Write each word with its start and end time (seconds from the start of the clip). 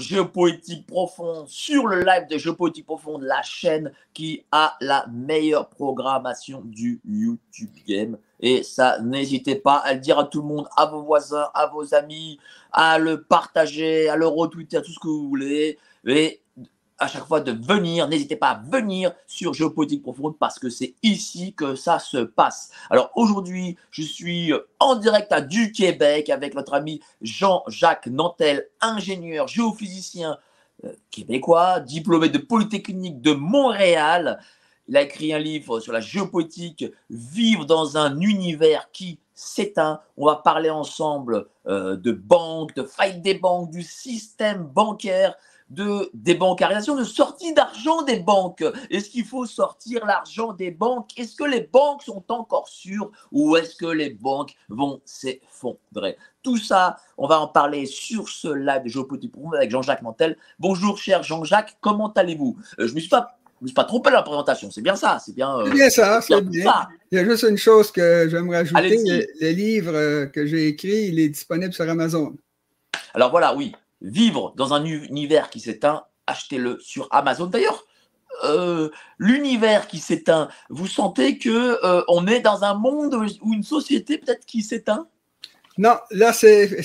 Géopolitique 0.00 0.86
Profonde, 0.86 1.46
sur 1.48 1.86
le 1.86 2.00
live 2.00 2.26
de 2.28 2.38
Géopolitique 2.38 2.86
Profonde, 2.86 3.22
la 3.22 3.42
chaîne 3.42 3.92
qui 4.12 4.44
a 4.50 4.76
la 4.80 5.06
meilleure 5.12 5.68
programmation 5.68 6.62
du 6.64 7.00
YouTube 7.06 7.70
Game. 7.86 8.18
Et 8.40 8.62
ça, 8.62 8.98
n'hésitez 9.00 9.54
pas 9.54 9.76
à 9.76 9.94
le 9.94 10.00
dire 10.00 10.18
à 10.18 10.24
tout 10.24 10.40
le 10.40 10.48
monde, 10.48 10.66
à 10.76 10.86
vos 10.86 11.02
voisins, 11.02 11.48
à 11.54 11.66
vos 11.66 11.94
amis, 11.94 12.38
à 12.72 12.98
le 12.98 13.22
partager, 13.22 14.08
à 14.08 14.16
le 14.16 14.26
retweeter, 14.26 14.78
à 14.78 14.80
tout 14.82 14.92
ce 14.92 14.98
que 14.98 15.08
vous 15.08 15.28
voulez. 15.28 15.78
Et 16.06 16.39
à 17.00 17.08
chaque 17.08 17.26
fois 17.26 17.40
de 17.40 17.52
venir, 17.52 18.06
n'hésitez 18.06 18.36
pas 18.36 18.50
à 18.50 18.62
venir 18.62 19.12
sur 19.26 19.54
Géopolitique 19.54 20.02
Profonde 20.02 20.36
parce 20.38 20.58
que 20.58 20.68
c'est 20.68 20.94
ici 21.02 21.54
que 21.54 21.74
ça 21.74 21.98
se 21.98 22.18
passe. 22.18 22.70
Alors 22.90 23.10
aujourd'hui, 23.16 23.76
je 23.90 24.02
suis 24.02 24.52
en 24.78 24.96
direct 24.96 25.32
à 25.32 25.40
du 25.40 25.72
Québec 25.72 26.28
avec 26.28 26.54
notre 26.54 26.74
ami 26.74 27.00
Jean-Jacques 27.22 28.06
Nantel, 28.06 28.68
ingénieur 28.82 29.48
géophysicien 29.48 30.36
euh, 30.84 30.92
québécois, 31.10 31.80
diplômé 31.80 32.28
de 32.28 32.38
Polytechnique 32.38 33.22
de 33.22 33.32
Montréal. 33.32 34.38
Il 34.86 34.96
a 34.96 35.02
écrit 35.02 35.32
un 35.32 35.38
livre 35.38 35.80
sur 35.80 35.94
la 35.94 36.00
géopolitique, 36.00 36.84
Vivre 37.08 37.64
dans 37.64 37.96
un 37.96 38.20
univers 38.20 38.90
qui 38.92 39.20
s'éteint. 39.34 40.00
On 40.18 40.26
va 40.26 40.36
parler 40.36 40.68
ensemble 40.68 41.46
euh, 41.66 41.96
de 41.96 42.12
banques, 42.12 42.74
de 42.74 42.82
failles 42.82 43.20
des 43.20 43.34
banques, 43.34 43.70
du 43.70 43.82
système 43.82 44.64
bancaire, 44.64 45.34
de 45.70 46.10
débancarisation, 46.14 46.96
de 46.96 47.04
sortie 47.04 47.54
d'argent 47.54 48.02
des 48.02 48.18
banques. 48.18 48.64
Est-ce 48.90 49.08
qu'il 49.08 49.24
faut 49.24 49.46
sortir 49.46 50.04
l'argent 50.04 50.52
des 50.52 50.70
banques? 50.70 51.10
Est-ce 51.16 51.36
que 51.36 51.44
les 51.44 51.62
banques 51.62 52.02
sont 52.02 52.24
encore 52.28 52.68
sûres 52.68 53.10
ou 53.32 53.56
est-ce 53.56 53.76
que 53.76 53.86
les 53.86 54.10
banques 54.10 54.54
vont 54.68 55.00
s'effondrer? 55.04 56.16
Tout 56.42 56.56
ça, 56.58 56.96
on 57.16 57.26
va 57.28 57.40
en 57.40 57.46
parler 57.48 57.86
sur 57.86 58.28
ce 58.28 58.48
live 58.48 58.82
de 58.84 58.88
Géopolitique 58.88 59.32
Profonde 59.32 59.54
avec 59.54 59.70
Jean-Jacques 59.70 60.02
Mantel. 60.02 60.36
Bonjour 60.58 60.98
cher 60.98 61.22
Jean-Jacques, 61.22 61.76
comment 61.80 62.12
allez-vous? 62.12 62.56
Euh, 62.78 62.86
Je 62.86 62.90
ne 62.90 62.96
me 62.96 63.00
suis 63.00 63.08
pas 63.08 63.36
je 63.62 63.66
suis 63.66 63.74
pas 63.74 63.84
trompé 63.84 64.08
dans 64.08 64.16
la 64.16 64.22
présentation, 64.22 64.70
c'est 64.70 64.80
bien 64.80 64.96
ça, 64.96 65.18
c'est 65.22 65.34
bien. 65.34 65.54
euh, 65.58 65.66
C'est 65.66 65.72
bien 65.74 65.90
ça, 65.90 66.20
c'est 66.22 66.40
bien. 66.40 66.64
ça. 66.64 66.88
Il 67.12 67.16
y 67.16 67.20
a 67.20 67.24
juste 67.26 67.42
une 67.42 67.58
chose 67.58 67.92
que 67.92 68.26
j'aimerais 68.26 68.56
ajouter. 68.56 68.96
Le, 68.96 69.26
le 69.38 69.50
livre 69.50 69.92
euh, 69.94 70.24
que 70.24 70.46
j'ai 70.46 70.68
écrit, 70.68 71.08
il 71.08 71.20
est 71.20 71.28
disponible 71.28 71.74
sur 71.74 71.86
Amazon. 71.86 72.34
Alors 73.12 73.30
voilà, 73.30 73.54
oui, 73.54 73.72
vivre 74.02 74.54
dans 74.56 74.72
un 74.74 74.84
univers 74.84 75.50
qui 75.50 75.60
s'éteint, 75.60 76.04
achetez-le 76.26 76.78
sur 76.80 77.08
Amazon. 77.10 77.46
D'ailleurs, 77.46 77.84
euh, 78.44 78.90
l'univers 79.18 79.88
qui 79.88 79.98
s'éteint, 79.98 80.48
vous 80.68 80.86
sentez 80.86 81.38
que 81.38 81.84
euh, 81.84 82.02
on 82.08 82.26
est 82.26 82.40
dans 82.40 82.64
un 82.64 82.74
monde 82.74 83.14
ou 83.42 83.52
une 83.52 83.62
société 83.62 84.18
peut-être 84.18 84.46
qui 84.46 84.62
s'éteint? 84.62 85.08
Non, 85.78 85.96
là, 86.10 86.32
c'est. 86.32 86.78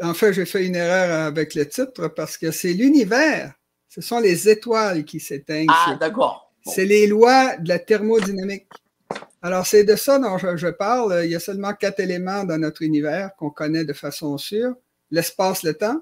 En 0.00 0.14
fait, 0.14 0.32
j'ai 0.32 0.44
fait 0.44 0.66
une 0.66 0.76
erreur 0.76 1.26
avec 1.26 1.54
le 1.54 1.68
titre 1.68 2.08
parce 2.08 2.36
que 2.36 2.50
c'est 2.50 2.72
l'univers. 2.72 3.54
Ce 3.88 4.00
sont 4.00 4.20
les 4.20 4.48
étoiles 4.48 5.04
qui 5.04 5.20
s'éteignent. 5.20 5.68
Ah, 5.70 5.86
C'est- 5.90 5.98
d'accord. 5.98 6.52
Bon. 6.64 6.72
C'est 6.72 6.84
les 6.84 7.06
lois 7.06 7.56
de 7.56 7.68
la 7.68 7.78
thermodynamique. 7.78 8.66
Alors, 9.42 9.66
c'est 9.66 9.84
de 9.84 9.96
ça 9.96 10.18
dont 10.18 10.38
je, 10.38 10.56
je 10.56 10.68
parle. 10.68 11.22
Il 11.24 11.30
y 11.30 11.34
a 11.34 11.40
seulement 11.40 11.72
quatre 11.72 12.00
éléments 12.00 12.44
dans 12.44 12.58
notre 12.58 12.82
univers 12.82 13.34
qu'on 13.36 13.50
connaît 13.50 13.84
de 13.84 13.92
façon 13.92 14.38
sûre. 14.38 14.74
L'espace, 15.10 15.62
le 15.62 15.74
temps. 15.74 16.00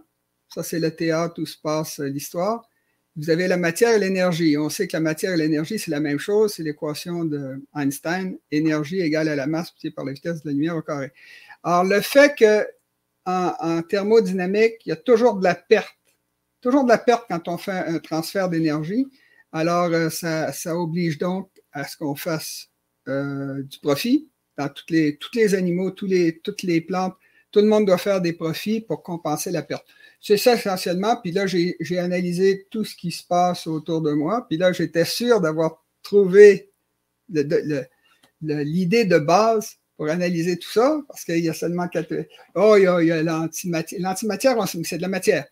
Ça, 0.53 0.63
c'est 0.63 0.81
le 0.81 0.95
théâtre 0.95 1.41
où 1.41 1.47
se 1.47 1.57
passe 1.57 2.01
euh, 2.01 2.09
l'histoire. 2.09 2.69
Vous 3.17 3.31
avez 3.31 3.49
la 3.49 3.57
matière 3.57 3.95
et 3.95 3.99
l'énergie. 3.99 4.57
On 4.57 4.69
sait 4.69 4.87
que 4.87 4.97
la 4.97 5.01
matière 5.01 5.35
et 5.35 5.37
l'énergie, 5.37 5.79
c'est 5.79 5.91
la 5.91 6.01
même 6.01 6.19
chose. 6.19 6.55
C'est 6.55 6.63
l'équation 6.63 7.25
d'Einstein. 7.25 8.37
Énergie 8.51 9.01
égale 9.01 9.29
à 9.29 9.37
la 9.37 9.47
masse 9.47 9.69
multipliée 9.73 9.93
par 9.93 10.05
la 10.05 10.13
vitesse 10.13 10.43
de 10.43 10.49
la 10.49 10.53
lumière 10.53 10.77
au 10.77 10.83
carré. 10.83 11.13
Alors, 11.63 11.85
le 11.85 12.01
fait 12.01 12.35
que 12.37 12.67
en, 13.27 13.83
thermodynamique, 13.83 14.75
il 14.87 14.89
y 14.89 14.93
a 14.93 14.97
toujours 14.97 15.37
de 15.37 15.45
la 15.45 15.55
perte. 15.55 15.97
Toujours 16.61 16.85
de 16.85 16.89
la 16.89 16.99
perte 16.99 17.25
quand 17.29 17.49
on 17.49 17.59
fait 17.59 17.73
un 17.73 17.99
transfert 17.99 18.49
d'énergie. 18.49 19.07
Alors, 19.53 19.91
euh, 19.93 20.09
ça, 20.09 20.77
oblige 20.77 21.19
donc 21.19 21.51
à 21.73 21.85
ce 21.85 21.97
qu'on 21.97 22.17
fasse 22.17 22.69
euh, 23.09 23.63
du 23.63 23.79
profit 23.79 24.29
dans 24.57 24.69
toutes 24.69 24.91
les, 24.91 25.17
tous 25.17 25.31
les 25.35 25.55
animaux, 25.55 25.91
toutes 25.91 26.63
les 26.63 26.81
plantes. 26.81 27.15
Tout 27.51 27.61
le 27.61 27.67
monde 27.67 27.87
doit 27.87 27.99
faire 27.99 28.21
des 28.21 28.33
profits 28.33 28.81
pour 28.81 29.03
compenser 29.03 29.51
la 29.51 29.63
perte. 29.63 29.87
C'est 30.21 30.37
ça 30.37 30.55
essentiellement. 30.55 31.17
Puis 31.17 31.33
là, 31.33 31.47
j'ai 31.47 31.99
analysé 31.99 32.67
tout 32.71 32.85
ce 32.85 32.95
qui 32.95 33.11
se 33.11 33.25
passe 33.25 33.67
autour 33.67 34.03
de 34.03 34.13
moi. 34.13 34.47
Puis 34.49 34.59
là, 34.59 34.73
j'étais 34.73 35.05
sûr 35.07 35.41
d'avoir 35.41 35.83
trouvé 36.03 36.71
l'idée 38.43 39.05
de 39.05 39.19
base 39.19 39.77
pour 39.97 40.09
analyser 40.09 40.59
tout 40.59 40.71
ça, 40.71 40.99
parce 41.09 41.25
qu'il 41.25 41.41
y 41.41 41.49
a 41.49 41.53
seulement 41.53 41.87
quatre. 41.87 42.15
Oh, 42.55 42.77
il 42.79 42.85
y 42.85 43.13
a, 43.13 43.23
l'antimatière. 43.23 44.01
L'antimatière, 44.01 44.57
c'est 44.67 44.97
de 44.97 45.03
la 45.03 45.09
matière. 45.09 45.45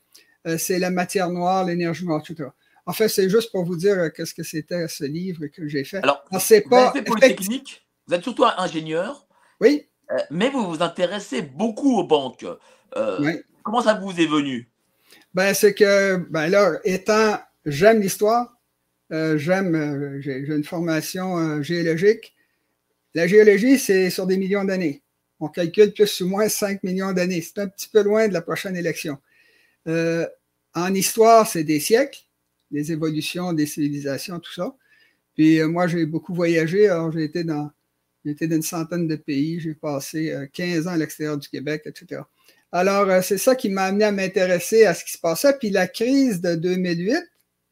Euh, 0.46 0.56
c'est 0.56 0.78
la 0.78 0.90
matière 0.90 1.30
noire, 1.30 1.64
l'énergie 1.64 2.06
noire, 2.06 2.22
etc. 2.26 2.48
En 2.86 2.92
fait, 2.92 3.08
c'est 3.08 3.28
juste 3.28 3.52
pour 3.52 3.64
vous 3.64 3.76
dire 3.76 3.98
euh, 3.98 4.08
qu'est-ce 4.08 4.32
que 4.32 4.42
c'était 4.42 4.88
ce 4.88 5.04
livre 5.04 5.46
que 5.48 5.68
j'ai 5.68 5.84
fait. 5.84 5.98
Alors, 5.98 6.24
c'est 6.40 6.64
vous 6.64 6.70
pas. 6.70 6.92
fait 6.92 7.02
Polytechnique, 7.02 7.86
vous 8.06 8.14
êtes 8.14 8.22
surtout 8.22 8.46
ingénieur, 8.56 9.26
Oui, 9.60 9.86
euh, 10.10 10.16
mais 10.30 10.48
vous 10.48 10.66
vous 10.66 10.82
intéressez 10.82 11.42
beaucoup 11.42 11.98
aux 11.98 12.04
banques. 12.04 12.46
Oui. 13.20 13.32
Comment 13.68 13.82
ça 13.82 13.92
vous 13.92 14.18
est 14.18 14.24
venu? 14.24 14.66
Ben, 15.34 15.52
c'est 15.52 15.74
que, 15.74 16.16
ben 16.30 16.48
là, 16.48 16.80
étant, 16.84 17.38
j'aime 17.66 18.00
l'histoire, 18.00 18.58
euh, 19.12 19.36
j'aime, 19.36 19.74
euh, 19.74 20.22
j'ai 20.22 20.38
une 20.38 20.64
formation 20.64 21.36
euh, 21.36 21.60
géologique. 21.60 22.34
La 23.12 23.26
géologie, 23.26 23.78
c'est 23.78 24.08
sur 24.08 24.26
des 24.26 24.38
millions 24.38 24.64
d'années. 24.64 25.02
On 25.38 25.48
calcule 25.48 25.92
plus 25.92 26.22
ou 26.22 26.28
moins 26.28 26.48
5 26.48 26.82
millions 26.82 27.12
d'années. 27.12 27.42
C'est 27.42 27.58
un 27.58 27.68
petit 27.68 27.90
peu 27.90 28.02
loin 28.02 28.26
de 28.26 28.32
la 28.32 28.40
prochaine 28.40 28.74
élection. 28.74 29.18
En 29.84 30.94
histoire, 30.94 31.46
c'est 31.46 31.64
des 31.64 31.78
siècles, 31.78 32.20
les 32.70 32.90
évolutions 32.90 33.52
des 33.52 33.66
civilisations, 33.66 34.40
tout 34.40 34.54
ça. 34.54 34.74
Puis 35.34 35.62
moi, 35.64 35.88
j'ai 35.88 36.06
beaucoup 36.06 36.32
voyagé. 36.32 36.88
Alors, 36.88 37.12
j'ai 37.12 37.24
été 37.24 37.44
dans, 37.44 37.70
j'ai 38.24 38.30
été 38.30 38.46
dans 38.46 38.56
une 38.56 38.62
centaine 38.62 39.06
de 39.06 39.16
pays. 39.16 39.60
J'ai 39.60 39.74
passé 39.74 40.30
euh, 40.30 40.46
15 40.52 40.86
ans 40.86 40.92
à 40.92 40.96
l'extérieur 40.96 41.36
du 41.36 41.48
Québec, 41.48 41.82
etc. 41.84 42.22
Alors, 42.72 43.08
euh, 43.08 43.22
c'est 43.22 43.38
ça 43.38 43.54
qui 43.54 43.70
m'a 43.70 43.84
amené 43.84 44.04
à 44.04 44.12
m'intéresser 44.12 44.84
à 44.84 44.94
ce 44.94 45.04
qui 45.04 45.12
se 45.12 45.18
passait. 45.18 45.56
Puis 45.58 45.70
la 45.70 45.88
crise 45.88 46.40
de 46.40 46.54
2008, 46.54 47.16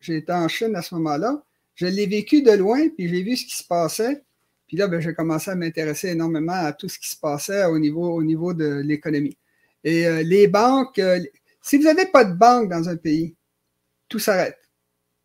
j'étais 0.00 0.32
en 0.32 0.48
Chine 0.48 0.74
à 0.74 0.82
ce 0.82 0.94
moment-là, 0.94 1.42
je 1.74 1.86
l'ai 1.86 2.06
vécu 2.06 2.42
de 2.42 2.52
loin, 2.52 2.88
puis 2.88 3.08
j'ai 3.08 3.22
vu 3.22 3.36
ce 3.36 3.44
qui 3.44 3.56
se 3.56 3.64
passait. 3.64 4.22
Puis 4.66 4.76
là, 4.76 4.88
ben, 4.88 5.00
j'ai 5.00 5.14
commencé 5.14 5.50
à 5.50 5.54
m'intéresser 5.54 6.08
énormément 6.08 6.54
à 6.54 6.72
tout 6.72 6.88
ce 6.88 6.98
qui 6.98 7.08
se 7.08 7.16
passait 7.16 7.64
au 7.66 7.78
niveau, 7.78 8.14
au 8.14 8.22
niveau 8.22 8.54
de 8.54 8.82
l'économie. 8.84 9.36
Et 9.84 10.06
euh, 10.06 10.22
les 10.22 10.48
banques, 10.48 10.98
euh, 10.98 11.20
si 11.62 11.76
vous 11.76 11.84
n'avez 11.84 12.06
pas 12.06 12.24
de 12.24 12.32
banque 12.32 12.70
dans 12.70 12.88
un 12.88 12.96
pays, 12.96 13.36
tout 14.08 14.18
s'arrête. 14.18 14.58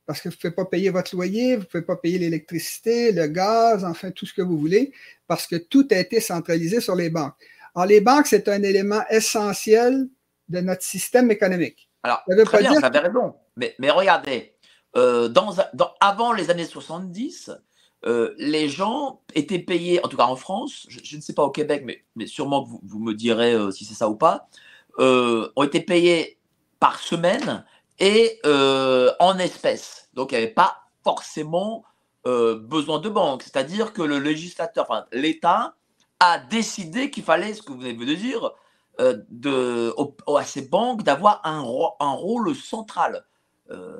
Parce 0.06 0.20
que 0.20 0.30
vous 0.30 0.36
ne 0.36 0.40
pouvez 0.42 0.52
pas 0.54 0.66
payer 0.66 0.90
votre 0.90 1.16
loyer, 1.16 1.56
vous 1.56 1.62
ne 1.62 1.68
pouvez 1.68 1.84
pas 1.84 1.96
payer 1.96 2.20
l'électricité, 2.20 3.12
le 3.12 3.28
gaz, 3.28 3.86
enfin 3.86 4.12
tout 4.12 4.26
ce 4.26 4.34
que 4.34 4.42
vous 4.42 4.58
voulez, 4.58 4.92
parce 5.26 5.48
que 5.48 5.56
tout 5.56 5.88
a 5.92 5.98
été 5.98 6.20
centralisé 6.20 6.82
sur 6.82 6.96
les 6.96 7.10
banques. 7.10 7.36
Alors, 7.76 7.88
les 7.88 8.02
banques, 8.02 8.28
c'est 8.28 8.48
un 8.48 8.62
élément 8.64 9.02
essentiel 9.10 10.08
de 10.50 10.60
notre 10.60 10.84
système 10.84 11.32
économique. 11.32 11.90
Alors, 12.04 12.22
Ça 12.28 12.36
veut 12.36 12.44
très 12.44 12.58
pas 12.58 12.62
bien, 12.62 12.72
dire 12.72 12.80
vous 12.80 12.86
avez 12.86 13.00
raison. 13.00 13.36
Mais, 13.56 13.76
mais 13.80 13.90
regardez, 13.90 14.56
euh, 14.98 15.28
dans, 15.30 15.54
dans- 15.74 15.94
avant 16.00 16.34
les 16.34 16.50
années 16.50 16.66
70, 16.66 17.52
euh, 18.06 18.34
les 18.38 18.68
gens 18.68 19.22
étaient 19.36 19.60
payés, 19.60 20.04
en 20.04 20.08
tout 20.08 20.18
cas 20.18 20.26
en 20.26 20.36
France, 20.36 20.86
je, 20.90 21.00
je 21.04 21.16
ne 21.16 21.22
sais 21.22 21.34
pas 21.34 21.44
au 21.44 21.52
Québec, 21.52 21.84
mais, 21.86 22.04
mais 22.16 22.26
sûrement 22.26 22.64
que 22.64 22.70
vous, 22.70 22.82
vous 22.84 23.00
me 23.00 23.14
direz 23.14 23.54
euh, 23.54 23.72
si 23.72 23.86
c'est 23.86 23.94
ça 23.94 24.10
ou 24.10 24.16
pas, 24.16 24.48
euh, 25.00 25.50
ont 25.56 25.64
été 25.64 25.80
payés 25.82 26.38
par 26.80 27.00
semaine 27.00 27.64
et 28.00 28.40
en 28.44 29.38
espèces. 29.38 30.10
Donc, 30.16 30.32
il 30.32 30.36
n'y 30.40 30.44
avait 30.44 30.54
pas 30.54 30.78
forcément 31.04 31.86
besoin 32.26 32.98
de 32.98 33.10
banque. 33.10 33.44
C'est-à-dire 33.44 33.94
que 33.94 34.02
le 34.02 34.18
législateur, 34.18 34.86
enfin 34.90 35.06
l'État, 35.12 35.76
a 36.22 36.38
décidé 36.38 37.10
qu'il 37.10 37.24
fallait, 37.24 37.54
ce 37.56 37.64
que 37.64 37.74
vous 37.74 37.80
venez 37.80 37.94
de 37.94 38.14
dire, 38.14 38.52
euh, 39.00 39.18
de, 39.30 39.92
à 40.38 40.46
ces 40.46 40.62
banques 40.62 41.04
d'avoir 41.04 41.42
un, 41.44 41.64
un, 42.00 42.12
rôle 42.12 42.56
central. 42.56 43.26
Euh, 43.72 44.00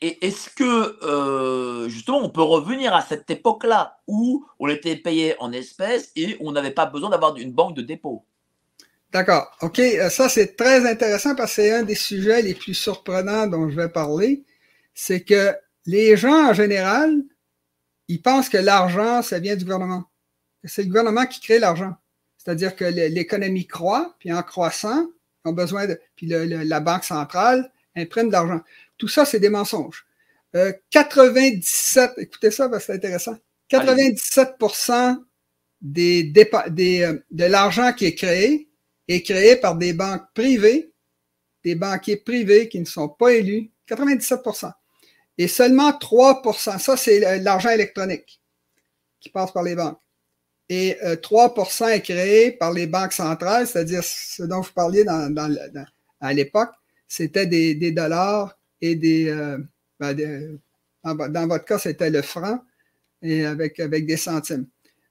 Est-ce 0.00 0.48
que, 0.50 1.04
euh, 1.04 1.88
justement, 1.88 2.18
on 2.22 2.30
peut 2.30 2.42
revenir 2.42 2.94
à 2.94 3.02
cette 3.02 3.28
époque-là 3.30 3.98
où 4.06 4.46
on 4.60 4.68
était 4.68 4.94
payé 4.94 5.34
en 5.40 5.50
espèces 5.52 6.12
et 6.14 6.36
on 6.40 6.52
n'avait 6.52 6.70
pas 6.70 6.86
besoin 6.86 7.10
d'avoir 7.10 7.36
une 7.36 7.52
banque 7.52 7.74
de 7.74 7.82
dépôt? 7.82 8.24
D'accord. 9.12 9.50
OK. 9.62 9.80
Euh, 9.80 10.08
ça, 10.08 10.28
c'est 10.28 10.54
très 10.56 10.88
intéressant 10.88 11.34
parce 11.34 11.56
que 11.56 11.62
c'est 11.62 11.72
un 11.72 11.82
des 11.82 11.96
sujets 11.96 12.42
les 12.42 12.54
plus 12.54 12.74
surprenants 12.74 13.48
dont 13.48 13.68
je 13.68 13.74
vais 13.74 13.88
parler. 13.88 14.44
C'est 14.94 15.22
que 15.24 15.52
les 15.86 16.16
gens, 16.16 16.50
en 16.50 16.54
général, 16.54 17.22
ils 18.06 18.22
pensent 18.22 18.48
que 18.48 18.58
l'argent, 18.58 19.22
ça 19.22 19.40
vient 19.40 19.56
du 19.56 19.64
gouvernement. 19.64 20.04
C'est 20.64 20.82
le 20.82 20.88
gouvernement 20.88 21.26
qui 21.26 21.40
crée 21.40 21.58
l'argent. 21.58 21.94
C'est-à-dire 22.36 22.74
que 22.74 22.84
l'économie 22.84 23.66
croît, 23.66 24.14
puis 24.18 24.32
en 24.32 24.42
croissant, 24.42 25.06
ils 25.44 25.50
ont 25.50 25.52
besoin 25.52 25.86
de. 25.86 26.00
Puis 26.16 26.26
la 26.26 26.80
Banque 26.80 27.04
centrale 27.04 27.70
imprime 27.96 28.28
de 28.28 28.32
l'argent. 28.32 28.60
Tout 28.98 29.08
ça, 29.08 29.24
c'est 29.24 29.40
des 29.40 29.48
mensonges. 29.48 30.06
Euh, 30.56 30.72
97, 30.90 32.12
écoutez 32.18 32.50
ça 32.50 32.68
parce 32.68 32.84
que 32.84 32.92
c'est 32.92 32.96
intéressant. 32.96 33.36
97% 33.70 35.22
des, 35.80 36.24
des, 36.24 37.02
euh, 37.02 37.24
de 37.30 37.44
l'argent 37.44 37.92
qui 37.92 38.06
est 38.06 38.14
créé 38.14 38.68
est 39.06 39.22
créé 39.22 39.56
par 39.56 39.76
des 39.76 39.92
banques 39.92 40.24
privées, 40.34 40.92
des 41.64 41.74
banquiers 41.74 42.16
privés 42.16 42.68
qui 42.68 42.80
ne 42.80 42.84
sont 42.84 43.08
pas 43.08 43.32
élus. 43.32 43.70
97% 43.88 44.72
Et 45.38 45.48
seulement 45.48 45.90
3% 45.90 46.78
ça, 46.78 46.96
c'est 46.96 47.38
l'argent 47.40 47.70
électronique 47.70 48.40
qui 49.20 49.28
passe 49.28 49.52
par 49.52 49.62
les 49.62 49.74
banques 49.74 50.00
et 50.72 50.96
3% 51.02 51.84
euh, 51.84 51.88
est 51.88 52.00
créé 52.00 52.52
par 52.52 52.72
les 52.72 52.86
banques 52.86 53.12
centrales, 53.12 53.66
c'est-à-dire 53.66 54.02
ce 54.02 54.44
dont 54.44 54.60
vous 54.60 54.72
parliez 54.72 55.04
à 56.20 56.32
l'époque, 56.32 56.70
c'était 57.06 57.46
des, 57.46 57.92
dollars 57.92 58.56
et 58.80 58.94
des, 58.94 59.28
euh, 59.28 59.58
ben 59.98 60.16
dans, 61.04 61.46
votre 61.48 61.64
cas, 61.64 61.78
c'était 61.78 62.10
le 62.10 62.22
franc 62.22 62.60
et 63.20 63.44
avec, 63.44 63.80
avec 63.80 64.06
des 64.06 64.16
centimes. 64.16 64.66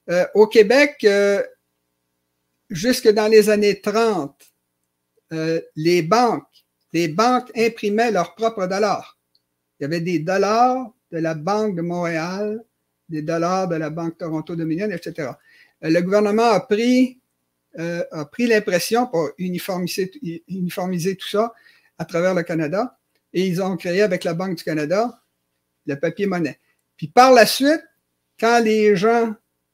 Euh, 0.10 0.26
au 0.34 0.48
Québec, 0.48 1.06
jusque 2.70 3.10
dans 3.10 3.28
les 3.28 3.50
années 3.50 3.82
30, 3.82 4.36
euh, 5.34 5.62
les 5.76 6.02
banques, 6.02 6.66
les 6.94 7.08
banques 7.08 7.52
imprimaient 7.56 8.12
leurs 8.12 8.36
propres 8.36 8.66
dollars. 8.66 9.18
Il 9.80 9.84
y 9.84 9.86
avait 9.86 10.02
des 10.02 10.20
dollars 10.20 10.92
de 11.12 11.20
la 11.20 11.34
Banque 11.34 11.76
de 11.76 11.82
Montréal, 11.82 12.64
des 13.08 13.22
dollars 13.22 13.68
de 13.68 13.76
la 13.76 13.90
Banque 13.90 14.18
Toronto 14.18 14.56
Dominion, 14.56 14.90
etc. 14.90 15.32
Euh, 15.84 15.90
le 15.90 16.02
gouvernement 16.02 16.52
a 16.52 16.60
pris, 16.60 17.20
euh, 17.78 18.04
pris 18.32 18.48
l'impression 18.48 19.08
pour 19.08 19.30
uniformiser, 19.38 20.12
uniformiser 20.48 21.16
tout 21.16 21.30
ça 21.30 21.54
à 21.98 22.06
travers 22.06 22.34
le 22.34 22.44
Canada 22.44 22.98
et 23.34 23.46
ils 23.46 23.62
ont 23.62 23.78
créé 23.78 24.02
avec 24.02 24.24
la 24.24 24.34
Banque 24.34 24.58
du 24.58 24.64
Canada 24.64 25.22
le 25.86 26.00
papier 26.00 26.26
monnaie. 26.26 26.60
Puis 26.98 27.08
par 27.08 27.32
la 27.32 27.46
suite, 27.46 27.84
quand 28.40 28.62
les 28.64 28.96
gens 28.96 29.34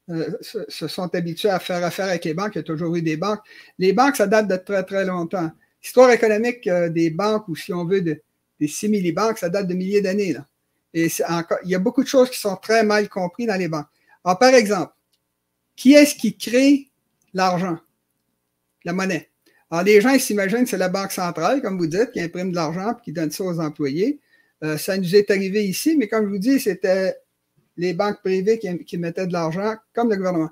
euh, 0.09 0.31
se, 0.41 0.87
sont 0.87 1.13
habitués 1.15 1.49
à 1.49 1.59
faire 1.59 1.83
affaire 1.83 2.09
avec 2.09 2.25
les 2.25 2.33
banques, 2.33 2.55
il 2.55 2.59
y 2.59 2.61
a 2.61 2.63
toujours 2.63 2.95
eu 2.95 3.01
des 3.01 3.17
banques. 3.17 3.41
Les 3.79 3.93
banques, 3.93 4.15
ça 4.15 4.27
date 4.27 4.47
de 4.47 4.55
très, 4.55 4.83
très 4.83 5.05
longtemps. 5.05 5.51
L'histoire 5.81 6.11
économique 6.11 6.67
des 6.69 7.09
banques, 7.09 7.47
ou 7.47 7.55
si 7.55 7.73
on 7.73 7.85
veut, 7.85 8.01
de, 8.01 8.21
des 8.59 8.67
simili-banques, 8.67 9.37
ça 9.37 9.49
date 9.49 9.67
de 9.67 9.73
milliers 9.73 10.01
d'années. 10.01 10.35
Et 10.93 11.07
il 11.63 11.69
y 11.69 11.75
a 11.75 11.79
beaucoup 11.79 12.03
de 12.03 12.07
choses 12.07 12.29
qui 12.29 12.39
sont 12.39 12.55
très 12.55 12.83
mal 12.83 13.09
comprises 13.09 13.47
dans 13.47 13.57
les 13.57 13.67
banques. 13.67 13.87
Alors, 14.23 14.39
par 14.39 14.53
exemple, 14.53 14.93
qui 15.75 15.93
est-ce 15.93 16.15
qui 16.15 16.37
crée 16.37 16.89
l'argent? 17.33 17.77
La 18.83 18.93
monnaie. 18.93 19.29
Alors, 19.71 19.83
les 19.83 19.99
gens 19.99 20.17
s'imaginent 20.17 20.63
que 20.63 20.69
c'est 20.69 20.77
la 20.77 20.89
Banque 20.89 21.11
centrale, 21.11 21.61
comme 21.61 21.77
vous 21.77 21.87
dites, 21.87 22.11
qui 22.11 22.21
imprime 22.21 22.51
de 22.51 22.55
l'argent 22.55 22.91
et 22.91 23.01
qui 23.03 23.11
donne 23.11 23.31
ça 23.31 23.43
aux 23.43 23.59
employés. 23.59 24.19
Euh, 24.63 24.77
ça 24.77 24.97
nous 24.97 25.15
est 25.15 25.29
arrivé 25.31 25.65
ici, 25.65 25.97
mais 25.97 26.07
comme 26.07 26.25
je 26.25 26.29
vous 26.29 26.37
dis, 26.37 26.59
c'était 26.59 27.15
les 27.77 27.93
banques 27.93 28.21
privées 28.21 28.59
qui, 28.59 28.85
qui 28.85 28.97
mettaient 28.97 29.27
de 29.27 29.33
l'argent, 29.33 29.75
comme 29.93 30.09
le 30.09 30.15
gouvernement. 30.15 30.51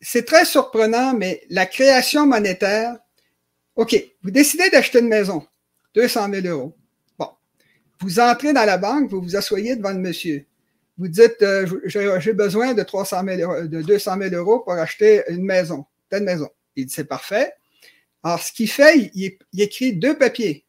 C'est 0.00 0.24
très 0.24 0.44
surprenant, 0.44 1.14
mais 1.14 1.42
la 1.50 1.66
création 1.66 2.26
monétaire, 2.26 2.96
OK, 3.76 3.94
vous 4.22 4.30
décidez 4.30 4.70
d'acheter 4.70 5.00
une 5.00 5.08
maison, 5.08 5.46
200 5.94 6.30
000 6.32 6.46
euros. 6.46 6.76
Bon, 7.18 7.28
vous 8.00 8.18
entrez 8.18 8.52
dans 8.52 8.64
la 8.64 8.78
banque, 8.78 9.10
vous 9.10 9.20
vous 9.20 9.36
asseyez 9.36 9.76
devant 9.76 9.92
le 9.92 9.98
monsieur 9.98 10.46
vous 11.00 11.08
dites, 11.08 11.40
euh, 11.40 11.66
j'ai 11.86 12.34
besoin 12.34 12.74
de 12.74 12.82
300 12.82 13.22
000, 13.24 13.68
de 13.68 13.80
200 13.80 14.18
000 14.20 14.34
euros 14.34 14.60
pour 14.60 14.74
acheter 14.74 15.22
une 15.28 15.42
maison, 15.42 15.86
telle 16.10 16.24
maison. 16.24 16.50
Il 16.76 16.84
dit, 16.84 16.92
c'est 16.92 17.06
parfait. 17.06 17.54
Alors, 18.22 18.42
ce 18.42 18.52
qu'il 18.52 18.70
fait, 18.70 19.10
il, 19.14 19.38
écrit 19.58 19.96
deux 19.96 20.18
papiers, 20.18 20.66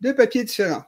deux 0.00 0.16
papiers 0.16 0.42
différents. 0.42 0.82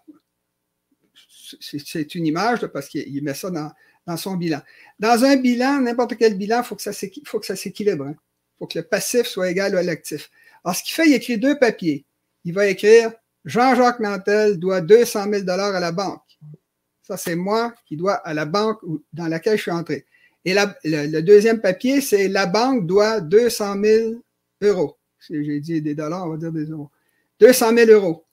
C'est 1.61 2.17
une 2.17 2.27
image 2.27 2.67
parce 2.67 2.89
qu'il 2.89 3.23
met 3.23 3.33
ça 3.33 3.51
dans, 3.51 4.17
son 4.17 4.35
bilan. 4.35 4.61
Dans 4.99 5.25
un 5.25 5.37
bilan, 5.37 5.83
n'importe 5.83 6.17
quel 6.17 6.37
bilan, 6.37 6.63
il 6.63 6.65
faut 6.65 6.75
que 6.75 6.83
ça 6.83 6.93
s'équilibre. 7.57 8.07
Il 8.07 8.11
hein. 8.11 8.17
faut 8.59 8.67
que 8.67 8.81
le 8.81 8.85
passif 8.85 9.29
soit 9.29 9.53
égal 9.53 9.79
à 9.79 9.85
l'actif. 9.85 10.33
Alors, 10.65 10.75
ce 10.75 10.83
qu'il 10.83 10.95
fait, 10.95 11.07
il 11.07 11.15
écrit 11.15 11.39
deux 11.39 11.57
papiers. 11.57 12.05
Il 12.45 12.55
va 12.55 12.67
écrire 12.67 13.13
Jean-Jacques 13.45 14.01
Nantel 14.01 14.59
doit 14.59 14.81
200 14.81 15.27
000 15.33 15.49
à 15.49 15.79
la 15.79 15.93
banque. 15.93 16.30
Ça, 17.11 17.17
c'est 17.17 17.35
moi 17.35 17.75
qui 17.87 17.97
dois 17.97 18.15
à 18.15 18.33
la 18.33 18.45
banque 18.45 18.79
dans 19.13 19.27
laquelle 19.27 19.57
je 19.57 19.63
suis 19.63 19.71
entré. 19.73 20.07
Et 20.45 20.55
le, 20.55 21.21
deuxième 21.23 21.61
papier, 21.61 22.01
c'est 22.01 22.29
la 22.29 22.47
banque 22.47 22.87
doit 22.87 23.21
200 23.21 23.83
000 23.83 24.15
euros. 24.63 24.97
Si 25.19 25.45
j'ai 25.45 25.59
dit 25.59 25.83
des 25.83 25.97
dollars, 25.97 26.27
on 26.27 26.31
va 26.31 26.37
dire 26.37 26.53
des 26.53 26.67
euros. 26.67 26.89
200 27.41 27.75
000 27.75 27.91
euros. 27.91 28.25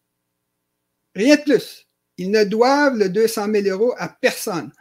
Rien 1.16 1.38
de 1.38 1.42
plus. 1.42 1.88
Ils 2.18 2.30
ne 2.30 2.44
doivent 2.44 3.00
le 3.00 3.10
200 3.10 3.48
000 3.52 3.68
euros 3.68 3.96
à 3.98 4.10
personne. 4.10 4.72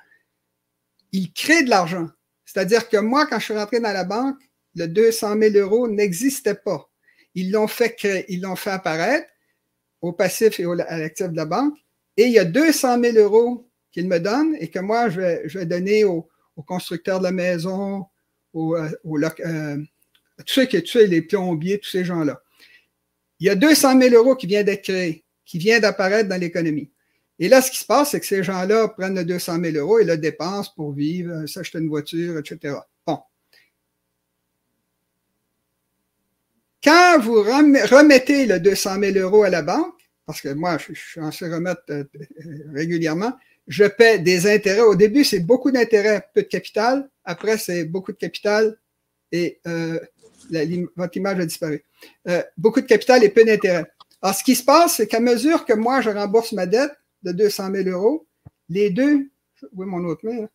Ils 1.13 1.33
créent 1.33 1.65
de 1.65 1.71
l'argent. 1.71 2.11
C'est-à-dire 2.45 2.91
que 2.91 2.99
moi, 2.99 3.25
quand 3.25 3.39
je 3.39 3.45
suis 3.45 3.57
rentré 3.57 3.81
dans 3.81 3.95
la 3.95 4.05
banque, 4.05 4.43
le 4.75 4.89
200 4.89 5.39
000 5.41 5.55
euros 5.57 5.89
n'existait 5.89 6.55
pas. 6.55 6.87
Ils 7.35 7.51
l'ont 7.51 7.67
fait 7.67 7.95
créer, 7.95 8.27
ils 8.29 8.43
l'ont 8.43 8.57
fait 8.57 8.73
apparaître 8.73 9.31
au 10.03 10.13
passif 10.13 10.61
et 10.61 10.65
à 10.65 10.99
l'actif 10.99 11.29
de 11.29 11.37
la 11.37 11.47
banque. 11.47 11.79
Et 12.19 12.25
il 12.25 12.33
y 12.33 12.39
a 12.39 12.45
200 12.45 13.01
000 13.03 13.17
euros 13.17 13.66
qu'il 13.97 14.09
me 14.09 14.21
donne 14.21 14.55
et 14.61 14.69
que 14.69 14.79
moi, 14.79 15.09
je 15.09 15.21
vais, 15.59 15.65
donner 15.65 16.05
aux, 16.05 16.29
constructeurs 16.67 17.19
de 17.19 17.25
la 17.25 17.33
maison, 17.33 18.05
euh, 18.55 18.91
euh, 19.07 19.77
tous 20.39 20.45
ceux 20.47 20.67
qui 20.67 20.83
tuent 20.83 21.07
les 21.07 21.23
plombiers, 21.23 21.79
tous 21.79 21.89
ces 21.89 22.05
gens-là. 22.05 22.43
Il 23.41 23.47
y 23.47 23.51
a 23.51 23.55
200 23.55 23.99
000 23.99 24.15
euros 24.15 24.37
qui 24.37 24.47
viennent 24.47 24.67
d'être 24.67 24.83
créés, 24.83 25.25
qui 25.47 25.57
viennent 25.59 25.81
d'apparaître 25.81 26.29
dans 26.29 26.39
l'économie. 26.39 26.91
Et 27.39 27.49
là, 27.49 27.63
ce 27.63 27.71
qui 27.71 27.79
se 27.79 27.87
passe, 27.87 28.11
c'est 28.11 28.21
que 28.21 28.27
ces 28.27 28.43
gens-là 28.43 28.89
prennent 28.89 29.15
le 29.15 29.25
200 29.25 29.63
000 29.63 29.77
euros 29.79 29.99
et 29.99 30.05
le 30.05 30.19
dépensent 30.19 30.73
pour 30.77 30.93
vivre, 30.93 31.33
euh, 31.33 31.47
s'acheter 31.47 31.79
une 31.79 31.89
voiture, 31.89 32.39
etc. 32.39 32.75
Bon. 33.07 33.21
Quand 36.85 37.19
vous 37.21 37.43
remettez 37.43 38.45
le 38.45 38.61
200 38.61 39.01
000 39.01 39.19
euros 39.19 39.45
à 39.45 39.51
la 39.51 39.63
banque, 39.63 39.95
parce 40.27 40.43
que 40.43 40.53
moi, 40.53 40.77
je, 40.77 40.93
suis 40.93 41.21
en 41.21 41.31
se 41.31 41.47
remettre 41.47 41.83
régulièrement, 42.75 43.33
je 43.67 43.85
paie 43.85 44.19
des 44.19 44.47
intérêts. 44.47 44.81
Au 44.81 44.95
début, 44.95 45.25
c'est 45.25 45.41
beaucoup 45.41 45.71
d'intérêts, 45.71 46.29
peu 46.35 46.43
de 46.43 46.47
capital. 46.47 47.09
Après, 47.25 47.59
c'est 47.59 47.85
beaucoup 47.85 48.13
de 48.13 48.17
capital 48.17 48.79
et 49.33 49.61
euh, 49.67 49.99
votre 50.97 51.17
image 51.17 51.41
a 51.41 51.47
disparu. 51.47 51.85
Euh, 52.29 52.43
beaucoup 52.57 52.81
de 52.81 52.87
capital 52.87 53.25
et 53.25 53.29
peu 53.29 53.45
d'intérêts. 53.45 53.87
Alors, 54.23 54.35
ce 54.35 54.45
qui 54.45 54.55
se 54.55 54.65
passe, 54.65 54.97
c'est 54.97 55.07
qu'à 55.07 55.21
mesure 55.21 55.65
que 55.65 55.73
moi, 55.73 56.01
je 56.01 56.11
rembourse 56.11 56.53
ma 56.53 56.67
dette 56.67 56.93
de 57.23 57.33
200 57.33 57.73
000 57.73 57.89
euros, 57.89 58.27
les 58.69 58.91
deux, 58.91 59.29
oui, 59.73 59.87
mon 59.87 60.05
autre 60.05 60.25
main, 60.25 60.49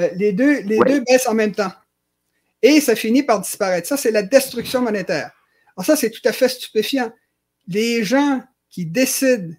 euh, 0.00 0.08
les 0.14 0.32
deux, 0.32 0.60
les 0.62 0.78
deux 0.78 1.00
baissent 1.00 1.28
en 1.28 1.34
même 1.34 1.52
temps. 1.52 1.72
Et 2.62 2.80
ça 2.80 2.96
finit 2.96 3.22
par 3.22 3.40
disparaître. 3.40 3.86
Ça, 3.86 3.96
c'est 3.96 4.10
la 4.10 4.22
destruction 4.22 4.80
monétaire. 4.80 5.32
Alors, 5.76 5.84
ça, 5.84 5.96
c'est 5.96 6.10
tout 6.10 6.26
à 6.26 6.32
fait 6.32 6.48
stupéfiant. 6.48 7.12
Les 7.68 8.04
gens 8.04 8.42
qui 8.70 8.86
décident 8.86 9.54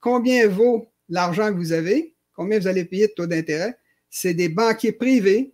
combien 0.00 0.46
vaut 0.46 0.88
l'argent 1.08 1.48
que 1.48 1.56
vous 1.56 1.72
avez, 1.72 2.14
combien 2.40 2.58
vous 2.58 2.68
allez 2.68 2.86
payer 2.86 3.08
de 3.08 3.12
taux 3.12 3.26
d'intérêt, 3.26 3.76
c'est 4.08 4.32
des 4.32 4.48
banquiers 4.48 4.92
privés 4.92 5.52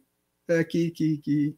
euh, 0.52 0.62
qui, 0.62 1.56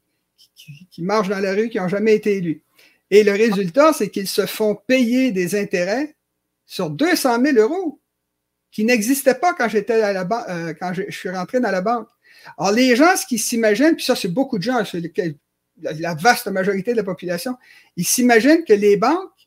marchent 1.01 1.29
dans 1.29 1.39
la 1.39 1.53
rue, 1.53 1.69
qui 1.69 1.77
n'ont 1.77 1.87
jamais 1.87 2.15
été 2.15 2.39
élus. 2.39 2.63
Et 3.11 3.23
le 3.23 3.33
résultat, 3.33 3.93
c'est 3.93 4.09
qu'ils 4.09 4.27
se 4.27 4.47
font 4.47 4.75
payer 4.75 5.31
des 5.31 5.55
intérêts 5.55 6.17
sur 6.65 6.89
200 6.89 7.45
000 7.45 7.59
euros 7.59 8.01
qui 8.71 8.87
n'existaient 8.87 9.35
pas 9.35 9.53
quand 9.53 9.69
j'étais 9.69 10.01
à 10.01 10.15
la 10.15 10.27
euh, 10.49 10.73
quand 10.73 10.95
je, 10.95 11.03
suis 11.11 11.29
rentré 11.29 11.61
dans 11.61 11.71
la 11.71 11.83
banque. 11.83 12.09
Alors, 12.57 12.73
les 12.73 12.97
gens, 12.97 13.15
ce 13.15 13.27
qu'ils 13.27 13.39
s'imaginent, 13.39 13.97
puis 13.97 14.07
ça, 14.07 14.17
c'est 14.17 14.29
beaucoup 14.29 14.57
de 14.57 14.63
gens, 14.63 14.83
c'est 14.87 15.13
la 15.77 16.15
vaste 16.15 16.47
majorité 16.47 16.93
de 16.93 16.97
la 16.97 17.05
population, 17.05 17.55
ils 17.99 18.07
s'imaginent 18.07 18.65
que 18.65 18.73
les 18.73 18.97
banques, 18.97 19.47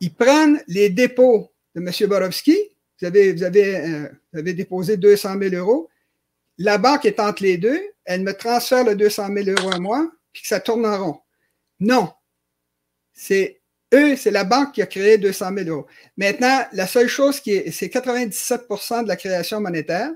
ils 0.00 0.12
prennent 0.12 0.62
les 0.68 0.90
dépôts 0.90 1.50
de 1.74 1.80
M. 1.80 2.06
Borowski, 2.06 2.58
vous 3.00 3.06
avez, 3.06 3.32
vous 3.32 3.42
avez, 3.42 3.76
euh, 3.76 4.08
vous 4.32 4.38
avez 4.38 4.54
déposé 4.54 4.96
200 4.96 5.38
000 5.38 5.54
euros. 5.54 5.90
La 6.58 6.78
banque 6.78 7.04
est 7.04 7.20
entre 7.20 7.42
les 7.42 7.58
deux. 7.58 7.80
Elle 8.04 8.22
me 8.22 8.32
transfère 8.32 8.84
le 8.84 8.94
200 8.94 9.28
000 9.34 9.58
euros 9.58 9.72
à 9.72 9.78
moi 9.78 10.10
puis 10.32 10.42
que 10.42 10.48
ça 10.48 10.60
tourne 10.60 10.84
en 10.84 11.04
rond. 11.04 11.20
Non. 11.80 12.12
C'est 13.12 13.60
eux, 13.94 14.16
c'est 14.16 14.30
la 14.30 14.44
banque 14.44 14.72
qui 14.72 14.82
a 14.82 14.86
créé 14.86 15.18
200 15.18 15.50
000 15.56 15.70
euros. 15.70 15.86
Maintenant, 16.16 16.64
la 16.72 16.86
seule 16.86 17.08
chose 17.08 17.40
qui 17.40 17.52
est, 17.52 17.70
c'est 17.70 17.86
97% 17.86 19.04
de 19.04 19.08
la 19.08 19.16
création 19.16 19.60
monétaire 19.60 20.10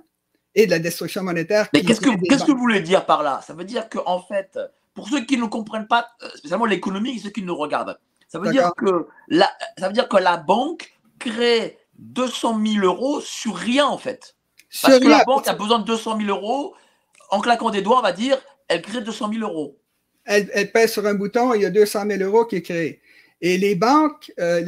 et 0.55 0.67
de 0.67 0.71
la 0.71 0.79
destruction 0.81 1.23
monétaire. 1.23 1.69
Mais 1.73 1.83
qu'est-ce 1.83 2.01
que, 2.01 2.11
qu'est-ce 2.29 2.45
que 2.45 2.53
vous 2.53 2.59
voulez 2.59 2.81
dire 2.81 3.07
par 3.07 3.23
là? 3.23 3.41
Ça 3.47 3.55
veut 3.55 3.65
dire 3.65 3.89
qu'en 3.89 4.03
en 4.07 4.23
fait, 4.23 4.59
pour 4.95 5.09
ceux 5.09 5.25
qui 5.25 5.37
ne 5.37 5.47
comprennent 5.47 5.87
pas, 5.87 6.09
euh, 6.23 6.29
spécialement 6.35 6.67
l'économie 6.67 7.17
et 7.17 7.19
ceux 7.21 7.31
qui 7.31 7.43
nous 7.43 7.57
regardent, 7.57 7.99
ça 8.27 8.39
veut 8.39 8.51
dire 8.51 8.73
que 8.77 9.07
la, 9.29 9.49
ça 9.79 9.87
veut 9.87 9.95
dire 9.95 10.09
que 10.09 10.17
la 10.17 10.37
banque 10.37 10.93
crée 11.19 11.79
200 11.99 12.61
000 12.65 12.85
euros 12.85 13.21
sur 13.21 13.57
rien 13.57 13.87
en 13.87 13.99
fait. 13.99 14.37
Parce 14.83 14.99
que 14.99 15.09
la 15.09 15.25
banque 15.25 15.49
a 15.49 15.55
besoin 15.55 15.79
de 15.79 15.85
200 15.85 16.19
000 16.21 16.29
euros. 16.29 16.75
En 17.31 17.41
claquant 17.41 17.71
des 17.71 17.83
doigts, 17.83 17.99
on 17.99 18.03
va 18.03 18.13
dire, 18.13 18.39
elle 18.69 18.81
crée 18.81 19.03
200 19.03 19.33
000 19.33 19.43
euros. 19.47 19.79
Elle, 20.25 20.51
elle 20.55 20.73
pèse 20.73 20.93
sur 20.93 21.07
un 21.07 21.15
bouton, 21.15 21.53
il 21.55 21.63
y 21.63 21.67
a 21.67 21.71
200 21.71 22.07
000 22.07 22.23
euros 22.23 22.45
qui 22.47 22.57
est 22.57 22.63
créé. 22.63 23.01
Et 23.41 23.59
les 23.59 23.75
banques, 23.75 24.33
euh, 24.39 24.65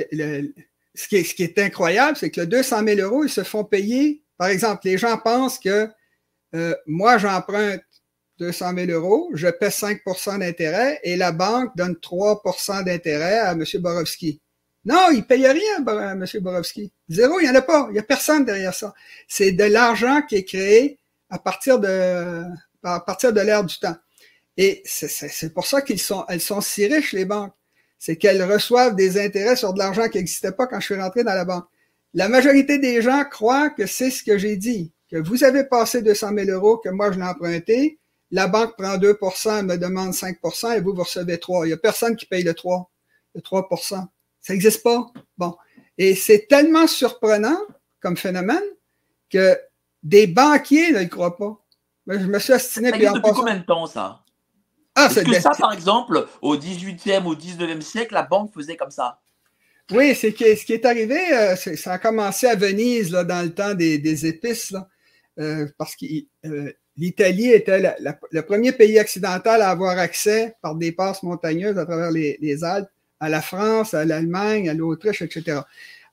ce, 0.95 1.09
qui 1.09 1.17
est, 1.17 1.25
ce, 1.25 1.35
qui 1.35 1.43
est, 1.43 1.59
incroyable, 1.59 2.17
c'est 2.17 2.31
que 2.31 2.41
le 2.41 2.47
200 2.47 2.85
000 2.85 3.01
euros, 3.01 3.25
ils 3.25 3.31
se 3.31 3.43
font 3.43 3.65
payer. 3.65 4.23
Par 4.37 4.49
exemple, 4.49 4.83
les 4.85 4.99
gens 4.99 5.19
pensent 5.19 5.59
que 5.59 5.89
euh, 6.55 6.75
moi, 6.87 7.19
j'emprunte 7.19 7.83
200 8.39 8.75
000 8.75 8.91
euros, 8.91 9.31
je 9.35 9.49
paie 9.49 9.69
5% 9.69 10.39
d'intérêt 10.39 10.99
et 11.03 11.17
la 11.17 11.31
banque 11.31 11.77
donne 11.77 11.95
3% 11.95 12.85
d'intérêt 12.85 13.39
à 13.39 13.53
M. 13.53 13.65
Borowski. 13.75 14.41
Non, 14.85 15.09
il 15.11 15.19
ne 15.19 15.23
paye 15.23 15.47
rien, 15.47 15.79
M. 15.79 16.25
Borowski. 16.41 16.93
Zéro, 17.09 17.39
il 17.41 17.45
n'y 17.45 17.51
en 17.51 17.55
a 17.55 17.63
pas. 17.63 17.87
Il 17.91 17.93
n'y 17.93 17.99
a 17.99 18.03
personne 18.03 18.45
derrière 18.45 18.75
ça. 18.75 18.95
C'est 19.29 19.53
de 19.53 19.65
l'argent 19.65 20.23
qui 20.23 20.37
est 20.37 20.45
créé 20.45 20.99
à 21.29 21.39
partir 21.39 21.79
de, 21.79 22.45
à 22.83 23.01
partir 23.01 23.33
de 23.33 23.41
l'ère 23.41 23.65
du 23.65 23.79
temps. 23.79 23.97
Et 24.57 24.83
c'est 24.85 25.55
pour 25.55 25.67
ça 25.67 25.83
qu'ils 25.83 26.01
sont, 26.01 26.25
sont 26.39 26.61
si 26.61 26.87
riches, 26.87 27.13
les 27.13 27.25
banques 27.25 27.53
c'est 28.01 28.17
qu'elles 28.17 28.43
reçoivent 28.43 28.97
des 28.97 29.21
intérêts 29.23 29.57
sur 29.57 29.75
de 29.75 29.79
l'argent 29.79 30.09
qui 30.09 30.17
n'existait 30.17 30.53
pas 30.53 30.67
quand 30.67 30.81
je 30.81 30.87
suis 30.87 31.01
rentré 31.01 31.23
dans 31.23 31.35
la 31.35 31.45
banque. 31.45 31.67
La 32.15 32.29
majorité 32.29 32.79
des 32.79 33.03
gens 33.03 33.25
croient 33.31 33.71
que 33.71 33.87
c'est 33.87 34.11
ce 34.11 34.25
que 34.25 34.39
j'ai 34.39 34.57
dit, 34.57 34.91
que 35.11 35.19
vous 35.19 35.45
avez 35.45 35.65
passé 35.65 36.01
200 36.01 36.31
000 36.35 36.51
euros, 36.51 36.79
que 36.79 36.89
moi 36.89 37.13
je 37.13 37.19
l'ai 37.19 37.27
emprunté, 37.27 38.01
la 38.31 38.49
banque 38.49 38.75
prend 38.77 38.97
2 38.97 39.19
elle 39.47 39.67
me 39.67 39.77
demande 39.77 40.13
5% 40.13 40.77
et 40.77 40.81
vous, 40.81 40.95
vous 40.95 41.03
recevez 41.03 41.39
3 41.39 41.67
Il 41.67 41.69
n'y 41.69 41.75
a 41.75 41.77
personne 41.77 42.17
qui 42.17 42.25
paye 42.25 42.43
le 42.43 42.55
3, 42.55 42.91
le 43.35 43.43
3 43.43 43.69
Ça 44.41 44.53
n'existe 44.53 44.83
pas? 44.83 45.07
Bon. 45.37 45.57
Et 45.99 46.15
c'est 46.15 46.47
tellement 46.49 46.87
surprenant 46.87 47.59
comme 48.01 48.17
phénomène 48.17 48.63
que 49.29 49.59
des 50.03 50.27
banquiers 50.27 50.93
ne 50.93 51.01
le 51.01 51.07
croient 51.07 51.37
pas. 51.37 51.61
je 52.07 52.27
me 52.27 52.39
suis 52.39 52.53
astiné. 52.53 52.91
Ça 52.91 52.97
depuis 52.97 53.33
combien 53.33 53.59
de 53.59 53.65
temps, 53.65 53.87
ça? 53.87 54.25
Ah, 54.95 55.07
Est-ce 55.07 55.21
que 55.21 55.41
ça, 55.41 55.51
par 55.59 55.73
exemple, 55.73 56.27
au 56.43 56.57
18e, 56.57 57.25
au 57.25 57.35
19e 57.35 57.81
siècle, 57.81 58.15
la 58.15 58.23
banque 58.23 58.53
faisait 58.53 58.77
comme 58.77 58.91
ça? 58.91 59.21
Oui, 59.93 60.15
c'est 60.15 60.31
ce 60.31 60.65
qui 60.65 60.73
est 60.73 60.85
arrivé, 60.85 61.19
euh, 61.33 61.57
ça 61.57 61.95
a 61.95 61.99
commencé 61.99 62.47
à 62.47 62.55
Venise 62.55 63.11
là, 63.11 63.25
dans 63.25 63.43
le 63.43 63.53
temps 63.53 63.75
des, 63.75 64.27
épices, 64.27 64.75
euh, 65.39 65.67
parce 65.79 65.97
que 65.97 66.07
euh, 66.47 66.73
l'Italie 66.97 67.51
était 67.51 67.97
le 68.31 68.43
premier 68.43 68.73
pays 68.73 69.01
occidental 69.01 69.63
à 69.63 69.71
avoir 69.71 69.99
accès 69.99 70.55
par 70.63 70.77
des 70.77 70.93
passes 70.93 71.23
montagneuses 71.23 71.77
à 71.77 71.85
travers 71.87 72.11
les, 72.13 72.65
Alpes 72.65 72.91
à 73.21 73.29
la 73.29 73.43
France, 73.43 73.95
à 73.95 74.05
l'Allemagne, 74.05 74.69
à 74.69 74.75
l'Autriche, 74.75 75.23
etc. 75.23 75.61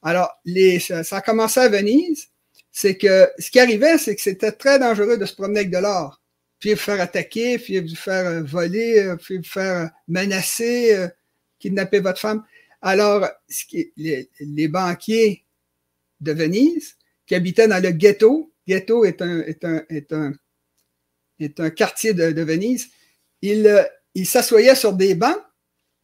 Alors, 0.04 0.30
les, 0.46 0.80
ça 0.80 1.02
a 1.12 1.22
commencé 1.22 1.60
à 1.60 1.70
Venise. 1.70 2.28
C'est 2.72 2.98
que 2.98 3.30
ce 3.40 3.50
qui 3.50 3.60
arrivait, 3.60 3.98
c'est 3.98 4.16
que 4.16 4.22
c'était 4.22 4.52
très 4.52 4.78
dangereux 4.78 5.18
de 5.18 5.26
se 5.26 5.34
promener 5.34 5.62
avec 5.62 5.72
de 5.72 5.80
l'or 5.80 6.22
puis 6.60 6.74
vous 6.74 6.80
faire 6.80 7.02
attaquer, 7.02 7.60
puis 7.60 7.80
vous 7.80 7.96
faire 7.96 8.26
euh, 8.26 8.44
voler, 8.44 9.00
euh, 9.00 9.16
puis 9.16 9.38
vous 9.38 9.44
faire 9.44 9.86
euh, 9.86 9.88
menacer, 10.08 11.08
kidnapper 11.60 12.00
votre 12.00 12.20
femme. 12.20 12.44
Alors, 12.82 13.28
les, 13.98 14.30
les, 14.40 14.68
banquiers 14.68 15.46
de 16.20 16.32
Venise 16.32 16.96
qui 17.26 17.36
habitaient 17.36 17.68
dans 17.68 17.82
le 17.82 17.92
ghetto, 17.92 18.54
ghetto 18.68 19.06
est 19.06 19.22
un, 19.22 19.40
est 19.42 19.66
un, 19.66 19.84
est 19.90 20.14
un, 20.14 20.34
est 21.40 21.60
un 21.60 21.70
quartier 21.70 22.14
de, 22.14 22.32
de 22.32 22.42
Venise, 22.42 22.90
ils, 23.42 23.88
ils 24.14 24.28
s'assoyaient 24.28 24.76
sur 24.76 24.94
des 24.94 25.16
bancs, 25.16 25.42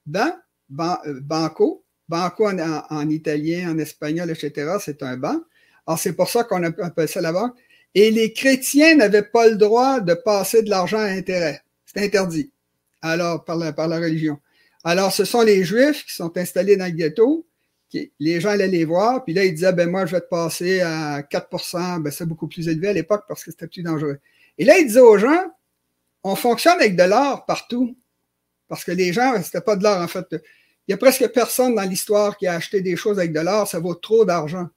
bancs, 0.06 0.36
banco, 0.70 1.84
banco 2.08 2.48
en, 2.48 2.60
en, 2.60 2.84
en, 2.90 3.10
italien, 3.10 3.72
en 3.72 3.80
espagnol, 3.80 4.30
etc., 4.30 4.78
c'est 4.80 5.04
un 5.04 5.18
banc. 5.18 5.40
Alors, 5.86 6.00
c'est 6.00 6.14
pour 6.14 6.30
ça 6.30 6.44
qu'on 6.44 6.64
appelle 6.64 7.10
ça 7.10 7.22
la 7.22 7.32
banque. 7.32 7.56
Et 7.96 8.10
les 8.10 8.34
chrétiens 8.34 8.96
n'avaient 8.96 9.24
pas 9.24 9.48
le 9.48 9.56
droit 9.56 10.00
de 10.00 10.14
passer 10.14 10.64
de 10.64 10.70
l'argent 10.70 10.98
à 10.98 11.04
intérêt. 11.04 11.62
C'est 11.86 12.04
interdit. 12.04 12.52
Alors, 13.02 13.44
par 13.44 13.58
la, 13.58 14.00
religion. 14.00 14.40
Alors, 14.84 15.12
ce 15.12 15.26
sont 15.26 15.42
les 15.42 15.64
Juifs 15.64 16.06
qui 16.06 16.14
sont 16.14 16.36
installés 16.38 16.78
dans 16.78 16.86
le 16.86 16.92
ghetto. 16.92 17.46
Les 18.20 18.42
gens 18.42 18.50
allaient 18.50 18.68
les 18.68 18.86
voir, 18.86 19.24
puis 19.24 19.36
là, 19.36 19.46
ils 19.46 19.54
disaient, 19.54 19.74
ben 19.74 19.88
moi, 19.88 20.08
je 20.08 20.14
vais 20.16 20.22
te 20.22 20.28
passer 20.28 20.82
à 20.82 21.22
4% 21.22 22.02
ben 22.02 22.12
c'est 22.12 22.26
beaucoup 22.26 22.48
plus 22.48 22.68
élevé 22.68 22.88
à 22.88 22.94
l'époque 22.94 23.26
parce 23.28 23.44
que 23.44 23.52
c'était 23.52 23.68
plus 23.68 23.84
dangereux. 23.84 24.20
Et 24.58 24.66
là, 24.66 24.80
ils 24.80 24.88
disaient 24.88 25.00
aux 25.00 25.20
gens, 25.20 25.46
on 26.24 26.36
fonctionne 26.36 26.80
avec 26.80 26.96
de 26.96 27.04
l'or 27.04 27.46
partout. 27.46 27.96
Parce 28.68 28.84
que 28.84 28.92
les 28.92 29.14
gens, 29.14 29.42
c'était 29.44 29.62
pas 29.62 29.76
de 29.76 29.84
l'or, 29.84 30.02
en 30.02 30.08
fait. 30.08 30.26
Il 30.88 30.92
y 30.92 30.94
a 30.94 30.98
presque 30.98 31.28
personne 31.30 31.76
dans 31.76 31.84
l'histoire 31.84 32.38
qui 32.38 32.48
a 32.48 32.56
acheté 32.56 32.82
des 32.82 32.96
choses 32.96 33.20
avec 33.20 33.34
de 33.34 33.40
l'or, 33.40 33.68
ça 33.68 33.80
vaut 33.80 33.96
trop 33.96 34.26
d'argent. 34.26 34.68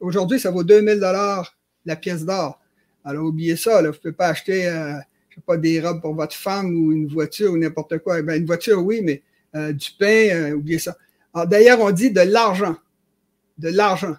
Aujourd'hui, 0.00 0.38
ça 0.38 0.50
vaut 0.50 0.64
2000 0.64 1.00
dollars 1.00 1.56
la 1.84 1.96
pièce 1.96 2.24
d'or. 2.24 2.60
Alors, 3.04 3.26
oubliez 3.26 3.56
ça, 3.56 3.80
là, 3.80 3.88
vous 3.88 3.96
ne 3.96 4.00
pouvez 4.00 4.12
pas 4.12 4.28
acheter, 4.28 4.66
euh, 4.66 4.94
je 5.30 5.36
sais 5.36 5.42
pas, 5.46 5.56
des 5.56 5.80
robes 5.80 6.00
pour 6.00 6.14
votre 6.14 6.34
femme 6.34 6.74
ou 6.76 6.92
une 6.92 7.06
voiture 7.06 7.52
ou 7.52 7.56
n'importe 7.56 7.98
quoi. 7.98 8.20
Eh 8.20 8.36
une 8.36 8.46
voiture, 8.46 8.84
oui, 8.84 9.00
mais 9.02 9.22
euh, 9.54 9.72
du 9.72 9.90
pain, 9.98 10.28
euh, 10.30 10.52
oubliez 10.52 10.78
ça. 10.78 10.96
Alors, 11.32 11.46
d'ailleurs, 11.46 11.80
on 11.80 11.90
dit 11.90 12.10
de 12.10 12.20
l'argent. 12.20 12.76
De 13.56 13.68
l'argent. 13.70 14.16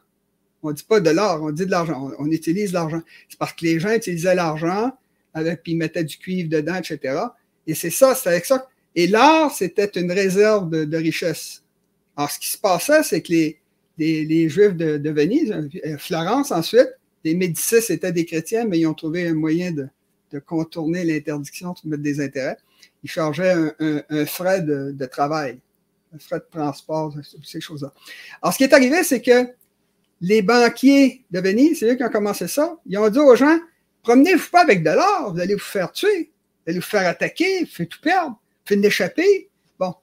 On 0.64 0.70
ne 0.70 0.74
dit 0.74 0.84
pas 0.84 1.00
de 1.00 1.10
l'or, 1.10 1.42
on 1.42 1.52
dit 1.52 1.66
de 1.66 1.72
l'argent. 1.72 2.12
On, 2.20 2.26
utilise 2.32 2.74
l'argent. 2.74 3.02
C'est 3.30 3.40
parce 3.40 3.54
que 3.54 3.66
les 3.66 3.80
gens 3.80 3.94
utilisaient 3.94 4.36
l'argent, 4.36 4.92
avec, 5.34 5.64
puis 5.64 5.74
ils 5.74 5.78
mettaient 5.78 6.04
du 6.04 6.18
cuivre 6.18 6.50
dedans, 6.50 6.76
etc. 6.76 7.18
Et 7.66 7.76
c'est 7.76 7.90
ça, 7.92 8.16
c'est 8.16 8.30
avec 8.30 8.46
ça. 8.46 8.68
Et 8.96 9.08
l'or, 9.08 9.52
c'était 9.52 9.92
une 10.00 10.12
réserve 10.12 10.70
de, 10.70 10.98
richesse. 10.98 11.64
Alors, 12.18 12.32
ce 12.32 12.40
qui 12.40 12.50
se 12.50 12.58
passait, 12.58 13.04
c'est 13.04 13.22
que 13.22 13.32
les, 13.32 13.60
les, 13.98 14.50
Juifs 14.50 14.76
de, 14.76 14.98
de 14.98 15.10
Venise, 15.10 15.54
Florence 15.98 16.52
ensuite, 16.52 16.90
les 17.24 17.36
Médicis 17.36 17.92
étaient 17.92 18.12
des 18.12 18.26
chrétiens, 18.26 18.66
mais 18.66 18.80
ils 18.80 18.88
ont 18.88 18.94
trouvé 18.94 19.28
un 19.28 19.34
moyen 19.34 19.72
de, 19.72 19.88
contourner 20.46 21.04
l'interdiction 21.04 21.74
de 21.84 21.90
mettre 21.90 22.04
des 22.04 22.22
intérêts. 22.22 22.58
Ils 23.04 23.10
chargeaient 23.10 23.56
un, 23.80 24.26
frais 24.26 24.62
de, 24.62 25.06
travail, 25.06 25.60
un 26.14 26.20
frais 26.20 26.40
de 26.40 26.46
transport, 26.52 27.14
ces 27.44 27.60
choses-là. 27.60 27.94
Alors, 28.42 28.54
ce 28.54 28.58
qui 28.58 28.64
est 28.64 28.74
arrivé, 28.74 29.04
c'est 29.04 29.22
que 29.22 29.48
les 30.22 30.42
banquiers 30.42 31.24
de 31.32 31.40
Venise, 31.40 31.80
c'est 31.80 31.92
eux 31.92 31.96
qui 31.96 32.04
ont 32.04 32.10
commencé 32.10 32.48
ça, 32.48 32.78
ils 32.86 32.98
ont 32.98 33.10
dit 33.10 33.20
aux 33.20 33.36
gens, 33.36 33.58
promenez-vous 34.04 34.50
pas 34.52 34.62
avec 34.62 34.84
de 34.84 34.92
l'or, 34.92 35.34
vous 35.34 35.40
allez 35.40 35.56
vous 35.56 35.60
faire 35.60 35.92
tuer, 35.92 36.30
vous 36.66 36.72
allez 36.72 36.80
vous 36.80 36.86
faire 36.86 37.08
attaquer, 37.08 37.62
vous 37.62 37.72
faites 37.72 37.90
tout 37.90 38.02
perdre, 38.02 38.40
vous 38.70 38.82
faites 38.82 38.86
échapper. 38.86 39.50
Bon. 39.80 39.94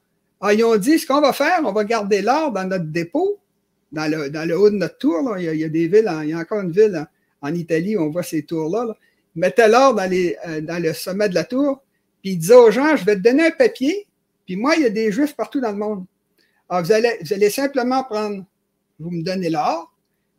Alors, 0.41 0.53
ils 0.53 0.65
ont 0.65 0.77
dit, 0.77 0.99
ce 0.99 1.07
qu'on 1.07 1.21
va 1.21 1.33
faire, 1.33 1.61
on 1.65 1.73
va 1.73 1.85
garder 1.85 2.23
l'or 2.23 2.53
dans 2.53 2.65
notre 2.65 2.87
dépôt, 2.87 3.39
dans 3.93 4.11
le, 4.11 4.59
haut 4.59 4.71
de 4.71 4.77
notre 4.77 4.99
tour, 4.99 5.39
il, 5.39 5.45
y 5.45 5.65
a, 5.65 5.69
des 5.69 5.89
villes, 5.89 6.11
il 6.23 6.31
y 6.31 6.33
a 6.33 6.39
encore 6.39 6.61
une 6.61 6.73
ville 6.73 7.07
en, 7.41 7.55
Italie 7.55 7.97
où 7.97 8.03
on 8.03 8.11
voit 8.11 8.23
ces 8.23 8.43
tours-là. 8.43 8.97
Ils 9.35 9.41
mettaient 9.41 9.69
l'or 9.69 9.95
dans, 9.95 10.11
euh, 10.11 10.61
dans 10.61 10.83
le 10.83 10.93
sommet 10.93 11.29
de 11.29 11.35
la 11.35 11.45
tour, 11.45 11.83
puis 12.21 12.33
ils 12.33 12.39
disaient 12.39 12.55
aux 12.55 12.71
gens, 12.71 12.97
je 12.97 13.05
vais 13.05 13.17
te 13.17 13.21
donner 13.21 13.47
un 13.47 13.51
papier, 13.53 14.07
puis 14.45 14.57
moi, 14.57 14.75
il 14.77 14.83
y 14.83 14.87
a 14.87 14.91
des 14.91 15.13
juifs 15.13 15.35
partout 15.35 15.61
dans 15.61 15.73
le 15.73 15.79
monde. 15.79 16.05
Alors, 16.69 16.85
vous 16.85 16.93
allez, 16.93 17.17
vous 17.23 17.33
allez 17.33 17.51
simplement 17.51 18.03
prendre, 18.05 18.45
vous 18.99 19.11
me 19.11 19.23
donnez 19.23 19.51
l'or, 19.51 19.93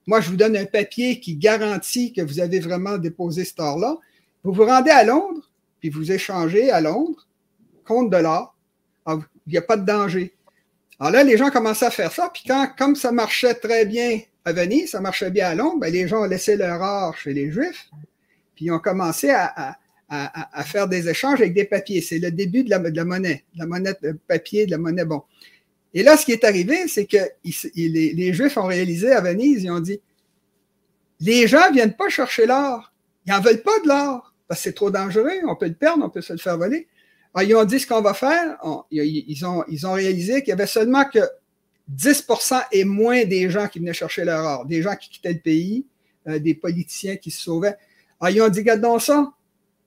moi, 0.07 0.21
je 0.21 0.29
vous 0.29 0.37
donne 0.37 0.55
un 0.55 0.65
papier 0.65 1.19
qui 1.19 1.35
garantit 1.35 2.13
que 2.13 2.21
vous 2.21 2.39
avez 2.39 2.61
vraiment 2.61 2.97
déposé 2.97 3.43
cet 3.43 3.59
or-là. 3.59 3.97
Vous 4.41 4.53
vous 4.53 4.63
rendez 4.63 4.89
à 4.89 5.03
Londres, 5.03 5.51
puis 5.81 5.89
vous 5.89 6.13
échangez 6.13 6.71
à 6.71 6.79
Londres 6.79 7.26
contre 7.87 8.11
de 8.11 8.21
l'or. 8.21 8.55
Il 9.07 9.21
n'y 9.47 9.57
a 9.57 9.61
pas 9.61 9.77
de 9.77 9.85
danger. 9.85 10.33
Alors 10.99 11.11
là, 11.13 11.23
les 11.23 11.37
gens 11.37 11.49
commençaient 11.49 11.85
à 11.85 11.91
faire 11.91 12.11
ça, 12.11 12.29
puis 12.33 12.43
quand, 12.47 12.69
comme 12.77 12.95
ça 12.95 13.11
marchait 13.11 13.53
très 13.53 13.85
bien 13.85 14.19
à 14.45 14.53
Venise, 14.53 14.91
ça 14.91 15.01
marchait 15.01 15.29
bien 15.29 15.47
à 15.47 15.55
Londres, 15.55 15.79
ben 15.79 15.91
les 15.91 16.07
gens 16.07 16.23
ont 16.23 16.27
laissé 16.27 16.55
leur 16.55 16.81
or 16.81 17.15
chez 17.17 17.33
les 17.33 17.51
Juifs, 17.51 17.89
puis 18.55 18.65
ils 18.65 18.71
ont 18.71 18.79
commencé 18.79 19.29
à, 19.29 19.77
faire 20.63 20.87
des 20.87 21.09
échanges 21.09 21.41
avec 21.41 21.53
des 21.53 21.65
papiers. 21.65 22.01
C'est 22.01 22.17
le 22.17 22.31
début 22.31 22.63
de 22.63 22.69
la, 22.69 22.79
monnaie, 22.79 23.43
de 23.53 23.59
la 23.59 23.65
monnaie 23.65 23.93
de 24.01 24.17
papier, 24.27 24.65
de 24.65 24.71
la 24.71 24.77
monnaie 24.77 25.05
bon. 25.05 25.21
Et 25.93 26.01
là, 26.01 26.15
ce 26.15 26.25
qui 26.25 26.31
est 26.31 26.43
arrivé, 26.43 26.87
c'est 26.87 27.05
que 27.05 27.17
les, 27.75 28.33
Juifs 28.33 28.57
ont 28.57 28.65
réalisé 28.65 29.11
à 29.11 29.21
Venise, 29.21 29.63
ils 29.63 29.71
ont 29.71 29.79
dit, 29.79 29.99
les 31.19 31.47
gens 31.47 31.71
viennent 31.71 31.95
pas 31.95 32.09
chercher 32.09 32.45
l'or, 32.45 32.93
ils 33.25 33.33
en 33.33 33.41
veulent 33.41 33.61
pas 33.61 33.79
de 33.83 33.87
l'or, 33.87 34.33
parce 34.47 34.61
que 34.61 34.63
c'est 34.65 34.73
trop 34.73 34.91
dangereux, 34.91 35.41
on 35.47 35.55
peut 35.55 35.67
le 35.67 35.73
perdre, 35.73 36.05
on 36.05 36.09
peut 36.09 36.21
se 36.21 36.33
le 36.33 36.39
faire 36.39 36.57
voler. 36.57 36.87
Alors, 37.37 37.49
ils 37.51 37.55
ont 37.55 37.65
dit 37.65 37.79
ce 37.79 37.85
qu'on 37.85 38.01
va 38.01 38.15
faire. 38.15 38.57
ils, 38.89 39.45
ont, 39.45 39.93
réalisé 39.93 40.41
qu'il 40.41 40.49
y 40.49 40.53
avait 40.53 40.65
seulement 40.65 41.05
que 41.05 41.19
10% 41.95 42.63
et 42.71 42.83
moins 42.83 43.25
des 43.25 43.51
gens 43.51 43.67
qui 43.67 43.77
venaient 43.77 43.93
chercher 43.93 44.25
leur 44.25 44.43
or, 44.43 44.65
des 44.65 44.81
gens 44.81 44.95
qui 44.95 45.07
quittaient 45.07 45.33
le 45.33 45.39
pays, 45.39 45.85
euh, 46.27 46.39
des 46.39 46.55
politiciens 46.55 47.15
qui 47.15 47.29
se 47.29 47.43
sauvaient. 47.43 47.75
Alors, 48.19 48.35
ils 48.35 48.41
ont 48.41 48.49
dit, 48.49 48.61
regardons 48.61 48.97
ça, 48.97 49.31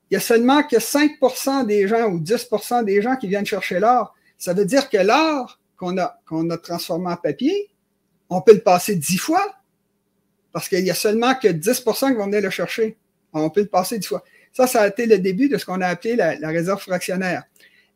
il 0.09 0.13
y 0.13 0.17
a 0.17 0.21
seulement 0.21 0.63
que 0.63 0.77
5% 0.77 1.65
des 1.65 1.89
gens 1.89 2.07
ou 2.07 2.21
10% 2.21 2.85
des 2.85 3.01
gens 3.01 3.17
qui 3.17 3.27
viennent 3.27 3.45
chercher 3.45 3.81
l'or. 3.81 4.15
Ça 4.37 4.53
veut 4.53 4.63
dire 4.63 4.89
que 4.89 4.99
l'or 4.99 5.59
qu'on 5.75 5.97
a, 5.97 6.57
transformé 6.57 7.11
en 7.11 7.17
papier, 7.17 7.69
on 8.29 8.41
peut 8.41 8.53
le 8.53 8.61
passer 8.61 8.95
10 8.95 9.17
fois 9.17 9.45
parce 10.53 10.69
qu'il 10.69 10.85
y 10.85 10.89
a 10.89 10.95
seulement 10.95 11.35
que 11.35 11.49
10% 11.49 12.11
qui 12.11 12.15
vont 12.15 12.27
venir 12.27 12.43
le 12.43 12.49
chercher. 12.49 12.95
On 13.33 13.49
peut 13.49 13.61
le 13.61 13.67
passer 13.67 13.99
10 13.99 14.07
fois. 14.07 14.23
Ça, 14.53 14.67
ça 14.67 14.81
a 14.81 14.87
été 14.87 15.05
le 15.05 15.17
début 15.17 15.49
de 15.49 15.57
ce 15.57 15.65
qu'on 15.65 15.81
a 15.81 15.87
appelé 15.87 16.15
la, 16.15 16.49
réserve 16.49 16.81
fractionnaire. 16.81 17.43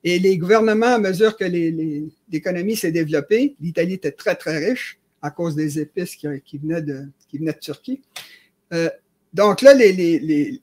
Et 0.03 0.19
les 0.19 0.37
gouvernements, 0.37 0.95
à 0.95 0.99
mesure 0.99 1.35
que 1.35 1.45
l'économie 1.45 2.75
s'est 2.75 2.91
développée, 2.91 3.55
l'Italie 3.59 3.93
était 3.93 4.11
très, 4.11 4.35
très 4.35 4.57
riche 4.57 4.99
à 5.21 5.31
cause 5.31 5.55
des 5.55 5.79
épices 5.79 6.15
qui, 6.15 6.57
venaient, 6.57 6.81
de, 6.81 7.07
Turquie. 7.59 8.01
Euh, 8.73 8.89
donc 9.33 9.61
là, 9.61 9.73
les, 9.73 9.91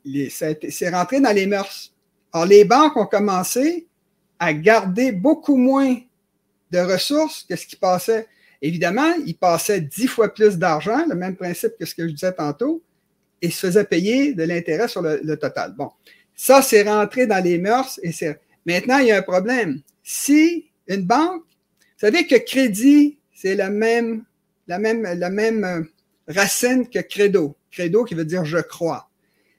les, 0.04 0.30
c'est 0.30 0.88
rentré 0.90 1.20
dans 1.20 1.34
les 1.34 1.46
mœurs. 1.46 1.92
Alors, 2.32 2.46
les 2.46 2.64
banques 2.64 2.96
ont 2.96 3.06
commencé 3.06 3.86
à 4.38 4.54
garder 4.54 5.12
beaucoup 5.12 5.56
moins 5.56 5.96
de 6.70 6.78
ressources 6.78 7.44
que 7.48 7.54
ce 7.54 7.66
qui 7.66 7.76
passait. 7.76 8.26
Évidemment, 8.62 9.12
ils 9.26 9.36
passaient 9.36 9.80
dix 9.80 10.06
fois 10.06 10.32
plus 10.32 10.56
d'argent, 10.56 11.04
le 11.08 11.14
même 11.14 11.36
principe 11.36 11.72
que 11.78 11.84
ce 11.84 11.94
que 11.94 12.06
je 12.08 12.12
disais 12.12 12.32
tantôt, 12.32 12.82
et 13.42 13.50
se 13.50 13.66
faisaient 13.66 13.84
payer 13.84 14.32
de 14.32 14.44
l'intérêt 14.44 14.88
sur 14.88 15.02
le, 15.02 15.36
total. 15.36 15.74
Bon, 15.76 15.90
ça, 16.34 16.62
c'est 16.62 16.84
rentré 16.84 17.26
dans 17.26 17.42
les 17.42 17.58
mœurs 17.58 18.00
et 18.02 18.12
c'est. 18.12 18.40
Maintenant, 18.64 18.98
il 18.98 19.08
y 19.08 19.10
a 19.10 19.18
un 19.18 19.22
problème. 19.22 19.80
Si 20.04 20.70
une 20.86 21.02
banque, 21.02 21.42
vous 21.42 22.06
savez 22.06 22.26
que 22.26 22.36
crédit, 22.36 23.18
c'est 23.34 23.56
la 23.56 23.70
même, 23.70 24.24
la 24.68 24.78
même, 24.78 25.02
la 25.02 25.30
même 25.30 25.64
euh, 25.64 25.82
racine 26.28 26.88
que 26.88 27.00
credo. 27.00 27.56
Credo 27.72 28.04
qui 28.04 28.14
veut 28.14 28.24
dire 28.24 28.44
je 28.44 28.58
crois. 28.58 29.08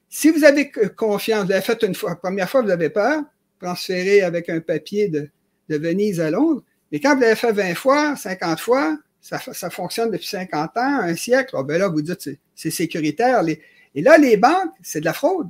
Si 0.08 0.30
vous 0.30 0.44
avez 0.44 0.70
confiance, 0.96 1.46
vous 1.46 1.52
avez 1.52 1.60
fait 1.60 1.82
une 1.82 1.94
fois, 1.94 2.10
la 2.10 2.16
première 2.16 2.48
fois, 2.48 2.62
vous 2.62 2.70
avez 2.70 2.88
peur, 2.88 3.22
transférer 3.60 4.22
avec 4.22 4.48
un 4.48 4.60
papier 4.60 5.08
de, 5.08 5.28
de 5.68 5.76
Venise 5.76 6.20
à 6.20 6.30
Londres, 6.30 6.62
mais 6.92 7.00
quand 7.00 7.14
vous 7.14 7.22
l'avez 7.22 7.34
fait 7.34 7.52
20 7.52 7.74
fois, 7.74 8.16
50 8.16 8.60
fois, 8.60 8.96
ça, 9.20 9.38
ça 9.38 9.70
fonctionne 9.70 10.10
depuis 10.10 10.28
50 10.28 10.76
ans, 10.76 11.00
un 11.00 11.16
siècle, 11.16 11.56
ben 11.64 11.78
là, 11.78 11.88
vous 11.88 12.02
dites 12.02 12.30
c'est 12.54 12.70
sécuritaire. 12.70 13.42
Les, 13.42 13.60
et 13.94 14.02
là, 14.02 14.18
les 14.18 14.36
banques, 14.36 14.72
c'est 14.82 15.00
de 15.00 15.04
la 15.04 15.12
fraude. 15.12 15.48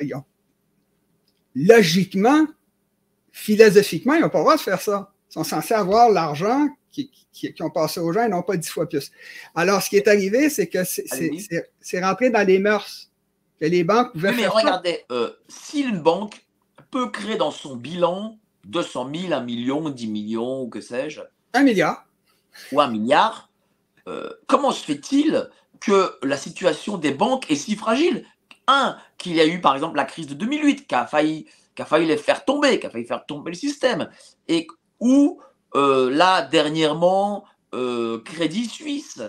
Ils 0.00 0.14
ont, 0.14 0.24
logiquement, 1.54 2.46
philosophiquement, 3.32 4.14
ils 4.14 4.20
n'ont 4.20 4.28
pas 4.28 4.38
le 4.38 4.44
droit 4.44 4.56
de 4.56 4.60
faire 4.60 4.80
ça. 4.80 5.12
Ils 5.30 5.34
sont 5.34 5.44
censés 5.44 5.74
avoir 5.74 6.10
l'argent 6.10 6.68
qui, 6.90 7.10
qui, 7.32 7.62
ont 7.62 7.70
passé 7.70 8.00
aux 8.00 8.12
gens 8.12 8.24
et 8.24 8.28
non 8.28 8.42
pas 8.42 8.56
dix 8.56 8.68
fois 8.68 8.88
plus. 8.88 9.10
Alors, 9.54 9.82
ce 9.82 9.90
qui 9.90 9.96
est 9.96 10.08
arrivé, 10.08 10.50
c'est 10.50 10.66
que 10.66 10.84
c'est 10.84 12.04
rentré 12.04 12.30
dans 12.30 12.46
les 12.46 12.58
mœurs 12.58 13.10
que 13.60 13.66
les 13.66 13.84
banques 13.84 14.12
pouvaient 14.12 14.32
mais 14.32 14.46
regardez, 14.46 15.04
euh, 15.10 15.32
si 15.48 15.80
une 15.80 16.00
banque 16.00 16.44
peut 16.90 17.10
créer 17.10 17.36
dans 17.36 17.50
son 17.50 17.76
bilan 17.76 18.38
200 18.64 19.10
000, 19.14 19.32
1 19.32 19.40
million, 19.40 19.90
10 19.90 20.06
millions, 20.08 20.62
ou 20.62 20.68
que 20.68 20.80
sais-je. 20.80 21.20
Un 21.54 21.62
milliard. 21.62 22.06
Ou 22.72 22.80
un 22.80 22.88
milliard, 22.88 23.50
euh, 24.06 24.30
comment 24.46 24.72
se 24.72 24.84
fait-il 24.84 25.48
que 25.80 26.14
la 26.22 26.36
situation 26.36 26.98
des 26.98 27.12
banques 27.12 27.50
est 27.50 27.56
si 27.56 27.76
fragile 27.76 28.24
Un, 28.66 28.96
qu'il 29.16 29.34
y 29.34 29.40
a 29.40 29.46
eu 29.46 29.60
par 29.60 29.74
exemple 29.74 29.96
la 29.96 30.04
crise 30.04 30.26
de 30.26 30.34
2008 30.34 30.86
qui 30.86 30.94
a 30.94 31.06
failli, 31.06 31.46
qui 31.74 31.82
a 31.82 31.84
failli 31.84 32.06
les 32.06 32.16
faire 32.16 32.44
tomber, 32.44 32.78
qui 32.80 32.86
a 32.86 32.90
failli 32.90 33.06
faire 33.06 33.24
tomber 33.26 33.50
le 33.50 33.56
système, 33.56 34.08
et 34.46 34.66
où 35.00 35.40
euh, 35.74 36.10
là 36.10 36.42
dernièrement 36.42 37.44
euh, 37.74 38.20
Crédit 38.20 38.66
Suisse 38.66 39.22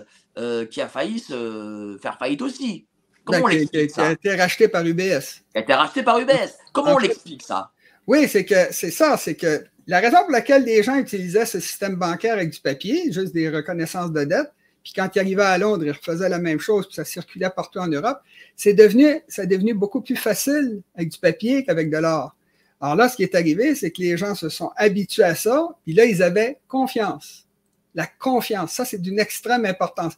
qui 0.70 0.80
a 0.80 0.88
failli 0.88 1.18
se 1.18 1.98
faire 2.00 2.16
faillite 2.16 2.40
aussi. 2.40 2.86
Comment 3.24 3.46
ben, 3.46 3.62
on 3.62 3.66
qui, 3.66 3.86
qui, 3.88 4.00
a 4.00 4.12
été 4.12 4.34
racheté 4.34 4.68
par 4.68 4.86
UBS. 4.86 5.42
Qui 5.52 5.58
a 5.58 5.60
été 5.60 5.74
racheté 5.74 6.02
par 6.02 6.18
UBS. 6.18 6.56
Comment 6.72 6.94
on 6.94 6.98
l'explique 6.98 7.42
ça? 7.42 7.72
oui, 8.10 8.26
c'est 8.28 8.44
que 8.44 8.72
c'est 8.72 8.90
ça, 8.90 9.16
c'est 9.16 9.36
que 9.36 9.64
la 9.86 10.00
raison 10.00 10.18
pour 10.22 10.32
laquelle 10.32 10.64
les 10.64 10.82
gens 10.82 10.96
utilisaient 10.96 11.46
ce 11.46 11.60
système 11.60 11.96
bancaire 11.96 12.34
avec 12.34 12.50
du 12.50 12.60
papier, 12.60 13.12
juste 13.12 13.32
des 13.32 13.48
reconnaissances 13.48 14.12
de 14.12 14.24
dette, 14.24 14.52
puis 14.82 14.92
quand 14.94 15.08
ils 15.14 15.18
arrivaient 15.18 15.42
à 15.42 15.58
Londres, 15.58 15.84
ils 15.84 15.92
refaisaient 15.92 16.28
la 16.28 16.38
même 16.38 16.58
chose, 16.58 16.86
puis 16.86 16.94
ça 16.94 17.04
circulait 17.04 17.50
partout 17.50 17.78
en 17.78 17.88
Europe, 17.88 18.20
c'est 18.56 18.74
devenu, 18.74 19.20
c'est 19.28 19.46
devenu 19.46 19.74
beaucoup 19.74 20.00
plus 20.00 20.16
facile 20.16 20.82
avec 20.94 21.10
du 21.10 21.18
papier 21.18 21.64
qu'avec 21.64 21.90
de 21.90 21.98
l'or. 21.98 22.34
Alors 22.80 22.96
là, 22.96 23.08
ce 23.08 23.16
qui 23.16 23.22
est 23.22 23.34
arrivé, 23.34 23.74
c'est 23.74 23.90
que 23.90 24.00
les 24.00 24.16
gens 24.16 24.34
se 24.34 24.48
sont 24.48 24.70
habitués 24.76 25.24
à 25.24 25.34
ça, 25.34 25.68
puis 25.84 25.92
là, 25.92 26.04
ils 26.04 26.22
avaient 26.22 26.58
confiance. 26.68 27.46
La 27.94 28.06
confiance, 28.06 28.72
ça, 28.72 28.84
c'est 28.84 29.00
d'une 29.00 29.18
extrême 29.18 29.66
importance. 29.66 30.14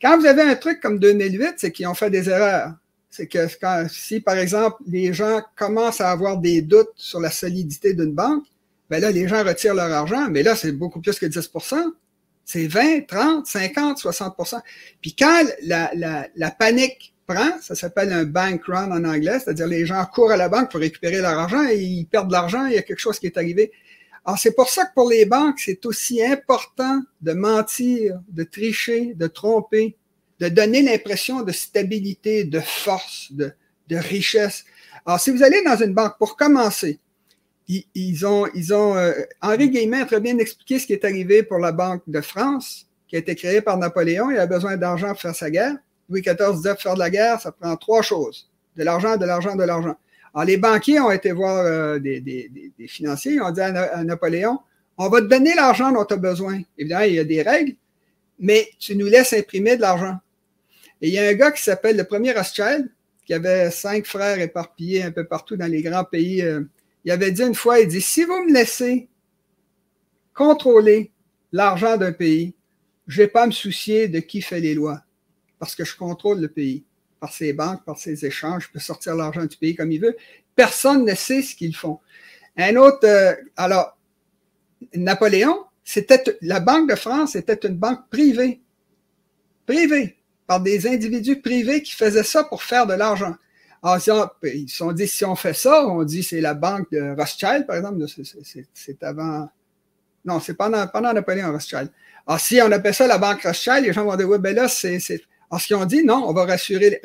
Quand 0.00 0.18
vous 0.18 0.26
avez 0.26 0.42
un 0.42 0.56
truc 0.56 0.80
comme 0.80 0.98
2008, 0.98 1.54
c'est 1.58 1.70
qu'ils 1.70 1.86
ont 1.86 1.94
fait 1.94 2.10
des 2.10 2.28
erreurs 2.28 2.74
c'est 3.10 3.26
que 3.26 3.48
si, 3.88 4.20
par 4.20 4.38
exemple, 4.38 4.76
les 4.86 5.12
gens 5.12 5.42
commencent 5.56 6.00
à 6.00 6.10
avoir 6.10 6.38
des 6.38 6.62
doutes 6.62 6.92
sur 6.94 7.18
la 7.18 7.30
solidité 7.30 7.92
d'une 7.92 8.12
banque, 8.12 8.44
ben 8.88 9.00
là, 9.00 9.10
les 9.10 9.26
gens 9.26 9.44
retirent 9.44 9.74
leur 9.74 9.90
argent, 9.90 10.28
mais 10.30 10.44
là, 10.44 10.54
c'est 10.54 10.72
beaucoup 10.72 11.00
plus 11.00 11.18
que 11.18 11.26
10 11.26 11.50
C'est 12.52 12.66
20, 12.66 13.06
30, 13.06 13.46
50, 13.46 13.98
60% 14.00 14.60
Puis 15.00 15.14
quand 15.14 15.44
la, 15.62 15.92
la, 16.34 16.50
panique 16.50 17.14
prend, 17.24 17.60
ça 17.60 17.76
s'appelle 17.76 18.12
un 18.12 18.24
bank 18.24 18.64
run 18.66 18.90
en 18.90 19.04
anglais, 19.04 19.38
c'est-à-dire 19.38 19.68
les 19.68 19.86
gens 19.86 20.04
courent 20.06 20.32
à 20.32 20.36
la 20.36 20.48
banque 20.48 20.68
pour 20.68 20.80
récupérer 20.80 21.18
leur 21.18 21.38
argent 21.38 21.68
et 21.68 21.76
ils 21.76 22.06
perdent 22.06 22.32
l'argent, 22.32 22.66
il 22.66 22.72
y 22.72 22.76
a 22.76 22.82
quelque 22.82 22.98
chose 22.98 23.20
qui 23.20 23.26
est 23.26 23.36
arrivé. 23.36 23.70
Alors, 24.24 24.36
c'est 24.36 24.50
pour 24.50 24.68
ça 24.68 24.84
que 24.86 24.94
pour 24.94 25.08
les 25.08 25.26
banques, 25.26 25.60
c'est 25.60 25.86
aussi 25.86 26.24
important 26.24 27.00
de 27.20 27.32
mentir, 27.34 28.20
de 28.28 28.42
tricher, 28.42 29.14
de 29.14 29.28
tromper, 29.28 29.96
de 30.40 30.48
donner 30.48 30.82
l'impression 30.82 31.42
de 31.42 31.52
stabilité, 31.52 32.42
de 32.42 32.58
force, 32.58 33.28
de, 33.30 33.52
de, 33.86 33.96
richesse. 33.96 34.64
Alors, 35.06 35.20
si 35.20 35.30
vous 35.30 35.44
allez 35.44 35.62
dans 35.62 35.76
une 35.76 35.94
banque, 35.94 36.18
pour 36.18 36.36
commencer, 36.36 36.98
ils, 37.94 38.26
ont, 38.26 38.46
euh, 38.96 39.12
Henri 39.40 39.70
Guillemin 39.70 40.02
a 40.02 40.06
très 40.06 40.20
bien 40.20 40.38
expliqué 40.38 40.78
ce 40.78 40.86
qui 40.86 40.92
est 40.92 41.04
arrivé 41.04 41.42
pour 41.42 41.58
la 41.58 41.72
Banque 41.72 42.02
de 42.06 42.20
France, 42.20 42.86
qui 43.06 43.16
a 43.16 43.18
été 43.20 43.34
créée 43.34 43.60
par 43.60 43.78
Napoléon. 43.78 44.30
Il 44.30 44.38
a 44.38 44.46
besoin 44.46 44.76
d'argent 44.76 45.08
pour 45.08 45.20
faire 45.20 45.34
sa 45.34 45.50
guerre. 45.50 45.76
Louis 46.08 46.22
XIV 46.22 46.56
disait 46.56 46.74
faire 46.76 46.94
de 46.94 46.98
la 46.98 47.10
guerre, 47.10 47.40
ça 47.40 47.52
prend 47.52 47.76
trois 47.76 48.02
choses. 48.02 48.50
De 48.76 48.82
l'argent, 48.82 49.16
de 49.16 49.24
l'argent, 49.24 49.54
de 49.54 49.62
l'argent. 49.62 49.96
Alors, 50.34 50.46
les 50.46 50.56
banquiers 50.56 51.00
ont 51.00 51.10
été 51.10 51.32
voir 51.32 51.58
euh, 51.58 51.98
des, 51.98 52.50
financiers, 52.88 53.34
ils 53.34 53.42
ont 53.42 53.50
dit 53.50 53.60
à, 53.60 54.04
Napoléon, 54.04 54.58
on 54.98 55.08
va 55.08 55.20
te 55.20 55.26
donner 55.26 55.54
l'argent 55.54 55.92
dont 55.92 56.04
tu 56.04 56.14
as 56.14 56.18
besoin. 56.18 56.60
Évidemment, 56.76 57.04
il 57.04 57.14
y 57.14 57.18
a 57.18 57.24
des 57.24 57.42
règles, 57.42 57.74
mais 58.38 58.68
tu 58.78 58.96
nous 58.96 59.06
laisses 59.06 59.32
imprimer 59.32 59.76
de 59.76 59.82
l'argent. 59.82 60.18
Et 61.00 61.08
il 61.08 61.14
y 61.14 61.18
a 61.18 61.26
un 61.28 61.34
gars 61.34 61.50
qui 61.50 61.62
s'appelle 61.62 61.96
le 61.96 62.04
premier 62.04 62.32
Rothschild, 62.32 62.90
qui 63.24 63.32
avait 63.32 63.70
cinq 63.70 64.06
frères 64.06 64.40
éparpillés 64.40 65.04
un 65.04 65.10
peu 65.10 65.24
partout 65.24 65.56
dans 65.56 65.70
les 65.70 65.82
grands 65.82 66.04
pays. 66.04 66.42
Euh, 66.42 66.62
il 67.04 67.10
avait 67.10 67.32
dit 67.32 67.42
une 67.42 67.54
fois, 67.54 67.80
il 67.80 67.88
dit, 67.88 68.00
si 68.00 68.24
vous 68.24 68.44
me 68.44 68.52
laissez 68.52 69.08
contrôler 70.34 71.12
l'argent 71.52 71.96
d'un 71.96 72.12
pays, 72.12 72.54
je 73.06 73.22
vais 73.22 73.28
pas 73.28 73.46
me 73.46 73.52
soucier 73.52 74.08
de 74.08 74.20
qui 74.20 74.42
fait 74.42 74.60
les 74.60 74.74
lois, 74.74 75.02
parce 75.58 75.74
que 75.74 75.84
je 75.84 75.96
contrôle 75.96 76.40
le 76.40 76.48
pays. 76.48 76.84
Par 77.18 77.32
ses 77.34 77.52
banques, 77.52 77.84
par 77.84 77.98
ses 77.98 78.24
échanges, 78.24 78.66
je 78.66 78.72
peux 78.72 78.78
sortir 78.78 79.14
l'argent 79.14 79.44
du 79.44 79.56
pays 79.58 79.74
comme 79.74 79.92
il 79.92 80.00
veut. 80.00 80.16
Personne 80.56 81.04
ne 81.04 81.14
sait 81.14 81.42
ce 81.42 81.54
qu'ils 81.54 81.76
font. 81.76 81.98
Un 82.56 82.76
autre, 82.76 83.06
euh, 83.06 83.34
alors, 83.56 83.98
Napoléon, 84.94 85.64
c'était, 85.84 86.22
la 86.40 86.60
Banque 86.60 86.88
de 86.88 86.94
France 86.94 87.36
était 87.36 87.66
une 87.68 87.76
banque 87.76 88.08
privée. 88.08 88.60
Privée 89.66 90.16
par 90.46 90.60
des 90.60 90.86
individus 90.86 91.40
privés 91.40 91.82
qui 91.82 91.92
faisaient 91.92 92.24
ça 92.24 92.42
pour 92.42 92.62
faire 92.62 92.86
de 92.86 92.94
l'argent. 92.94 93.36
Alors, 93.82 93.96
ils 94.42 94.68
se 94.68 94.76
sont 94.76 94.92
dit, 94.92 95.08
si 95.08 95.24
on 95.24 95.34
fait 95.34 95.54
ça, 95.54 95.86
on 95.86 96.04
dit 96.04 96.22
c'est 96.22 96.40
la 96.40 96.54
banque 96.54 96.90
de 96.92 97.14
Rothschild, 97.16 97.66
par 97.66 97.76
exemple, 97.76 98.04
c'est 98.74 99.02
avant. 99.02 99.48
Non, 100.24 100.38
c'est 100.38 100.54
pendant, 100.54 100.86
pendant 100.86 101.12
Napoléon 101.14 101.50
Rothschild. 101.50 101.90
Alors, 102.26 102.40
si 102.40 102.60
on 102.60 102.70
appelle 102.70 102.94
ça 102.94 103.06
la 103.06 103.16
banque 103.16 103.42
Rothschild, 103.42 103.84
les 103.84 103.92
gens 103.92 104.04
vont 104.04 104.16
dire, 104.16 104.28
oui, 104.28 104.38
ben 104.38 104.54
là, 104.54 104.68
c'est. 104.68 104.98
Alors, 105.50 105.60
ce 105.60 105.66
qu'ils 105.66 105.76
ont 105.76 105.86
dit, 105.86 106.04
non, 106.04 106.24
on 106.26 106.32
va 106.34 106.44
rassurer, 106.44 107.00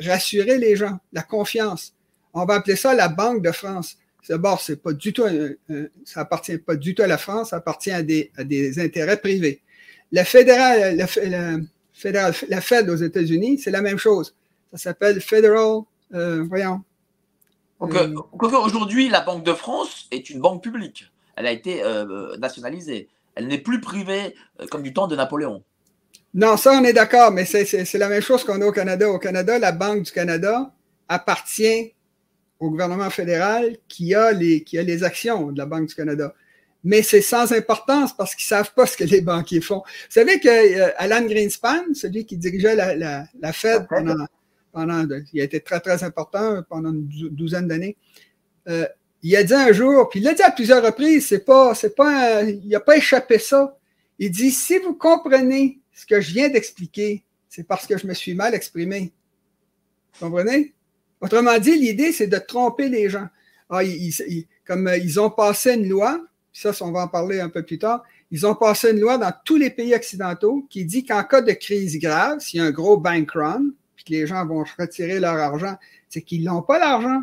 les 0.58 0.76
gens, 0.76 0.98
la 1.12 1.22
confiance. 1.22 1.94
On 2.34 2.44
va 2.44 2.56
appeler 2.56 2.76
ça 2.76 2.94
la 2.94 3.08
Banque 3.08 3.42
de 3.42 3.52
France. 3.52 3.96
D'abord, 4.28 4.60
c'est 4.60 4.82
pas 4.82 4.92
du 4.92 5.12
tout, 5.12 5.24
ça 6.04 6.20
appartient 6.20 6.58
pas 6.58 6.74
du 6.74 6.94
tout 6.94 7.02
à 7.02 7.06
la 7.06 7.16
France, 7.16 7.50
ça 7.50 7.56
appartient 7.56 7.92
à 7.92 8.02
des, 8.02 8.30
intérêts 8.78 9.16
privés. 9.18 9.62
Le 10.12 10.24
fédéral, 10.24 10.96
le, 10.96 11.66
la 12.48 12.60
Fed 12.60 12.90
aux 12.90 12.96
États-Unis, 12.96 13.58
c'est 13.58 13.70
la 13.70 13.82
même 13.82 13.98
chose. 13.98 14.34
Ça 14.72 14.78
s'appelle 14.78 15.20
Federal, 15.20 15.82
voyons. 16.10 16.82
Donc, 17.80 17.94
euh, 17.94 18.14
aujourd'hui, 18.58 19.08
la 19.08 19.20
Banque 19.20 19.44
de 19.44 19.52
France 19.52 20.06
est 20.10 20.30
une 20.30 20.40
banque 20.40 20.62
publique. 20.62 21.10
Elle 21.36 21.46
a 21.46 21.52
été 21.52 21.82
euh, 21.82 22.36
nationalisée. 22.38 23.08
Elle 23.34 23.48
n'est 23.48 23.58
plus 23.58 23.80
privée 23.80 24.34
comme 24.70 24.82
du 24.82 24.94
temps 24.94 25.06
de 25.06 25.16
Napoléon. 25.16 25.62
Non, 26.32 26.56
ça, 26.56 26.72
on 26.72 26.84
est 26.84 26.94
d'accord, 26.94 27.30
mais 27.32 27.44
c'est 27.44 27.94
la 27.94 28.08
même 28.08 28.22
chose 28.22 28.44
qu'on 28.44 28.60
a 28.62 28.66
au 28.66 28.72
Canada. 28.72 29.10
Au 29.10 29.18
Canada, 29.18 29.58
la 29.58 29.72
Banque 29.72 30.02
du 30.04 30.12
Canada 30.12 30.72
appartient 31.08 31.92
au 32.58 32.70
gouvernement 32.70 33.10
fédéral 33.10 33.76
qui 33.88 34.14
a 34.14 34.32
les, 34.32 34.64
qui 34.64 34.78
a 34.78 34.82
les 34.82 35.04
actions 35.04 35.52
de 35.52 35.58
la 35.58 35.66
Banque 35.66 35.88
du 35.88 35.94
Canada 35.94 36.32
mais 36.84 37.02
c'est 37.02 37.20
sans 37.20 37.52
importance 37.52 38.16
parce 38.16 38.36
qu'ils 38.36 38.46
savent 38.46 38.72
pas 38.72 38.86
ce 38.86 38.96
que 38.96 39.02
les 39.02 39.20
banquiers 39.20 39.60
font. 39.60 39.78
Vous 39.78 39.82
savez 40.08 40.38
que 40.38 40.48
euh, 40.48 40.92
Alan 40.98 41.26
Greenspan, 41.26 41.82
celui 41.94 42.24
qui 42.24 42.36
dirigeait 42.36 42.76
la, 42.76 42.94
la, 42.94 43.24
la 43.40 43.52
Fed 43.52 43.88
pendant, 43.88 44.14
il 45.32 45.40
a 45.40 45.44
été 45.44 45.60
très 45.60 45.80
très 45.80 46.04
important 46.04 46.62
pendant 46.68 46.90
une 46.90 47.08
douzaine 47.30 47.68
d'années. 47.68 47.96
euh, 48.68 48.86
il 49.22 49.34
a 49.34 49.42
dit 49.42 49.54
un 49.54 49.72
jour, 49.72 50.08
puis 50.08 50.20
il 50.20 50.22
l'a 50.22 50.34
dit 50.34 50.42
à 50.42 50.50
plusieurs 50.50 50.84
reprises, 50.84 51.26
c'est 51.26 51.44
pas, 51.44 51.74
c'est 51.74 51.96
pas, 51.96 52.42
il 52.42 52.68
n'a 52.68 52.80
pas 52.80 52.96
échappé 52.96 53.38
ça. 53.38 53.76
Il 54.18 54.30
dit, 54.30 54.50
si 54.50 54.78
vous 54.78 54.94
comprenez 54.94 55.80
ce 55.92 56.06
que 56.06 56.20
je 56.20 56.32
viens 56.32 56.48
d'expliquer, 56.48 57.24
c'est 57.48 57.64
parce 57.66 57.86
que 57.86 57.98
je 57.98 58.06
me 58.06 58.14
suis 58.14 58.34
mal 58.34 58.54
exprimé. 58.54 59.12
Vous 60.14 60.26
comprenez? 60.26 60.74
Autrement 61.20 61.58
dit, 61.58 61.76
l'idée, 61.76 62.12
c'est 62.12 62.26
de 62.26 62.38
tromper 62.38 62.88
les 62.88 63.08
gens. 63.08 63.26
Ah, 63.68 63.80
comme 64.64 64.86
euh, 64.86 64.96
ils 64.96 65.18
ont 65.18 65.30
passé 65.30 65.74
une 65.74 65.88
loi, 65.88 66.24
ça, 66.52 66.70
on 66.82 66.92
va 66.92 67.00
en 67.00 67.08
parler 67.08 67.40
un 67.40 67.48
peu 67.48 67.62
plus 67.62 67.78
tard, 67.78 68.04
ils 68.30 68.46
ont 68.46 68.54
passé 68.54 68.92
une 68.92 69.00
loi 69.00 69.18
dans 69.18 69.32
tous 69.44 69.56
les 69.56 69.70
pays 69.70 69.94
occidentaux 69.94 70.66
qui 70.70 70.84
dit 70.84 71.04
qu'en 71.04 71.24
cas 71.24 71.42
de 71.42 71.52
crise 71.52 71.98
grave, 71.98 72.38
s'il 72.40 72.60
y 72.60 72.62
a 72.62 72.66
un 72.66 72.70
gros 72.70 72.96
bank 72.96 73.32
run, 73.32 73.70
que 74.06 74.12
les 74.12 74.26
gens 74.26 74.46
vont 74.46 74.64
retirer 74.78 75.20
leur 75.20 75.36
argent, 75.36 75.76
c'est 76.08 76.22
qu'ils 76.22 76.44
n'ont 76.44 76.62
pas 76.62 76.78
l'argent 76.78 77.22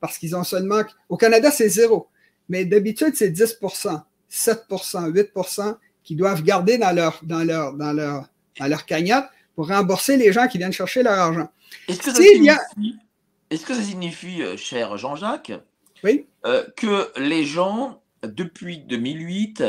parce 0.00 0.18
qu'ils 0.18 0.36
ont 0.36 0.44
seulement. 0.44 0.82
Au 1.08 1.16
Canada, 1.16 1.50
c'est 1.50 1.68
zéro. 1.68 2.08
Mais 2.48 2.64
d'habitude, 2.64 3.14
c'est 3.14 3.30
10% 3.30 4.02
7% 4.30 5.12
8% 5.12 5.76
qu'ils 6.02 6.16
doivent 6.16 6.42
garder 6.42 6.76
dans 6.76 6.92
leur, 6.92 7.20
dans, 7.22 7.44
leur, 7.44 7.74
dans, 7.74 7.92
leur, 7.92 8.26
dans 8.58 8.66
leur 8.66 8.84
cagnotte 8.84 9.24
pour 9.54 9.68
rembourser 9.68 10.16
les 10.16 10.32
gens 10.32 10.48
qui 10.48 10.58
viennent 10.58 10.72
chercher 10.72 11.02
leur 11.02 11.18
argent. 11.18 11.48
Est-ce 11.88 11.98
que, 12.02 12.10
ça 12.10 12.22
signifie, 12.22 12.98
est-ce 13.50 13.64
que 13.64 13.74
ça 13.74 13.82
signifie, 13.82 14.42
euh, 14.42 14.56
cher 14.56 14.96
Jean-Jacques, 14.96 15.52
oui? 16.02 16.26
Euh, 16.44 16.64
que 16.76 17.10
les 17.18 17.44
gens, 17.44 18.02
depuis 18.22 18.78
2008, 18.78 19.64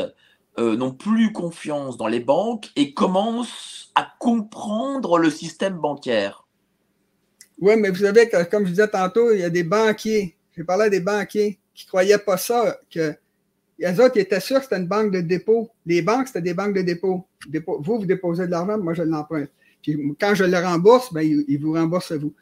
euh, 0.58 0.76
n'ont 0.76 0.92
plus 0.92 1.32
confiance 1.32 1.96
dans 1.96 2.08
les 2.08 2.20
banques 2.20 2.70
et 2.76 2.92
commencent 2.92 3.85
à 3.96 4.12
comprendre 4.20 5.18
le 5.18 5.30
système 5.30 5.78
bancaire 5.78 6.46
oui, 7.60 7.74
mais 7.76 7.90
vous 7.90 7.96
savez, 7.96 8.28
que, 8.28 8.42
comme 8.44 8.64
je 8.64 8.70
disais 8.70 8.88
tantôt, 8.88 9.32
il 9.32 9.40
y 9.40 9.44
a 9.44 9.50
des 9.50 9.62
banquiers. 9.62 10.36
J'ai 10.54 10.64
parlé 10.64 10.84
à 10.84 10.90
des 10.90 11.00
banquiers 11.00 11.58
qui 11.74 11.86
ne 11.86 11.88
croyaient 11.88 12.18
pas 12.18 12.36
ça, 12.36 12.78
que 12.90 13.14
les 13.78 14.00
autres 14.00 14.16
ils 14.16 14.20
étaient 14.20 14.40
sûrs 14.40 14.58
que 14.58 14.64
c'était 14.64 14.76
une 14.76 14.86
banque 14.86 15.12
de 15.12 15.20
dépôt. 15.20 15.70
Les 15.84 16.02
banques, 16.02 16.28
c'était 16.28 16.42
des 16.42 16.54
banques 16.54 16.74
de 16.74 16.82
dépôt. 16.82 17.26
Vous, 17.80 17.98
vous 17.98 18.06
déposez 18.06 18.46
de 18.46 18.50
l'argent, 18.50 18.78
moi, 18.78 18.94
je 18.94 19.02
l'emprunte. 19.02 19.50
Puis 19.82 19.98
quand 20.18 20.34
je 20.34 20.44
le 20.44 20.58
rembourse, 20.58 21.12
ben, 21.12 21.22
ils, 21.22 21.58
vous 21.58 21.72
remboursent 21.72 22.12
vous. 22.12 22.34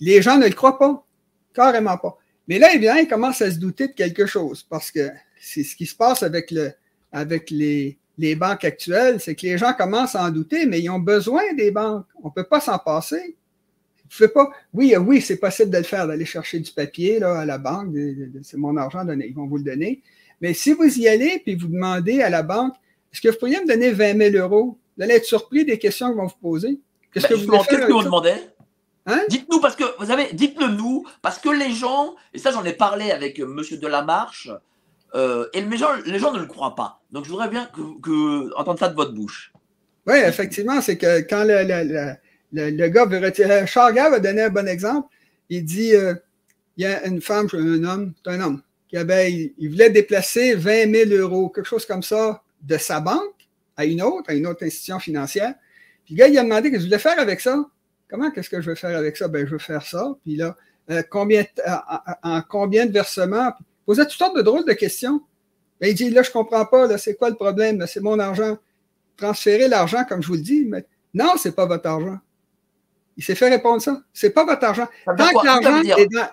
les 0.00 0.22
gens 0.22 0.38
ne 0.38 0.46
le 0.46 0.54
croient 0.54 0.78
pas. 0.78 1.04
Carrément 1.52 1.98
pas. 1.98 2.16
Mais 2.48 2.58
là, 2.58 2.74
évidemment, 2.74 3.00
ils 3.00 3.08
commencent 3.08 3.42
à 3.42 3.50
se 3.50 3.58
douter 3.58 3.88
de 3.88 3.92
quelque 3.92 4.26
chose 4.26 4.62
parce 4.62 4.90
que 4.90 5.10
c'est 5.40 5.62
ce 5.62 5.74
qui 5.76 5.86
se 5.86 5.94
passe 5.94 6.22
avec, 6.22 6.50
le, 6.50 6.72
avec 7.12 7.50
les, 7.50 7.98
les 8.18 8.36
banques 8.36 8.64
actuelles, 8.64 9.20
c'est 9.20 9.34
que 9.34 9.42
les 9.42 9.58
gens 9.58 9.72
commencent 9.72 10.14
à 10.14 10.24
en 10.24 10.30
douter, 10.30 10.66
mais 10.66 10.80
ils 10.80 10.90
ont 10.90 10.98
besoin 10.98 11.52
des 11.54 11.70
banques. 11.70 12.06
On 12.22 12.28
ne 12.28 12.32
peut 12.32 12.44
pas 12.44 12.60
s'en 12.60 12.78
passer. 12.78 13.36
Vous 14.04 14.16
faites 14.16 14.32
pas. 14.32 14.50
Oui, 14.72 14.94
oui, 14.96 15.20
c'est 15.20 15.38
possible 15.38 15.70
de 15.70 15.78
le 15.78 15.84
faire, 15.84 16.06
d'aller 16.06 16.24
chercher 16.24 16.60
du 16.60 16.70
papier 16.70 17.18
là, 17.18 17.40
à 17.40 17.44
la 17.44 17.58
banque. 17.58 17.88
C'est 18.42 18.56
mon 18.56 18.76
argent, 18.76 19.04
donné, 19.04 19.26
ils 19.28 19.34
vont 19.34 19.46
vous 19.46 19.56
le 19.56 19.64
donner. 19.64 20.02
Mais 20.40 20.54
si 20.54 20.72
vous 20.72 20.98
y 20.98 21.08
allez 21.08 21.40
puis 21.44 21.56
vous 21.56 21.68
demandez 21.68 22.22
à 22.22 22.30
la 22.30 22.42
banque, 22.42 22.74
est-ce 23.12 23.20
que 23.20 23.28
vous 23.28 23.38
pourriez 23.38 23.60
me 23.60 23.66
donner 23.66 23.90
20 23.90 24.30
000 24.30 24.44
euros? 24.44 24.78
Vous 24.96 25.02
allez 25.02 25.14
être 25.14 25.24
surpris 25.24 25.64
des 25.64 25.78
questions 25.78 26.08
qu'ils 26.08 26.16
vont 26.16 26.26
vous 26.26 26.40
poser. 26.40 26.80
Qu'est-ce 27.12 27.28
ben, 27.28 27.34
que 27.34 27.46
vous 27.46 27.50
Qu'est-ce 27.50 27.86
que 27.86 27.92
vous 27.92 28.02
demandez? 28.02 28.34
Hein? 29.06 29.20
Dites-nous, 29.28 29.60
parce 29.60 29.76
que 29.76 29.84
vous 29.98 30.06
savez, 30.06 30.28
dites-le 30.32 30.68
nous, 30.68 31.04
parce 31.20 31.38
que 31.38 31.50
les 31.50 31.72
gens, 31.72 32.14
et 32.32 32.38
ça 32.38 32.52
j'en 32.52 32.64
ai 32.64 32.72
parlé 32.72 33.10
avec 33.10 33.38
M. 33.38 33.60
Delamarche, 33.80 34.50
euh, 35.14 35.46
et 35.52 35.62
les 35.62 35.76
gens, 35.76 35.94
les 36.06 36.18
gens 36.18 36.32
ne 36.32 36.40
le 36.40 36.46
croient 36.46 36.74
pas. 36.74 37.00
Donc 37.12 37.24
je 37.24 37.30
voudrais 37.30 37.48
bien 37.48 37.66
que, 37.66 38.54
entendre 38.56 38.78
ça 38.78 38.88
de 38.88 38.94
votre 38.94 39.12
bouche. 39.12 39.52
Oui, 40.06 40.16
effectivement, 40.18 40.80
c'est 40.80 40.98
que 40.98 41.20
quand 41.20 41.44
le, 41.44 42.16
le, 42.52 42.88
gars 42.88 43.06
veut 43.06 43.18
retirer. 43.18 43.66
Charles 43.66 43.94
va 43.94 44.18
donner 44.18 44.42
un 44.42 44.50
bon 44.50 44.68
exemple. 44.68 45.08
Il 45.48 45.64
dit 45.64 45.94
euh, 45.94 46.14
il 46.76 46.84
y 46.84 46.86
a 46.86 47.06
une 47.06 47.20
femme, 47.20 47.48
un 47.52 47.84
homme, 47.84 48.12
un 48.26 48.40
homme, 48.40 48.62
qui 48.88 48.96
avait, 48.96 49.52
il, 49.56 49.68
voulait 49.68 49.90
déplacer 49.90 50.54
20 50.54 50.92
000 51.08 51.10
euros, 51.20 51.48
quelque 51.48 51.66
chose 51.66 51.86
comme 51.86 52.02
ça, 52.02 52.42
de 52.62 52.76
sa 52.76 53.00
banque 53.00 53.48
à 53.76 53.84
une 53.84 54.02
autre, 54.02 54.30
à 54.30 54.34
une 54.34 54.46
autre 54.46 54.64
institution 54.64 54.98
financière. 54.98 55.54
Puis 56.04 56.14
le 56.14 56.18
gars, 56.18 56.28
il 56.28 56.38
a 56.38 56.42
demandé 56.42 56.70
qu'est-ce 56.70 56.72
que 56.72 56.80
je 56.80 56.86
voulais 56.86 56.98
faire 56.98 57.18
avec 57.18 57.40
ça? 57.40 57.64
Comment 58.08 58.30
qu'est-ce 58.30 58.50
que 58.50 58.60
je 58.60 58.70
veux 58.70 58.76
faire 58.76 58.96
avec 58.96 59.16
ça? 59.16 59.28
Ben, 59.28 59.46
je 59.46 59.52
veux 59.52 59.58
faire 59.58 59.82
ça. 59.82 60.14
Puis 60.22 60.36
là, 60.36 60.56
euh, 60.90 61.02
combien, 61.08 61.44
en, 62.22 62.42
combien 62.42 62.86
de 62.86 62.92
versements? 62.92 63.52
Posait 63.86 64.04
toutes 64.04 64.18
sortes 64.18 64.36
de 64.36 64.42
drôles 64.42 64.64
de 64.64 64.72
questions. 64.72 65.22
Ben, 65.80 65.90
il 65.90 65.94
dit, 65.94 66.10
là, 66.10 66.22
je 66.22 66.30
comprends 66.30 66.64
pas, 66.66 66.86
là, 66.86 66.98
c'est 66.98 67.16
quoi 67.16 67.30
le 67.30 67.36
problème? 67.36 67.84
C'est 67.86 68.00
mon 68.00 68.18
argent. 68.18 68.58
Transférer 69.16 69.68
l'argent, 69.68 70.04
comme 70.08 70.22
je 70.22 70.28
vous 70.28 70.34
le 70.34 70.40
dis, 70.40 70.64
mais 70.64 70.84
non, 71.12 71.34
c'est 71.36 71.54
pas 71.54 71.66
votre 71.66 71.88
argent. 71.88 72.18
Il 73.16 73.22
s'est 73.22 73.34
fait 73.34 73.48
répondre 73.48 73.80
ça. 73.80 74.00
C'est 74.12 74.30
pas 74.30 74.44
votre 74.44 74.64
argent. 74.64 74.88
Tant 75.06 75.14
que 75.14 75.46
l'argent 75.46 75.82
est 75.82 76.06
dans. 76.06 76.28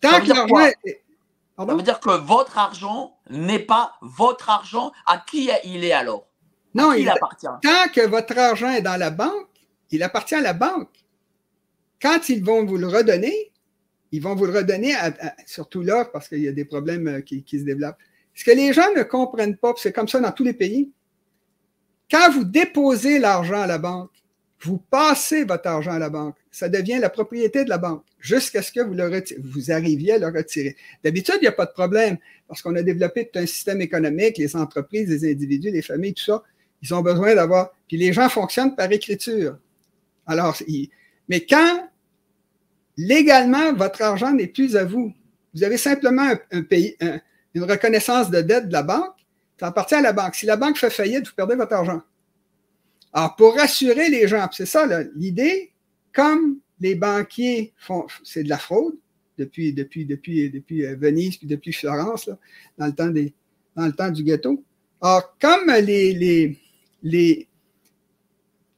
Tant 0.00 0.20
que 0.20 0.28
l'argent 0.28 0.70
Ça 1.58 1.64
veut 1.74 1.82
dire 1.82 2.00
que 2.00 2.10
votre 2.10 2.56
argent 2.56 3.16
n'est 3.28 3.58
pas 3.58 3.94
votre 4.00 4.48
argent. 4.48 4.92
À 5.06 5.18
qui 5.18 5.50
il 5.64 5.84
est 5.84 5.92
alors? 5.92 6.26
Non, 6.74 6.92
il, 6.92 7.08
appartient? 7.08 7.46
Tant 7.62 7.88
que 7.92 8.06
votre 8.06 8.38
argent 8.38 8.70
est 8.70 8.82
dans 8.82 8.96
la 8.96 9.10
banque, 9.10 9.48
il 9.90 10.02
appartient 10.04 10.36
à 10.36 10.40
la 10.40 10.52
banque. 10.52 11.04
Quand 12.00 12.28
ils 12.28 12.44
vont 12.44 12.64
vous 12.64 12.76
le 12.76 12.86
redonner, 12.86 13.49
ils 14.12 14.22
vont 14.22 14.34
vous 14.34 14.46
le 14.46 14.52
redonner, 14.52 14.94
surtout 15.46 15.82
là, 15.82 16.04
parce 16.04 16.28
qu'il 16.28 16.40
y 16.40 16.48
a 16.48 16.52
des 16.52 16.64
problèmes 16.64 17.08
euh, 17.08 17.20
qui, 17.20 17.42
qui, 17.42 17.60
se 17.60 17.64
développent. 17.64 17.98
Ce 18.34 18.44
que 18.44 18.50
les 18.50 18.72
gens 18.72 18.92
ne 18.96 19.02
comprennent 19.02 19.56
pas, 19.56 19.74
c'est 19.76 19.92
comme 19.92 20.08
ça 20.08 20.20
dans 20.20 20.32
tous 20.32 20.44
les 20.44 20.54
pays, 20.54 20.90
quand 22.10 22.30
vous 22.32 22.44
déposez 22.44 23.18
l'argent 23.18 23.60
à 23.60 23.66
la 23.66 23.78
banque, 23.78 24.10
vous 24.62 24.78
passez 24.78 25.44
votre 25.44 25.68
argent 25.68 25.92
à 25.92 25.98
la 25.98 26.10
banque. 26.10 26.36
Ça 26.50 26.68
devient 26.68 26.98
la 26.98 27.08
propriété 27.08 27.64
de 27.64 27.70
la 27.70 27.78
banque 27.78 28.04
jusqu'à 28.18 28.62
ce 28.62 28.72
que 28.72 28.80
vous, 28.80 28.94
le 28.94 29.22
vous 29.42 29.70
arriviez 29.70 30.14
à 30.14 30.18
le 30.18 30.26
retirer. 30.26 30.76
D'habitude, 31.02 31.36
il 31.40 31.42
n'y 31.42 31.48
a 31.48 31.52
pas 31.52 31.66
de 31.66 31.72
problème 31.72 32.18
parce 32.46 32.60
qu'on 32.60 32.74
a 32.76 32.82
développé 32.82 33.30
tout 33.32 33.38
un 33.38 33.46
système 33.46 33.80
économique, 33.80 34.36
les 34.36 34.56
entreprises, 34.56 35.08
les 35.08 35.30
individus, 35.30 35.70
les 35.70 35.82
familles, 35.82 36.14
tout 36.14 36.24
ça. 36.24 36.42
Ils 36.82 36.92
ont 36.94 37.00
besoin 37.00 37.34
d'avoir. 37.34 37.72
Puis 37.88 37.96
les 37.96 38.12
gens 38.12 38.28
fonctionnent 38.28 38.74
par 38.74 38.90
écriture. 38.92 39.56
Alors, 40.26 40.56
mais 41.28 41.46
quand 41.46 41.89
légalement 43.06 43.72
votre 43.72 44.02
argent 44.02 44.32
n'est 44.32 44.46
plus 44.46 44.76
à 44.76 44.84
vous, 44.84 45.12
vous 45.54 45.64
avez 45.64 45.78
simplement 45.78 46.30
une 46.52 47.64
reconnaissance 47.64 48.30
de 48.30 48.40
dette 48.42 48.68
de 48.68 48.72
la 48.72 48.82
banque, 48.82 49.14
ça 49.58 49.68
appartient 49.68 49.94
à 49.94 50.02
la 50.02 50.12
banque. 50.12 50.34
Si 50.34 50.46
la 50.46 50.56
banque 50.56 50.78
fait 50.78 50.90
faillite, 50.90 51.26
vous 51.26 51.34
perdez 51.34 51.54
votre 51.54 51.72
argent. 51.72 52.00
Alors, 53.12 53.36
pour 53.36 53.56
rassurer 53.56 54.08
les 54.08 54.28
gens, 54.28 54.48
c'est 54.52 54.66
ça 54.66 54.86
l'idée, 55.16 55.72
comme 56.12 56.58
les 56.78 56.94
banquiers 56.94 57.72
font, 57.76 58.06
c'est 58.22 58.44
de 58.44 58.48
la 58.48 58.58
fraude 58.58 58.94
depuis, 59.36 59.72
depuis, 59.72 60.04
depuis, 60.04 60.50
depuis 60.50 60.86
euh, 60.86 60.96
Venise, 60.96 61.36
puis 61.36 61.46
depuis 61.46 61.72
Florence, 61.72 62.30
dans, 62.78 62.86
le 62.86 62.94
temps 62.94 63.08
des, 63.08 63.32
dans 63.74 63.86
le 63.86 63.92
temps 63.92 64.10
du 64.10 64.22
ghetto. 64.22 64.62
Alors, 65.00 65.36
comme 65.40 65.70
les, 65.70 66.12
les, 66.12 66.58
les, 67.02 67.48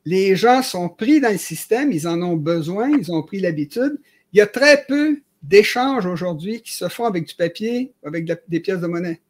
les 0.04 0.36
gens 0.36 0.62
sont 0.62 0.88
pris 0.88 1.20
dans 1.20 1.32
le 1.32 1.38
système, 1.38 1.92
ils 1.92 2.08
en 2.08 2.20
ont 2.22 2.36
besoin, 2.36 2.90
ils 2.90 3.12
ont 3.12 3.22
pris 3.22 3.40
l'habitude, 3.40 3.98
il 4.32 4.38
y 4.38 4.40
a 4.40 4.46
très 4.46 4.84
peu 4.84 5.20
d'échanges 5.42 6.06
aujourd'hui 6.06 6.62
qui 6.62 6.72
se 6.72 6.88
font 6.88 7.04
avec 7.04 7.26
du 7.26 7.34
papier, 7.34 7.92
avec 8.04 8.30
des 8.48 8.60
pièces 8.60 8.80
de 8.80 8.86
monnaie. 8.86 9.20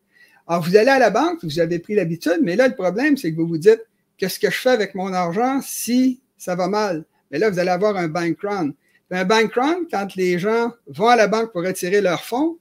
Alors, 0.46 0.62
vous 0.62 0.76
allez 0.76 0.90
à 0.90 0.98
la 0.98 1.10
banque, 1.10 1.42
vous 1.42 1.60
avez 1.60 1.78
pris 1.78 1.94
l'habitude, 1.94 2.40
mais 2.42 2.56
là, 2.56 2.68
le 2.68 2.74
problème, 2.74 3.16
c'est 3.16 3.32
que 3.32 3.36
vous 3.36 3.46
vous 3.46 3.58
dites, 3.58 3.82
qu'est-ce 4.18 4.38
que 4.38 4.50
je 4.50 4.56
fais 4.56 4.70
avec 4.70 4.94
mon 4.94 5.12
argent 5.12 5.60
si 5.62 6.20
ça 6.36 6.54
va 6.54 6.68
mal? 6.68 7.04
Mais 7.30 7.38
là, 7.38 7.50
vous 7.50 7.58
allez 7.58 7.70
avoir 7.70 7.96
un 7.96 8.08
bank 8.08 8.38
run. 8.42 8.70
Un 9.10 9.24
bank 9.24 9.54
run, 9.54 9.84
quand 9.90 10.14
les 10.16 10.38
gens 10.38 10.72
vont 10.86 11.08
à 11.08 11.16
la 11.16 11.28
banque 11.28 11.52
pour 11.52 11.62
retirer 11.62 12.00
leurs 12.00 12.24
fonds, 12.24 12.58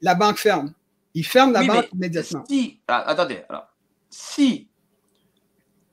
la 0.00 0.14
banque 0.14 0.38
ferme. 0.38 0.72
Ils 1.14 1.24
ferment 1.24 1.52
la 1.52 1.64
banque 1.64 1.88
immédiatement. 1.92 2.44
Si, 2.48 2.80
ah, 2.88 3.08
attendez, 3.08 3.42
alors, 3.48 3.68
si 4.10 4.68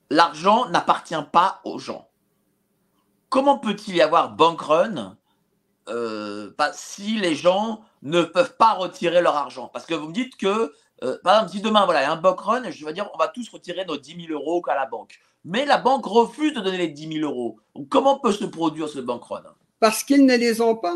l'argent 0.10 0.70
n'appartient 0.70 1.16
pas 1.32 1.62
aux 1.64 1.80
gens, 1.80 2.10
comment 3.30 3.60
peut-il 3.60 3.96
y 3.96 4.02
avoir 4.02 4.36
bank 4.36 4.62
run 4.62 5.18
euh, 5.88 6.52
si 6.74 7.18
les 7.18 7.36
gens 7.36 7.82
ne 8.02 8.24
peuvent 8.24 8.56
pas 8.56 8.74
retirer 8.74 9.22
leur 9.22 9.36
argent 9.36 9.70
Parce 9.74 9.86
que 9.86 9.94
vous 9.94 10.08
me 10.08 10.14
dites 10.14 10.36
que 10.38 10.74
euh, 11.04 11.18
par 11.24 11.36
exemple, 11.36 11.52
si 11.58 11.62
demain, 11.62 11.86
voilà, 11.86 12.02
il 12.02 12.04
y 12.04 12.08
a 12.08 12.12
un 12.12 12.22
bank 12.22 12.40
run, 12.40 12.70
je 12.70 12.86
vais 12.86 12.94
dire, 12.94 13.10
on 13.14 13.18
va 13.18 13.28
tous 13.28 13.50
retirer 13.50 13.86
nos 13.86 13.98
10 13.98 14.28
000 14.28 14.34
euros 14.34 14.62
qu'à 14.62 14.76
la 14.76 14.86
banque. 14.86 15.20
Mais 15.44 15.66
la 15.66 15.78
banque 15.78 16.06
refuse 16.06 16.54
de 16.54 16.62
donner 16.62 16.78
les 16.78 16.90
10 16.90 17.20
000 17.20 17.30
euros. 17.30 17.60
comment 17.90 18.20
peut 18.20 18.32
se 18.32 18.46
produire 18.46 18.88
ce 18.88 19.00
bank 19.00 19.24
run? 19.24 19.44
Parce 19.80 20.04
qu'ils 20.04 20.26
ne 20.26 20.36
les 20.36 20.62
ont 20.62 20.76
pas. 20.76 20.96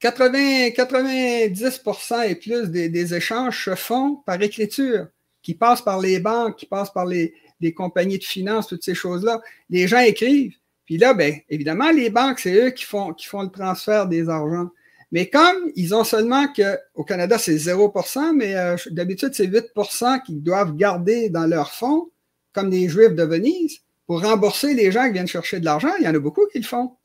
80, 0.00 0.68
90% 0.70 2.28
et 2.28 2.36
plus 2.36 2.70
des, 2.70 3.14
échanges 3.14 3.64
se 3.64 3.74
font 3.74 4.16
par 4.24 4.40
écriture, 4.40 5.08
qui 5.42 5.54
passent 5.54 5.82
par 5.82 5.98
les 5.98 6.20
banques, 6.20 6.56
qui 6.56 6.66
passent 6.66 6.92
par 6.92 7.04
les, 7.04 7.34
les 7.60 7.74
compagnies 7.74 8.18
de 8.18 8.24
finances, 8.24 8.68
toutes 8.68 8.84
ces 8.84 8.94
choses-là. 8.94 9.40
Les 9.68 9.88
gens 9.88 9.98
écrivent. 9.98 10.56
Puis 10.88 10.96
là, 10.96 11.12
ben, 11.12 11.34
évidemment, 11.50 11.90
les 11.90 12.08
banques, 12.08 12.38
c'est 12.38 12.54
eux 12.54 12.70
qui 12.70 12.82
font, 12.82 13.12
qui 13.12 13.26
font 13.26 13.42
le 13.42 13.50
transfert 13.50 14.06
des 14.06 14.30
argents. 14.30 14.70
Mais 15.12 15.28
comme 15.28 15.70
ils 15.76 15.94
ont 15.94 16.02
seulement 16.02 16.50
que, 16.50 16.78
au 16.94 17.04
Canada, 17.04 17.36
c'est 17.36 17.56
0% 17.56 18.34
mais 18.34 18.56
euh, 18.56 18.74
d'habitude, 18.90 19.34
c'est 19.34 19.46
8% 19.46 20.22
qu'ils 20.22 20.42
doivent 20.42 20.74
garder 20.76 21.28
dans 21.28 21.44
leur 21.44 21.74
fonds, 21.74 22.08
comme 22.54 22.70
les 22.70 22.88
Juifs 22.88 23.14
de 23.14 23.22
Venise, 23.22 23.80
pour 24.06 24.22
rembourser 24.22 24.72
les 24.72 24.90
gens 24.90 25.04
qui 25.04 25.12
viennent 25.12 25.26
chercher 25.26 25.60
de 25.60 25.66
l'argent. 25.66 25.92
Il 25.98 26.06
y 26.06 26.08
en 26.08 26.14
a 26.14 26.18
beaucoup 26.18 26.46
qui 26.50 26.58
le 26.58 26.64
font. 26.64 26.96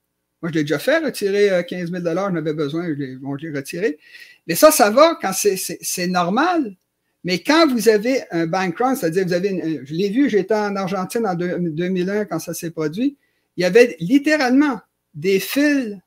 Moi, 0.42 0.50
je 0.50 0.54
l'ai 0.54 0.62
déjà 0.64 0.80
fait, 0.80 1.00
retirer 1.00 1.66
15 1.68 1.92
000 1.92 2.04
j'en 2.06 2.36
avais 2.36 2.54
besoin, 2.54 2.88
je 2.88 2.94
l'ai 2.94 3.16
bon, 3.18 3.32
retiré. 3.32 4.00
Mais 4.48 4.56
ça, 4.56 4.72
ça 4.72 4.92
va 4.92 5.20
quand 5.22 5.34
c'est 5.34 6.08
normal. 6.08 6.78
Mais 7.26 7.40
quand 7.40 7.68
vous 7.68 7.90
avez 7.90 8.22
un 8.32 8.48
bank 8.48 8.78
run, 8.80 8.96
c'est-à-dire 8.96 9.26
vous 9.26 9.34
avez, 9.34 9.50
une, 9.50 9.86
je 9.86 9.94
l'ai 9.94 10.10
vu, 10.10 10.30
j'étais 10.30 10.56
en 10.56 10.74
Argentine 10.78 11.28
en 11.28 11.36
2001 11.36 12.24
quand 12.24 12.40
ça 12.40 12.54
s'est 12.54 12.72
produit, 12.72 13.18
il 13.58 13.62
y 13.62 13.66
avait 13.66 13.96
littéralement 14.00 14.80
des 15.14 15.40
fils 15.40 15.98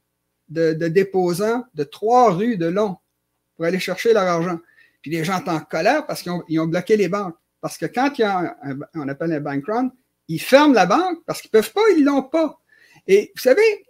de, 0.49 0.73
déposants 0.73 1.65
de 1.75 1.85
trois 1.85 2.33
rues 2.33 2.57
de 2.57 2.67
long 2.67 2.97
pour 3.55 3.65
aller 3.65 3.79
chercher 3.79 4.13
leur 4.13 4.25
argent. 4.25 4.59
Puis 5.03 5.11
les 5.11 5.25
gens 5.25 5.41
étaient 5.41 5.51
en 5.51 5.61
colère 5.61 6.07
parce 6.07 6.23
qu'ils 6.23 6.61
ont, 6.61 6.67
bloqué 6.67 6.97
les 6.97 7.09
banques. 7.09 7.37
Parce 7.61 7.79
que 7.79 7.87
quand 7.87 8.11
il 8.19 8.23
y 8.23 8.25
a 8.25 8.57
un, 8.63 8.79
on 8.95 9.09
appelle 9.09 9.33
un 9.33 9.41
bank 9.41 9.65
run, 9.67 9.91
ils 10.29 10.41
ferment 10.41 10.75
la 10.75 10.87
banque 10.87 11.19
parce 11.27 11.41
qu'ils 11.41 11.51
peuvent 11.51 11.73
pas, 11.73 11.81
ils 11.97 12.05
l'ont 12.05 12.23
pas. 12.23 12.61
Et 13.07 13.33
vous 13.35 13.43
savez, 13.43 13.87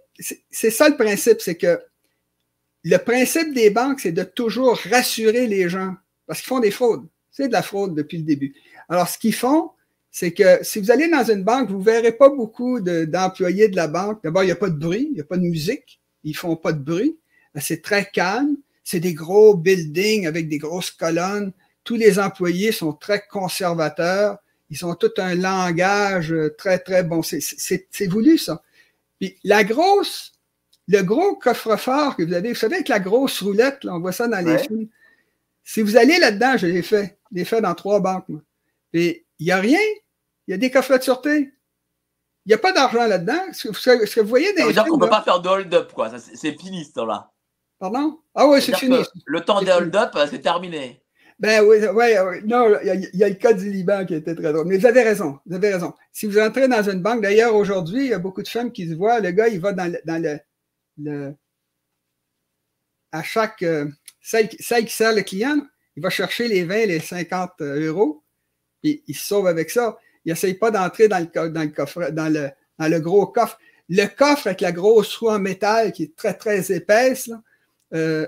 c'est 0.50 0.70
ça 0.70 0.88
le 0.88 0.96
principe, 0.96 1.40
c'est 1.40 1.56
que 1.56 1.80
le 2.84 2.98
principe 2.98 3.52
des 3.52 3.70
banques, 3.70 4.00
c'est 4.00 4.12
de 4.12 4.22
toujours 4.22 4.78
rassurer 4.90 5.46
les 5.46 5.68
gens 5.68 5.94
parce 6.26 6.40
qu'ils 6.40 6.48
font 6.48 6.60
des 6.60 6.70
fraudes. 6.70 7.06
C'est 7.30 7.48
de 7.48 7.52
la 7.52 7.62
fraude 7.62 7.94
depuis 7.94 8.18
le 8.18 8.24
début. 8.24 8.54
Alors, 8.88 9.08
ce 9.08 9.18
qu'ils 9.18 9.34
font, 9.34 9.72
c'est 10.18 10.32
que 10.32 10.60
si 10.62 10.80
vous 10.80 10.90
allez 10.90 11.10
dans 11.10 11.24
une 11.24 11.44
banque, 11.44 11.68
vous 11.68 11.78
ne 11.78 11.84
verrez 11.84 12.12
pas 12.12 12.30
beaucoup 12.30 12.80
d'employés 12.80 13.68
de, 13.68 13.76
la 13.76 13.86
banque. 13.86 14.22
D'abord, 14.24 14.44
il 14.44 14.46
n'y 14.46 14.52
a 14.52 14.56
pas 14.56 14.70
de 14.70 14.78
bruit, 14.78 15.08
il 15.10 15.12
n'y 15.12 15.20
a 15.20 15.24
pas 15.24 15.36
de 15.36 15.42
musique, 15.42 16.00
ils 16.24 16.30
ne 16.30 16.36
font 16.36 16.56
pas 16.56 16.72
de 16.72 16.82
bruit. 16.82 17.18
C'est 17.60 17.82
très 17.82 18.06
calme. 18.06 18.56
C'est 18.82 18.98
des 18.98 19.12
gros 19.12 19.54
buildings 19.54 20.26
avec 20.26 20.48
des 20.48 20.56
grosses 20.56 20.90
colonnes. 20.90 21.52
Tous 21.84 21.96
les 21.96 22.18
employés 22.18 22.72
sont 22.72 22.94
très 22.94 23.26
conservateurs. 23.28 24.38
Ils 24.70 24.86
ont 24.86 24.94
tout 24.94 25.10
un 25.18 25.34
langage 25.34 26.34
très, 26.56 26.78
très 26.78 27.04
bon. 27.04 27.20
C'est 27.22 28.06
voulu, 28.06 28.38
ça. 28.38 28.62
Puis 29.20 29.36
la 29.44 29.64
grosse, 29.64 30.32
le 30.88 31.02
gros 31.02 31.36
coffre-fort 31.36 32.16
que 32.16 32.22
vous 32.22 32.32
avez, 32.32 32.54
vous 32.54 32.58
savez, 32.58 32.76
avec 32.76 32.88
la 32.88 33.00
grosse 33.00 33.42
roulette, 33.42 33.80
on 33.84 34.00
voit 34.00 34.12
ça 34.12 34.26
dans 34.28 34.42
les 34.42 34.56
films. 34.56 34.88
Si 35.62 35.82
vous 35.82 35.98
allez 35.98 36.18
là-dedans, 36.18 36.56
je 36.56 36.68
l'ai 36.68 36.80
fait. 36.80 37.18
Je 37.30 37.36
l'ai 37.36 37.44
fait 37.44 37.60
dans 37.60 37.74
trois 37.74 38.00
banques. 38.00 38.30
Moi. 38.30 38.40
Puis 38.90 39.22
il 39.38 39.44
n'y 39.44 39.52
a 39.52 39.58
rien. 39.58 39.78
Il 40.46 40.52
y 40.52 40.54
a 40.54 40.56
des 40.58 40.70
coffrets 40.70 40.98
de 40.98 41.04
sûreté. 41.04 41.52
Il 42.44 42.50
n'y 42.50 42.54
a 42.54 42.58
pas 42.58 42.72
d'argent 42.72 43.06
là-dedans. 43.06 43.52
Ce, 43.52 43.68
que 43.68 44.20
vous 44.20 44.28
voyez 44.28 44.52
des. 44.52 44.60
Ça 44.60 44.66
veut 44.66 44.72
dire 44.72 44.84
qu'on 44.84 44.96
ne 44.96 45.02
peut 45.02 45.10
pas 45.10 45.22
faire 45.22 45.40
de 45.40 45.48
hold-up, 45.48 45.92
quoi. 45.92 46.10
C'est 46.18 46.58
fini, 46.58 46.84
ce 46.84 46.92
temps-là. 46.92 47.32
Pardon? 47.78 48.20
Ah 48.34 48.46
oui, 48.46 48.62
c'est 48.62 48.76
fini. 48.76 48.98
Le 49.26 49.40
temps 49.40 49.60
des 49.60 49.72
hold-up, 49.72 50.12
euh, 50.14 50.26
c'est 50.30 50.40
terminé. 50.40 51.02
Ben 51.38 51.62
oui, 51.62 51.76
oui, 51.92 52.14
non, 52.46 52.78
il 52.82 53.10
y, 53.12 53.22
a, 53.22 53.28
le 53.28 53.34
cas 53.34 53.52
du 53.52 53.70
Liban 53.70 54.06
qui 54.06 54.14
était 54.14 54.34
très 54.34 54.54
drôle. 54.54 54.66
Mais 54.66 54.78
vous 54.78 54.86
avez 54.86 55.02
raison, 55.02 55.38
vous 55.44 55.54
avez 55.54 55.74
raison. 55.74 55.92
Si 56.10 56.24
vous 56.24 56.38
entrez 56.38 56.66
dans 56.66 56.82
une 56.88 57.02
banque, 57.02 57.20
d'ailleurs, 57.20 57.54
aujourd'hui, 57.54 58.06
il 58.06 58.10
y 58.10 58.14
a 58.14 58.18
beaucoup 58.18 58.42
de 58.42 58.48
femmes 58.48 58.72
qui 58.72 58.88
se 58.88 58.94
voient, 58.94 59.20
le 59.20 59.32
gars, 59.32 59.48
il 59.48 59.60
va 59.60 59.72
dans 59.72 59.92
le, 59.92 60.00
dans 60.06 60.40
le, 60.96 61.34
à 63.12 63.22
chaque, 63.22 63.62
euh, 63.62 63.86
celle, 64.22 64.48
qui 64.48 64.92
sert 64.92 65.12
le 65.12 65.20
client, 65.20 65.60
il 65.96 66.02
va 66.02 66.08
chercher 66.08 66.48
les 66.48 66.64
20, 66.64 66.86
les 66.86 67.00
50 67.00 67.60
euh, 67.60 67.86
euros, 67.86 68.24
puis 68.82 69.04
il 69.06 69.14
se 69.14 69.26
sauve 69.26 69.46
avec 69.46 69.68
ça. 69.68 69.98
Il 70.26 70.30
n'essaye 70.30 70.54
pas 70.54 70.70
d'entrer 70.70 71.08
dans 71.08 71.18
le, 71.18 71.48
dans 71.48 71.62
le 71.62 71.68
coffre, 71.68 72.10
dans 72.10 72.30
le, 72.30 72.50
dans 72.78 72.88
le 72.88 73.00
gros 73.00 73.26
coffre. 73.28 73.58
Le 73.88 74.06
coffre 74.06 74.48
avec 74.48 74.60
la 74.60 74.72
grosse 74.72 75.16
roue 75.16 75.30
en 75.30 75.38
métal 75.38 75.92
qui 75.92 76.02
est 76.02 76.16
très, 76.16 76.34
très 76.34 76.72
épaisse, 76.72 77.28
là, 77.28 77.40
euh, 77.94 78.26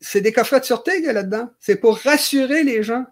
c'est 0.00 0.20
des 0.20 0.32
coffrets 0.32 0.60
de 0.60 0.64
sûreté 0.64 0.96
qu'il 0.96 1.04
y 1.04 1.08
a 1.08 1.12
là-dedans. 1.12 1.50
C'est 1.60 1.76
pour 1.76 1.98
rassurer 1.98 2.64
les 2.64 2.82
gens. 2.82 3.04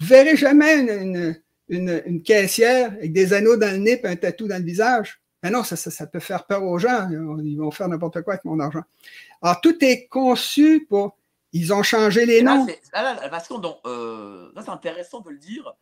Vous 0.00 0.06
verrez 0.06 0.36
jamais 0.36 0.76
une, 0.80 1.40
une, 1.68 2.02
une, 2.04 2.22
caissière 2.22 2.92
avec 2.92 3.12
des 3.12 3.32
anneaux 3.32 3.56
dans 3.56 3.70
le 3.70 3.78
nez 3.78 4.00
et 4.02 4.06
un 4.06 4.16
tatou 4.16 4.46
dans 4.46 4.58
le 4.58 4.64
visage. 4.64 5.20
Mais 5.42 5.50
non, 5.50 5.62
ça, 5.62 5.76
ça, 5.76 6.06
peut 6.06 6.20
faire 6.20 6.44
peur 6.46 6.62
aux 6.64 6.78
gens. 6.78 7.08
Ils 7.42 7.56
vont 7.56 7.70
faire 7.70 7.88
n'importe 7.88 8.22
quoi 8.22 8.34
avec 8.34 8.44
mon 8.44 8.60
argent. 8.60 8.82
Alors, 9.42 9.60
tout 9.60 9.82
est 9.84 10.06
conçu 10.08 10.86
pour. 10.88 11.16
Ils 11.52 11.72
ont 11.72 11.82
changé 11.82 12.26
les 12.26 12.42
noms. 12.42 12.66
la 12.92 13.30
façon 13.30 13.58
dont. 13.58 13.78
Euh, 13.86 14.50
c'est 14.56 14.70
intéressant 14.70 15.20
de 15.20 15.30
le 15.30 15.38
dire. 15.38 15.74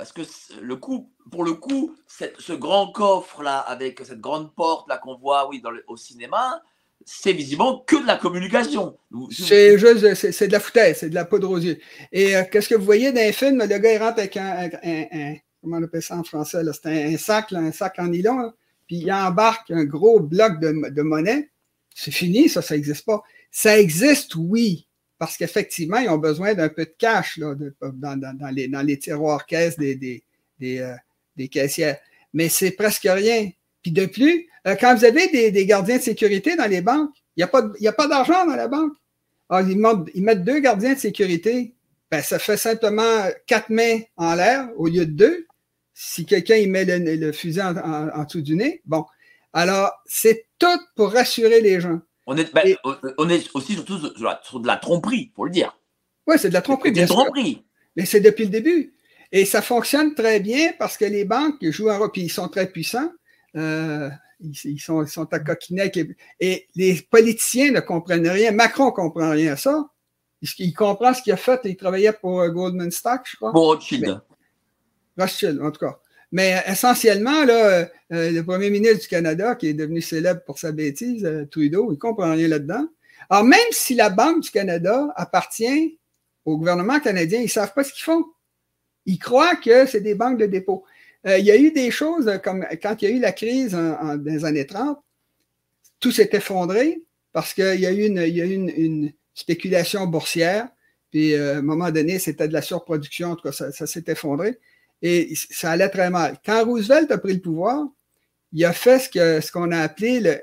Parce 0.00 0.12
que 0.12 0.22
le 0.62 0.76
coup, 0.76 1.10
pour 1.30 1.44
le 1.44 1.52
coup, 1.52 1.94
ce 2.08 2.54
grand 2.54 2.90
coffre-là, 2.90 3.58
avec 3.58 4.00
cette 4.02 4.22
grande 4.22 4.54
porte-là 4.54 4.96
qu'on 4.96 5.18
voit 5.18 5.46
oui, 5.46 5.60
dans 5.60 5.72
au 5.88 5.98
cinéma, 5.98 6.62
c'est 7.04 7.34
visiblement 7.34 7.80
que 7.80 8.00
de 8.00 8.06
la 8.06 8.16
communication. 8.16 8.96
C'est 9.30 9.76
de 9.76 10.52
la 10.52 10.58
foutaise, 10.58 10.96
c'est 11.00 11.10
de 11.10 11.14
la 11.14 11.26
poudre 11.26 11.50
aux 11.50 11.58
yeux. 11.58 11.78
Et 12.12 12.34
euh, 12.34 12.44
qu'est-ce 12.50 12.70
que 12.70 12.76
vous 12.76 12.84
voyez 12.86 13.12
dans 13.12 13.20
les 13.20 13.34
films? 13.34 13.58
Le 13.58 13.66
gars, 13.66 13.92
il 13.92 13.98
rentre 13.98 14.20
avec 14.20 14.38
un, 14.38 14.70
comment 15.60 15.76
on 15.76 15.82
appelle 15.82 16.02
ça 16.02 16.16
en 16.16 16.24
français? 16.24 16.62
C'est 16.72 17.12
un, 17.12 17.18
sac, 17.18 17.52
un 17.52 17.70
sac 17.70 17.98
en 17.98 18.06
nylon, 18.06 18.54
puis 18.86 19.00
il 19.00 19.12
embarque 19.12 19.70
un 19.70 19.84
gros 19.84 20.18
bloc 20.18 20.60
de, 20.60 21.02
monnaie. 21.02 21.50
C'est 21.94 22.10
fini, 22.10 22.48
ça, 22.48 22.62
ça 22.62 22.74
n'existe 22.74 23.04
pas. 23.04 23.22
Ça 23.50 23.78
existe, 23.78 24.34
oui, 24.36 24.88
parce 25.20 25.36
qu'effectivement, 25.36 25.98
ils 25.98 26.08
ont 26.08 26.16
besoin 26.16 26.54
d'un 26.54 26.70
peu 26.70 26.86
de 26.86 26.94
cash 26.96 27.36
là, 27.36 27.54
dans, 27.82 28.84
les, 28.86 28.98
tiroirs 28.98 29.44
caisses 29.44 29.76
euh, 29.78 30.94
des 31.36 31.48
caissières. 31.48 31.98
Mais 32.32 32.48
c'est 32.48 32.70
presque 32.70 33.06
rien. 33.06 33.50
Puis 33.82 33.92
de 33.92 34.06
plus, 34.06 34.48
euh, 34.66 34.76
quand 34.80 34.96
vous 34.96 35.04
avez 35.04 35.50
des, 35.50 35.66
gardiens 35.66 35.98
de 35.98 36.02
sécurité 36.02 36.56
dans 36.56 36.64
les 36.64 36.80
banques, 36.80 37.14
il 37.36 37.46
n'y 37.80 37.86
a 37.86 37.92
pas, 37.92 38.08
d'argent 38.08 38.46
dans 38.46 38.56
la 38.56 38.66
banque. 38.66 38.94
Ils, 39.50 39.76
mettent, 40.22 40.42
deux 40.42 40.60
gardiens 40.60 40.94
de 40.94 40.98
sécurité. 40.98 41.74
Ben, 42.10 42.22
ça 42.22 42.38
fait 42.38 42.56
simplement 42.56 43.28
quatre 43.46 43.68
mains 43.68 44.00
en 44.16 44.34
l'air 44.34 44.70
au 44.78 44.86
lieu 44.86 45.04
de 45.04 45.12
deux. 45.12 45.46
Si 45.92 46.24
quelqu'un 46.24 46.56
il 46.56 46.70
met 46.70 46.86
le, 46.86 47.32
fusil 47.32 47.60
en, 47.60 48.24
dessous 48.24 48.40
du 48.40 48.56
nez, 48.56 48.80
bon. 48.86 49.04
Alors, 49.52 49.92
c'est 50.06 50.46
tout 50.58 50.80
pour 50.96 51.12
rassurer 51.12 51.60
les 51.60 51.78
gens. 51.78 52.00
On 52.32 52.36
est, 52.36 52.54
ben, 52.54 52.76
on 53.18 53.28
est 53.28 53.50
aussi 53.54 53.74
surtout 53.74 53.98
sur, 53.98 54.60
de 54.60 54.66
la 54.68 54.76
tromperie, 54.76 55.32
pour 55.34 55.46
le 55.46 55.50
dire. 55.50 55.76
Oui, 56.28 56.36
c'est 56.38 56.48
de 56.48 56.54
la 56.54 56.62
tromperie. 56.62 56.90
C'est 56.90 56.94
de 56.94 57.00
la 57.00 57.06
tromperie. 57.08 57.64
Mais 57.96 58.06
c'est 58.06 58.20
depuis 58.20 58.44
le 58.44 58.50
début. 58.50 58.94
Et 59.32 59.44
ça 59.44 59.60
fonctionne 59.60 60.14
très 60.14 60.38
bien 60.38 60.72
parce 60.78 60.96
que 60.96 61.04
les 61.04 61.24
banques 61.24 61.68
jouent 61.70 61.90
un 61.90 61.98
rôle, 61.98 62.12
puis 62.12 62.22
ils 62.22 62.30
sont 62.30 62.46
très 62.46 62.70
puissants. 62.70 63.10
Euh, 63.56 64.08
ils, 64.38 64.78
sont, 64.78 65.02
ils 65.02 65.08
sont 65.08 65.26
à 65.32 65.40
coquiner. 65.40 65.90
Et 66.38 66.68
les 66.76 67.02
politiciens 67.10 67.72
ne 67.72 67.80
comprennent 67.80 68.28
rien. 68.28 68.52
Macron 68.52 68.86
ne 68.86 68.90
comprend 68.92 69.30
rien 69.30 69.54
à 69.54 69.56
ça. 69.56 69.86
Il 70.60 70.72
comprend 70.72 71.12
ce 71.12 71.22
qu'il 71.22 71.32
a 71.32 71.36
fait. 71.36 71.60
Il 71.64 71.76
travaillait 71.76 72.12
pour 72.12 72.42
euh, 72.42 72.48
Goldman 72.50 72.92
Sachs, 72.92 73.26
je 73.32 73.36
crois. 73.38 73.50
Pour 73.50 73.66
Rothschild. 73.66 74.20
Rothschild, 75.18 75.60
en 75.60 75.72
tout 75.72 75.80
cas. 75.80 75.98
Mais 76.32 76.62
essentiellement, 76.66 77.44
là, 77.44 77.88
euh, 78.12 78.30
le 78.30 78.40
premier 78.42 78.70
ministre 78.70 79.00
du 79.00 79.08
Canada, 79.08 79.54
qui 79.56 79.68
est 79.68 79.74
devenu 79.74 80.00
célèbre 80.00 80.42
pour 80.44 80.58
sa 80.58 80.72
bêtise, 80.72 81.28
Trudeau, 81.50 81.90
il 81.90 81.94
ne 81.94 81.98
comprend 81.98 82.32
rien 82.32 82.48
là-dedans. 82.48 82.86
Alors, 83.28 83.44
même 83.44 83.58
si 83.72 83.94
la 83.94 84.10
Banque 84.10 84.42
du 84.42 84.50
Canada 84.50 85.12
appartient 85.16 85.98
au 86.44 86.56
gouvernement 86.56 87.00
canadien, 87.00 87.40
ils 87.40 87.44
ne 87.44 87.48
savent 87.48 87.74
pas 87.74 87.84
ce 87.84 87.92
qu'ils 87.92 88.04
font. 88.04 88.24
Ils 89.06 89.18
croient 89.18 89.56
que 89.56 89.86
c'est 89.86 90.00
des 90.00 90.14
banques 90.14 90.38
de 90.38 90.46
dépôt. 90.46 90.84
Euh, 91.26 91.38
il 91.38 91.44
y 91.44 91.50
a 91.50 91.56
eu 91.56 91.70
des 91.70 91.90
choses 91.90 92.28
euh, 92.28 92.38
comme 92.38 92.66
quand 92.82 93.00
il 93.00 93.08
y 93.08 93.12
a 93.12 93.16
eu 93.16 93.20
la 93.20 93.32
crise 93.32 93.74
en, 93.74 94.16
dans 94.16 94.22
les 94.24 94.44
années 94.44 94.66
30, 94.66 94.98
tout 96.00 96.12
s'est 96.12 96.30
effondré 96.32 97.02
parce 97.32 97.52
qu'il 97.52 97.80
y 97.80 97.86
a 97.86 97.92
eu 97.92 98.06
une, 98.06 98.18
il 98.18 98.36
y 98.36 98.40
a 98.40 98.46
une, 98.46 98.70
une 98.70 99.12
spéculation 99.34 100.06
boursière. 100.06 100.68
Puis 101.10 101.34
euh, 101.34 101.56
à 101.56 101.58
un 101.58 101.62
moment 101.62 101.90
donné, 101.90 102.18
c'était 102.18 102.48
de 102.48 102.52
la 102.52 102.62
surproduction, 102.62 103.32
en 103.32 103.36
tout 103.36 103.42
cas, 103.42 103.52
ça, 103.52 103.70
ça 103.72 103.86
s'est 103.86 104.04
effondré. 104.06 104.58
Et 105.02 105.34
ça 105.34 105.70
allait 105.70 105.88
très 105.88 106.10
mal. 106.10 106.36
Quand 106.44 106.64
Roosevelt 106.64 107.10
a 107.10 107.18
pris 107.18 107.34
le 107.34 107.40
pouvoir, 107.40 107.86
il 108.52 108.64
a 108.64 108.72
fait 108.72 108.98
ce 108.98 109.08
que 109.08 109.40
ce 109.40 109.50
qu'on 109.50 109.72
a 109.72 109.78
appelé 109.78 110.20
le. 110.20 110.40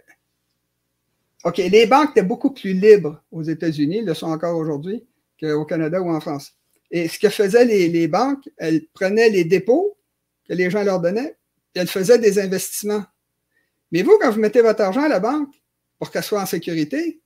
OK, 1.43 1.57
les 1.57 1.85
banques 1.85 2.11
étaient 2.11 2.23
beaucoup 2.23 2.51
plus 2.51 2.73
libres 2.73 3.21
aux 3.31 3.43
États-Unis, 3.43 4.01
le 4.01 4.13
sont 4.13 4.27
encore 4.27 4.57
aujourd'hui, 4.57 5.05
qu'au 5.39 5.65
Canada 5.65 6.01
ou 6.01 6.09
en 6.09 6.19
France. 6.19 6.53
Et 6.89 7.07
ce 7.07 7.19
que 7.19 7.29
faisaient 7.29 7.65
les, 7.65 8.07
banques, 8.07 8.49
elles 8.57 8.85
prenaient 8.87 9.29
les 9.29 9.43
dépôts, 9.43 9.97
que 10.47 10.53
les 10.53 10.69
gens 10.69 10.83
leur 10.83 10.99
donnaient, 10.99 11.35
puis 11.73 11.81
elles 11.81 11.87
faisaient 11.87 12.17
des 12.17 12.39
investissements. 12.39 13.03
Mais 13.91 14.01
vous, 14.01 14.17
quand 14.19 14.31
vous 14.31 14.39
mettez 14.39 14.61
votre 14.61 14.81
argent 14.81 15.03
à 15.03 15.07
la 15.07 15.19
banque 15.19 15.53
pour 15.99 16.11
qu'elle 16.11 16.23
soit 16.23 16.41
en 16.41 16.45
sécurité, 16.45 17.21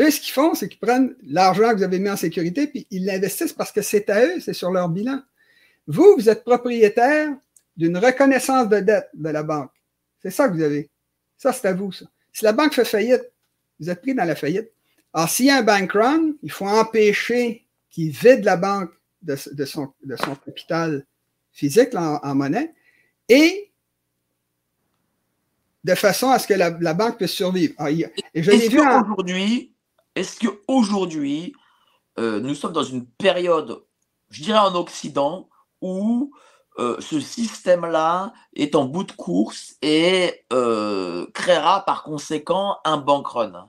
eux, 0.00 0.10
ce 0.10 0.20
qu'ils 0.20 0.32
font, 0.32 0.54
c'est 0.54 0.68
qu'ils 0.68 0.78
prennent 0.78 1.16
l'argent 1.22 1.70
que 1.70 1.78
vous 1.78 1.82
avez 1.82 1.98
mis 1.98 2.10
en 2.10 2.16
sécurité, 2.16 2.66
puis 2.66 2.86
ils 2.90 3.04
l'investissent 3.04 3.52
parce 3.52 3.72
que 3.72 3.82
c'est 3.82 4.08
à 4.10 4.24
eux, 4.24 4.40
c'est 4.40 4.52
sur 4.52 4.70
leur 4.70 4.88
bilan. 4.88 5.20
Vous, 5.88 6.16
vous 6.16 6.28
êtes 6.28 6.44
propriétaire 6.44 7.34
d'une 7.74 7.96
reconnaissance 7.96 8.68
de 8.68 8.80
dette 8.80 9.08
de 9.14 9.30
la 9.30 9.42
banque. 9.42 9.72
C'est 10.20 10.30
ça 10.30 10.48
que 10.48 10.54
vous 10.54 10.62
avez. 10.62 10.90
Ça, 11.38 11.52
c'est 11.52 11.66
à 11.66 11.72
vous, 11.72 11.92
ça. 11.92 12.04
Si 12.30 12.44
la 12.44 12.52
banque 12.52 12.74
fait 12.74 12.84
faillite, 12.84 13.32
vous 13.80 13.88
êtes 13.88 14.02
pris 14.02 14.14
dans 14.14 14.24
la 14.24 14.36
faillite. 14.36 14.70
Alors, 15.14 15.30
s'il 15.30 15.46
y 15.46 15.50
a 15.50 15.56
un 15.56 15.62
bank 15.62 15.92
run, 15.92 16.32
il 16.42 16.50
faut 16.50 16.66
empêcher 16.66 17.66
qu'il 17.90 18.10
vide 18.10 18.44
la 18.44 18.58
banque 18.58 18.90
de, 19.22 19.34
son, 19.64 19.92
de 20.04 20.16
son 20.16 20.34
capital 20.36 21.06
physique 21.52 21.94
en, 21.94 22.34
monnaie 22.34 22.74
et 23.28 23.72
de 25.84 25.94
façon 25.94 26.30
à 26.30 26.38
ce 26.38 26.46
que 26.46 26.54
la, 26.54 26.70
banque 26.94 27.16
puisse 27.16 27.32
survivre. 27.32 27.74
Et 27.88 28.42
je 28.42 28.50
est-ce 28.50 28.70
qu'aujourd'hui, 28.70 29.72
est-ce 30.14 30.38
qu'aujourd'hui, 30.38 31.54
euh, 32.18 32.40
nous 32.40 32.54
sommes 32.54 32.72
dans 32.72 32.84
une 32.84 33.06
période, 33.06 33.82
je 34.30 34.42
dirais 34.42 34.58
en 34.58 34.74
Occident, 34.74 35.48
où 35.80 36.32
euh, 36.78 36.96
ce 37.00 37.18
système-là 37.18 38.32
est 38.54 38.76
en 38.76 38.84
bout 38.84 39.02
de 39.02 39.12
course 39.12 39.74
et 39.82 40.44
euh, 40.52 41.26
créera 41.34 41.84
par 41.84 42.04
conséquent 42.04 42.76
un 42.84 42.98
bank 42.98 43.26
run. 43.26 43.68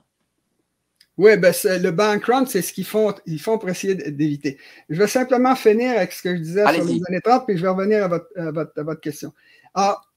Oui, 1.16 1.36
ben 1.36 1.52
le 1.64 1.90
bank 1.90 2.24
run, 2.24 2.46
c'est 2.46 2.62
ce 2.62 2.72
qu'ils 2.72 2.86
font, 2.86 3.12
ils 3.26 3.40
font 3.40 3.58
pour 3.58 3.68
essayer 3.68 3.94
d'éviter. 3.94 4.58
Je 4.88 4.96
vais 4.96 5.08
simplement 5.08 5.56
finir 5.56 5.96
avec 5.96 6.12
ce 6.12 6.22
que 6.22 6.36
je 6.36 6.40
disais 6.40 6.62
sur 6.62 6.84
les 6.84 7.00
années 7.08 7.20
30, 7.22 7.46
puis 7.46 7.56
je 7.56 7.62
vais 7.62 7.68
revenir 7.68 8.04
à 8.04 8.08
votre, 8.08 8.26
à 8.36 8.82
votre, 8.82 9.00
question. 9.00 9.32
Alors, 9.74 10.08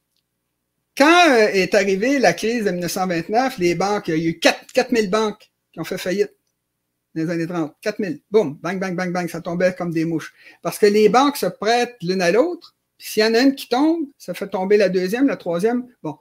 quand 0.95 1.29
euh, 1.29 1.47
est 1.51 1.73
arrivée 1.73 2.19
la 2.19 2.33
crise 2.33 2.65
de 2.65 2.71
1929, 2.71 3.57
les 3.57 3.73
banques, 3.73 4.07
il 4.07 4.17
y 4.17 4.27
a 4.27 4.29
eu 4.29 4.39
4, 4.39 4.71
4000 4.71 5.09
banques 5.09 5.51
qui 5.73 5.79
ont 5.79 5.83
fait 5.83 5.97
faillite 5.97 6.31
dans 7.15 7.23
les 7.23 7.29
années 7.29 7.47
30. 7.47 7.75
4000. 7.81 8.21
Boum, 8.29 8.57
bang, 8.61 8.79
bang, 8.79 8.95
bang, 8.95 9.11
bang, 9.11 9.27
ça 9.27 9.41
tombait 9.41 9.73
comme 9.73 9.91
des 9.91 10.05
mouches. 10.05 10.33
Parce 10.61 10.77
que 10.77 10.85
les 10.85 11.09
banques 11.09 11.37
se 11.37 11.45
prêtent 11.45 11.97
l'une 12.01 12.21
à 12.21 12.31
l'autre. 12.31 12.75
S'il 12.97 13.23
y 13.23 13.25
en 13.25 13.33
a 13.33 13.39
une 13.39 13.55
qui 13.55 13.67
tombe, 13.67 14.07
ça 14.17 14.33
fait 14.33 14.47
tomber 14.47 14.77
la 14.77 14.89
deuxième, 14.89 15.27
la 15.27 15.37
troisième. 15.37 15.87
Bon. 16.01 16.17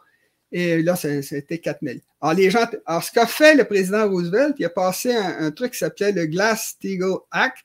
Et 0.50 0.82
là, 0.82 0.96
c'était 0.96 1.58
4000. 1.58 2.00
Alors, 2.20 2.34
les 2.34 2.50
gens, 2.50 2.66
alors, 2.84 3.02
ce 3.02 3.10
qu'a 3.10 3.26
fait 3.26 3.54
le 3.54 3.64
président 3.64 4.08
Roosevelt, 4.08 4.54
il 4.58 4.64
a 4.66 4.70
passé 4.70 5.14
un, 5.14 5.50
truc 5.50 5.72
qui 5.72 5.78
s'appelait 5.78 6.12
le 6.12 6.26
Glass-Steagall 6.26 7.18
Act, 7.30 7.64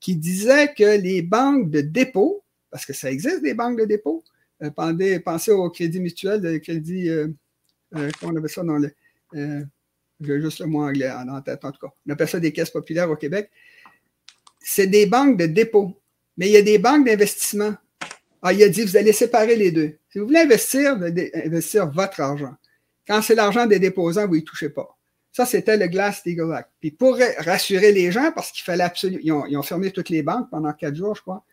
qui 0.00 0.16
disait 0.16 0.74
que 0.74 1.00
les 1.00 1.22
banques 1.22 1.70
de 1.70 1.80
dépôt, 1.80 2.42
parce 2.70 2.84
que 2.84 2.92
ça 2.92 3.10
existe 3.10 3.42
des 3.42 3.54
banques 3.54 3.78
de 3.78 3.84
dépôt, 3.84 4.24
euh, 4.62 4.70
pensez, 5.24 5.52
au 5.52 5.70
crédit 5.70 6.00
mutuel, 6.00 6.40
le 6.42 6.58
crédit, 6.58 7.08
euh, 7.08 7.28
euh, 7.96 8.10
comment 8.18 8.32
on 8.32 8.36
appelle 8.36 8.50
ça 8.50 8.64
dans 8.64 8.78
le, 8.78 8.92
euh, 9.34 9.62
j'ai 10.20 10.40
juste 10.40 10.60
le 10.60 10.66
mot 10.66 10.82
anglais 10.82 11.10
en 11.10 11.40
tête 11.40 11.64
en 11.64 11.72
tout 11.72 11.86
cas. 11.86 11.92
On 12.06 12.12
appelle 12.12 12.28
ça 12.28 12.40
des 12.40 12.52
caisses 12.52 12.70
populaires 12.70 13.10
au 13.10 13.16
Québec. 13.16 13.50
C'est 14.60 14.86
des 14.86 15.06
banques 15.06 15.36
de 15.36 15.46
dépôt, 15.46 16.00
mais 16.36 16.48
il 16.48 16.52
y 16.52 16.56
a 16.56 16.62
des 16.62 16.78
banques 16.78 17.06
d'investissement. 17.06 17.74
Ah, 18.42 18.52
il 18.52 18.62
a 18.62 18.68
dit, 18.68 18.82
vous 18.82 18.96
allez 18.96 19.12
séparer 19.12 19.56
les 19.56 19.70
deux. 19.70 19.96
Si 20.10 20.18
vous 20.18 20.26
voulez 20.26 20.40
investir, 20.40 20.96
vous 20.96 21.04
allez 21.04 21.30
investir 21.34 21.90
votre 21.90 22.20
argent. 22.20 22.54
Quand 23.06 23.22
c'est 23.22 23.34
l'argent 23.34 23.66
des 23.66 23.78
déposants, 23.78 24.26
vous 24.26 24.36
ne 24.36 24.40
touchez 24.40 24.70
pas. 24.70 24.96
Ça, 25.32 25.46
c'était 25.46 25.76
le 25.76 25.88
Glass 25.88 26.18
Steagall 26.18 26.54
Act. 26.54 26.70
Puis 26.80 26.90
pour 26.90 27.18
rassurer 27.38 27.90
les 27.90 28.12
gens, 28.12 28.30
parce 28.32 28.52
qu'il 28.52 28.62
fallait 28.62 28.84
absolument. 28.84 29.46
Ils 29.48 29.56
ont, 29.56 29.62
fermé 29.62 29.90
toutes 29.90 30.08
les 30.08 30.22
banques 30.22 30.48
pendant 30.50 30.72
quatre 30.72 30.94
jours, 30.94 31.16
je 31.16 31.22
crois. 31.22 31.44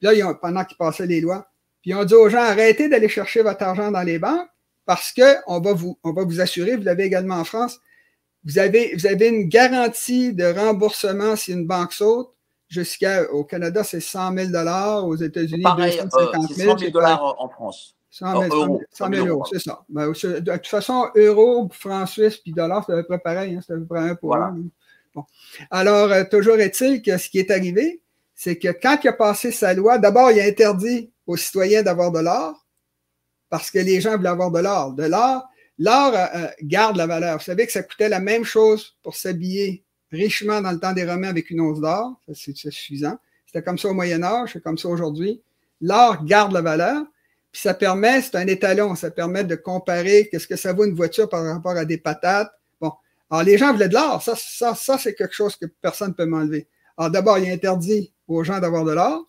Puis 0.00 0.08
là, 0.08 0.34
pendant 0.34 0.64
qu'ils 0.64 0.76
passaient 0.76 1.06
les 1.06 1.20
lois, 1.20 1.50
puis 1.82 1.90
ils 1.90 1.94
ont 1.94 2.04
dit 2.04 2.14
aux 2.14 2.28
gens, 2.28 2.38
arrêtez 2.38 2.88
d'aller 2.88 3.08
chercher 3.08 3.42
votre 3.42 3.62
argent 3.62 3.90
dans 3.90 4.02
les 4.02 4.18
banques 4.18 4.48
parce 4.86 5.12
qu'on 5.12 5.60
va 5.60 5.74
va 5.74 6.24
vous 6.24 6.40
assurer, 6.40 6.76
vous 6.76 6.84
l'avez 6.84 7.04
également 7.04 7.36
en 7.36 7.44
France, 7.44 7.80
vous 8.46 8.58
avez, 8.58 8.94
vous 8.94 9.06
avez 9.06 9.28
une 9.28 9.48
garantie 9.48 10.32
de 10.32 10.44
remboursement 10.44 11.34
si 11.34 11.52
une 11.52 11.66
banque 11.66 11.92
saute? 11.92 12.32
Jusqu'au 12.68 13.44
Canada, 13.44 13.84
c'est 13.84 14.00
100 14.00 14.36
000 14.52 15.06
aux 15.06 15.16
États-Unis, 15.16 15.62
250 15.62 16.52
000. 16.52 16.70
100 16.70 16.78
000 16.78 16.90
dollars 16.90 17.34
en 17.38 17.48
France. 17.48 17.96
100 18.10 18.48
000, 18.48 18.80
100 18.90 19.12
000 19.12 19.26
euros, 19.26 19.44
c'est 19.50 19.58
ça. 19.58 19.84
Ben, 19.88 20.08
de 20.08 20.56
toute 20.56 20.66
façon, 20.66 21.08
euros, 21.14 21.68
francs 21.72 22.08
suisses 22.08 22.38
puis 22.38 22.52
dollars, 22.52 22.84
c'est 22.86 22.92
à 22.92 22.96
peu 22.96 23.04
près 23.04 23.18
pareil. 23.18 23.54
Hein, 23.54 23.60
c'est 23.64 23.74
à 23.74 23.76
peu 23.76 23.84
près 23.84 24.00
un 24.00 24.14
pour 24.14 24.34
un. 24.36 24.56
Bon. 25.14 25.24
Alors, 25.70 26.10
euh, 26.12 26.24
toujours 26.30 26.56
est-il 26.56 27.02
que 27.02 27.18
ce 27.18 27.28
qui 27.28 27.38
est 27.38 27.50
arrivé, 27.50 28.00
c'est 28.34 28.56
que 28.56 28.68
quand 28.68 28.98
il 29.02 29.08
a 29.08 29.12
passé 29.12 29.50
sa 29.50 29.74
loi, 29.74 29.98
d'abord, 29.98 30.30
il 30.30 30.40
a 30.40 30.44
interdit 30.44 31.10
aux 31.26 31.36
citoyens 31.36 31.82
d'avoir 31.82 32.10
de 32.10 32.20
l'or 32.20 32.66
parce 33.48 33.70
que 33.70 33.78
les 33.78 34.00
gens 34.00 34.16
voulaient 34.16 34.28
avoir 34.28 34.50
de 34.50 34.60
l'or. 34.60 34.92
De 34.92 35.04
l'or, 35.04 35.46
l'or 35.78 36.14
euh, 36.14 36.26
euh, 36.34 36.48
garde 36.62 36.96
la 36.96 37.06
valeur. 37.06 37.38
Vous 37.38 37.44
savez 37.44 37.66
que 37.66 37.72
ça 37.72 37.82
coûtait 37.82 38.08
la 38.08 38.20
même 38.20 38.44
chose 38.44 38.96
pour 39.02 39.14
s'habiller 39.14 39.84
richement 40.12 40.60
dans 40.60 40.72
le 40.72 40.78
temps 40.78 40.92
des 40.92 41.04
Romains 41.04 41.28
avec 41.28 41.50
une 41.50 41.60
once 41.60 41.80
d'or. 41.80 42.20
C'est 42.34 42.56
suffisant. 42.56 43.18
C'était 43.46 43.62
comme 43.62 43.78
ça 43.78 43.88
au 43.88 43.94
Moyen 43.94 44.22
Âge, 44.22 44.50
c'est 44.54 44.62
comme 44.62 44.78
ça 44.78 44.88
aujourd'hui. 44.88 45.42
L'or 45.80 46.24
garde 46.24 46.52
la 46.52 46.62
valeur. 46.62 47.04
Puis 47.52 47.62
ça 47.62 47.74
permet, 47.74 48.20
c'est 48.20 48.36
un 48.36 48.46
étalon, 48.46 48.94
ça 48.94 49.10
permet 49.10 49.44
de 49.44 49.54
comparer 49.54 50.28
qu'est-ce 50.30 50.46
que 50.46 50.56
ça 50.56 50.72
vaut 50.72 50.84
une 50.84 50.94
voiture 50.94 51.28
par 51.28 51.44
rapport 51.44 51.76
à 51.76 51.84
des 51.84 51.96
patates. 51.96 52.52
Bon. 52.80 52.92
Alors, 53.30 53.44
les 53.44 53.56
gens 53.56 53.72
voulaient 53.72 53.88
de 53.88 53.94
l'or. 53.94 54.22
Ça, 54.22 54.34
ça, 54.36 54.74
ça 54.74 54.98
c'est 54.98 55.14
quelque 55.14 55.34
chose 55.34 55.56
que 55.56 55.66
personne 55.80 56.08
ne 56.08 56.14
peut 56.14 56.26
m'enlever. 56.26 56.68
Alors, 56.98 57.10
d'abord, 57.10 57.38
il 57.38 57.48
a 57.48 57.52
interdit 57.52 58.12
aux 58.28 58.44
gens 58.44 58.58
d'avoir 58.58 58.84
de 58.84 58.92
l'or. 58.92 59.26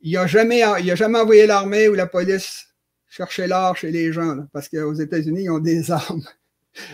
Il 0.00 0.12
n'a 0.12 0.26
jamais, 0.26 0.62
a 0.62 0.94
jamais 0.94 1.18
envoyé 1.18 1.46
l'armée 1.46 1.88
ou 1.88 1.94
la 1.94 2.06
police 2.06 2.66
chercher 3.08 3.46
l'or 3.46 3.76
chez 3.76 3.90
les 3.90 4.12
gens, 4.12 4.46
parce 4.52 4.68
qu'aux 4.68 4.94
États-Unis, 4.94 5.44
ils 5.44 5.50
ont 5.50 5.58
des 5.58 5.90
armes. 5.90 6.24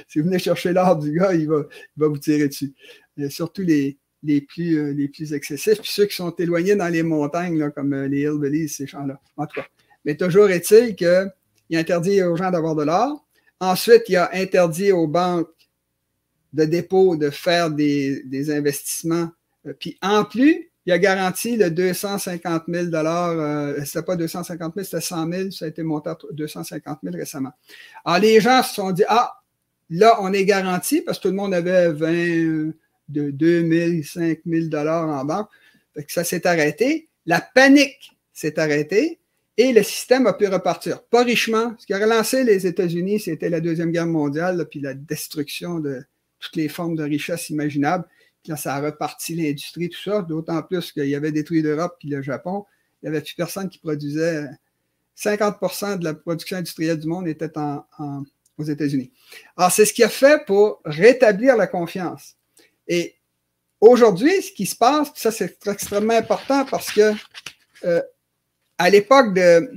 si 0.08 0.18
vous 0.18 0.26
venez 0.26 0.38
chercher 0.38 0.72
l'or 0.72 0.96
du 0.96 1.12
gars, 1.12 1.34
il 1.34 1.48
va, 1.48 1.64
il 1.96 2.00
va 2.00 2.08
vous 2.08 2.18
tirer 2.18 2.48
dessus. 2.48 2.72
Et 3.16 3.30
surtout 3.30 3.62
les, 3.62 3.98
les, 4.22 4.40
plus, 4.40 4.78
euh, 4.78 4.92
les 4.92 5.08
plus 5.08 5.32
excessifs, 5.32 5.80
puis 5.80 5.90
ceux 5.90 6.06
qui 6.06 6.16
sont 6.16 6.30
éloignés 6.30 6.76
dans 6.76 6.88
les 6.88 7.02
montagnes, 7.02 7.58
là, 7.58 7.70
comme 7.70 7.92
euh, 7.92 8.08
les 8.08 8.22
Hillbillies, 8.22 8.68
ces 8.68 8.86
gens-là. 8.86 9.20
En 9.36 9.46
tout 9.46 9.60
cas. 9.60 9.66
Mais 10.04 10.16
toujours 10.16 10.50
est-il 10.50 10.96
qu'il 10.96 11.32
interdit 11.72 12.22
aux 12.22 12.36
gens 12.36 12.50
d'avoir 12.50 12.74
de 12.74 12.84
l'or. 12.84 13.24
Ensuite, 13.60 14.02
il 14.08 14.16
a 14.16 14.30
interdit 14.34 14.90
aux 14.92 15.06
banques 15.06 15.48
de 16.52 16.64
dépôt 16.64 17.16
de 17.16 17.30
faire 17.30 17.70
des, 17.70 18.22
des 18.24 18.50
investissements. 18.50 19.30
Euh, 19.66 19.72
puis 19.78 19.96
en 20.02 20.24
plus, 20.24 20.71
il 20.86 20.92
a 20.92 20.98
garanti 20.98 21.56
le 21.56 21.70
250 21.70 22.64
000 22.68 22.86
euh, 22.94 23.84
c'était 23.84 24.02
pas 24.02 24.16
250 24.16 24.74
000, 24.74 24.84
c'était 24.84 25.00
100 25.00 25.32
000, 25.32 25.50
ça 25.50 25.64
a 25.66 25.68
été 25.68 25.82
monté 25.82 26.10
à 26.10 26.18
250 26.32 26.98
000 27.02 27.16
récemment. 27.16 27.52
Alors, 28.04 28.20
les 28.20 28.40
gens 28.40 28.62
se 28.62 28.74
sont 28.74 28.90
dit, 28.90 29.04
ah, 29.08 29.32
là, 29.90 30.16
on 30.20 30.32
est 30.32 30.44
garanti 30.44 31.00
parce 31.02 31.18
que 31.18 31.22
tout 31.22 31.28
le 31.28 31.34
monde 31.34 31.54
avait 31.54 31.92
20, 31.92 32.72
de 33.08 33.30
2 33.30 33.68
000, 33.70 34.02
5 34.02 34.40
000 34.44 34.66
dollars 34.66 35.08
en 35.08 35.24
banque. 35.24 35.48
Ça 36.08 36.24
s'est 36.24 36.46
arrêté. 36.46 37.08
La 37.26 37.40
panique 37.40 38.16
s'est 38.32 38.58
arrêtée 38.58 39.20
et 39.56 39.72
le 39.72 39.82
système 39.82 40.26
a 40.26 40.32
pu 40.32 40.48
repartir. 40.48 41.02
Pas 41.02 41.22
richement. 41.22 41.74
Ce 41.78 41.86
qui 41.86 41.92
a 41.92 41.98
relancé 41.98 42.44
les 42.44 42.66
États-Unis, 42.66 43.20
c'était 43.20 43.50
la 43.50 43.60
Deuxième 43.60 43.92
Guerre 43.92 44.06
mondiale, 44.06 44.66
puis 44.70 44.80
la 44.80 44.94
destruction 44.94 45.78
de 45.78 46.02
toutes 46.40 46.56
les 46.56 46.68
formes 46.68 46.96
de 46.96 47.04
richesse 47.04 47.50
imaginables. 47.50 48.04
Là, 48.46 48.56
ça 48.56 48.74
a 48.74 48.80
reparti 48.80 49.34
l'industrie, 49.34 49.88
tout 49.88 50.02
ça, 50.02 50.22
d'autant 50.22 50.62
plus 50.62 50.92
qu'il 50.92 51.06
y 51.06 51.14
avait 51.14 51.32
détruit 51.32 51.62
l'Europe 51.62 51.96
puis 51.98 52.08
le 52.08 52.22
Japon. 52.22 52.64
Il 53.02 53.08
n'y 53.10 53.16
avait 53.16 53.24
plus 53.24 53.34
personne 53.34 53.68
qui 53.68 53.78
produisait. 53.78 54.48
50% 55.16 55.98
de 55.98 56.04
la 56.04 56.14
production 56.14 56.56
industrielle 56.56 56.98
du 56.98 57.06
monde 57.06 57.28
était 57.28 57.50
en, 57.56 57.84
aux 58.58 58.64
États-Unis. 58.64 59.12
Alors, 59.56 59.70
c'est 59.70 59.84
ce 59.84 59.92
qui 59.92 60.02
a 60.02 60.08
fait 60.08 60.44
pour 60.46 60.80
rétablir 60.84 61.56
la 61.56 61.66
confiance. 61.66 62.36
Et 62.88 63.14
aujourd'hui, 63.80 64.42
ce 64.42 64.52
qui 64.52 64.66
se 64.66 64.74
passe, 64.74 65.12
ça 65.14 65.30
c'est 65.30 65.58
extrêmement 65.66 66.14
important 66.14 66.64
parce 66.64 66.90
que 66.90 67.12
euh, 67.84 68.02
à 68.78 68.90
l'époque 68.90 69.34
de, 69.34 69.70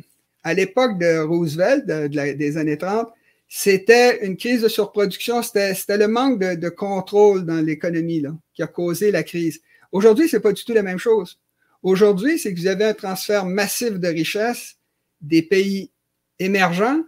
à 0.43 0.53
l'époque 0.53 0.97
de 0.99 1.19
Roosevelt, 1.19 1.85
des 1.85 2.57
années 2.57 2.77
30, 2.77 3.09
c'était 3.47 4.25
une 4.25 4.37
crise 4.37 4.61
de 4.61 4.67
surproduction, 4.67 5.41
c'était 5.41 5.97
le 5.97 6.07
manque 6.07 6.39
de, 6.39 6.69
contrôle 6.69 7.45
dans 7.45 7.63
l'économie 7.63 8.23
qui 8.55 8.63
a 8.63 8.67
causé 8.67 9.11
la 9.11 9.23
crise. 9.23 9.61
Aujourd'hui, 9.91 10.27
c'est 10.27 10.39
pas 10.39 10.53
du 10.53 10.63
tout 10.63 10.73
la 10.73 10.83
même 10.83 10.97
chose. 10.97 11.39
Aujourd'hui, 11.83 12.39
c'est 12.39 12.53
que 12.53 12.59
vous 12.59 12.67
avez 12.67 12.85
un 12.85 12.93
transfert 12.93 13.45
massif 13.45 13.93
de 13.93 14.07
richesses 14.07 14.77
des 15.21 15.43
pays 15.43 15.91
émergents, 16.39 17.01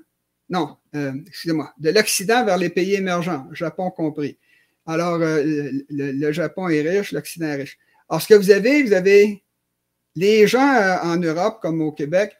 non, 0.49 0.77
euh, 0.95 1.13
excusez-moi, 1.25 1.73
de 1.77 1.89
l'Occident 1.89 2.45
vers 2.45 2.57
les 2.57 2.69
pays 2.69 2.93
émergents, 2.93 3.47
Japon 3.51 3.91
compris. 3.91 4.37
Alors, 4.85 5.15
euh, 5.15 5.43
le, 5.89 6.31
Japon 6.31 6.69
est 6.69 6.81
riche, 6.81 7.11
l'Occident 7.11 7.47
est 7.47 7.55
riche. 7.55 7.77
Alors, 8.07 8.21
ce 8.21 8.27
que 8.27 8.35
vous 8.35 8.51
avez, 8.51 8.83
vous 8.83 8.93
avez 8.93 9.43
les 10.15 10.47
gens 10.47 10.75
euh, 10.75 10.97
en 11.03 11.17
Europe 11.17 11.59
comme 11.61 11.81
au 11.81 11.91
Québec, 11.91 12.33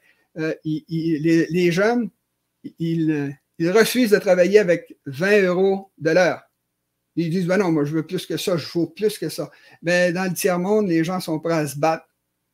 les, 0.63 1.47
les, 1.49 1.71
jeunes, 1.71 2.11
ils 2.77 3.35
ils 3.59 3.71
refusent 3.71 4.11
de 4.11 4.19
travailler 4.19 4.59
avec 4.59 4.95
20 5.07 5.41
euros 5.43 5.91
de 5.97 6.11
l'heure. 6.11 6.46
Ils 7.17 7.31
disent, 7.31 7.47
ben 7.47 7.57
non, 7.57 7.71
moi, 7.71 7.83
je 7.83 7.93
veux 7.93 8.05
plus 8.05 8.25
que 8.25 8.37
ça, 8.37 8.57
je 8.57 8.67
vaux 8.71 8.87
plus 8.87 9.17
que 9.17 9.27
ça. 9.27 9.49
Mais 9.81 10.13
dans 10.13 10.25
le 10.25 10.33
tiers-monde, 10.33 10.87
les 10.87 11.03
gens 11.03 11.19
sont 11.19 11.39
prêts 11.39 11.55
à 11.55 11.67
se 11.67 11.77
battre 11.77 12.05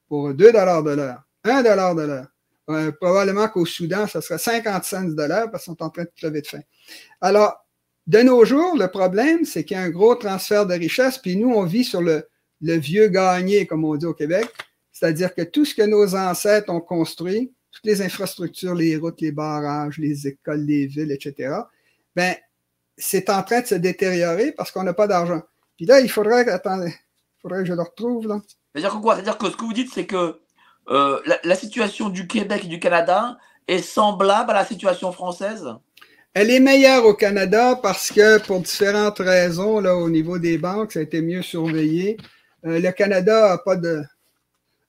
pour 0.07 0.33
2 0.33 0.51
dollars 0.51 0.83
de 0.83 0.91
l'heure, 0.91 1.23
1 1.43 1.63
dollar 1.63 1.95
de 1.95 2.01
l'heure. 2.03 2.27
Euh, 2.69 2.91
probablement 2.93 3.49
qu'au 3.49 3.65
Soudan, 3.65 4.07
ça 4.07 4.21
serait 4.21 4.37
50 4.37 4.83
cents 4.85 5.03
de 5.03 5.21
l'heure 5.21 5.51
parce 5.51 5.65
qu'ils 5.65 5.73
sont 5.73 5.83
en 5.83 5.89
train 5.89 6.03
de 6.03 6.11
crever 6.15 6.41
de 6.41 6.47
faim. 6.47 6.61
Alors, 7.19 7.57
de 8.07 8.19
nos 8.19 8.45
jours, 8.45 8.77
le 8.77 8.87
problème, 8.87 9.43
c'est 9.43 9.65
qu'il 9.65 9.75
y 9.75 9.79
a 9.79 9.83
un 9.83 9.89
gros 9.89 10.15
transfert 10.15 10.65
de 10.65 10.73
richesse, 10.73 11.17
puis 11.17 11.35
nous, 11.35 11.49
on 11.49 11.65
vit 11.65 11.83
sur 11.83 12.01
le, 12.01 12.25
le 12.61 12.75
vieux 12.77 13.09
gagné, 13.09 13.67
comme 13.67 13.83
on 13.83 13.95
dit 13.95 14.05
au 14.05 14.13
Québec. 14.13 14.45
C'est-à-dire 14.93 15.33
que 15.33 15.41
tout 15.41 15.65
ce 15.65 15.75
que 15.75 15.81
nos 15.81 16.15
ancêtres 16.15 16.71
ont 16.71 16.79
construit, 16.79 17.51
toutes 17.71 17.85
les 17.85 18.01
infrastructures, 18.01 18.75
les 18.75 18.95
routes, 18.95 19.19
les 19.19 19.31
barrages, 19.31 19.97
les 19.97 20.27
écoles, 20.27 20.61
les 20.61 20.85
villes, 20.87 21.11
etc., 21.11 21.53
ben, 22.15 22.35
c'est 22.97 23.29
en 23.29 23.43
train 23.43 23.61
de 23.61 23.67
se 23.67 23.75
détériorer 23.75 24.51
parce 24.51 24.71
qu'on 24.71 24.83
n'a 24.83 24.93
pas 24.93 25.07
d'argent. 25.07 25.41
Puis 25.77 25.85
là, 25.85 25.99
il 25.99 26.09
faudrait, 26.09 26.47
attendez, 26.49 26.89
il 26.89 27.41
faudrait 27.41 27.59
que 27.59 27.65
je 27.65 27.73
le 27.73 27.81
retrouve, 27.81 28.27
là. 28.27 28.41
C'est-à-dire 28.73 28.95
que 28.95 29.01
quoi? 29.01 29.15
C'est-à-dire 29.15 29.37
que 29.37 29.49
ce 29.49 29.57
que 29.57 29.65
vous 29.65 29.73
dites, 29.73 29.93
c'est 29.93 30.05
que 30.05 30.39
euh, 30.89 31.21
la, 31.43 31.55
situation 31.55 32.09
du 32.09 32.27
Québec 32.27 32.63
et 32.65 32.67
du 32.67 32.79
Canada 32.79 33.37
est 33.67 33.81
semblable 33.81 34.51
à 34.51 34.55
la 34.55 34.65
situation 34.65 35.11
française? 35.11 35.65
Elle 36.33 36.49
est 36.49 36.59
meilleure 36.59 37.05
au 37.05 37.13
Canada 37.13 37.79
parce 37.81 38.11
que 38.11 38.39
pour 38.45 38.59
différentes 38.59 39.19
raisons, 39.19 39.79
là, 39.79 39.95
au 39.95 40.09
niveau 40.09 40.39
des 40.39 40.57
banques, 40.57 40.93
ça 40.93 40.99
a 40.99 41.03
été 41.03 41.21
mieux 41.21 41.43
surveillé. 41.43 42.17
Euh, 42.65 42.79
le 42.79 42.91
Canada 42.91 43.53
a 43.53 43.57
pas 43.59 43.75
de, 43.75 44.01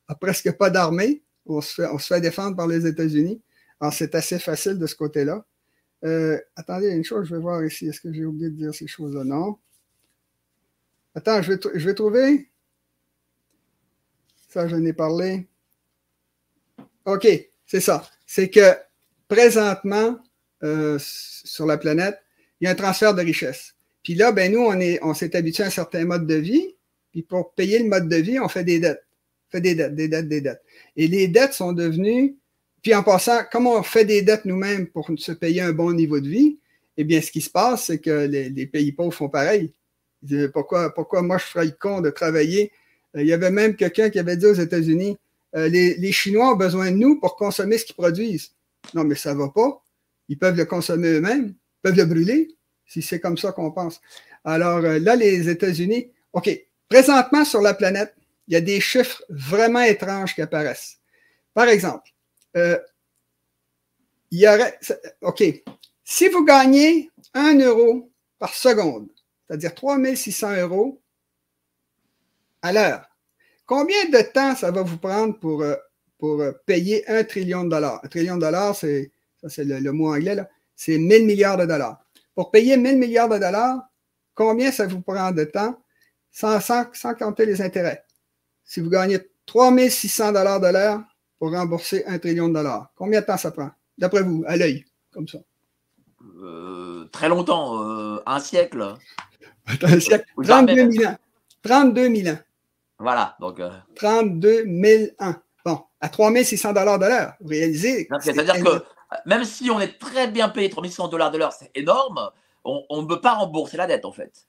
a 0.08 0.14
presque 0.14 0.50
pas 0.52 0.70
d'armée. 0.70 1.22
on 1.46 1.60
se 1.60 1.74
fait, 1.74 1.86
on 1.86 1.98
se 1.98 2.06
fait 2.06 2.20
défendre 2.20 2.56
par 2.56 2.66
les 2.66 2.86
États-Unis. 2.86 3.40
Alors, 3.80 3.92
c'est 3.92 4.14
assez 4.14 4.38
facile 4.38 4.78
de 4.78 4.86
ce 4.86 4.94
côté-là. 4.94 5.44
Euh, 6.04 6.38
attendez, 6.56 6.88
une 6.88 7.04
chose, 7.04 7.28
je 7.28 7.34
vais 7.34 7.40
voir 7.40 7.64
ici. 7.64 7.86
Est-ce 7.86 8.00
que 8.00 8.12
j'ai 8.12 8.24
oublié 8.24 8.50
de 8.50 8.56
dire 8.56 8.74
ces 8.74 8.86
choses-là? 8.86 9.24
Non. 9.24 9.58
Attends, 11.14 11.40
je 11.42 11.52
vais, 11.52 11.60
je 11.74 11.90
trouver. 11.90 12.50
Ça, 14.48 14.68
j'en 14.68 14.84
ai 14.84 14.92
parlé. 14.92 15.46
OK, 17.06 17.26
c'est 17.66 17.80
ça. 17.80 18.08
C'est 18.26 18.50
que 18.50 18.74
présentement, 19.28 20.18
euh, 20.62 20.98
sur 21.00 21.66
la 21.66 21.78
planète, 21.78 22.18
il 22.60 22.64
y 22.64 22.68
a 22.68 22.70
un 22.70 22.74
transfert 22.74 23.14
de 23.14 23.22
richesse. 23.22 23.74
Puis 24.02 24.14
là, 24.14 24.32
ben 24.32 24.52
nous, 24.52 24.60
on 24.60 24.78
est, 24.80 24.98
on 25.02 25.14
s'est 25.14 25.34
habitué 25.36 25.64
à 25.64 25.66
un 25.66 25.70
certain 25.70 26.04
mode 26.04 26.26
de 26.26 26.34
vie. 26.34 26.76
Puis 27.10 27.22
pour 27.22 27.54
payer 27.54 27.78
le 27.78 27.88
mode 27.88 28.08
de 28.08 28.16
vie, 28.16 28.38
on 28.38 28.48
fait 28.48 28.64
des 28.64 28.78
dettes. 28.78 29.04
On 29.48 29.50
fait 29.50 29.60
des 29.60 29.74
dettes, 29.74 29.94
des 29.94 30.08
dettes, 30.08 30.28
des 30.28 30.40
dettes. 30.40 30.62
Et 30.96 31.08
les 31.08 31.28
dettes 31.28 31.54
sont 31.54 31.72
devenues 31.72 32.36
puis 32.84 32.94
en 32.94 33.02
passant, 33.02 33.44
comme 33.50 33.66
on 33.66 33.82
fait 33.82 34.04
des 34.04 34.20
dettes 34.20 34.44
nous-mêmes 34.44 34.86
pour 34.88 35.10
se 35.16 35.32
payer 35.32 35.62
un 35.62 35.72
bon 35.72 35.94
niveau 35.94 36.20
de 36.20 36.28
vie, 36.28 36.58
eh 36.98 37.04
bien, 37.04 37.22
ce 37.22 37.30
qui 37.30 37.40
se 37.40 37.48
passe, 37.48 37.86
c'est 37.86 37.98
que 37.98 38.26
les, 38.26 38.66
pays 38.66 38.92
pauvres 38.92 39.14
font 39.14 39.30
pareil. 39.30 39.72
pourquoi, 40.52 40.92
pourquoi 40.92 41.22
moi 41.22 41.38
je 41.38 41.44
ferais 41.44 41.64
le 41.64 41.70
con 41.70 42.02
de 42.02 42.10
travailler? 42.10 42.70
Euh, 43.16 43.22
il 43.22 43.26
y 43.26 43.32
avait 43.32 43.50
même 43.50 43.74
quelqu'un 43.74 44.10
qui 44.10 44.18
avait 44.18 44.36
dit 44.36 44.44
aux 44.44 44.54
États-Unis, 44.54 45.16
euh, 45.56 45.66
les, 45.68 46.12
Chinois 46.12 46.52
ont 46.52 46.56
besoin 46.56 46.90
de 46.90 46.96
nous 46.96 47.18
pour 47.18 47.36
consommer 47.36 47.78
ce 47.78 47.86
qu'ils 47.86 47.94
produisent. 47.94 48.52
Non, 48.92 49.04
mais 49.04 49.14
ça 49.14 49.32
va 49.32 49.48
pas. 49.48 49.82
Ils 50.28 50.38
peuvent 50.38 50.56
le 50.56 50.66
consommer 50.66 51.08
eux-mêmes, 51.08 51.54
peuvent 51.80 51.96
le 51.96 52.04
brûler, 52.04 52.54
si 52.84 53.00
c'est 53.00 53.18
comme 53.18 53.38
ça 53.38 53.52
qu'on 53.52 53.70
pense. 53.70 54.02
Alors 54.44 54.84
euh, 54.84 54.98
là, 54.98 55.16
les 55.16 55.48
États-Unis, 55.48 56.10
OK, 56.34 56.50
présentement 56.90 57.46
sur 57.46 57.62
la 57.62 57.72
planète, 57.72 58.14
il 58.46 58.52
y 58.52 58.58
a 58.58 58.60
des 58.60 58.78
chiffres 58.78 59.24
vraiment 59.30 59.80
étranges 59.80 60.34
qui 60.34 60.42
apparaissent. 60.42 60.98
Par 61.54 61.68
exemple, 61.68 62.13
euh, 62.56 62.78
il 64.30 64.40
y 64.40 64.48
aurait, 64.48 64.78
OK, 65.20 65.44
si 66.02 66.28
vous 66.28 66.44
gagnez 66.44 67.10
1 67.34 67.60
euro 67.60 68.10
par 68.38 68.54
seconde, 68.54 69.08
c'est-à-dire 69.46 69.74
3600 69.74 70.56
euros 70.56 71.00
à 72.62 72.72
l'heure, 72.72 73.08
combien 73.66 74.04
de 74.06 74.20
temps 74.32 74.54
ça 74.56 74.70
va 74.70 74.82
vous 74.82 74.98
prendre 74.98 75.38
pour, 75.38 75.62
euh, 75.62 75.76
pour 76.18 76.40
euh, 76.40 76.52
payer 76.66 77.08
un 77.08 77.24
trillion 77.24 77.64
de 77.64 77.70
dollars? 77.70 78.00
Un 78.04 78.08
trillion 78.08 78.36
de 78.36 78.40
dollars, 78.40 78.74
c'est, 78.74 79.12
ça 79.40 79.48
c'est 79.48 79.64
le, 79.64 79.92
mot 79.92 80.12
anglais, 80.12 80.34
là, 80.34 80.48
c'est 80.74 80.98
1000 80.98 81.26
milliards 81.26 81.56
de 81.56 81.66
dollars. 81.66 82.04
Pour 82.34 82.50
payer 82.50 82.76
1000 82.76 82.98
milliards 82.98 83.28
de 83.28 83.38
dollars, 83.38 83.80
combien 84.34 84.72
ça 84.72 84.86
vous 84.86 85.00
prend 85.00 85.30
de 85.30 85.44
temps 85.44 85.80
sans, 86.32 86.60
sans, 86.60 86.86
sans 86.92 87.14
compter 87.14 87.46
les 87.46 87.62
intérêts? 87.62 88.04
Si 88.64 88.80
vous 88.80 88.90
gagnez 88.90 89.20
3600 89.46 90.32
dollars 90.32 90.60
de 90.60 90.68
l'heure, 90.68 91.02
pour 91.38 91.52
rembourser 91.52 92.04
un 92.06 92.18
trillion 92.18 92.48
de 92.48 92.54
dollars. 92.54 92.90
Combien 92.96 93.20
de 93.20 93.26
temps 93.26 93.36
ça 93.36 93.50
prend, 93.50 93.70
d'après 93.98 94.22
vous, 94.22 94.44
à 94.46 94.56
l'œil, 94.56 94.84
comme 95.12 95.28
ça? 95.28 95.38
Euh, 96.42 97.04
très 97.12 97.28
longtemps, 97.28 97.82
euh, 97.82 98.22
un 98.26 98.40
siècle. 98.40 98.94
un 99.82 100.00
siècle. 100.00 100.24
32 100.42 100.90
000 100.90 101.10
ans. 101.10 101.16
32 101.62 102.14
000 102.14 102.34
ans. 102.34 102.38
Voilà. 102.98 103.36
Donc, 103.40 103.60
32 103.96 104.64
000 104.66 105.04
ans. 105.20 105.34
Bon, 105.64 105.80
à 106.00 106.08
3600 106.08 106.72
dollars 106.72 106.98
de 106.98 107.06
l'heure, 107.06 107.34
vous 107.40 107.48
réalisez. 107.48 108.08
C'est-à-dire 108.20 108.62
que 108.62 108.84
même 109.26 109.44
si 109.44 109.70
on 109.70 109.80
est 109.80 109.98
très 109.98 110.28
bien 110.28 110.48
payé 110.48 110.68
3600 110.68 111.08
dollars 111.08 111.30
de 111.30 111.38
l'heure, 111.38 111.52
c'est 111.52 111.70
énorme, 111.74 112.30
on 112.64 113.02
ne 113.02 113.06
peut 113.06 113.20
pas 113.20 113.34
rembourser 113.34 113.76
la 113.76 113.86
dette 113.86 114.04
en 114.04 114.12
fait. 114.12 114.46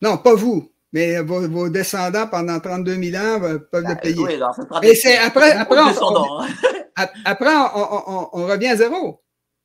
Non, 0.00 0.18
pas 0.18 0.34
vous. 0.34 0.70
Mais 0.92 1.20
vos, 1.20 1.68
descendants, 1.68 2.28
pendant 2.28 2.58
32 2.60 3.02
000 3.10 3.22
ans, 3.22 3.42
euh, 3.42 3.58
peuvent 3.58 3.82
le 3.82 3.94
ben, 3.94 3.96
payer. 3.96 4.40
Oui, 4.82 4.96
c'est 4.96 5.18
après, 5.18 5.52
après, 5.52 5.80
on, 5.80 6.40
hein. 6.40 6.48
après 7.24 7.54
on, 7.74 8.28
on, 8.32 8.46
revient 8.46 8.68
à 8.68 8.76
zéro. 8.76 9.22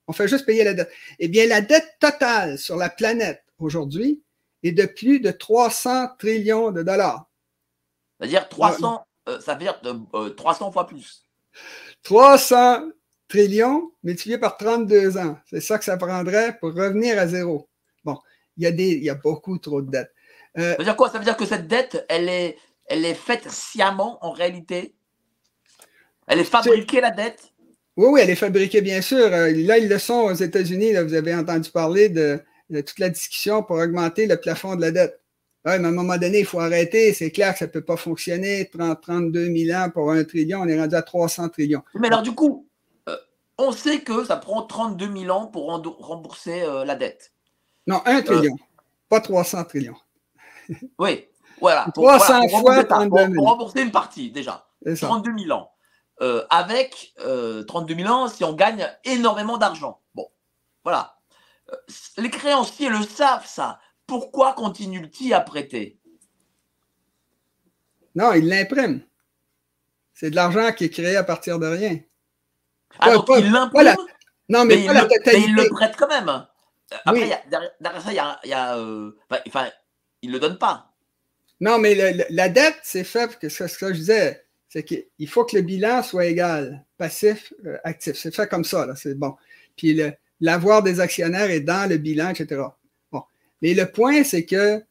On 0.07 0.13
fait 0.13 0.28
juste 0.28 0.45
payer 0.45 0.65
la 0.65 0.74
dette. 0.74 0.91
Eh 1.19 1.30
bien, 1.30 1.47
la 1.47 1.61
dette 1.61 1.95
totale 1.99 2.57
sur 2.57 2.76
la 2.76 2.89
planète 2.89 3.43
aujourd'hui 3.57 4.21
est 4.63 4.74
de 4.74 4.86
plus 4.86 5.19
de 5.19 5.32
300 5.32 6.09
trillions 6.19 6.71
de 6.71 6.84
dollars. 6.84 7.30
C'est-à-dire 8.19 8.49
300, 8.49 9.05
euh, 9.30 9.39
ça 9.39 9.53
veut 9.53 9.59
dire 9.59 9.80
300 10.36 10.67
euh, 10.67 10.71
fois 10.71 10.88
plus. 10.88 11.24
300 12.03 12.89
trillions 13.28 13.91
multiplié 14.03 14.38
par 14.38 14.57
32 14.57 15.17
ans. 15.17 15.38
C'est 15.45 15.61
ça 15.61 15.78
que 15.78 15.86
ça 15.86 15.97
prendrait 15.97 16.57
pour 16.59 16.74
revenir 16.74 17.17
à 17.17 17.28
zéro. 17.28 17.69
Bon, 18.03 18.17
il 18.57 18.63
y 18.63 18.67
a, 18.67 18.71
des, 18.71 18.91
il 18.91 19.03
y 19.03 19.09
a 19.09 19.15
beaucoup 19.15 19.57
trop 19.57 19.82
de 19.82 19.89
dettes. 19.89 20.12
Euh, 20.58 20.72
ça 20.72 20.78
veut 20.78 20.84
dire 20.84 20.95
quoi? 20.95 21.10
Ça 21.10 21.18
veut 21.18 21.24
dire 21.24 21.38
que 21.38 21.45
cette 21.45 21.68
dette, 21.68 22.06
elle 22.10 22.30
est, 22.30 22.58
elle 22.88 23.06
est 23.06 23.14
faite 23.14 23.49
sciemment 23.49 24.20
en 24.22 24.32
réalité? 24.32 24.93
Elle 26.28 26.39
est 26.39 26.45
fabriquée, 26.45 27.01
la 27.01 27.12
dette? 27.12 27.51
Oui, 27.97 28.08
oui, 28.10 28.22
elle 28.24 28.30
est 28.30 28.36
fabriquée, 28.36 28.82
bien 28.82 29.01
sûr. 29.01 29.18
Euh, 29.18 29.51
là, 29.51 29.78
ils 29.78 29.89
le 29.89 29.99
sont 29.99 30.22
aux 30.22 30.34
États-Unis. 30.34 30.93
Vous 31.04 31.14
avez 31.14 31.36
entendu 31.36 31.70
parler 31.70 32.10
de, 32.10 32.39
toute 32.70 32.99
la 32.99 33.10
discussion 33.10 33.64
pour 33.64 33.78
augmenter 33.78 34.26
le 34.26 34.38
plafond 34.38 34.76
de 34.76 34.82
la 34.82 34.91
dette. 34.91 35.20
Ouais, 35.66 35.80
mais 35.80 35.86
à 35.86 35.89
un 35.89 35.93
moment 35.93 36.18
donné, 36.18 36.39
il 36.39 36.45
faut 36.45 36.60
arrêter. 36.60 37.14
C'est 37.14 37.32
clair 37.32 37.54
que 37.54 37.60
ça 37.60 37.66
ne 37.66 37.72
peut 37.72 37.84
pas 37.84 37.97
fonctionner. 37.97 38.70
30, 38.70 39.01
32 39.01 39.56
000 39.56 39.78
ans 39.78 39.89
pour 39.89 40.12
un 40.12 40.24
trillion, 40.24 40.62
on 40.62 40.68
est 40.68 40.80
rendu 40.80 40.95
à 40.95 41.01
300 41.01 41.49
trillions. 41.49 41.84
Mais 41.95 42.08
alors, 42.08 42.22
du 42.22 42.34
coup, 42.34 42.68
euh, 43.08 43.16
on 43.58 43.72
sait 43.72 43.99
que 43.99 44.26
ça 44.26 44.38
prend 44.38 44.64
32 44.64 45.10
000 45.16 45.30
ans 45.30 45.47
pour 45.47 45.68
rembourser 45.99 46.64
la 46.86 46.95
dette. 46.95 47.32
Non, 47.88 48.01
un 48.06 48.22
trillion, 48.22 48.56
pas 49.08 49.22
300 49.22 49.64
trillions. 49.66 49.95
Oui, 50.99 51.28
voilà. 51.59 51.88
Pour, 51.93 52.05
300 52.07 52.47
fois 52.49 52.84
pour, 52.86 53.45
rembourser 53.45 53.82
une 53.82 53.91
partie 53.91 54.32
déjà. 54.32 54.68
32 54.95 55.32
000 55.45 55.57
ans. 55.57 55.72
Euh, 56.22 56.45
avec 56.49 57.14
32 57.18 57.95
000 57.95 58.09
ans, 58.09 58.28
si 58.28 58.43
on 58.43 58.53
gagne 58.53 58.88
énormément 59.03 59.57
d'argent. 59.57 60.01
Bon, 60.14 60.28
voilà. 60.84 61.16
Euh, 61.72 61.76
les 62.18 62.30
créanciers 62.30 62.89
le 62.89 63.01
savent, 63.03 63.45
ça. 63.45 63.80
Pourquoi 64.05 64.53
continuent-ils 64.53 65.34
à 65.34 65.41
prêter? 65.41 65.99
Non, 68.16 68.34
ils 68.34 68.47
l'impriment. 68.47 69.01
C'est 70.14 70.30
de 70.30 70.36
l'argent 70.36 70.72
qui 70.72 70.86
est 70.86 70.89
créé 70.89 71.16
à 71.16 71.24
partir 71.24 71.57
de 71.57 71.68
rien. 71.68 71.99
Ah, 72.99 73.14
donc 73.14 73.26
ils 73.38 73.51
l'impriment 73.51 73.95
Non, 74.49 74.66
mais, 74.66 74.84
ils 74.84 75.55
le 75.55 75.70
prêtent 75.70 75.95
quand 75.97 76.07
même. 76.07 76.45
Après, 77.05 77.43
derrière, 77.49 78.01
ça, 78.01 78.11
il 78.11 78.16
y 78.16 78.20
a. 78.20 78.39
Y 78.43 78.53
a 78.53 78.78
euh, 78.78 79.18
enfin, 79.47 79.70
il 80.24 80.30
ne 80.30 80.34
le 80.34 80.39
donne 80.39 80.57
pas. 80.57 80.91
Non, 81.59 81.78
mais 81.78 82.26
la 82.30 82.49
dette, 82.49 82.80
c'est 82.82 83.03
fait, 83.03 83.38
que 83.38 83.49
ce 83.49 83.63
que 83.65 83.93
je 83.93 83.99
disais, 83.99 84.43
c'est 84.69 84.84
qu'il 84.84 85.28
faut 85.28 85.45
que 85.45 85.55
le 85.55 85.61
bilan 85.61 86.01
soit 86.01 86.26
égal, 86.26 86.84
passif, 86.97 87.53
euh, 87.65 87.78
actif. 87.84 88.15
C'est 88.15 88.34
fait 88.34 88.49
comme 88.49 88.63
ça, 88.63 88.88
c'est 88.95 89.13
bon. 89.13 89.36
Puis 89.78 90.01
l'avoir 90.41 90.82
des 90.82 90.99
actionnaires 90.99 91.51
est 91.51 91.59
dans 91.59 91.88
le 91.88 91.97
bilan, 91.97 92.32
etc. 92.32 92.61
Bon. 93.11 93.21
Mais 93.61 93.76
le 93.76 93.86
point, 93.86 94.24
c'est 94.24 94.45
que 94.45 94.82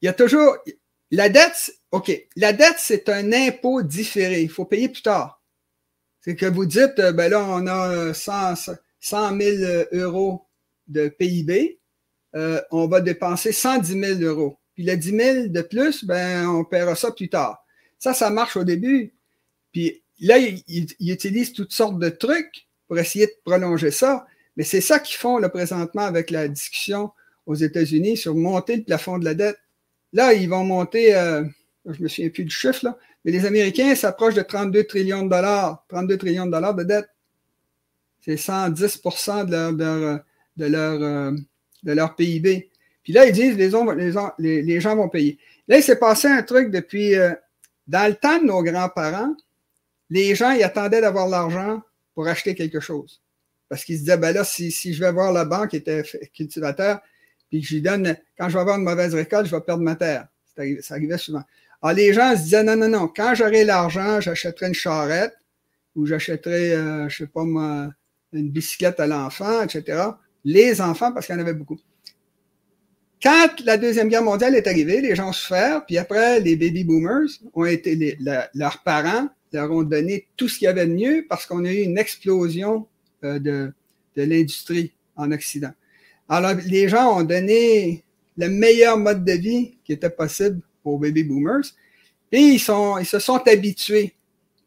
il 0.00 0.06
y 0.06 0.08
a 0.08 0.12
toujours. 0.12 0.56
La 1.10 1.28
dette, 1.28 1.74
OK, 1.90 2.12
la 2.36 2.52
dette, 2.52 2.76
c'est 2.78 3.08
un 3.08 3.32
impôt 3.32 3.82
différé. 3.82 4.42
Il 4.42 4.48
faut 4.48 4.64
payer 4.64 4.88
plus 4.88 5.02
tard. 5.02 5.42
C'est 6.20 6.36
que 6.36 6.46
vous 6.46 6.66
dites, 6.66 6.98
euh, 7.00 7.12
ben 7.12 7.30
là, 7.30 7.44
on 7.48 7.66
a 7.66 8.14
100, 8.14 8.54
100 9.00 9.40
000 9.40 9.84
euros 9.92 10.46
de 10.86 11.08
PIB. 11.08 11.79
Euh, 12.34 12.60
on 12.70 12.86
va 12.86 13.00
dépenser 13.00 13.52
110 13.52 14.18
000 14.18 14.20
euros. 14.20 14.58
Puis 14.74 14.84
le 14.84 14.96
10 14.96 15.10
000 15.10 15.46
de 15.48 15.62
plus, 15.62 16.04
ben, 16.04 16.46
on 16.48 16.64
paiera 16.64 16.94
ça 16.94 17.10
plus 17.10 17.28
tard. 17.28 17.64
Ça, 17.98 18.14
ça 18.14 18.30
marche 18.30 18.56
au 18.56 18.64
début. 18.64 19.12
Puis 19.72 20.02
là, 20.20 20.38
ils, 20.38 20.86
utilisent 21.00 21.52
toutes 21.52 21.72
sortes 21.72 21.98
de 21.98 22.08
trucs 22.08 22.68
pour 22.86 22.98
essayer 22.98 23.26
de 23.26 23.32
prolonger 23.44 23.90
ça. 23.90 24.26
Mais 24.56 24.64
c'est 24.64 24.80
ça 24.80 24.98
qu'ils 24.98 25.16
font 25.16 25.38
là, 25.38 25.48
présentement 25.48 26.02
avec 26.02 26.30
la 26.30 26.48
discussion 26.48 27.10
aux 27.46 27.54
États-Unis 27.54 28.16
sur 28.16 28.34
monter 28.34 28.76
le 28.76 28.84
plafond 28.84 29.18
de 29.18 29.24
la 29.24 29.34
dette. 29.34 29.58
Là, 30.12 30.32
ils 30.34 30.48
vont 30.48 30.64
monter, 30.64 31.14
euh, 31.14 31.44
je 31.86 32.02
me 32.02 32.08
souviens 32.08 32.30
plus 32.30 32.44
du 32.44 32.54
chiffre, 32.54 32.84
là, 32.84 32.98
mais 33.24 33.32
les 33.32 33.46
Américains 33.46 33.94
s'approchent 33.94 34.34
de 34.34 34.42
32 34.42 34.84
trillions 34.84 35.22
de 35.22 35.28
dollars, 35.28 35.84
32 35.88 36.16
trillions 36.16 36.46
de 36.46 36.50
dollars 36.50 36.74
de 36.74 36.84
dette. 36.84 37.08
C'est 38.20 38.36
110 38.36 39.00
de 39.02 39.50
leur, 39.54 39.72
de 40.56 40.66
leur, 40.66 41.02
euh, 41.02 41.32
de 41.82 41.92
leur 41.92 42.14
PIB. 42.14 42.70
Puis 43.02 43.12
là, 43.12 43.26
ils 43.26 43.32
disent 43.32 43.56
les, 43.56 44.80
gens 44.80 44.96
vont 44.96 45.08
payer. 45.08 45.38
Là, 45.68 45.78
il 45.78 45.82
s'est 45.82 45.98
passé 45.98 46.28
un 46.28 46.42
truc 46.42 46.70
depuis. 46.70 47.14
Euh, 47.14 47.32
dans 47.86 48.08
le 48.08 48.14
temps 48.14 48.38
de 48.38 48.44
nos 48.44 48.62
grands-parents, 48.62 49.34
les 50.10 50.36
gens, 50.36 50.52
ils 50.52 50.62
attendaient 50.62 51.00
d'avoir 51.00 51.26
l'argent 51.26 51.82
pour 52.14 52.28
acheter 52.28 52.54
quelque 52.54 52.78
chose. 52.78 53.20
Parce 53.68 53.84
qu'ils 53.84 53.96
se 53.96 54.00
disaient, 54.02 54.16
ben 54.16 54.32
là, 54.32 54.44
si, 54.44 54.70
si, 54.70 54.94
je 54.94 55.02
vais 55.02 55.10
voir 55.10 55.32
la 55.32 55.44
banque 55.44 55.70
qui 55.70 55.76
était 55.76 56.04
cultivateur, 56.32 57.00
puis 57.48 57.60
que 57.60 57.66
je 57.66 57.74
lui 57.74 57.82
donne, 57.82 58.16
quand 58.38 58.48
je 58.48 58.54
vais 58.54 58.60
avoir 58.60 58.78
une 58.78 58.84
mauvaise 58.84 59.14
récolte, 59.14 59.46
je 59.46 59.56
vais 59.56 59.60
perdre 59.62 59.82
ma 59.82 59.96
terre. 59.96 60.28
Ça 60.80 60.94
arrivait 60.94 61.18
souvent. 61.18 61.42
Alors, 61.82 61.96
les 61.96 62.12
gens 62.12 62.36
se 62.36 62.42
disaient, 62.42 62.62
non, 62.62 62.76
non, 62.76 62.88
non, 62.88 63.08
quand 63.08 63.34
j'aurai 63.34 63.64
l'argent, 63.64 64.20
j'achèterai 64.20 64.68
une 64.68 64.74
charrette 64.74 65.36
ou 65.96 66.06
j'achèterai, 66.06 66.74
euh, 66.74 67.08
je 67.08 67.24
sais 67.24 67.26
pas 67.26 67.44
moi, 67.44 67.92
une 68.32 68.50
bicyclette 68.50 69.00
à 69.00 69.08
l'enfant, 69.08 69.62
etc 69.62 70.10
les 70.44 70.80
enfants, 70.80 71.12
parce 71.12 71.26
qu'il 71.26 71.34
y 71.34 71.38
en 71.38 71.40
avait 71.40 71.54
beaucoup. 71.54 71.78
Quand 73.22 73.48
la 73.64 73.76
Deuxième 73.76 74.08
Guerre 74.08 74.22
mondiale 74.22 74.54
est 74.54 74.66
arrivée, 74.66 75.00
les 75.00 75.14
gens 75.14 75.28
ont 75.28 75.32
souffert, 75.32 75.84
puis 75.84 75.98
après, 75.98 76.40
les 76.40 76.56
baby 76.56 76.84
boomers 76.84 77.28
ont 77.52 77.66
été, 77.66 78.16
leurs 78.54 78.82
parents 78.82 79.28
leur 79.52 79.70
ont 79.70 79.82
donné 79.82 80.28
tout 80.36 80.48
ce 80.48 80.58
qu'il 80.58 80.66
y 80.66 80.68
avait 80.68 80.86
de 80.86 80.94
mieux 80.94 81.26
parce 81.28 81.44
qu'on 81.44 81.64
a 81.64 81.72
eu 81.72 81.82
une 81.82 81.98
explosion 81.98 82.86
euh, 83.24 83.38
de, 83.38 83.72
l'industrie 84.16 84.92
en 85.16 85.32
Occident. 85.32 85.72
Alors, 86.28 86.54
les 86.66 86.88
gens 86.88 87.18
ont 87.18 87.22
donné 87.22 88.04
le 88.36 88.48
meilleur 88.48 88.96
mode 88.96 89.24
de 89.24 89.32
vie 89.32 89.78
qui 89.84 89.92
était 89.92 90.10
possible 90.10 90.60
aux 90.84 90.98
baby 90.98 91.24
boomers. 91.24 91.64
Et 92.32 92.38
ils, 92.38 92.60
se 92.60 93.18
sont 93.18 93.42
habitués 93.46 94.14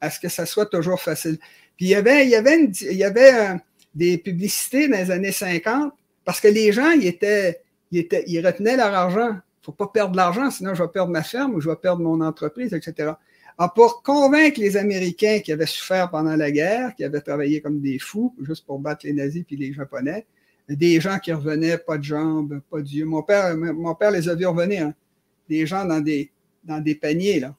à 0.01 0.09
ce 0.09 0.19
que 0.19 0.27
ça 0.27 0.45
soit 0.45 0.65
toujours 0.65 0.99
facile. 0.99 1.37
Puis 1.77 1.87
il 1.87 1.89
y 1.89 1.95
avait, 1.95 2.25
il 2.25 2.29
y 2.29 2.35
avait, 2.35 2.63
il 2.63 2.97
y 2.97 3.03
avait 3.03 3.55
des 3.95 4.17
publicités 4.17 4.87
dans 4.87 4.97
les 4.97 5.11
années 5.11 5.31
50 5.31 5.93
parce 6.25 6.39
que 6.39 6.47
les 6.47 6.71
gens, 6.71 6.91
ils 6.91 7.07
étaient, 7.07 7.61
ils 7.91 7.99
étaient, 7.99 8.23
ils 8.27 8.45
retenaient 8.45 8.77
leur 8.77 8.93
argent. 8.93 9.37
Faut 9.61 9.71
pas 9.71 9.87
perdre 9.87 10.15
l'argent, 10.15 10.51
sinon 10.51 10.73
je 10.73 10.83
vais 10.83 10.89
perdre 10.89 11.11
ma 11.11 11.23
ferme 11.23 11.53
ou 11.55 11.61
je 11.61 11.69
vais 11.69 11.75
perdre 11.75 12.01
mon 12.01 12.21
entreprise, 12.21 12.73
etc. 12.73 13.13
Alors, 13.57 13.73
pour 13.73 14.03
convaincre 14.03 14.59
les 14.59 14.77
Américains 14.77 15.39
qui 15.39 15.51
avaient 15.51 15.65
souffert 15.65 16.09
pendant 16.09 16.35
la 16.35 16.51
guerre, 16.51 16.95
qui 16.95 17.03
avaient 17.03 17.21
travaillé 17.21 17.61
comme 17.61 17.79
des 17.79 17.99
fous 17.99 18.35
juste 18.41 18.65
pour 18.65 18.79
battre 18.79 19.05
les 19.05 19.13
nazis 19.13 19.43
puis 19.45 19.55
les 19.55 19.73
Japonais, 19.73 20.25
des 20.67 20.99
gens 20.99 21.19
qui 21.19 21.31
revenaient, 21.31 21.77
pas 21.77 21.97
de 21.97 22.03
jambes, 22.03 22.61
pas 22.69 22.81
d'yeux. 22.81 23.05
Mon 23.05 23.21
père, 23.21 23.55
mon 23.55 23.93
père 23.95 24.11
les 24.11 24.27
a 24.27 24.35
vus 24.35 24.45
revenir. 24.45 24.87
Hein. 24.87 24.93
Des 25.49 25.67
gens 25.67 25.85
dans 25.85 25.99
des, 25.99 26.31
dans 26.63 26.79
des 26.79 26.95
paniers, 26.95 27.39
là. 27.39 27.55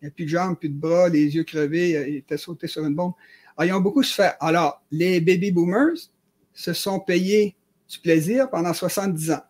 Il 0.00 0.06
n'y 0.06 0.08
a 0.08 0.10
plus 0.10 0.24
de 0.24 0.30
jambes, 0.30 0.58
plus 0.58 0.68
de 0.68 0.74
bras, 0.74 1.08
les 1.08 1.36
yeux 1.36 1.44
crevés, 1.44 1.90
ils 2.08 2.16
étaient 2.16 2.36
sautés 2.36 2.66
sur 2.66 2.84
une 2.84 2.94
bombe. 2.94 3.12
Alors, 3.56 3.70
ils 3.70 3.78
ont 3.78 3.80
beaucoup 3.80 4.02
souffert. 4.02 4.36
Alors, 4.40 4.82
les 4.90 5.20
baby 5.20 5.50
boomers 5.50 6.10
se 6.54 6.72
sont 6.72 7.00
payés 7.00 7.54
du 7.88 7.98
plaisir 7.98 8.50
pendant 8.50 8.72
70 8.72 9.32
ans. 9.32 9.42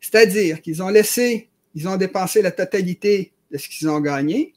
C'est-à-dire 0.00 0.60
qu'ils 0.60 0.82
ont 0.82 0.88
laissé, 0.88 1.48
ils 1.74 1.88
ont 1.88 1.96
dépensé 1.96 2.42
la 2.42 2.50
totalité 2.50 3.32
de 3.50 3.58
ce 3.58 3.68
qu'ils 3.68 3.88
ont 3.88 4.00
gagné. 4.00 4.52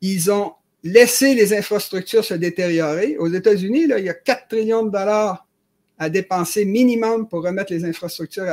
Ils 0.00 0.30
ont 0.30 0.54
laissé 0.82 1.34
les 1.34 1.54
infrastructures 1.54 2.24
se 2.24 2.34
détériorer. 2.34 3.16
Aux 3.18 3.28
États-Unis, 3.28 3.82
il 3.84 4.04
y 4.04 4.08
a 4.08 4.14
4 4.14 4.48
trillions 4.48 4.84
de 4.84 4.90
dollars 4.90 5.46
à 5.98 6.10
dépenser 6.10 6.64
minimum 6.64 7.28
pour 7.28 7.42
remettre 7.42 7.72
les 7.72 7.84
infrastructures 7.84 8.46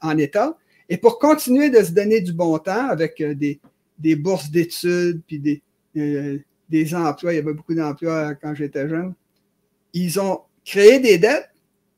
en 0.00 0.18
état. 0.18 0.56
Et 0.88 0.96
pour 0.96 1.18
continuer 1.18 1.70
de 1.70 1.82
se 1.82 1.92
donner 1.92 2.20
du 2.20 2.32
bon 2.32 2.58
temps 2.58 2.88
avec 2.88 3.20
euh, 3.20 3.34
des, 3.34 3.58
des 3.98 4.16
bourses 4.16 4.50
d'études, 4.50 5.22
puis 5.26 5.38
des, 5.38 5.62
euh, 5.96 6.38
des 6.68 6.94
emplois, 6.94 7.32
il 7.32 7.36
y 7.36 7.38
avait 7.38 7.52
beaucoup 7.52 7.74
d'emplois 7.74 8.34
quand 8.34 8.54
j'étais 8.54 8.88
jeune, 8.88 9.14
ils 9.92 10.18
ont 10.18 10.40
créé 10.64 10.98
des 10.98 11.18
dettes 11.18 11.50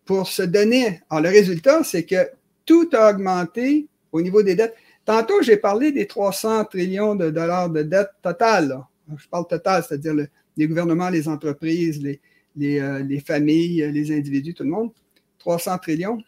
pour 0.05 0.27
se 0.29 0.43
donner. 0.43 1.01
Alors, 1.11 1.25
le 1.25 1.29
résultat, 1.31 1.83
c'est 1.85 2.05
que 2.05 2.31
tout 2.65 2.89
a 2.93 3.11
augmenté 3.11 3.87
au 4.13 4.21
niveau 4.21 4.43
des 4.43 4.55
dettes. 4.55 4.75
Tantôt, 5.05 5.41
j'ai 5.43 5.57
parlé 5.57 5.93
des 5.93 6.07
300 6.07 6.65
trillions 6.65 7.15
de 7.15 7.31
dollars 7.31 7.71
de 7.71 7.83
dettes 7.83 8.11
totales. 8.23 8.81
Je 9.17 9.29
parle 9.29 9.47
total, 9.47 9.85
c'est-à-dire 9.87 10.15
les 10.57 10.69
gouvernements, 10.69 11.11
les 11.11 11.29
entreprises, 11.29 12.03
les, 12.03 12.21
les, 12.57 12.81
euh, 12.81 12.99
les, 13.01 13.21
familles, 13.21 13.89
les 13.93 14.17
individus, 14.17 14.55
tout 14.55 14.65
le 14.65 14.71
monde. 14.71 14.91
300 15.39 15.79
trillions. 15.79 16.19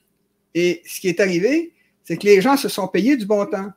Et 0.55 0.83
ce 0.87 1.01
qui 1.01 1.09
est 1.09 1.21
arrivé, 1.21 1.73
c'est 2.05 2.17
que 2.17 2.27
les 2.27 2.41
gens 2.41 2.57
se 2.57 2.69
sont 2.69 2.87
payés 2.89 3.17
du 3.17 3.27
bon 3.27 3.45
temps 3.47 3.73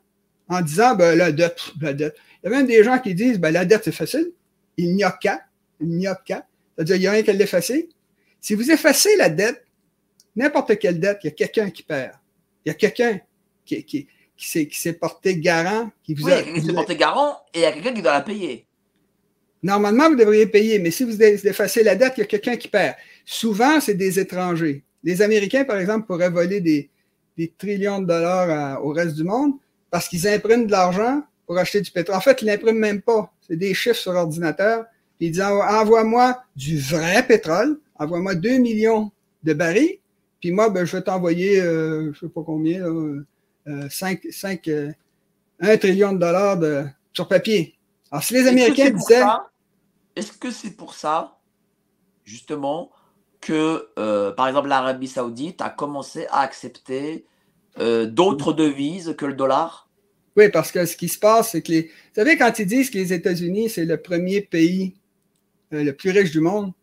en 0.47 0.61
disant, 0.61 0.95
ben, 0.95 1.17
la 1.17 1.31
dette, 1.31 1.59
la 1.81 1.93
dette. 1.93 2.15
Il 2.43 2.49
y 2.49 2.53
a 2.53 2.57
même 2.57 2.67
des 2.67 2.83
gens 2.83 2.99
qui 2.99 3.15
disent, 3.15 3.39
ben, 3.39 3.51
la 3.51 3.65
dette, 3.65 3.81
c'est 3.85 3.91
facile. 3.91 4.31
Il 4.81 4.95
n'y 4.95 5.03
a 5.03 5.11
qu'à. 5.11 5.41
Il 5.79 5.89
n'y 5.89 6.07
a 6.07 6.15
qu'à. 6.15 6.47
C'est-à-dire, 6.75 6.95
il 6.95 6.99
n'y 6.99 7.07
a 7.07 7.11
rien 7.11 7.23
qu'à 7.23 7.33
l'effacer. 7.33 7.89
Si 8.39 8.55
vous 8.55 8.71
effacez 8.71 9.15
la 9.15 9.29
dette, 9.29 9.63
n'importe 10.35 10.79
quelle 10.79 10.99
dette, 10.99 11.19
il 11.23 11.27
y 11.27 11.29
a 11.29 11.33
quelqu'un 11.33 11.69
qui 11.69 11.83
perd. 11.83 12.13
Il 12.65 12.69
y 12.69 12.71
a 12.71 12.73
quelqu'un 12.73 13.19
qui, 13.63 13.83
qui, 13.85 14.07
qui 14.35 14.67
s'est 14.79 14.93
porté 14.93 15.37
garant. 15.37 15.91
Qui 16.03 16.15
vous 16.15 16.25
oui, 16.25 16.53
qui 16.55 16.65
s'est 16.65 16.73
porté 16.73 16.95
garant 16.95 17.37
et 17.53 17.59
il 17.59 17.61
y 17.61 17.65
a 17.65 17.71
quelqu'un 17.71 17.93
qui 17.93 18.01
doit 18.01 18.13
la 18.13 18.21
payer. 18.21 18.65
Normalement, 19.61 20.09
vous 20.09 20.15
devriez 20.15 20.47
payer, 20.47 20.79
mais 20.79 20.89
si 20.89 21.03
vous 21.03 21.21
effacez 21.21 21.83
la 21.83 21.93
dette, 21.93 22.13
il 22.17 22.21
y 22.21 22.23
a 22.23 22.25
quelqu'un 22.25 22.55
qui 22.55 22.67
perd. 22.67 22.95
Souvent, 23.23 23.79
c'est 23.79 23.93
des 23.93 24.19
étrangers. 24.19 24.83
Les 25.03 25.21
Américains, 25.21 25.63
par 25.63 25.77
exemple, 25.77 26.07
pourraient 26.07 26.31
voler 26.31 26.59
des, 26.59 26.89
des 27.37 27.53
trillions 27.55 27.99
de 27.99 28.07
dollars 28.07 28.83
au 28.83 28.89
reste 28.89 29.15
du 29.15 29.23
monde 29.23 29.53
parce 29.91 30.07
qu'ils 30.07 30.27
impriment 30.27 30.65
de 30.65 30.71
l'argent 30.71 31.21
pour 31.45 31.59
acheter 31.59 31.81
du 31.81 31.91
pétrole. 31.91 32.15
En 32.15 32.21
fait, 32.21 32.41
ils 32.41 32.45
l'impriment 32.45 32.79
même 32.79 33.01
pas. 33.01 33.31
Des 33.55 33.73
chiffres 33.73 33.99
sur 33.99 34.13
ordinateur. 34.13 34.85
Puis 35.17 35.27
ils 35.27 35.31
disent 35.31 35.41
envoie-moi 35.41 36.41
du 36.55 36.79
vrai 36.79 37.25
pétrole, 37.27 37.79
envoie-moi 37.99 38.35
2 38.35 38.57
millions 38.57 39.11
de 39.43 39.53
barils, 39.53 39.99
puis 40.39 40.51
moi, 40.51 40.69
ben, 40.69 40.85
je 40.85 40.97
vais 40.97 41.03
t'envoyer, 41.03 41.61
euh, 41.61 42.11
je 42.13 42.21
sais 42.21 42.29
pas 42.29 42.41
combien, 42.43 42.81
euh, 42.81 43.25
5, 43.89 44.21
5 44.31 44.67
euh, 44.67 44.91
1 45.59 45.77
trillion 45.77 46.13
de 46.13 46.17
dollars 46.17 46.57
de, 46.57 46.85
sur 47.13 47.27
papier. 47.27 47.77
Alors, 48.11 48.23
si 48.23 48.33
les 48.33 48.47
Américains 48.47 48.89
disaient. 48.89 49.23
Est-ce 50.15 50.33
que 50.33 50.51
c'est 50.51 50.71
pour 50.71 50.93
ça, 50.93 51.37
justement, 52.25 52.91
que, 53.39 53.89
euh, 53.97 54.31
par 54.33 54.47
exemple, 54.47 54.67
l'Arabie 54.67 55.07
Saoudite 55.07 55.61
a 55.61 55.69
commencé 55.69 56.27
à 56.31 56.41
accepter 56.41 57.25
euh, 57.79 58.05
d'autres 58.07 58.51
devises 58.51 59.15
que 59.17 59.25
le 59.25 59.33
dollar? 59.33 59.87
Oui, 60.37 60.49
parce 60.49 60.71
que 60.71 60.85
ce 60.85 60.95
qui 60.95 61.09
se 61.09 61.19
passe, 61.19 61.51
c'est 61.51 61.61
que 61.61 61.71
les. 61.71 61.81
Vous 61.83 62.15
savez, 62.15 62.37
quand 62.37 62.57
ils 62.59 62.65
disent 62.65 62.89
que 62.89 62.97
les 62.97 63.13
États-Unis, 63.13 63.69
c'est 63.69 63.85
le 63.85 63.97
premier 63.97 64.41
pays 64.41 64.95
euh, 65.73 65.83
le 65.83 65.93
plus 65.93 66.11
riche 66.11 66.31
du 66.31 66.39
monde, 66.39 66.73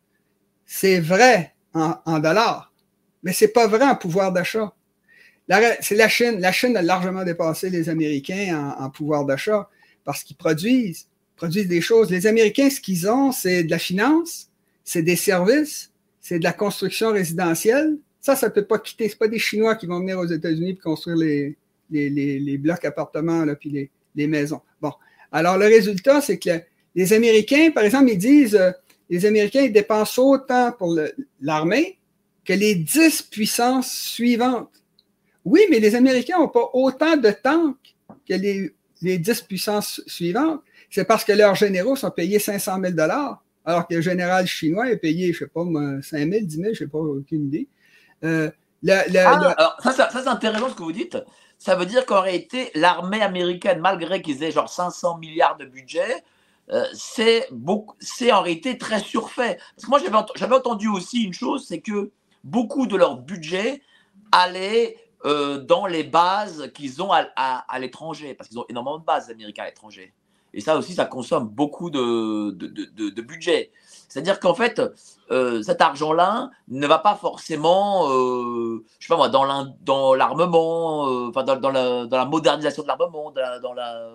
c'est 0.66 1.00
vrai 1.00 1.54
en, 1.74 2.18
dollars, 2.18 2.72
mais 3.22 3.32
c'est 3.32 3.48
pas 3.48 3.68
vrai 3.68 3.84
en 3.84 3.94
pouvoir 3.94 4.32
d'achat. 4.32 4.74
C'est 5.80 5.94
la 5.94 6.08
Chine. 6.08 6.40
La 6.40 6.52
Chine 6.52 6.76
a 6.76 6.82
largement 6.82 7.24
dépassé 7.24 7.70
les 7.70 7.88
Américains 7.88 8.74
en, 8.78 8.84
en 8.84 8.90
pouvoir 8.90 9.24
d'achat 9.24 9.68
parce 10.04 10.24
qu'ils 10.24 10.36
produisent, 10.36 11.06
produisent 11.36 11.68
des 11.68 11.80
choses. 11.80 12.10
Les 12.10 12.26
Américains, 12.26 12.68
ce 12.68 12.80
qu'ils 12.80 13.08
ont, 13.08 13.32
c'est 13.32 13.64
de 13.64 13.70
la 13.70 13.78
finance, 13.78 14.48
c'est 14.84 15.02
des 15.02 15.16
services, 15.16 15.92
c'est 16.20 16.38
de 16.38 16.44
la 16.44 16.52
construction 16.52 17.12
résidentielle. 17.12 17.96
Ça, 18.20 18.36
ça 18.36 18.48
ne 18.48 18.52
peut 18.52 18.64
pas 18.64 18.78
quitter. 18.78 19.08
Ce 19.08 19.16
pas 19.16 19.28
des 19.28 19.38
Chinois 19.38 19.76
qui 19.76 19.86
vont 19.86 20.00
venir 20.00 20.18
aux 20.18 20.26
États-Unis 20.26 20.74
pour 20.74 20.82
construire 20.82 21.16
les, 21.16 21.56
les, 21.90 22.10
les, 22.10 22.38
les, 22.38 22.58
blocs 22.58 22.84
appartements, 22.84 23.44
là, 23.44 23.54
puis 23.54 23.70
les, 23.70 23.90
les 24.14 24.26
maisons. 24.26 24.60
Bon. 24.80 24.92
Alors, 25.32 25.58
le 25.58 25.66
résultat, 25.66 26.20
c'est 26.20 26.38
que 26.38 26.60
les 26.94 27.12
Américains, 27.12 27.70
par 27.70 27.84
exemple, 27.84 28.10
ils 28.10 28.18
disent, 28.18 28.56
euh, 28.56 28.70
les 29.10 29.24
Américains, 29.26 29.62
ils 29.62 29.72
dépensent 29.72 30.22
autant 30.22 30.72
pour 30.72 30.98
l'armée 31.40 31.98
que 32.44 32.52
les 32.52 32.74
dix 32.74 33.22
puissances 33.22 33.92
suivantes. 33.92 34.82
Oui, 35.44 35.62
mais 35.70 35.80
les 35.80 35.94
Américains 35.94 36.38
n'ont 36.38 36.48
pas 36.48 36.68
autant 36.72 37.16
de 37.16 37.30
tanks 37.30 37.94
que 38.28 38.34
les, 38.34 38.74
les 39.02 39.18
dix 39.18 39.40
puissances 39.40 40.02
suivantes. 40.06 40.62
C'est 40.90 41.04
parce 41.04 41.24
que 41.24 41.32
leurs 41.32 41.54
généraux 41.54 41.96
sont 41.96 42.10
payés 42.10 42.38
500 42.38 42.80
000 42.82 42.94
alors 43.64 43.86
que 43.86 43.94
le 43.94 44.00
général 44.00 44.46
chinois 44.46 44.90
est 44.90 44.96
payé, 44.96 45.32
je 45.32 45.44
ne 45.44 45.48
sais 45.48 45.52
pas, 45.52 45.64
5 46.02 46.32
000, 46.32 46.46
10 46.46 46.56
000, 46.56 46.64
je 46.64 46.68
ne 46.68 46.74
sais 46.74 46.86
pas, 46.86 46.98
aucune 46.98 47.46
idée. 47.46 47.68
Euh, 48.24 48.50
ah, 48.88 49.02
Alors, 49.10 49.76
ça, 49.82 49.92
ça, 49.92 50.10
ça 50.10 50.22
c'est 50.22 50.28
intéressant 50.28 50.70
ce 50.70 50.74
que 50.74 50.82
vous 50.82 50.92
dites. 50.92 51.18
Ça 51.58 51.74
veut 51.74 51.86
dire 51.86 52.06
qu'en 52.06 52.20
réalité, 52.20 52.70
l'armée 52.74 53.20
américaine, 53.20 53.80
malgré 53.80 54.22
qu'ils 54.22 54.42
aient 54.44 54.52
genre 54.52 54.68
500 54.68 55.18
milliards 55.18 55.56
de 55.56 55.64
budget, 55.64 56.24
euh, 56.70 56.84
c'est 56.92 58.32
en 58.32 58.42
réalité 58.42 58.78
très 58.78 59.00
surfait. 59.00 59.58
Parce 59.74 59.84
que 59.84 59.90
moi, 59.90 60.22
j'avais, 60.36 60.54
entendu 60.54 60.88
aussi 60.88 61.22
une 61.22 61.32
chose, 61.32 61.66
c'est 61.66 61.80
que 61.80 62.12
beaucoup 62.44 62.86
de 62.86 62.96
leur 62.96 63.16
budget 63.16 63.82
allait 64.30 64.96
euh, 65.24 65.58
dans 65.58 65.86
les 65.86 66.04
bases 66.04 66.70
qu'ils 66.74 67.02
ont 67.02 67.10
à, 67.12 67.26
à, 67.36 67.78
l'étranger, 67.80 68.34
parce 68.34 68.48
qu'ils 68.48 68.58
ont 68.58 68.66
énormément 68.68 68.98
de 68.98 69.04
bases 69.04 69.28
américaines 69.30 69.64
à 69.64 69.68
l'étranger. 69.68 70.12
Et 70.54 70.60
ça 70.60 70.76
aussi, 70.76 70.94
ça 70.94 71.06
consomme 71.06 71.48
beaucoup 71.48 71.90
de, 71.90 72.50
de, 72.52 73.10
de 73.10 73.22
budget. 73.22 73.72
C'est-à-dire 74.08 74.40
qu'en 74.40 74.54
fait, 74.54 74.80
euh, 75.30 75.62
cet 75.62 75.82
argent-là 75.82 76.50
ne 76.68 76.86
va 76.86 76.98
pas 76.98 77.14
forcément, 77.14 78.10
euh, 78.10 78.82
je 78.98 79.06
sais 79.06 79.08
pas 79.08 79.18
moi, 79.18 79.28
dans 79.28 80.14
l'armement, 80.14 81.08
euh, 81.08 81.28
enfin 81.28 81.44
dans, 81.44 81.56
dans, 81.56 81.70
la, 81.70 82.06
dans, 82.06 82.16
la, 82.16 82.24
modernisation 82.24 82.82
de 82.82 82.88
l'armement, 82.88 83.30
dans, 83.30 83.74
la, 83.74 84.10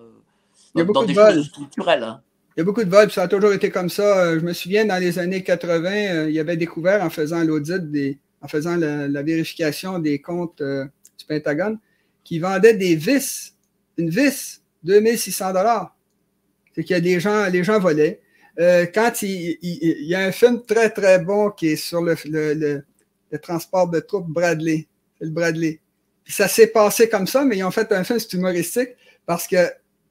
dans, 0.74 0.86
dans 0.86 1.04
des 1.04 1.14
choses 1.14 1.46
structurelles. 1.46 2.04
Hein. 2.04 2.22
Il 2.58 2.60
y 2.60 2.62
a 2.62 2.66
beaucoup 2.66 2.84
de 2.84 2.90
vols, 2.90 3.12
ça 3.12 3.24
a 3.24 3.28
toujours 3.28 3.54
été 3.54 3.70
comme 3.70 3.90
ça. 3.90 4.38
Je 4.38 4.44
me 4.44 4.54
souviens, 4.54 4.86
dans 4.86 4.98
les 4.98 5.20
années 5.20 5.44
80, 5.44 6.26
il 6.26 6.34
y 6.34 6.40
avait 6.40 6.58
découvert 6.58 7.04
en 7.04 7.12
faisant 7.12 7.44
l'audit, 7.44 7.92
des, 7.92 8.18
en 8.42 8.48
faisant 8.48 8.76
la, 8.76 9.08
la, 9.08 9.22
vérification 9.22 10.00
des 10.00 10.22
comptes 10.22 10.62
du 10.62 11.26
Pentagone, 11.28 11.78
qui 12.24 12.40
vendaient 12.40 12.76
des 12.76 12.96
vis, 12.96 13.54
une 13.98 14.10
vis, 14.10 14.62
2600 14.84 15.54
dollars. 15.54 15.96
C'est 16.76 16.84
qu'il 16.84 16.96
y 16.96 16.98
a 16.98 17.02
des 17.02 17.20
gens, 17.20 17.46
les 17.48 17.64
gens 17.64 17.80
volaient. 17.80 18.23
Euh, 18.60 18.86
quand 18.94 19.22
il, 19.22 19.58
y 19.62 20.16
a 20.16 20.20
un 20.20 20.32
film 20.32 20.64
très, 20.64 20.90
très 20.90 21.20
bon 21.20 21.50
qui 21.50 21.70
est 21.70 21.76
sur 21.76 22.02
le, 22.02 22.84
transport 23.42 23.88
de 23.90 24.00
troupes 24.00 24.28
Bradley. 24.28 24.88
Le 25.20 25.30
Bradley. 25.30 25.80
Ça 26.26 26.48
s'est 26.48 26.68
passé 26.68 27.10
comme 27.10 27.28
ça, 27.28 27.44
mais 27.44 27.58
ils 27.58 27.64
ont 27.64 27.72
fait 27.72 27.92
un 27.92 28.04
film, 28.04 28.20
c'est 28.20 28.34
humoristique, 28.34 28.90
parce 29.26 29.48
que 29.48 29.58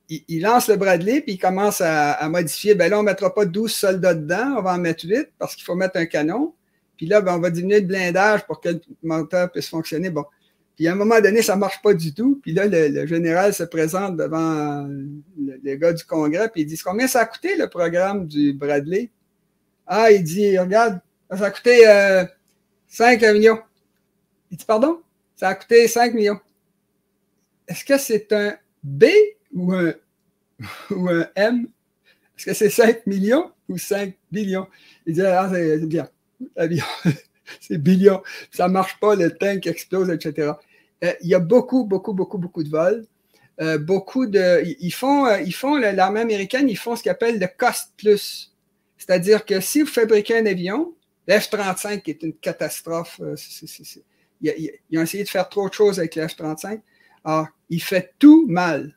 il, 0.08 0.42
lance 0.42 0.68
le 0.68 0.76
Bradley, 0.76 1.22
puis 1.22 1.34
il 1.34 1.38
commence 1.38 1.80
à, 1.80 2.28
modifier. 2.28 2.74
Ben 2.74 2.90
là, 2.90 2.98
on 2.98 3.02
mettra 3.02 3.32
pas 3.32 3.46
12 3.46 3.72
soldats 3.72 4.14
dedans, 4.14 4.56
on 4.58 4.62
va 4.62 4.74
en 4.74 4.78
mettre 4.78 5.06
8, 5.06 5.30
parce 5.38 5.54
qu'il 5.54 5.64
faut 5.64 5.74
mettre 5.74 5.96
un 5.96 6.06
canon. 6.06 6.54
Puis 6.96 7.06
là, 7.06 7.20
ben, 7.20 7.36
on 7.36 7.38
va 7.38 7.50
diminuer 7.50 7.80
le 7.80 7.86
blindage 7.86 8.44
pour 8.46 8.60
que 8.60 8.68
le 8.68 8.80
moteur 9.02 9.50
puisse 9.50 9.68
fonctionner. 9.68 10.10
Bon. 10.10 10.24
Puis 10.82 10.88
à 10.88 10.94
un 10.94 10.96
moment 10.96 11.20
donné, 11.20 11.42
ça 11.42 11.54
marche 11.54 11.80
pas 11.80 11.94
du 11.94 12.12
tout. 12.12 12.40
Puis 12.42 12.52
là, 12.52 12.66
le, 12.66 13.06
général 13.06 13.54
se 13.54 13.62
présente 13.62 14.16
devant 14.16 14.84
le, 15.38 15.76
gars 15.76 15.92
du 15.92 16.04
Congrès, 16.04 16.48
puis 16.48 16.62
il 16.62 16.66
dit 16.66 16.76
Combien 16.76 17.06
ça 17.06 17.20
a 17.20 17.24
coûté 17.24 17.54
le 17.56 17.68
programme 17.68 18.26
du 18.26 18.52
Bradley 18.52 19.08
Ah, 19.86 20.10
il 20.10 20.24
dit 20.24 20.58
Regarde, 20.58 20.98
ça 21.30 21.44
a 21.44 21.50
coûté 21.52 21.84
5 22.88 23.22
euh, 23.22 23.32
millions. 23.32 23.60
Il 24.50 24.56
dit 24.56 24.64
Pardon? 24.64 25.00
Ça 25.36 25.50
a 25.50 25.54
coûté 25.54 25.86
5 25.86 26.14
millions. 26.14 26.40
Est-ce 27.68 27.84
que 27.84 27.96
c'est 27.96 28.32
un 28.32 28.56
B 28.82 29.04
ou 29.52 29.72
un, 29.74 29.94
ou 30.90 31.08
un 31.10 31.28
M? 31.36 31.68
Est-ce 32.36 32.46
que 32.46 32.54
c'est 32.54 32.70
5 32.70 33.06
millions 33.06 33.52
ou 33.68 33.78
5 33.78 34.14
billions? 34.32 34.66
Il 35.06 35.14
dit 35.14 35.22
Ah, 35.22 35.48
c'est 35.48 35.86
bien. 35.86 36.08
c'est 37.60 37.78
billions. 37.78 38.20
Ça 38.50 38.66
ne 38.66 38.72
marche 38.72 38.98
pas, 38.98 39.14
le 39.14 39.30
tank 39.30 39.64
explose, 39.68 40.10
etc. 40.10 40.54
Euh, 41.04 41.12
il 41.20 41.28
y 41.28 41.34
a 41.34 41.40
beaucoup, 41.40 41.84
beaucoup, 41.84 42.12
beaucoup, 42.12 42.38
beaucoup 42.38 42.62
de 42.62 42.68
vols. 42.68 43.04
Euh, 43.60 43.78
beaucoup 43.78 44.26
de. 44.26 44.62
Ils 44.80 44.92
font, 44.92 45.26
euh, 45.26 45.40
ils 45.40 45.54
font 45.54 45.76
l'armée 45.76 46.20
américaine, 46.20 46.68
ils 46.68 46.78
font 46.78 46.96
ce 46.96 47.02
qu'ils 47.02 47.10
appellent 47.12 47.38
le 47.38 47.48
cost 47.56 47.92
plus. 47.96 48.52
C'est-à-dire 48.96 49.44
que 49.44 49.60
si 49.60 49.82
vous 49.82 49.88
fabriquez 49.88 50.38
un 50.38 50.46
avion, 50.46 50.94
le 51.26 51.34
F-35 51.34 52.02
est 52.08 52.22
une 52.22 52.34
catastrophe. 52.34 53.20
ils, 54.40 54.98
ont 54.98 55.02
essayé 55.02 55.24
de 55.24 55.28
faire 55.28 55.48
trop 55.48 55.68
de 55.68 55.74
choses 55.74 55.98
avec 55.98 56.16
le 56.16 56.26
F-35. 56.26 56.80
Alors, 57.24 57.48
il 57.68 57.82
fait 57.82 58.12
tout 58.18 58.46
mal. 58.48 58.96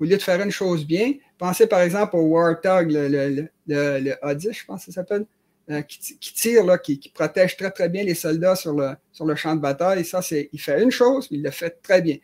Au 0.00 0.04
lieu 0.04 0.16
de 0.16 0.22
faire 0.22 0.40
une 0.42 0.50
chose 0.50 0.84
bien, 0.84 1.14
pensez 1.38 1.66
par 1.66 1.80
exemple 1.80 2.16
au 2.16 2.22
Warthog, 2.22 2.90
le, 2.90 3.08
le, 3.08 3.48
le, 3.66 4.10
A10, 4.22 4.52
je 4.52 4.64
pense 4.64 4.80
que 4.80 4.92
ça 4.92 5.00
s'appelle. 5.00 5.24
Euh, 5.70 5.80
qui, 5.80 6.34
tire, 6.34 6.62
là, 6.62 6.76
qui, 6.76 6.98
protège 7.14 7.56
très, 7.56 7.70
très 7.70 7.88
bien 7.88 8.04
les 8.04 8.14
soldats 8.14 8.54
sur 8.54 8.74
le, 8.74 8.90
sur 9.10 9.24
le 9.24 9.34
champ 9.34 9.56
de 9.56 9.62
bataille. 9.62 10.04
Ça, 10.04 10.20
c'est, 10.20 10.50
il 10.52 10.60
fait 10.60 10.82
une 10.82 10.90
chose, 10.90 11.26
mais 11.30 11.38
il 11.38 11.42
le 11.42 11.50
fait 11.50 11.80
très 11.82 12.02
bien. 12.02 12.18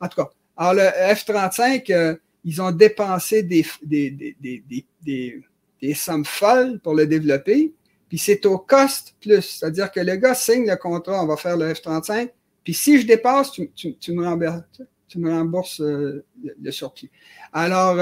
En 0.00 0.08
tout 0.08 0.16
cas, 0.16 0.30
alors 0.56 0.72
le 0.72 1.14
F-35, 1.14 1.92
euh, 1.92 2.16
ils 2.42 2.62
ont 2.62 2.70
dépensé 2.70 3.42
des, 3.42 3.66
des, 3.82 4.10
des, 4.10 4.64
des, 5.02 5.42
des, 5.82 5.94
sommes 5.94 6.24
folles 6.24 6.80
pour 6.80 6.94
le 6.94 7.06
développer, 7.06 7.74
puis 8.08 8.16
c'est 8.16 8.46
au 8.46 8.56
cost 8.56 9.14
plus. 9.20 9.42
C'est-à-dire 9.42 9.92
que 9.92 10.00
le 10.00 10.16
gars 10.16 10.34
signe 10.34 10.66
le 10.66 10.76
contrat, 10.76 11.22
on 11.22 11.26
va 11.26 11.36
faire 11.36 11.58
le 11.58 11.74
F-35, 11.74 12.30
puis 12.64 12.72
si 12.72 12.98
je 12.98 13.06
dépasse, 13.06 13.52
tu, 13.52 13.70
tu, 13.72 13.94
tu 13.96 14.12
me 14.12 14.24
rembourses, 14.24 14.62
tu 15.06 15.18
me 15.18 15.30
rembourses 15.30 15.82
euh, 15.82 16.24
le, 16.42 16.56
le, 16.62 16.70
surplus. 16.70 17.10
Alors, 17.52 17.96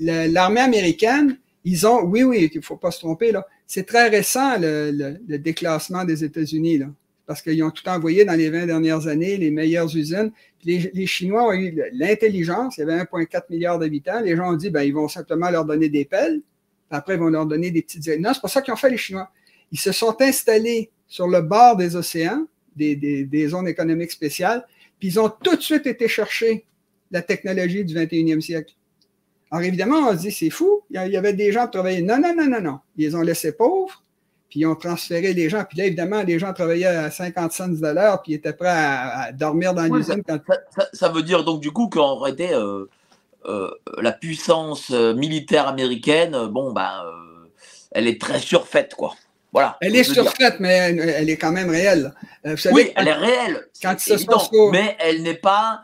l'armée 0.00 0.60
américaine, 0.60 1.38
ils 1.62 1.86
ont, 1.86 2.02
oui, 2.02 2.24
oui, 2.24 2.50
il 2.52 2.58
ne 2.58 2.64
faut 2.64 2.78
pas 2.78 2.90
se 2.90 2.98
tromper, 2.98 3.30
là, 3.30 3.46
c'est 3.70 3.86
très 3.86 4.08
récent 4.08 4.58
le, 4.58 5.38
déclassement 5.38 6.04
des 6.04 6.24
États-Unis, 6.24 6.80
parce 7.24 7.40
qu'ils 7.40 7.62
ont 7.62 7.70
tout 7.70 7.88
envoyé 7.88 8.24
dans 8.24 8.34
les 8.34 8.50
20 8.50 8.66
dernières 8.66 9.06
années, 9.06 9.36
les 9.36 9.52
meilleures 9.52 9.96
usines. 9.96 10.32
Les, 10.64 11.06
Chinois 11.06 11.46
ont 11.46 11.52
eu 11.52 11.80
l'intelligence, 11.92 12.78
il 12.78 12.80
y 12.80 12.82
avait 12.82 12.96
1,4 12.96 13.42
milliard 13.48 13.78
d'habitants. 13.78 14.18
Les 14.22 14.34
gens 14.34 14.50
ont 14.50 14.56
dit, 14.56 14.70
ben, 14.70 14.82
ils 14.82 14.92
vont 14.92 15.06
simplement 15.06 15.50
leur 15.50 15.64
donner 15.64 15.88
des 15.88 16.04
pelles, 16.04 16.40
après, 16.90 17.14
ils 17.14 17.20
vont 17.20 17.28
leur 17.28 17.46
donner 17.46 17.70
des 17.70 17.82
petites. 17.82 18.04
Non, 18.18 18.32
c'est 18.34 18.42
pas 18.42 18.48
ça 18.48 18.60
qu'ils 18.60 18.74
ont 18.74 18.76
fait, 18.76 18.90
les 18.90 18.96
Chinois. 18.96 19.30
Ils 19.70 19.78
se 19.78 19.92
sont 19.92 20.20
installés 20.20 20.90
sur 21.06 21.28
le 21.28 21.40
bord 21.40 21.76
des 21.76 21.94
océans, 21.94 22.48
des, 22.74 23.46
zones 23.46 23.68
économiques 23.68 24.10
spéciales, 24.10 24.66
puis 24.98 25.10
ils 25.10 25.20
ont 25.20 25.28
tout 25.28 25.54
de 25.54 25.62
suite 25.62 25.86
été 25.86 26.08
chercher 26.08 26.64
la 27.12 27.22
technologie 27.22 27.84
du 27.84 27.94
21e 27.94 28.40
siècle. 28.40 28.74
Alors 29.50 29.64
évidemment, 29.64 30.08
on 30.08 30.12
se 30.12 30.18
dit, 30.18 30.32
c'est 30.32 30.50
fou. 30.50 30.82
Il 30.90 30.96
y 30.96 31.16
avait 31.16 31.32
des 31.32 31.50
gens 31.50 31.64
qui 31.64 31.72
travaillaient. 31.72 32.02
Non, 32.02 32.18
non, 32.18 32.34
non, 32.36 32.46
non, 32.46 32.60
non. 32.60 32.78
Ils 32.96 33.06
les 33.06 33.14
ont 33.16 33.22
laissés 33.22 33.52
pauvres, 33.52 34.02
puis 34.48 34.60
ils 34.60 34.66
ont 34.66 34.76
transféré 34.76 35.32
les 35.32 35.48
gens. 35.48 35.64
Puis 35.68 35.78
là, 35.78 35.86
évidemment, 35.86 36.22
les 36.22 36.38
gens 36.38 36.52
travaillaient 36.52 36.86
à 36.86 37.10
50 37.10 37.52
cents 37.52 37.68
de 37.68 37.86
l'heure, 37.86 38.22
puis 38.22 38.32
ils 38.32 38.34
étaient 38.36 38.52
prêts 38.52 38.68
à, 38.68 39.32
dormir 39.32 39.74
dans 39.74 39.82
l'usine. 39.92 40.22
Quand... 40.26 40.38
Ça, 40.92 41.08
veut 41.08 41.22
dire 41.22 41.44
donc 41.44 41.60
du 41.60 41.72
coup 41.72 41.88
qu'en 41.88 42.16
réalité, 42.18 42.52
euh, 42.52 42.88
euh, 43.46 43.70
la 44.00 44.12
puissance 44.12 44.90
euh, 44.92 45.14
militaire 45.14 45.66
américaine, 45.66 46.46
bon, 46.46 46.72
ben, 46.72 47.02
elle 47.90 48.06
est 48.06 48.20
très 48.20 48.38
surfaite, 48.38 48.94
quoi. 48.94 49.14
Voilà. 49.52 49.76
Elle 49.80 49.96
est 49.96 50.04
surfaite, 50.04 50.60
mais 50.60 50.76
elle, 50.76 51.28
est 51.28 51.36
quand 51.36 51.50
même 51.50 51.70
réelle. 51.70 52.14
oui, 52.70 52.92
elle 52.94 53.08
est 53.08 53.12
réelle. 53.12 53.66
Quand 53.82 53.96
évident, 54.06 54.48
Mais 54.70 54.96
elle 55.00 55.22
n'est 55.24 55.34
pas 55.34 55.82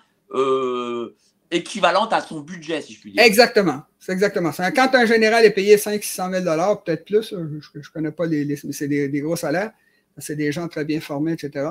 équivalente 1.50 2.12
à 2.12 2.20
son 2.20 2.40
budget, 2.40 2.80
si 2.82 2.94
je 2.94 3.00
puis 3.00 3.12
dire. 3.12 3.22
Exactement. 3.22 3.82
C'est 3.98 4.12
exactement 4.12 4.52
ça. 4.52 4.70
Quand 4.70 4.94
un 4.94 5.06
général 5.06 5.44
est 5.44 5.50
payé 5.50 5.76
500-600 5.76 6.44
000 6.44 6.76
peut-être 6.84 7.04
plus, 7.04 7.30
je 7.30 7.78
ne 7.78 7.82
connais 7.92 8.12
pas 8.12 8.26
les, 8.26 8.44
mais 8.44 8.72
c'est 8.72 8.88
des, 8.88 9.20
gros 9.20 9.36
salaires, 9.36 9.72
c'est 10.18 10.36
des 10.36 10.52
gens 10.52 10.68
très 10.68 10.84
bien 10.84 11.00
formés, 11.00 11.32
etc. 11.32 11.70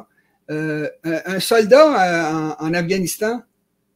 Euh, 0.52 0.90
un, 1.04 1.40
soldat 1.40 2.52
euh, 2.52 2.56
en, 2.60 2.74
Afghanistan, 2.74 3.42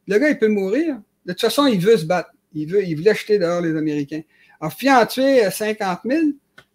le 0.07 0.17
gars, 0.17 0.30
il 0.30 0.39
peut 0.39 0.47
mourir. 0.47 0.99
De 1.25 1.34
toute 1.34 1.41
façon, 1.41 1.67
il 1.67 1.80
veut 1.80 1.97
se 1.97 2.05
battre. 2.05 2.32
Il 2.53 2.67
veut, 2.67 2.84
il 2.84 2.95
veut 2.95 3.11
acheter 3.11 3.38
dehors 3.38 3.61
les 3.61 3.77
Américains. 3.77 4.21
Alors, 4.59 4.75
puis 4.75 4.89
en 4.89 5.05
tuer 5.05 5.49
50 5.49 5.99
000, 6.03 6.21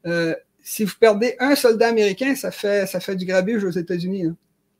euh, 0.06 0.34
si 0.62 0.84
vous 0.84 0.92
perdez 0.98 1.34
un 1.40 1.54
soldat 1.54 1.88
américain, 1.88 2.34
ça 2.36 2.50
fait, 2.50 2.86
ça 2.86 3.00
fait 3.00 3.16
du 3.16 3.26
grabuge 3.26 3.64
aux 3.64 3.70
États-Unis. 3.70 4.26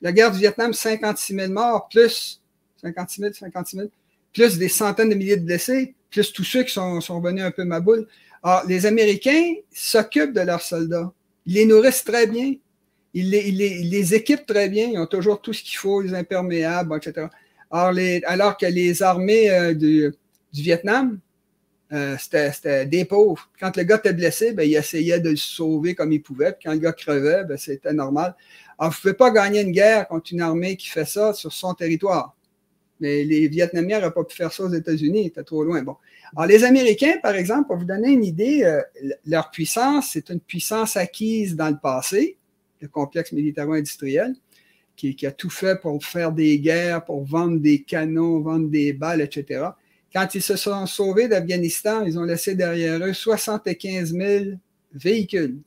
La 0.00 0.12
guerre 0.12 0.30
du 0.30 0.38
Vietnam, 0.38 0.72
56 0.72 1.34
000 1.34 1.52
morts, 1.52 1.88
plus 1.88 2.40
56 2.82 3.20
000, 3.20 3.32
56 3.32 3.76
000 3.76 3.88
plus 4.34 4.58
des 4.58 4.68
centaines 4.68 5.08
de 5.08 5.14
milliers 5.14 5.36
de 5.38 5.46
blessés, 5.46 5.94
plus 6.10 6.32
tous 6.32 6.44
ceux 6.44 6.64
qui 6.64 6.72
sont, 6.72 7.00
sont 7.00 7.20
revenus 7.20 7.44
un 7.44 7.52
peu 7.52 7.64
ma 7.64 7.80
boule. 7.80 8.06
Alors, 8.42 8.64
les 8.66 8.84
Américains 8.84 9.54
s'occupent 9.72 10.34
de 10.34 10.40
leurs 10.42 10.60
soldats. 10.60 11.10
Ils 11.46 11.54
les 11.54 11.66
nourrissent 11.66 12.04
très 12.04 12.26
bien. 12.26 12.54
Ils 13.14 13.30
les, 13.30 13.48
ils 13.48 13.90
les, 13.90 14.14
équipent 14.14 14.44
très 14.44 14.68
bien. 14.68 14.88
Ils 14.92 14.98
ont 14.98 15.06
toujours 15.06 15.40
tout 15.40 15.52
ce 15.52 15.62
qu'il 15.62 15.78
faut, 15.78 16.02
les 16.02 16.12
imperméables, 16.14 16.94
etc. 16.96 17.28
Alors, 17.70 17.92
les, 17.92 18.22
alors 18.24 18.56
que 18.56 18.66
les 18.66 19.02
armées 19.02 19.50
euh, 19.50 19.72
du, 19.72 20.12
du, 20.52 20.62
Vietnam, 20.62 21.18
euh, 21.92 22.16
c'était 22.18 22.86
des 22.86 23.04
pauvres. 23.04 23.48
Quand 23.60 23.76
le 23.76 23.84
gars 23.84 23.96
était 23.96 24.12
blessé, 24.12 24.52
ben, 24.52 24.68
il 24.68 24.74
essayait 24.74 25.20
de 25.20 25.30
le 25.30 25.36
sauver 25.36 25.94
comme 25.94 26.12
il 26.12 26.20
pouvait. 26.20 26.56
Quand 26.62 26.72
le 26.72 26.78
gars 26.78 26.92
crevait, 26.92 27.44
ben, 27.44 27.56
c'était 27.56 27.92
normal. 27.92 28.34
Alors, 28.78 28.90
vous 28.92 28.96
ne 28.96 29.00
pouvez 29.00 29.14
pas 29.14 29.30
gagner 29.30 29.60
une 29.62 29.70
guerre 29.70 30.08
contre 30.08 30.32
une 30.32 30.40
armée 30.40 30.76
qui 30.76 30.88
fait 30.88 31.04
ça 31.04 31.32
sur 31.32 31.52
son 31.52 31.72
territoire. 31.72 32.33
Mais 33.00 33.24
les 33.24 33.48
Vietnamiens 33.48 33.98
n'auraient 33.98 34.14
pas 34.14 34.24
pu 34.24 34.36
faire 34.36 34.52
ça 34.52 34.64
aux 34.64 34.72
États-Unis, 34.72 35.32
ils 35.34 35.44
trop 35.44 35.64
loin. 35.64 35.82
Bon. 35.82 35.96
Alors, 36.36 36.46
les 36.46 36.64
Américains, 36.64 37.14
par 37.22 37.34
exemple, 37.34 37.66
pour 37.66 37.76
vous 37.76 37.84
donner 37.84 38.12
une 38.12 38.24
idée, 38.24 38.62
euh, 38.64 38.80
leur 39.26 39.50
puissance, 39.50 40.10
c'est 40.12 40.30
une 40.30 40.40
puissance 40.40 40.96
acquise 40.96 41.56
dans 41.56 41.70
le 41.70 41.78
passé, 41.78 42.36
le 42.80 42.88
complexe 42.88 43.32
militaro-industriel, 43.32 44.34
qui, 44.96 45.26
a 45.26 45.32
tout 45.32 45.50
fait 45.50 45.80
pour 45.80 46.02
faire 46.04 46.32
des 46.32 46.58
guerres, 46.58 47.04
pour 47.04 47.24
vendre 47.24 47.58
des 47.58 47.82
canons, 47.82 48.40
vendre 48.40 48.68
des 48.68 48.92
balles, 48.92 49.20
etc. 49.20 49.66
Quand 50.12 50.34
ils 50.34 50.42
se 50.42 50.56
sont 50.56 50.86
sauvés 50.86 51.26
d'Afghanistan, 51.26 52.04
ils 52.04 52.18
ont 52.18 52.24
laissé 52.24 52.54
derrière 52.54 53.04
eux 53.04 53.12
75 53.12 54.12
000 54.12 54.44
véhicules. 54.92 55.58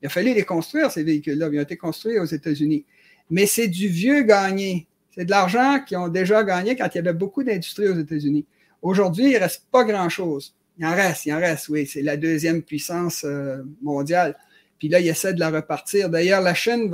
Il 0.00 0.06
a 0.06 0.08
fallu 0.08 0.34
les 0.34 0.44
construire, 0.44 0.90
ces 0.90 1.02
véhicules-là. 1.02 1.48
Ils 1.52 1.58
ont 1.58 1.62
été 1.62 1.76
construits 1.76 2.18
aux 2.18 2.24
États-Unis. 2.24 2.84
Mais 3.30 3.46
c'est 3.46 3.68
du 3.68 3.88
vieux 3.88 4.22
gagné. 4.22 4.86
C'est 5.16 5.24
de 5.24 5.30
l'argent 5.30 5.80
qu'ils 5.86 5.96
ont 5.96 6.08
déjà 6.08 6.44
gagné 6.44 6.76
quand 6.76 6.88
il 6.94 6.96
y 6.96 6.98
avait 6.98 7.14
beaucoup 7.14 7.42
d'industries 7.42 7.88
aux 7.88 7.98
États-Unis. 7.98 8.44
Aujourd'hui, 8.82 9.30
il 9.30 9.34
ne 9.34 9.38
reste 9.38 9.64
pas 9.72 9.84
grand-chose. 9.84 10.54
Il 10.78 10.84
en 10.84 10.94
reste, 10.94 11.24
il 11.24 11.32
en 11.32 11.38
reste, 11.38 11.68
oui. 11.70 11.86
C'est 11.86 12.02
la 12.02 12.16
deuxième 12.16 12.62
puissance 12.62 13.24
euh, 13.24 13.62
mondiale. 13.82 14.36
Puis 14.78 14.88
là, 14.88 15.00
il 15.00 15.08
essaie 15.08 15.32
de 15.32 15.40
la 15.40 15.50
repartir. 15.50 16.10
D'ailleurs, 16.10 16.42
la 16.42 16.52
Chine, 16.52 16.90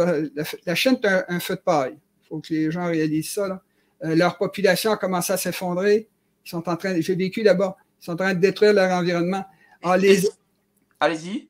la, 0.67 0.75
Chine 0.75 0.99
est 1.03 1.25
un, 1.29 1.41
feu 1.41 1.57
de 1.57 1.61
paille. 1.61 1.95
Il 2.23 2.29
faut 2.29 2.39
que 2.39 2.55
les 2.55 2.71
gens 2.71 2.87
réalisent 2.87 3.33
ça. 3.33 3.61
Euh, 4.05 4.15
leur 4.15 4.39
population 4.39 4.93
a 4.93 4.97
commencé 4.97 5.33
à 5.33 5.37
s'effondrer. 5.37 6.09
Ils 6.45 6.49
sont 6.49 6.69
en 6.69 6.77
train, 6.77 7.01
j'ai 7.01 7.15
vécu 7.15 7.43
là-bas, 7.43 7.77
ils 8.01 8.05
sont 8.05 8.13
en 8.13 8.17
train 8.17 8.35
de 8.35 8.41
détruire 8.41 8.73
leur 8.73 8.91
environnement. 8.93 9.45
Allez-y. 9.83 11.49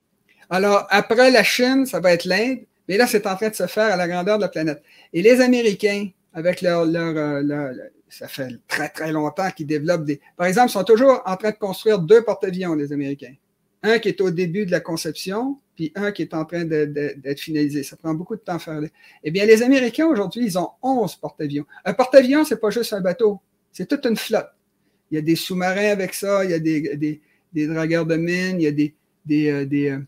Alors, 0.49 0.87
après 0.91 1.31
la 1.31 1.43
Chine, 1.43 1.87
ça 1.87 2.01
va 2.01 2.13
être 2.13 2.25
l'Inde, 2.25 2.61
mais 2.89 2.97
là, 2.97 3.07
c'est 3.07 3.27
en 3.27 3.37
train 3.37 3.49
de 3.49 3.55
se 3.55 3.67
faire 3.67 3.93
à 3.93 3.97
la 3.97 4.09
grandeur 4.09 4.39
de 4.39 4.43
la 4.43 4.49
planète. 4.49 4.83
Et 5.13 5.23
les 5.23 5.41
Américains, 5.41 6.09
avec 6.35 6.63
leur, 6.63 6.83
euh, 6.83 7.43
leur, 7.43 7.73
ça 8.09 8.29
fait 8.29 8.49
très, 8.69 8.89
très 8.89 9.13
longtemps 9.13 9.51
qu'ils 9.51 9.67
développent 9.67 10.05
des. 10.05 10.21
Par 10.37 10.47
exemple, 10.47 10.69
ils 10.69 10.73
sont 10.73 10.85
toujours 10.85 11.23
en 11.25 11.37
train 11.37 11.51
de 11.51 11.57
construire 11.57 11.99
deux 11.99 12.23
porte-avions, 12.23 12.75
les 12.75 12.93
Américains. 12.93 13.35
Un 13.83 13.99
qui 13.99 14.09
est 14.09 14.21
au 14.21 14.31
début 14.31 14.65
de 14.67 14.71
la 14.71 14.81
conception, 14.81 15.59
puis 15.75 15.93
un 15.95 16.13
qui 16.13 16.23
est 16.23 16.35
en 16.35 16.45
train 16.45 16.65
d'être 16.65 17.41
finalisé. 17.41 17.83
Ça 17.83 17.97
prend 17.97 18.15
beaucoup 18.15 18.37
de 18.37 18.41
temps 18.41 18.55
à 18.55 18.59
faire. 18.59 18.81
Eh 19.25 19.31
bien, 19.31 19.45
les 19.45 19.63
Américains, 19.63 20.07
aujourd'hui, 20.07 20.45
ils 20.45 20.59
ont 20.59 20.71
11 20.83 21.17
porte-avions. 21.17 21.65
Un 21.85 21.95
porte-avions, 21.95 22.45
c'est 22.45 22.61
pas 22.61 22.71
juste 22.71 22.93
un 22.93 23.01
bateau, 23.01 23.41
c'est 23.73 23.89
toute 23.89 24.05
une 24.07 24.17
flotte. 24.17 24.51
Il 25.11 25.17
y 25.17 25.19
a 25.19 25.23
des 25.23 25.37
sous-marins 25.37 25.91
avec 25.91 26.15
ça, 26.15 26.45
il 26.45 26.51
y 26.51 26.55
a 26.55 26.59
des, 26.59 26.97
des, 26.97 27.21
des 27.53 27.67
dragueurs 27.67 28.07
de 28.07 28.17
mines, 28.17 28.61
il 28.61 28.63
y 28.63 28.67
a 28.67 28.73
des, 28.73 28.95
des, 29.27 29.51
euh, 29.51 29.67
des, 29.67 29.91
euh, 29.91 29.99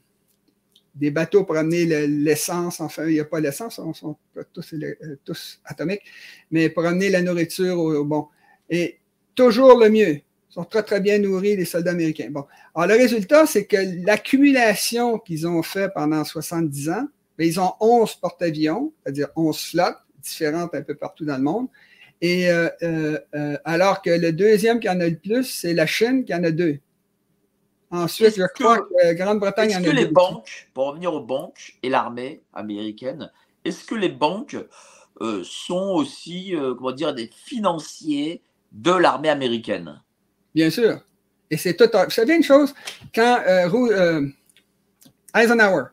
des 0.95 1.11
bateaux 1.11 1.45
pour 1.45 1.57
amener 1.57 2.07
l'essence, 2.07 2.81
enfin, 2.81 3.07
il 3.07 3.15
n'y 3.15 3.21
a 3.21 3.25
pas 3.25 3.41
l'essence, 3.41 3.79
on 3.79 3.93
sont 3.93 4.17
tous, 4.53 4.75
euh, 4.75 5.19
tous, 5.25 5.61
atomiques, 5.65 6.03
mais 6.51 6.69
pour 6.69 6.87
amener 6.87 7.11
la 7.11 7.21
nourriture 7.21 7.79
au, 7.79 8.05
bon. 8.05 8.29
Et 8.71 8.99
toujours 9.35 9.79
le 9.79 9.91
mieux. 9.91 10.15
Ils 10.17 10.55
sont 10.55 10.65
très, 10.65 10.85
très 10.85 11.01
bien 11.01 11.19
nourris, 11.19 11.57
les 11.57 11.65
soldats 11.65 11.91
américains. 11.91 12.29
Bon. 12.31 12.45
Alors, 12.75 12.97
le 12.97 13.03
résultat, 13.03 13.47
c'est 13.47 13.65
que 13.65 13.77
l'accumulation 14.07 15.19
qu'ils 15.19 15.47
ont 15.49 15.63
fait 15.63 15.91
pendant 15.93 16.25
70 16.25 16.91
ans, 16.91 17.09
bien, 17.37 17.47
ils 17.47 17.59
ont 17.59 17.73
11 17.81 18.15
porte-avions, 18.17 18.93
c'est-à-dire 19.03 19.29
11 19.35 19.61
flottes 19.61 19.99
différentes 20.23 20.75
un 20.75 20.83
peu 20.83 20.95
partout 20.95 21.25
dans 21.25 21.37
le 21.37 21.43
monde. 21.43 21.67
Et 22.21 22.49
euh, 22.51 22.69
euh, 22.83 23.59
alors 23.65 24.01
que 24.01 24.11
le 24.11 24.33
deuxième 24.33 24.81
qui 24.81 24.89
en 24.89 25.01
a 25.01 25.09
le 25.09 25.17
plus, 25.17 25.45
c'est 25.45 25.75
la 25.75 25.87
Chine 25.87 26.25
qui 26.25 26.33
en 26.33 26.45
a 26.45 26.53
deux. 26.53 26.79
Ensuite, 27.95 28.35
je 28.37 28.43
crois 28.55 28.79
que- 28.79 28.85
que 28.85 29.13
Grande-Bretagne 29.15 29.71
Est-ce 29.71 29.81
que 29.85 29.91
les 29.91 30.07
banques, 30.07 30.69
pour 30.75 30.87
revenir 30.89 31.15
aux 31.15 31.21
banques 31.21 31.77
et 31.83 31.89
l'armée 31.89 32.43
américaine, 32.53 33.31
est-ce 33.65 33.85
que 33.85 33.95
les 33.95 34.09
banques 34.09 34.57
euh, 35.21 35.43
sont 35.45 35.93
aussi, 35.95 36.57
euh, 36.57 36.75
comment 36.75 36.91
dire, 36.91 37.15
des 37.15 37.31
financiers 37.33 38.43
de 38.73 38.91
l'armée 38.91 39.29
américaine? 39.29 40.03
Bien 40.55 40.71
sûr. 40.71 41.01
Et 41.51 41.57
c'est 41.57 41.77
tout. 41.77 41.85
Vous 41.93 42.11
savez 42.11 42.35
une 42.35 42.43
chose, 42.43 42.75
quand 43.15 43.39
euh, 43.47 43.69
euh, 43.73 44.27
Eisenhower, 45.37 45.85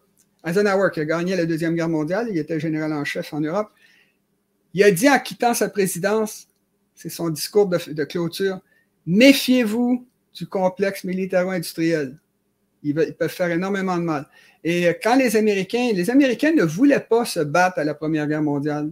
Eisenhower 0.43 0.89
qui 0.91 1.01
a 1.01 1.05
gagné 1.05 1.35
la 1.35 1.45
Deuxième 1.45 1.75
Guerre 1.75 1.89
mondiale, 1.89 2.27
il 2.31 2.37
était 2.37 2.59
général 2.59 2.91
en 2.93 3.05
chef 3.05 3.31
en 3.31 3.41
Europe, 3.41 3.69
il 4.73 4.83
a 4.83 4.89
dit 4.89 5.07
en 5.09 5.19
quittant 5.19 5.53
sa 5.53 5.69
présidence, 5.69 6.47
c'est 6.95 7.09
son 7.09 7.29
discours 7.29 7.67
de, 7.67 7.77
de 7.93 8.03
clôture, 8.05 8.59
méfiez-vous 9.05 10.07
du 10.33 10.47
complexe 10.47 11.03
militaro-industriel. 11.03 12.17
Ils, 12.83 12.95
ve- 12.95 13.05
ils 13.07 13.13
peuvent 13.13 13.29
faire 13.29 13.51
énormément 13.51 13.97
de 13.97 14.03
mal. 14.03 14.25
Et 14.63 14.87
euh, 14.87 14.93
quand 15.01 15.15
les 15.15 15.35
Américains, 15.35 15.91
les 15.93 16.09
Américains 16.09 16.53
ne 16.53 16.63
voulaient 16.63 16.99
pas 17.07 17.25
se 17.25 17.39
battre 17.39 17.79
à 17.79 17.83
la 17.83 17.93
Première 17.93 18.27
Guerre 18.27 18.41
mondiale. 18.41 18.89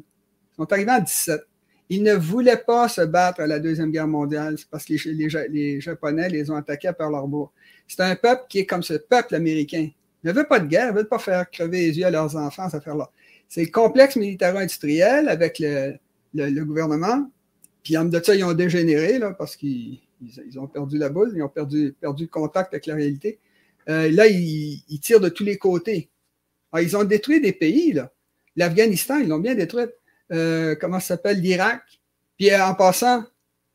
Ils 0.53 0.55
sont 0.57 0.71
arrivés 0.71 0.91
en 0.91 0.99
17. 0.99 1.41
Ils 1.91 2.03
ne 2.03 2.13
voulaient 2.13 2.57
pas 2.65 2.87
se 2.87 3.01
battre 3.01 3.41
à 3.41 3.47
la 3.47 3.59
Deuxième 3.59 3.89
Guerre 3.91 4.07
mondiale. 4.07 4.55
Parce 4.69 4.85
que 4.85 4.93
les, 4.93 5.13
les 5.13 5.29
Ja- 5.29 5.47
les 5.47 5.81
Japonais 5.81 6.29
les 6.29 6.51
ont 6.51 6.55
attaqués 6.55 6.87
à 6.89 6.93
Pearl 6.93 7.15
Harbor. 7.15 7.51
C'est 7.87 8.01
un 8.01 8.15
peuple 8.15 8.43
qui 8.47 8.59
est 8.59 8.65
comme 8.65 8.83
ce 8.83 8.93
peuple 8.93 9.33
américain. 9.35 9.89
Ils 10.23 10.27
ne 10.27 10.33
veulent 10.33 10.47
pas 10.47 10.59
de 10.59 10.67
guerre, 10.67 10.87
ils 10.87 10.91
ne 10.91 10.97
veulent 10.97 11.07
pas 11.07 11.17
faire 11.17 11.49
crever 11.49 11.87
les 11.87 11.97
yeux 11.97 12.05
à 12.05 12.11
leurs 12.11 12.35
enfants, 12.35 12.69
cette 12.69 12.81
affaire-là. 12.81 13.09
C'est 13.47 13.63
le 13.63 13.71
complexe 13.71 14.15
militaro-industriel 14.17 15.29
avec 15.29 15.57
le, 15.59 16.63
gouvernement. 16.65 17.31
Puis 17.83 17.97
en 17.97 18.05
de 18.05 18.21
ça, 18.21 18.35
ils 18.35 18.43
ont 18.43 18.53
dégénéré 18.53 19.17
là, 19.17 19.31
parce 19.31 19.55
qu'ils 19.55 19.99
ils- 20.22 20.43
ils 20.47 20.59
ont 20.59 20.67
perdu 20.67 20.97
la 20.97 21.09
boule, 21.09 21.32
ils 21.36 21.41
ont 21.43 21.49
perdu, 21.49 21.95
perdu 21.99 22.28
contact 22.28 22.74
avec 22.74 22.86
la 22.86 22.95
réalité. 22.95 23.39
Euh, 23.89 24.09
là, 24.11 24.28
ils, 24.28 24.84
ils 24.89 24.99
tirent 24.99 25.20
de 25.20 25.30
tous 25.30 25.43
les 25.43 25.57
côtés. 25.57 26.09
Ah, 26.72 26.82
ils 26.82 26.95
ont 26.95 27.03
détruit 27.03 27.41
des 27.41 27.53
pays. 27.53 27.93
là. 27.93 28.11
L'Afghanistan, 28.55 29.17
ils 29.17 29.28
l'ont 29.28 29.39
bien 29.39 29.55
détruit. 29.55 29.86
Euh, 30.32 30.76
comment 30.76 30.99
ça 30.99 31.07
s'appelle? 31.15 31.39
L'Irak. 31.41 31.82
Puis 32.38 32.51
euh, 32.51 32.63
en 32.65 32.76
passant, 32.76 33.24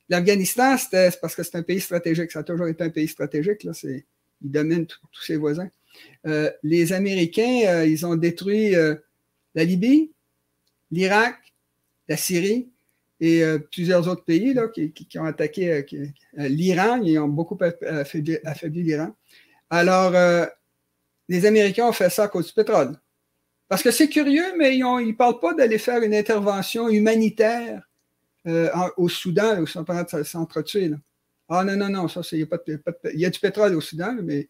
l'Afghanistan, 0.09 0.77
c'était 0.79 1.11
parce 1.21 1.35
que 1.35 1.43
c'est 1.43 1.57
un 1.57 1.63
pays 1.63 1.81
stratégique. 1.81 2.31
Ça 2.31 2.41
a 2.41 2.43
toujours 2.45 2.69
été 2.69 2.85
un 2.85 2.91
pays 2.91 3.09
stratégique. 3.09 3.65
Là. 3.65 3.73
C'est, 3.75 4.05
il 4.43 4.51
domine 4.51 4.87
tout- 4.87 4.99
tous 5.11 5.23
ses 5.23 5.37
voisins. 5.37 5.71
Euh, 6.27 6.51
les 6.63 6.93
Américains, 6.93 7.63
euh, 7.67 7.87
ils 7.87 8.05
ont 8.07 8.15
détruit 8.17 8.75
euh, 8.77 8.95
la 9.55 9.65
Libye, 9.65 10.13
l'Irak, 10.91 11.37
la 12.09 12.17
Syrie 12.17 12.69
et 13.25 13.43
euh, 13.43 13.59
plusieurs 13.59 14.07
autres 14.07 14.25
pays 14.25 14.53
là, 14.53 14.69
qui, 14.69 15.19
ont 15.19 15.25
attaqué 15.25 15.73
euh, 15.73 15.83
euh, 16.39 16.49
l'Iran. 16.49 17.01
Ils 17.03 17.19
ont 17.19 17.29
beaucoup 17.29 17.57
aff- 17.57 17.83
affaibli, 18.45 18.83
l'Iran. 18.83 19.17
Alors, 19.71 20.13
les 21.29 21.47
Américains 21.47 21.89
ont 21.89 21.93
fait 21.93 22.11
ça 22.11 22.25
à 22.25 22.29
cause 22.29 22.49
du 22.49 22.53
pétrole. 22.53 22.93
Parce 23.67 23.83
que 23.83 23.91
c'est 23.91 24.09
curieux, 24.09 24.53
mais 24.59 24.77
ils 24.77 24.83
ne 24.83 25.13
parlent 25.13 25.41
pas 25.41 25.55
d'aller 25.55 25.79
faire 25.79 26.03
une 26.03 26.15
intervention 26.15 26.89
humanitaire 26.91 27.83
au 28.99 29.09
Soudan, 29.09 29.59
où 29.59 29.63
ils 29.63 29.69
sont 29.69 29.91
en 29.91 30.05
train 30.05 30.19
de 30.19 30.23
s'entretuer. 30.23 30.93
Ah 31.49 31.65
non, 31.65 31.77
non, 31.77 31.89
non, 31.89 32.09
ça, 32.09 32.21
il 32.33 32.47
y, 33.15 33.25
a 33.25 33.31
du 33.31 33.41
pétrole 33.41 33.75
au 33.75 33.81
Soudan, 33.81 34.17
mais 34.23 34.49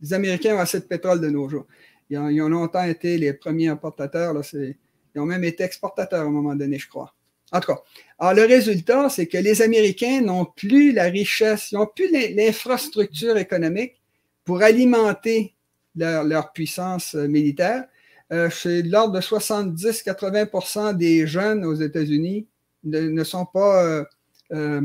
les 0.00 0.12
Américains 0.12 0.56
ont 0.56 0.60
assez 0.60 0.80
de 0.80 0.86
pétrole 0.86 1.20
de 1.20 1.30
nos 1.30 1.48
jours. 1.48 1.66
Ils 2.10 2.18
ont, 2.18 2.48
longtemps 2.48 2.84
été 2.84 3.16
les 3.16 3.32
premiers 3.32 3.68
importateurs. 3.68 4.34
Ils 4.52 5.20
ont 5.20 5.24
même 5.24 5.44
été 5.44 5.62
exportateurs 5.62 6.22
à 6.22 6.24
un 6.24 6.30
moment 6.30 6.56
donné, 6.56 6.78
je 6.78 6.88
crois. 6.88 7.14
En 7.52 7.60
tout 7.60 7.74
cas, 7.74 8.32
le 8.34 8.46
résultat, 8.46 9.08
c'est 9.08 9.26
que 9.26 9.36
les 9.38 9.62
Américains 9.62 10.20
n'ont 10.22 10.46
plus 10.46 10.92
la 10.92 11.04
richesse, 11.04 11.70
ils 11.72 11.76
n'ont 11.76 11.86
plus 11.86 12.10
l'in- 12.10 12.34
l'infrastructure 12.34 13.36
économique 13.36 14.00
pour 14.44 14.62
alimenter 14.62 15.54
leur, 15.94 16.52
puissance 16.52 17.14
euh, 17.14 17.28
militaire. 17.28 17.84
Euh, 18.32 18.48
c'est 18.50 18.82
l'ordre 18.82 19.14
de 19.14 19.20
70-80% 19.20 20.96
des 20.96 21.26
jeunes 21.26 21.64
aux 21.64 21.74
États-Unis 21.74 22.46
ne, 22.84 23.22
sont 23.24 23.44
pas 23.44 23.84
euh, 23.84 24.04
euh, 24.52 24.80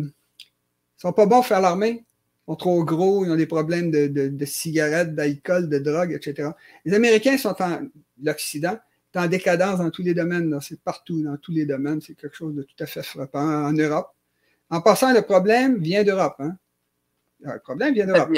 sont 0.98 1.14
pas 1.14 1.26
bons 1.26 1.38
pour 1.38 1.48
faire 1.48 1.62
l'armée. 1.62 2.04
Ils 2.48 2.52
sont 2.52 2.56
trop 2.56 2.84
gros, 2.84 3.26
ils 3.26 3.32
ont 3.32 3.36
des 3.36 3.46
problèmes 3.46 3.92
de, 3.92 4.08
de- 4.08 4.46
cigarettes, 4.46 5.16
d'alcool, 5.16 5.70
de 5.70 5.80
drogue, 5.80 6.14
etc. 6.14 6.50
Les 6.86 6.94
Américains 6.94 7.38
sont 7.38 7.56
en 7.62 7.82
l'Occident, 8.22 8.78
en 9.18 9.28
décadence 9.28 9.80
dans 9.80 9.90
tous 9.90 10.04
les 10.04 10.14
domaines. 10.14 10.58
C'est 10.62 10.80
partout, 10.82 11.22
dans 11.24 11.38
tous 11.38 11.52
les 11.52 11.66
domaines. 11.66 12.02
C'est 12.02 12.16
quelque 12.16 12.36
chose 12.36 12.56
de 12.56 12.64
tout 12.64 12.76
à 12.80 12.86
fait 12.86 13.04
frappant 13.04 13.40
en 13.66 13.74
Europe. 13.74 14.10
En 14.70 14.82
passant, 14.82 15.14
le 15.14 15.22
problème 15.22 15.78
vient 15.80 16.04
d'Europe. 16.04 16.36
Hein. 16.40 16.58
Le 17.42 17.60
problème 17.60 17.94
vient 17.94 18.06
d'Europe. 18.06 18.30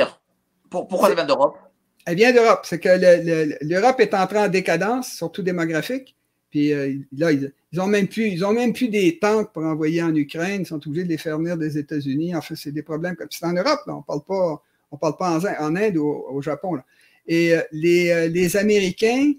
Pourquoi 0.69 1.09
elle 1.09 1.15
vient 1.15 1.25
d'Europe? 1.25 1.57
Elle 2.05 2.15
vient 2.15 2.32
d'Europe. 2.34 2.61
C'est 2.63 2.80
que 2.80 2.89
le- 2.89 3.23
le- 3.23 3.57
l'Europe 3.61 3.99
est 3.99 4.13
entrée 4.13 4.39
en 4.39 4.47
décadence, 4.47 5.11
surtout 5.11 5.41
démographique. 5.41 6.15
Puis 6.49 6.73
euh, 6.73 6.95
là, 7.15 7.32
ils, 7.32 7.53
ils 7.71 7.80
ont 7.80 7.88
même 7.88 8.07
plus, 8.07 8.27
ils 8.27 8.43
ont 8.43 8.53
même 8.53 8.73
plus 8.73 8.89
des 8.89 9.19
tanks 9.19 9.51
pour 9.53 9.63
envoyer 9.63 10.01
en 10.01 10.13
Ukraine. 10.15 10.61
Ils 10.61 10.65
sont 10.65 10.86
obligés 10.88 11.03
de 11.03 11.09
les 11.09 11.17
faire 11.17 11.38
venir 11.38 11.57
des 11.57 11.77
États-Unis. 11.77 12.36
En 12.36 12.41
fait, 12.41 12.55
c'est 12.55 12.71
des 12.71 12.82
problèmes 12.84 13.15
comme 13.15 13.27
c'est 13.30 13.45
en 13.45 13.53
Europe. 13.53 13.82
Là. 13.86 13.95
On 13.95 14.01
parle 14.01 14.23
pas, 14.23 14.63
on 14.91 14.97
parle 14.97 15.17
pas 15.17 15.30
en, 15.32 15.38
Inde- 15.39 15.55
en 15.59 15.75
Inde 15.75 15.97
ou 15.97 16.07
au, 16.07 16.27
au 16.38 16.41
Japon. 16.41 16.73
Là. 16.75 16.86
Et 17.27 17.53
euh, 17.55 17.61
les, 17.71 18.09
euh, 18.09 18.27
les 18.27 18.57
Américains, 18.57 19.34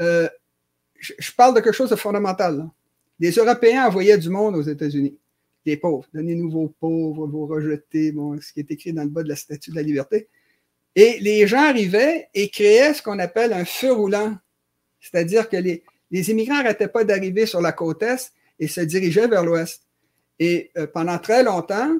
euh, 0.00 0.28
je, 1.00 1.32
parle 1.36 1.54
de 1.54 1.60
quelque 1.60 1.74
chose 1.74 1.90
de 1.90 1.96
fondamental. 1.96 2.68
Les 3.18 3.32
Européens 3.32 3.86
envoyaient 3.86 4.18
du 4.18 4.28
monde 4.28 4.56
aux 4.56 4.62
États-Unis. 4.62 5.16
Les 5.66 5.76
pauvres. 5.76 6.06
Donnez-nous 6.14 6.50
vos 6.50 6.68
pauvres, 6.68 7.26
vos 7.26 7.46
rejetés, 7.46 8.12
bon, 8.12 8.40
ce 8.40 8.52
qui 8.52 8.60
est 8.60 8.70
écrit 8.70 8.92
dans 8.92 9.02
le 9.02 9.10
bas 9.10 9.22
de 9.22 9.28
la 9.28 9.36
Statue 9.36 9.70
de 9.70 9.76
la 9.76 9.82
Liberté. 9.82 10.28
Et 10.96 11.18
les 11.20 11.46
gens 11.46 11.62
arrivaient 11.64 12.28
et 12.34 12.48
créaient 12.48 12.94
ce 12.94 13.02
qu'on 13.02 13.18
appelle 13.18 13.52
un 13.52 13.64
feu 13.64 13.92
roulant. 13.92 14.36
C'est-à-dire 15.00 15.48
que 15.48 15.56
les, 15.56 15.82
les 16.10 16.30
immigrants 16.30 16.56
n'arrêtaient 16.56 16.88
pas 16.88 17.04
d'arriver 17.04 17.46
sur 17.46 17.60
la 17.60 17.72
côte 17.72 18.02
Est 18.02 18.32
et 18.58 18.68
se 18.68 18.80
dirigeaient 18.80 19.28
vers 19.28 19.44
l'Ouest. 19.44 19.82
Et 20.38 20.70
euh, 20.78 20.86
pendant 20.86 21.18
très 21.18 21.42
longtemps, 21.42 21.98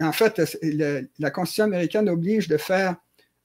en 0.00 0.12
fait, 0.12 0.40
euh, 0.64 1.02
la 1.18 1.30
Constitution 1.30 1.64
américaine 1.64 2.08
oblige 2.08 2.48
de 2.48 2.56
faire 2.56 2.96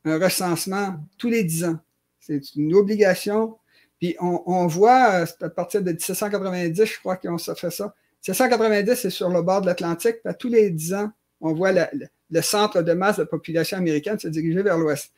un 0.06 0.18
recensement 0.18 0.96
tous 1.18 1.30
les 1.30 1.44
dix 1.44 1.66
ans. 1.66 1.80
C'est 2.20 2.56
une 2.56 2.74
obligation. 2.74 3.58
Puis 4.00 4.16
on, 4.20 4.44
on 4.46 4.68
voit, 4.68 5.22
euh, 5.22 5.26
à 5.42 5.50
partir 5.50 5.82
de 5.82 5.92
1790, 5.92 6.86
je 6.86 7.00
crois 7.00 7.18
qu'on 7.18 7.38
se 7.38 7.54
fait 7.56 7.72
ça. 7.72 7.94
1790, 8.28 8.96
c'est 8.96 9.10
sur 9.10 9.30
le 9.30 9.42
bord 9.42 9.62
de 9.62 9.68
l'Atlantique. 9.68 10.18
puis 10.24 10.34
tous 10.38 10.50
les 10.50 10.70
dix 10.70 10.94
ans, 10.94 11.12
on 11.42 11.54
voit 11.54 11.72
le- 11.72 12.42
centre 12.42 12.82
de 12.82 12.94
masse 12.94 13.18
de 13.18 13.22
la 13.22 13.28
population 13.28 13.78
américaine 13.78 14.20
se 14.20 14.28
diriger 14.28 14.62
vers 14.62 14.78
l'Ouest. 14.78 15.14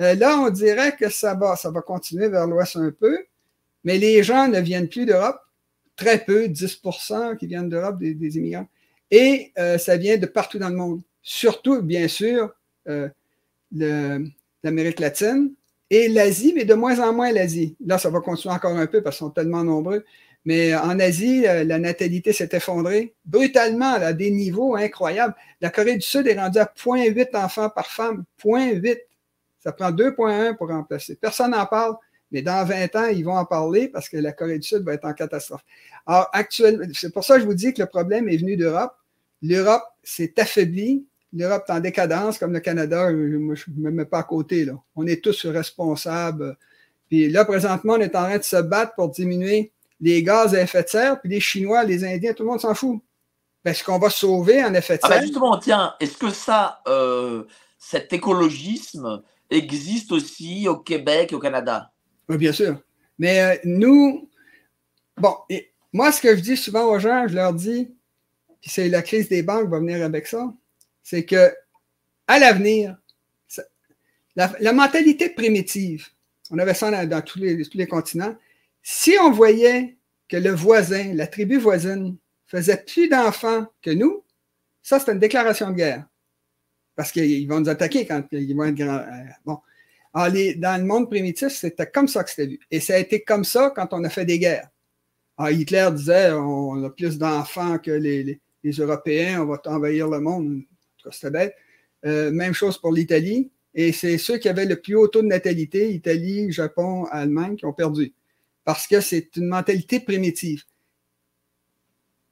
Euh, 0.00 0.14
là, 0.14 0.38
on 0.38 0.50
dirait 0.50 0.96
que 0.96 1.08
ça 1.08 1.34
va, 1.34 1.56
ça 1.56 1.70
va 1.70 1.80
continuer 1.82 2.28
vers 2.28 2.46
l'Ouest 2.46 2.76
un 2.76 2.90
peu, 2.90 3.18
mais 3.84 3.98
les 3.98 4.22
gens 4.22 4.48
ne 4.48 4.60
viennent 4.60 4.88
plus 4.88 5.06
d'Europe. 5.06 5.40
Très 5.96 6.24
peu, 6.24 6.48
10% 6.48 7.36
qui 7.36 7.46
viennent 7.46 7.70
d'Europe, 7.70 7.98
des, 7.98 8.36
immigrants. 8.36 8.68
Et 9.10 9.52
euh, 9.58 9.78
ça 9.78 9.96
vient 9.96 10.18
de 10.18 10.26
partout 10.26 10.58
dans 10.58 10.68
le 10.68 10.76
monde. 10.76 11.00
Surtout, 11.22 11.80
bien 11.82 12.06
sûr, 12.06 12.54
l'Amérique 14.62 15.00
latine 15.00 15.54
et 15.90 16.08
l'Asie, 16.08 16.52
mais 16.54 16.64
de 16.64 16.74
moins 16.74 16.98
en 17.00 17.12
moins 17.12 17.32
l'Asie. 17.32 17.76
Là, 17.84 17.98
ça 17.98 18.10
va 18.10 18.20
continuer 18.20 18.54
encore 18.54 18.76
un 18.76 18.86
peu 18.86 19.02
parce 19.02 19.16
qu'ils 19.16 19.26
sont 19.26 19.30
tellement 19.30 19.64
nombreux. 19.64 20.04
Mais 20.44 20.74
en 20.76 20.98
Asie, 21.00 21.46
euh, 21.46 21.64
la 21.64 21.78
natalité 21.78 22.32
s'est 22.32 22.48
effondrée 22.52 23.14
brutalement 23.24 23.94
à 23.94 24.12
des 24.12 24.30
niveaux 24.30 24.76
incroyables. 24.76 25.34
La 25.60 25.70
Corée 25.70 25.96
du 25.96 26.02
Sud 26.02 26.28
est 26.28 26.38
rendue 26.38 26.58
à 26.58 26.66
0,8 26.66 27.36
enfants 27.36 27.68
par 27.68 27.86
femme. 27.86 28.24
0,8. 28.42 28.96
Ça 29.58 29.72
prend 29.72 29.90
2,1 29.90 30.56
pour 30.56 30.68
remplacer. 30.68 31.16
Personne 31.16 31.50
n'en 31.50 31.66
parle, 31.66 31.96
mais 32.30 32.42
dans 32.42 32.64
20 32.64 32.94
ans, 32.94 33.06
ils 33.06 33.24
vont 33.24 33.36
en 33.36 33.44
parler 33.44 33.88
parce 33.88 34.08
que 34.08 34.16
la 34.18 34.30
Corée 34.30 34.60
du 34.60 34.66
Sud 34.66 34.84
va 34.84 34.94
être 34.94 35.04
en 35.04 35.14
catastrophe. 35.14 35.64
Alors, 36.06 36.28
actuellement, 36.32 36.84
c'est 36.92 37.12
pour 37.12 37.24
ça 37.24 37.34
que 37.34 37.40
je 37.40 37.46
vous 37.46 37.54
dis 37.54 37.74
que 37.74 37.82
le 37.82 37.88
problème 37.88 38.28
est 38.28 38.36
venu 38.36 38.56
d'Europe. 38.56 38.92
L'Europe 39.42 39.82
s'est 40.04 40.34
affaiblie. 40.38 41.04
L'Europe 41.36 41.64
est 41.68 41.72
en 41.72 41.80
décadence, 41.80 42.38
comme 42.38 42.52
le 42.52 42.60
Canada. 42.60 43.08
euh, 43.10 43.54
je 43.54 43.64
ne 43.76 43.82
me 43.84 43.90
mets 43.90 44.04
pas 44.04 44.20
à 44.20 44.22
côté. 44.22 44.64
Là. 44.64 44.72
On 44.94 45.06
est 45.06 45.22
tous 45.22 45.46
responsables. 45.46 46.56
Puis 47.08 47.28
là, 47.28 47.44
présentement, 47.44 47.94
on 47.94 48.00
est 48.00 48.16
en 48.16 48.24
train 48.24 48.38
de 48.38 48.42
se 48.42 48.56
battre 48.62 48.94
pour 48.94 49.10
diminuer 49.10 49.72
les 50.00 50.22
gaz 50.22 50.54
à 50.54 50.62
effet 50.62 50.82
de 50.82 50.88
serre. 50.88 51.20
Puis 51.20 51.30
les 51.30 51.40
Chinois, 51.40 51.84
les 51.84 52.04
Indiens, 52.04 52.32
tout 52.32 52.42
le 52.42 52.48
monde 52.50 52.60
s'en 52.60 52.74
fout. 52.74 53.00
Parce 53.62 53.82
qu'on 53.82 53.98
va 53.98 54.10
sauver 54.10 54.64
en 54.64 54.72
effet 54.74 54.94
de 54.94 55.00
Ah 55.02 55.08
serre. 55.08 55.16
bah 55.18 55.22
justement, 55.22 55.58
tiens, 55.58 55.94
est-ce 56.00 56.16
que 56.16 56.30
ça, 56.30 56.80
euh, 56.88 57.44
cet 57.78 58.12
écologisme 58.12 59.22
existe 59.50 60.12
aussi 60.12 60.68
au 60.68 60.76
Québec 60.78 61.32
et 61.32 61.34
au 61.34 61.38
Canada? 61.40 61.90
Oui, 62.28 62.36
bien 62.38 62.52
sûr. 62.52 62.78
Mais 63.18 63.40
euh, 63.40 63.56
nous, 63.64 64.28
bon, 65.16 65.34
et 65.50 65.72
moi, 65.92 66.12
ce 66.12 66.20
que 66.20 66.36
je 66.36 66.40
dis 66.40 66.56
souvent 66.56 66.84
aux 66.84 66.98
gens, 66.98 67.26
je 67.28 67.34
leur 67.34 67.52
dis, 67.54 67.88
puis 68.60 68.70
c'est 68.70 68.88
la 68.88 69.02
crise 69.02 69.28
des 69.28 69.42
banques 69.42 69.68
va 69.68 69.78
venir 69.78 70.04
avec 70.04 70.26
ça, 70.26 70.52
c'est 71.06 71.24
que 71.24 71.54
à 72.26 72.40
l'avenir, 72.40 72.96
la, 74.34 74.72
mentalité 74.72 75.30
primitive, 75.30 76.08
on 76.50 76.58
avait 76.58 76.74
ça 76.74 77.06
dans, 77.06 77.22
tous, 77.22 77.38
les, 77.38 77.86
continents, 77.86 78.36
si 78.82 79.14
on 79.22 79.30
voyait 79.30 79.96
que 80.28 80.36
le 80.36 80.50
voisin, 80.50 81.14
la 81.14 81.28
tribu 81.28 81.58
voisine, 81.58 82.16
faisaient 82.46 82.82
plus 82.82 83.08
d'enfants 83.08 83.68
que 83.82 83.90
nous, 83.90 84.24
ça, 84.82 84.98
c'est 84.98 85.12
une 85.12 85.20
déclaration 85.20 85.70
de 85.70 85.76
guerre. 85.76 86.06
Parce 86.96 87.12
qu'ils 87.12 87.46
vont 87.48 87.60
nous 87.60 87.68
attaquer 87.68 88.04
quand 88.04 88.24
ils 88.32 88.56
vont 88.56 88.64
être 88.64 88.74
grands. 88.74 88.96
Euh, 88.96 89.30
bon. 89.44 89.58
Dans 90.12 90.80
le 90.80 90.84
monde 90.84 91.08
primitif, 91.08 91.50
c'était 91.50 91.86
comme 91.86 92.08
ça 92.08 92.24
que 92.24 92.30
c'était 92.30 92.48
vu. 92.48 92.60
Et 92.68 92.80
ça 92.80 92.94
a 92.94 92.98
été 92.98 93.22
comme 93.22 93.44
ça 93.44 93.72
quand 93.76 93.92
on 93.92 94.02
a 94.02 94.10
fait 94.10 94.24
des 94.24 94.40
guerres. 94.40 94.70
Hitler 95.38 95.88
disait 95.92 96.32
on 96.32 96.82
a 96.82 96.90
plus 96.90 97.16
d'enfants 97.16 97.78
que 97.78 97.92
les, 97.92 98.40
Européens, 98.64 99.42
on 99.42 99.46
va 99.46 99.62
envahir 99.66 100.08
le 100.08 100.18
monde. 100.18 100.62
Euh, 102.04 102.30
même 102.30 102.52
chose 102.52 102.78
pour 102.78 102.92
l'Italie. 102.92 103.50
Et 103.74 103.92
c'est 103.92 104.16
ceux 104.18 104.38
qui 104.38 104.48
avaient 104.48 104.64
le 104.64 104.80
plus 104.80 104.94
haut 104.94 105.08
taux 105.08 105.22
de 105.22 105.26
natalité, 105.26 105.92
Italie, 105.92 106.50
Japon, 106.50 107.04
Allemagne, 107.10 107.56
qui 107.56 107.66
ont 107.66 107.72
perdu. 107.72 108.14
Parce 108.64 108.86
que 108.86 109.00
c'est 109.00 109.36
une 109.36 109.48
mentalité 109.48 110.00
primitive. 110.00 110.64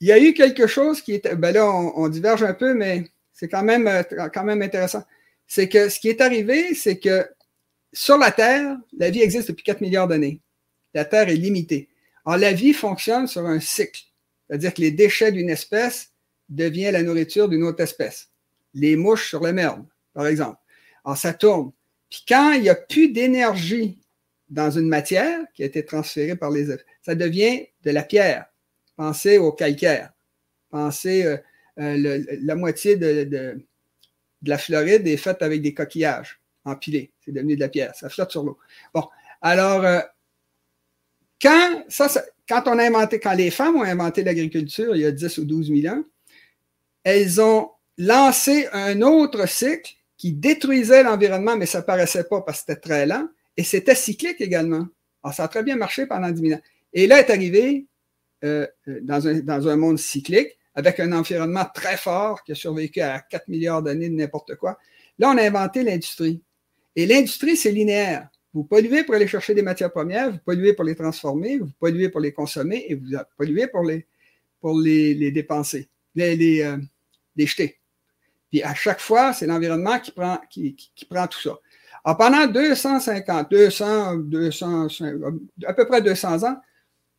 Il 0.00 0.08
y 0.08 0.12
a 0.12 0.18
eu 0.18 0.32
quelque 0.34 0.66
chose 0.66 1.00
qui 1.00 1.12
était. 1.14 1.36
Ben 1.36 1.52
là, 1.52 1.70
on, 1.70 2.08
diverge 2.08 2.42
un 2.42 2.54
peu, 2.54 2.74
mais 2.74 3.04
c'est 3.32 3.48
quand 3.48 3.62
même, 3.62 3.86
euh, 3.86 4.02
quand 4.32 4.44
même 4.44 4.62
intéressant. 4.62 5.04
C'est 5.46 5.68
que 5.68 5.88
ce 5.88 6.00
qui 6.00 6.08
est 6.08 6.20
arrivé, 6.20 6.74
c'est 6.74 6.98
que 6.98 7.28
sur 7.92 8.16
la 8.16 8.32
Terre, 8.32 8.76
la 8.96 9.10
vie 9.10 9.22
existe 9.22 9.48
depuis 9.48 9.64
4 9.64 9.80
milliards 9.80 10.08
d'années. 10.08 10.40
La 10.94 11.04
Terre 11.04 11.28
est 11.28 11.36
limitée. 11.36 11.88
Alors, 12.24 12.38
la 12.38 12.52
vie 12.52 12.72
fonctionne 12.72 13.26
sur 13.26 13.44
un 13.46 13.60
cycle. 13.60 14.02
C'est-à-dire 14.46 14.74
que 14.74 14.80
les 14.80 14.90
déchets 14.90 15.32
d'une 15.32 15.50
espèce 15.50 16.12
deviennent 16.48 16.92
la 16.92 17.02
nourriture 17.02 17.48
d'une 17.48 17.64
autre 17.64 17.82
espèce. 17.82 18.30
Les 18.74 18.96
mouches 18.96 19.28
sur 19.28 19.40
la 19.40 19.52
merde, 19.52 19.84
par 20.12 20.26
exemple. 20.26 20.58
Alors, 21.04 21.16
ça 21.16 21.32
tourne. 21.32 21.72
Puis 22.10 22.24
quand 22.28 22.52
il 22.52 22.62
n'y 22.62 22.68
a 22.68 22.74
plus 22.74 23.08
d'énergie 23.08 23.98
dans 24.48 24.70
une 24.70 24.88
matière 24.88 25.40
qui 25.54 25.62
a 25.62 25.66
été 25.66 25.84
transférée 25.84 26.36
par 26.36 26.50
les 26.50 26.66
ça 27.02 27.14
devient 27.14 27.66
de 27.82 27.90
la 27.90 28.02
pierre. 28.02 28.46
Pensez 28.96 29.38
au 29.38 29.52
calcaire. 29.52 30.12
Pensez 30.70 31.24
euh, 31.24 31.36
euh, 31.78 32.24
la 32.42 32.54
moitié 32.54 32.96
de, 32.96 33.24
de, 33.24 33.60
la 34.42 34.58
Floride 34.58 35.06
est 35.06 35.16
faite 35.16 35.42
avec 35.42 35.62
des 35.62 35.74
coquillages 35.74 36.40
empilés. 36.64 37.12
C'est 37.24 37.32
devenu 37.32 37.56
de 37.56 37.60
la 37.60 37.68
pierre. 37.68 37.94
Ça 37.94 38.08
flotte 38.08 38.30
sur 38.30 38.44
l'eau. 38.44 38.58
Bon, 38.92 39.08
alors, 39.42 39.84
euh, 39.84 40.00
quand, 41.40 41.84
ça, 41.88 42.08
quand 42.48 42.62
on 42.66 42.78
a 42.78 42.86
inventé, 42.86 43.18
quand 43.18 43.34
les 43.34 43.50
femmes 43.50 43.76
ont 43.76 43.82
inventé 43.82 44.22
l'agriculture 44.22 44.94
il 44.94 45.02
y 45.02 45.06
a 45.06 45.12
10 45.12 45.38
ou 45.38 45.44
12 45.44 45.68
000 45.68 45.94
ans, 45.94 46.04
elles 47.02 47.40
ont 47.40 47.70
lancé 47.98 48.68
un 48.72 49.02
autre 49.02 49.48
cycle 49.48 49.94
qui 50.16 50.32
détruisait 50.32 51.02
l'environnement, 51.02 51.56
mais 51.56 51.66
ça 51.66 51.78
ne 51.78 51.84
paraissait 51.84 52.24
pas 52.24 52.40
parce 52.40 52.58
que 52.62 52.66
c'était 52.68 52.80
très 52.80 53.06
lent. 53.06 53.28
Et 53.56 53.62
c'était 53.62 53.94
cyclique 53.94 54.40
également. 54.40 54.86
Alors, 55.22 55.34
ça 55.34 55.44
a 55.44 55.48
très 55.48 55.62
bien 55.62 55.76
marché 55.76 56.06
pendant 56.06 56.30
10 56.30 56.40
000 56.40 56.54
ans. 56.54 56.62
Et 56.92 57.06
là 57.06 57.20
est 57.20 57.30
arrivé 57.30 57.86
euh, 58.44 58.66
euh, 58.88 59.00
dans, 59.02 59.26
un, 59.26 59.40
dans 59.40 59.68
un 59.68 59.76
monde 59.76 59.98
cyclique, 59.98 60.58
avec 60.74 60.98
un 61.00 61.12
environnement 61.12 61.64
très 61.72 61.96
fort 61.96 62.42
qui 62.42 62.52
a 62.52 62.54
survécu 62.54 63.00
à 63.00 63.20
4 63.20 63.48
milliards 63.48 63.82
d'années 63.82 64.08
de 64.08 64.14
n'importe 64.14 64.56
quoi. 64.56 64.78
Là, 65.18 65.30
on 65.30 65.38
a 65.38 65.42
inventé 65.42 65.82
l'industrie. 65.82 66.42
Et 66.96 67.06
l'industrie, 67.06 67.56
c'est 67.56 67.70
linéaire. 67.70 68.28
Vous 68.52 68.64
polluez 68.64 69.02
pour 69.02 69.14
aller 69.14 69.26
chercher 69.26 69.54
des 69.54 69.62
matières 69.62 69.90
premières, 69.90 70.30
vous 70.30 70.38
polluez 70.44 70.74
pour 70.74 70.84
les 70.84 70.94
transformer, 70.94 71.58
vous 71.58 71.70
polluez 71.80 72.08
pour 72.08 72.20
les 72.20 72.32
consommer 72.32 72.86
et 72.88 72.94
vous 72.94 73.16
polluez 73.36 73.66
pour 73.66 73.82
les, 73.82 74.06
pour 74.60 74.78
les, 74.78 75.14
les 75.14 75.32
dépenser, 75.32 75.88
les, 76.14 76.36
les, 76.36 76.62
euh, 76.62 76.76
les 77.34 77.46
jeter. 77.46 77.78
Puis 78.54 78.62
à 78.62 78.72
chaque 78.72 79.00
fois, 79.00 79.32
c'est 79.32 79.48
l'environnement 79.48 79.98
qui 79.98 80.12
prend, 80.12 80.38
tout 81.26 81.40
ça. 81.40 81.58
Alors 82.04 82.16
pendant 82.16 82.46
250, 82.46 83.50
200, 83.50 84.16
200, 84.18 84.86
à 85.66 85.72
peu 85.72 85.88
près 85.88 86.00
200 86.00 86.44
ans, 86.44 86.56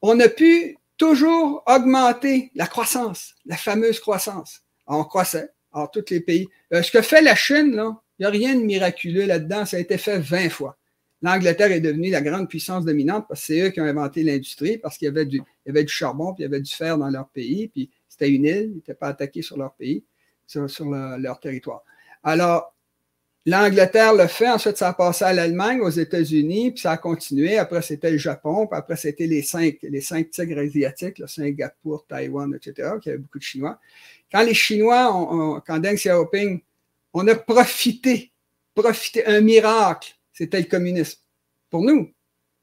on 0.01 0.17
a 0.21 0.29
pu 0.29 0.77
toujours 0.95 1.61
augmenter 1.67 2.51
la 2.55 2.67
croissance, 2.67 3.35
la 3.45 3.57
fameuse 3.57 3.99
croissance. 3.99 4.61
on 4.87 5.03
croissait, 5.03 5.49
en 5.73 5.87
tous 5.87 6.05
les 6.09 6.21
pays. 6.21 6.47
Euh, 6.73 6.81
ce 6.81 6.89
que 6.89 7.01
fait 7.01 7.21
la 7.21 7.35
Chine, 7.35 7.73
il 7.73 8.21
n'y 8.21 8.25
a 8.25 8.29
rien 8.29 8.55
de 8.55 8.61
miraculeux 8.61 9.25
là-dedans, 9.25 9.65
ça 9.65 9.75
a 9.75 9.81
été 9.81 9.97
fait 9.97 10.19
20 10.19 10.47
fois. 10.47 10.77
L'Angleterre 11.21 11.73
est 11.73 11.81
devenue 11.81 12.11
la 12.11 12.21
grande 12.21 12.47
puissance 12.47 12.85
dominante 12.85 13.25
parce 13.27 13.41
que 13.41 13.47
c'est 13.47 13.59
eux 13.59 13.69
qui 13.71 13.81
ont 13.81 13.85
inventé 13.85 14.23
l'industrie, 14.23 14.77
parce 14.77 14.97
qu'il 14.97 15.09
y 15.09 15.11
y 15.11 15.69
avait 15.69 15.83
du 15.83 15.91
charbon, 15.91 16.33
puis 16.33 16.43
il 16.43 16.45
y 16.45 16.47
avait 16.47 16.61
du 16.61 16.73
fer 16.73 16.97
dans 16.97 17.09
leur 17.09 17.27
pays, 17.27 17.67
puis 17.67 17.89
c'était 18.07 18.29
une 18.29 18.45
île, 18.45 18.69
ils 18.71 18.75
n'étaient 18.75 18.93
pas 18.93 19.09
attaqués 19.09 19.41
sur 19.41 19.57
leur 19.57 19.73
pays 19.73 20.05
sur, 20.47 20.85
leur 20.89 21.39
territoire. 21.39 21.83
Alors, 22.23 22.73
l'Angleterre 23.45 24.13
le 24.13 24.27
fait, 24.27 24.49
ensuite 24.49 24.77
ça 24.77 24.89
a 24.89 24.93
passé 24.93 25.25
à 25.25 25.33
l'Allemagne, 25.33 25.81
aux 25.81 25.89
États-Unis, 25.89 26.71
puis 26.71 26.81
ça 26.81 26.91
a 26.91 26.97
continué. 26.97 27.57
Après, 27.57 27.81
c'était 27.81 28.11
le 28.11 28.17
Japon, 28.17 28.67
puis 28.67 28.77
après, 28.77 28.95
c'était 28.95 29.27
les 29.27 29.41
cinq, 29.41 29.77
les 29.83 30.01
cinq 30.01 30.31
tigres 30.31 30.59
asiatiques, 30.59 31.19
le 31.19 31.27
Singapour, 31.27 32.05
Taïwan, 32.07 32.53
etc., 32.55 32.89
qui 33.01 33.09
avait 33.09 33.19
beaucoup 33.19 33.39
de 33.39 33.43
Chinois. 33.43 33.79
Quand 34.31 34.43
les 34.43 34.53
Chinois, 34.53 35.61
quand 35.65 35.79
Deng 35.79 35.95
Xiaoping, 35.95 36.61
on 37.13 37.27
a 37.27 37.35
profité, 37.35 38.31
profité, 38.73 39.25
un 39.25 39.41
miracle, 39.41 40.15
c'était 40.33 40.59
le 40.59 40.65
communisme. 40.65 41.19
Pour 41.69 41.81
nous. 41.81 42.11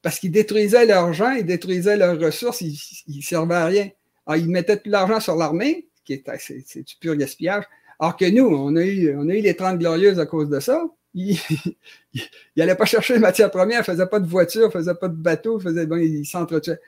Parce 0.00 0.18
qu'ils 0.18 0.32
détruisaient 0.32 0.86
leurs 0.86 1.12
gens, 1.12 1.32
ils 1.32 1.44
détruisaient 1.44 1.96
leurs 1.96 2.18
ressources, 2.18 2.60
ils 2.60 3.16
ne 3.16 3.22
servaient 3.22 3.54
à 3.54 3.66
rien. 3.66 3.90
Alors, 4.26 4.42
ils 4.42 4.50
mettaient 4.50 4.76
tout 4.76 4.90
l'argent 4.90 5.20
sur 5.20 5.36
l'armée, 5.36 5.88
qui 6.04 6.14
est, 6.14 6.24
c'est, 6.38 6.82
du 6.82 6.96
pur 6.96 7.16
gaspillage. 7.16 7.64
Alors 7.98 8.16
que 8.16 8.24
nous, 8.30 8.46
on 8.46 8.74
a 8.76 8.84
eu, 8.84 9.14
on 9.16 9.28
a 9.28 9.34
eu 9.34 9.40
les 9.40 9.54
30 9.54 9.78
glorieuses 9.78 10.18
à 10.18 10.26
cause 10.26 10.48
de 10.48 10.60
ça. 10.60 10.84
Ils 11.14 11.38
n'allaient 12.56 12.74
pas 12.74 12.84
chercher 12.84 13.14
les 13.14 13.20
matières 13.20 13.50
premières, 13.50 13.84
ils 13.86 13.90
ne 13.90 13.94
faisaient 13.94 14.06
pas 14.06 14.20
de 14.20 14.26
voitures, 14.26 14.62
ils 14.62 14.76
ne 14.76 14.82
faisaient 14.82 14.94
pas 14.94 15.08
de 15.08 15.14
bateaux, 15.14 15.58
ils, 15.58 15.62
faisaient, 15.62 15.86
bon, 15.86 15.96
ils 15.96 16.24
s'entretuaient. 16.24 16.78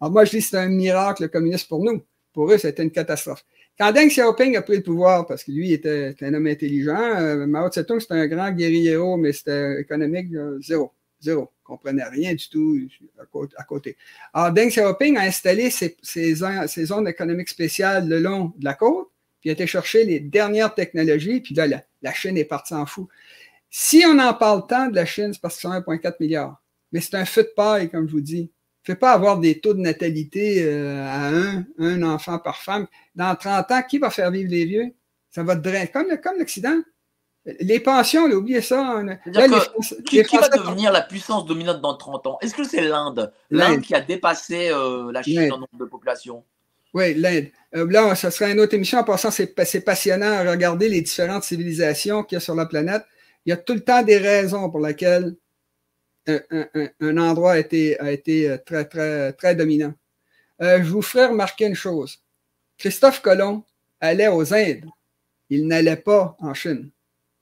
Alors 0.00 0.12
moi, 0.12 0.24
je 0.24 0.30
dis 0.30 0.40
c'est 0.40 0.56
un 0.56 0.68
miracle 0.68 1.22
le 1.22 1.28
communiste 1.28 1.68
pour 1.68 1.84
nous. 1.84 2.02
Pour 2.32 2.50
eux, 2.50 2.58
c'était 2.58 2.82
une 2.82 2.90
catastrophe. 2.90 3.44
Quand 3.78 3.92
Deng 3.92 4.08
Xiaoping 4.08 4.56
a 4.56 4.62
pris 4.62 4.76
le 4.76 4.82
pouvoir, 4.82 5.26
parce 5.26 5.44
que 5.44 5.52
lui 5.52 5.72
était 5.72 6.14
un 6.20 6.34
homme 6.34 6.46
intelligent, 6.46 6.96
euh, 6.96 7.46
Mao 7.46 7.68
Tse-tung, 7.68 8.00
c'était 8.00 8.14
un 8.14 8.26
grand 8.26 8.50
guerrier, 8.50 8.96
mais 9.18 9.32
c'était 9.32 9.80
économique, 9.80 10.28
zéro. 10.60 10.92
Zéro 11.20 11.53
comprenait 11.64 12.04
rien 12.04 12.34
du 12.34 12.48
tout 12.48 12.78
à 13.56 13.64
côté. 13.64 13.96
Alors, 14.32 14.52
Deng 14.52 14.68
Xiaoping 14.68 15.16
a 15.16 15.22
installé 15.22 15.70
ses, 15.70 16.34
zones 16.84 17.08
économiques 17.08 17.48
spéciales 17.48 18.08
le 18.08 18.20
long 18.20 18.52
de 18.56 18.64
la 18.64 18.74
côte, 18.74 19.10
puis 19.40 19.50
a 19.50 19.54
été 19.54 19.66
chercher 19.66 20.04
les 20.04 20.20
dernières 20.20 20.74
technologies, 20.74 21.40
puis 21.40 21.54
là, 21.54 21.66
la, 21.66 22.12
Chine 22.12 22.36
est 22.38 22.44
partie 22.44 22.74
en 22.74 22.86
fou. 22.86 23.08
Si 23.70 24.04
on 24.06 24.18
en 24.18 24.34
parle 24.34 24.66
tant 24.66 24.88
de 24.88 24.94
la 24.94 25.04
Chine, 25.04 25.32
c'est 25.32 25.40
parce 25.40 25.58
qu'ils 25.58 25.68
sont 25.68 25.74
1,4 25.74 26.14
milliard. 26.20 26.62
Mais 26.92 27.00
c'est 27.00 27.16
un 27.16 27.24
feu 27.24 27.42
de 27.42 27.52
paille, 27.56 27.90
comme 27.90 28.06
je 28.06 28.12
vous 28.12 28.20
dis. 28.20 28.50
Il 28.86 28.90
ne 28.90 28.96
pas 28.96 29.12
avoir 29.12 29.40
des 29.40 29.60
taux 29.60 29.74
de 29.74 29.80
natalité 29.80 30.62
euh, 30.62 31.02
à 31.02 31.28
un, 31.28 31.64
un 31.78 32.02
enfant 32.02 32.38
par 32.38 32.58
femme. 32.58 32.86
Dans 33.14 33.34
30 33.34 33.70
ans, 33.72 33.82
qui 33.82 33.98
va 33.98 34.10
faire 34.10 34.30
vivre 34.30 34.50
les 34.50 34.66
vieux? 34.66 34.94
Ça 35.30 35.42
va 35.42 35.56
drainer, 35.56 35.88
comme, 35.88 36.06
comme 36.22 36.38
l'Occident. 36.38 36.82
Les 37.46 37.78
pensions, 37.78 38.24
oubliez 38.24 38.62
ça. 38.62 39.02
qui, 40.06 40.22
va 40.22 40.48
devenir 40.48 40.90
la 40.90 41.02
puissance 41.02 41.44
dominante 41.44 41.82
dans 41.82 41.94
30 41.94 42.26
ans? 42.26 42.38
Est-ce 42.40 42.54
que 42.54 42.64
c'est 42.64 42.80
l'Inde? 42.80 43.32
L'Inde 43.50 43.82
qui 43.82 43.94
a 43.94 44.00
dépassé 44.00 44.70
euh, 44.70 45.12
la 45.12 45.22
Chine 45.22 45.52
en 45.52 45.58
nombre 45.58 45.78
de 45.78 45.84
population 45.84 46.42
Oui, 46.94 47.12
l'Inde. 47.14 47.48
Euh, 47.76 47.86
là, 47.90 48.14
ça 48.14 48.30
serait 48.30 48.52
une 48.52 48.60
autre 48.60 48.72
émission. 48.72 48.98
En 48.98 49.04
passant, 49.04 49.30
c'est 49.30 49.84
passionnant 49.84 50.32
à 50.32 50.50
regarder 50.50 50.88
les 50.88 51.02
différentes 51.02 51.44
civilisations 51.44 52.22
qu'il 52.22 52.36
y 52.36 52.38
a 52.38 52.40
sur 52.40 52.54
la 52.54 52.64
planète. 52.64 53.04
Il 53.44 53.50
y 53.50 53.52
a 53.52 53.58
tout 53.58 53.74
le 53.74 53.80
temps 53.80 54.02
des 54.02 54.16
raisons 54.16 54.70
pour 54.70 54.80
lesquelles 54.80 55.36
un, 56.26 57.18
endroit 57.18 57.52
a 57.52 57.58
été, 57.58 58.00
a 58.00 58.10
été, 58.10 58.48
euh, 58.48 58.56
très, 58.56 58.86
très, 58.86 59.34
très 59.34 59.54
dominant. 59.54 59.92
je 60.60 60.88
vous 60.88 61.02
ferai 61.02 61.26
remarquer 61.26 61.66
une 61.66 61.74
chose. 61.74 62.20
Christophe 62.78 63.20
Colomb 63.20 63.64
allait 64.00 64.28
aux 64.28 64.54
Indes. 64.54 64.86
Il 65.50 65.66
n'allait 65.66 65.96
pas 65.96 66.38
en 66.40 66.54
Chine. 66.54 66.90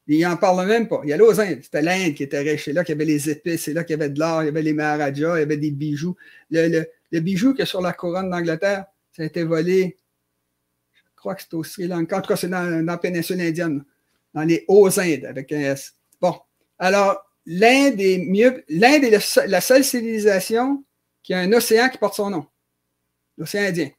Il 0.07 0.21
n'en 0.21 0.37
parle 0.37 0.67
même 0.67 0.89
pas. 0.89 1.01
Il 1.05 1.13
allait 1.13 1.23
aux 1.23 1.41
Indes. 1.41 1.61
C'était 1.63 1.83
l'Inde 1.83 2.15
qui 2.15 2.25
était 2.25 2.41
riche. 2.41 2.65
C'est 2.65 2.73
là 2.73 2.83
qu'il 2.85 2.95
y 2.95 2.97
avait 2.97 3.05
les 3.05 3.31
épices, 3.31 3.63
c'est 3.63 3.73
là 3.73 3.85
qu'il 3.85 3.97
y 3.97 4.01
avait 4.03 4.11
de 4.11 4.19
l'or, 4.19 4.43
il 4.43 4.47
y 4.47 4.49
avait 4.49 4.63
les 4.63 4.73
maharajas, 4.73 5.37
il 5.37 5.41
y 5.41 5.43
avait 5.43 5.57
des 5.57 5.71
bijoux. 5.71 6.17
Le, 6.51 7.21
bijou 7.21 7.55
qui 7.55 7.63
est 7.63 7.67
sur 7.67 7.81
la 7.81 7.93
couronne 7.93 8.31
d'Angleterre, 8.31 8.87
ça 9.13 9.23
a 9.23 9.27
été 9.27 9.45
volé, 9.45 9.97
je 10.95 11.01
crois 11.17 11.35
que 11.35 11.43
c'est 11.43 11.55
au 11.55 11.63
Sri 11.63 11.87
Lanka. 11.87 12.19
En 12.19 12.21
tout 12.21 12.29
cas, 12.29 12.37
c'est 12.37 12.49
dans, 12.49 12.85
la 12.85 12.99
péninsule 12.99 13.41
indienne, 13.41 13.85
dans 14.35 14.43
les 14.43 14.65
Hauts-Indes 14.67 15.25
avec 15.25 15.53
un 15.53 15.61
S. 15.61 15.95
Bon. 16.21 16.35
Alors, 16.79 17.25
l'Inde 17.47 18.01
est 18.01 18.19
mieux. 18.19 18.65
L'Inde 18.69 19.05
est 19.05 19.47
la 19.47 19.61
seule 19.61 19.85
civilisation 19.85 20.85
qui 21.23 21.35
a 21.35 21.39
un 21.39 21.53
océan 21.53 21.89
qui 21.89 21.99
porte 21.99 22.15
son 22.15 22.31
nom. 22.31 22.47
L'océan 23.39 23.63
Indien. 23.63 23.91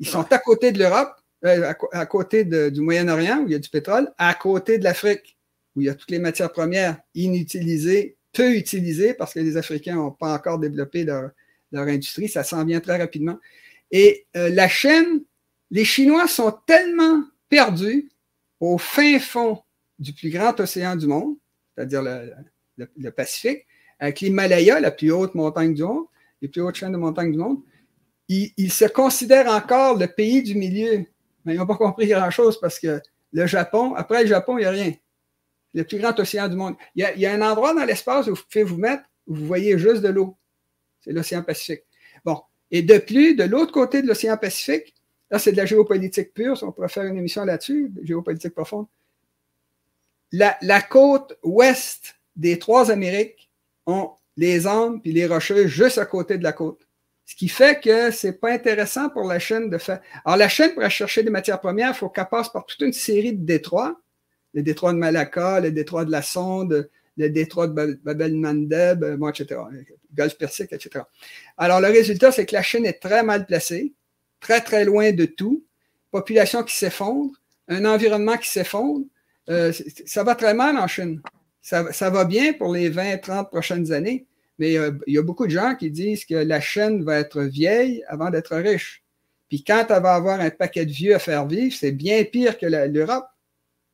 Ils 0.00 0.08
sont 0.08 0.26
à 0.32 0.38
côté 0.38 0.72
de 0.72 0.78
l'Europe, 0.78 1.14
euh, 1.44 1.72
à, 1.92 2.06
côté 2.06 2.44
du 2.44 2.80
Moyen-Orient, 2.80 3.38
où 3.38 3.46
il 3.46 3.52
y 3.52 3.54
a 3.54 3.58
du 3.58 3.68
pétrole, 3.68 4.12
à 4.18 4.34
côté 4.34 4.78
de 4.78 4.84
l'Afrique 4.84 5.36
où 5.74 5.80
il 5.80 5.86
y 5.86 5.90
a 5.90 5.94
toutes 5.94 6.10
les 6.10 6.18
matières 6.18 6.52
premières 6.52 6.98
inutilisées, 7.14 8.16
peu 8.32 8.54
utilisées, 8.54 9.14
parce 9.14 9.34
que 9.34 9.40
les 9.40 9.56
Africains 9.56 9.96
n'ont 9.96 10.10
pas 10.10 10.34
encore 10.34 10.58
développé 10.58 11.04
leur, 11.04 11.30
industrie. 11.72 12.28
Ça 12.28 12.44
s'en 12.44 12.64
vient 12.64 12.80
très 12.80 12.98
rapidement. 12.98 13.38
Et 13.90 14.26
euh, 14.36 14.50
la 14.50 14.68
chaîne, 14.68 15.22
les 15.70 15.84
Chinois 15.84 16.28
sont 16.28 16.52
tellement 16.66 17.24
perdus 17.48 18.10
au 18.60 18.76
fin 18.76 19.18
fond 19.18 19.62
du 19.98 20.12
plus 20.12 20.30
grand 20.30 20.58
océan 20.60 20.96
du 20.96 21.06
monde, 21.06 21.36
c'est-à-dire 21.74 22.02
le, 22.02 23.10
Pacifique, 23.10 23.66
avec 23.98 24.20
l'Himalaya, 24.20 24.80
la 24.80 24.90
plus 24.90 25.10
haute 25.12 25.34
montagne 25.34 25.74
du 25.74 25.82
monde, 25.82 26.06
les 26.40 26.48
plus 26.48 26.60
hautes 26.60 26.74
chaînes 26.74 26.92
de 26.92 26.98
montagnes 26.98 27.32
du 27.32 27.38
monde, 27.38 27.62
ils, 28.28 28.72
se 28.72 28.84
considèrent 28.86 29.48
encore 29.48 29.96
le 29.98 30.06
pays 30.06 30.42
du 30.42 30.54
milieu. 30.54 31.04
Mais 31.44 31.54
ils 31.54 31.58
n'ont 31.58 31.66
pas 31.66 31.76
compris 31.76 32.08
grand-chose 32.08 32.58
parce 32.60 32.78
que 32.78 33.00
le 33.32 33.46
Japon, 33.46 33.94
après 33.94 34.22
le 34.22 34.28
Japon, 34.28 34.58
il 34.58 34.62
n'y 34.62 34.66
a 34.66 34.70
rien. 34.70 34.92
Le 35.74 35.84
plus 35.84 35.98
grand 35.98 36.18
océan 36.18 36.48
du 36.48 36.56
monde. 36.56 36.74
Il 36.94 37.02
y 37.02 37.04
a, 37.04 37.14
il 37.14 37.20
y 37.20 37.26
a 37.26 37.32
un 37.32 37.40
endroit 37.40 37.74
dans 37.74 37.84
l'espace 37.84 38.26
où 38.26 38.34
vous 38.34 38.42
pouvez 38.50 38.64
vous 38.64 38.76
mettre, 38.76 39.04
où 39.26 39.34
vous 39.34 39.46
voyez 39.46 39.78
juste 39.78 40.02
de 40.02 40.08
l'eau. 40.08 40.36
C'est 41.00 41.12
l'océan 41.12 41.42
Pacifique. 41.42 41.82
Bon. 42.24 42.40
Et 42.70 42.82
de 42.82 42.98
plus, 42.98 43.34
de 43.34 43.44
l'autre 43.44 43.72
côté 43.72 44.02
de 44.02 44.06
l'océan 44.06 44.36
Pacifique, 44.36 44.94
là, 45.30 45.38
c'est 45.38 45.52
de 45.52 45.56
la 45.56 45.66
géopolitique 45.66 46.32
pure. 46.34 46.58
On 46.62 46.72
pourrait 46.72 46.88
faire 46.88 47.04
une 47.04 47.16
émission 47.16 47.44
là-dessus, 47.44 47.92
géopolitique 48.02 48.54
profonde. 48.54 48.86
La, 50.30 50.56
la 50.62 50.80
côte 50.80 51.38
ouest 51.42 52.16
des 52.36 52.58
trois 52.58 52.90
Amériques 52.90 53.50
ont 53.86 54.12
les 54.36 54.66
Andes 54.66 55.02
puis 55.02 55.12
les 55.12 55.26
Rocheuses 55.26 55.66
juste 55.66 55.98
à 55.98 56.06
côté 56.06 56.38
de 56.38 56.42
la 56.42 56.52
côte. 56.52 56.86
Ce 57.24 57.34
qui 57.34 57.48
fait 57.48 57.80
que 57.80 58.10
c'est 58.10 58.34
pas 58.34 58.52
intéressant 58.52 59.08
pour 59.08 59.24
la 59.24 59.38
chaîne 59.38 59.70
de 59.70 59.78
faire. 59.78 60.00
Alors, 60.24 60.36
la 60.36 60.48
chaîne, 60.48 60.74
pour 60.74 60.88
chercher 60.90 61.22
des 61.22 61.30
matières 61.30 61.60
premières, 61.60 61.90
il 61.90 61.94
faut 61.94 62.08
qu'elle 62.08 62.28
passe 62.28 62.50
par 62.50 62.66
toute 62.66 62.80
une 62.80 62.92
série 62.92 63.32
de 63.32 63.44
détroits. 63.44 64.00
Le 64.54 64.62
détroit 64.62 64.92
de 64.92 64.98
Malacca, 64.98 65.60
le 65.60 65.72
détroit 65.72 66.04
de 66.04 66.10
la 66.10 66.22
Sonde, 66.22 66.88
le 67.16 67.28
détroit 67.28 67.68
de 67.68 68.00
Babel-Mandeb, 68.02 69.16
bon, 69.16 69.28
etc. 69.28 69.60
Le 69.70 69.84
Golfe 70.14 70.36
Persique, 70.38 70.72
etc. 70.72 71.04
Alors, 71.56 71.80
le 71.80 71.88
résultat, 71.88 72.32
c'est 72.32 72.46
que 72.46 72.54
la 72.54 72.62
Chine 72.62 72.86
est 72.86 73.00
très 73.00 73.22
mal 73.22 73.46
placée, 73.46 73.92
très, 74.40 74.60
très 74.60 74.84
loin 74.84 75.12
de 75.12 75.24
tout. 75.24 75.64
Population 76.10 76.62
qui 76.62 76.76
s'effondre, 76.76 77.32
un 77.68 77.84
environnement 77.84 78.36
qui 78.36 78.48
s'effondre. 78.48 79.06
Euh, 79.48 79.72
ça 80.06 80.22
va 80.24 80.34
très 80.34 80.54
mal 80.54 80.76
en 80.76 80.86
Chine. 80.86 81.20
Ça, 81.62 81.92
ça, 81.92 82.10
va 82.10 82.24
bien 82.24 82.52
pour 82.52 82.72
les 82.72 82.88
20, 82.88 83.18
30 83.18 83.50
prochaines 83.50 83.92
années, 83.92 84.26
mais 84.58 84.76
euh, 84.76 84.92
il 85.06 85.14
y 85.14 85.18
a 85.18 85.22
beaucoup 85.22 85.46
de 85.46 85.52
gens 85.52 85.74
qui 85.76 85.90
disent 85.90 86.24
que 86.24 86.34
la 86.34 86.60
Chine 86.60 87.04
va 87.04 87.18
être 87.18 87.42
vieille 87.42 88.04
avant 88.08 88.30
d'être 88.30 88.56
riche. 88.56 89.02
Puis 89.48 89.62
quand 89.64 89.86
elle 89.90 90.02
va 90.02 90.14
avoir 90.14 90.40
un 90.40 90.50
paquet 90.50 90.86
de 90.86 90.90
vieux 90.90 91.14
à 91.14 91.18
faire 91.18 91.46
vivre, 91.46 91.74
c'est 91.78 91.92
bien 91.92 92.24
pire 92.24 92.58
que 92.58 92.66
l'Europe. 92.66 93.26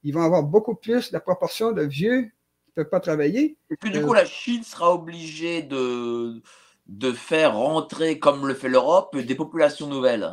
Ils 0.04 0.14
vont 0.14 0.22
avoir 0.22 0.42
beaucoup 0.42 0.74
plus 0.74 1.12
la 1.12 1.20
proportion 1.20 1.72
de 1.72 1.82
vieux 1.82 2.22
qui 2.22 2.70
ne 2.76 2.82
peuvent 2.82 2.90
pas 2.90 3.00
travailler. 3.00 3.56
Et 3.70 3.76
puis 3.76 3.90
du 3.90 4.00
coup, 4.02 4.12
la 4.14 4.24
Chine 4.24 4.62
sera 4.62 4.94
obligée 4.94 5.62
de, 5.62 6.40
de 6.86 7.12
faire 7.12 7.56
rentrer, 7.56 8.18
comme 8.18 8.46
le 8.46 8.54
fait 8.54 8.68
l'Europe, 8.68 9.16
des 9.16 9.34
populations 9.34 9.86
nouvelles. 9.88 10.32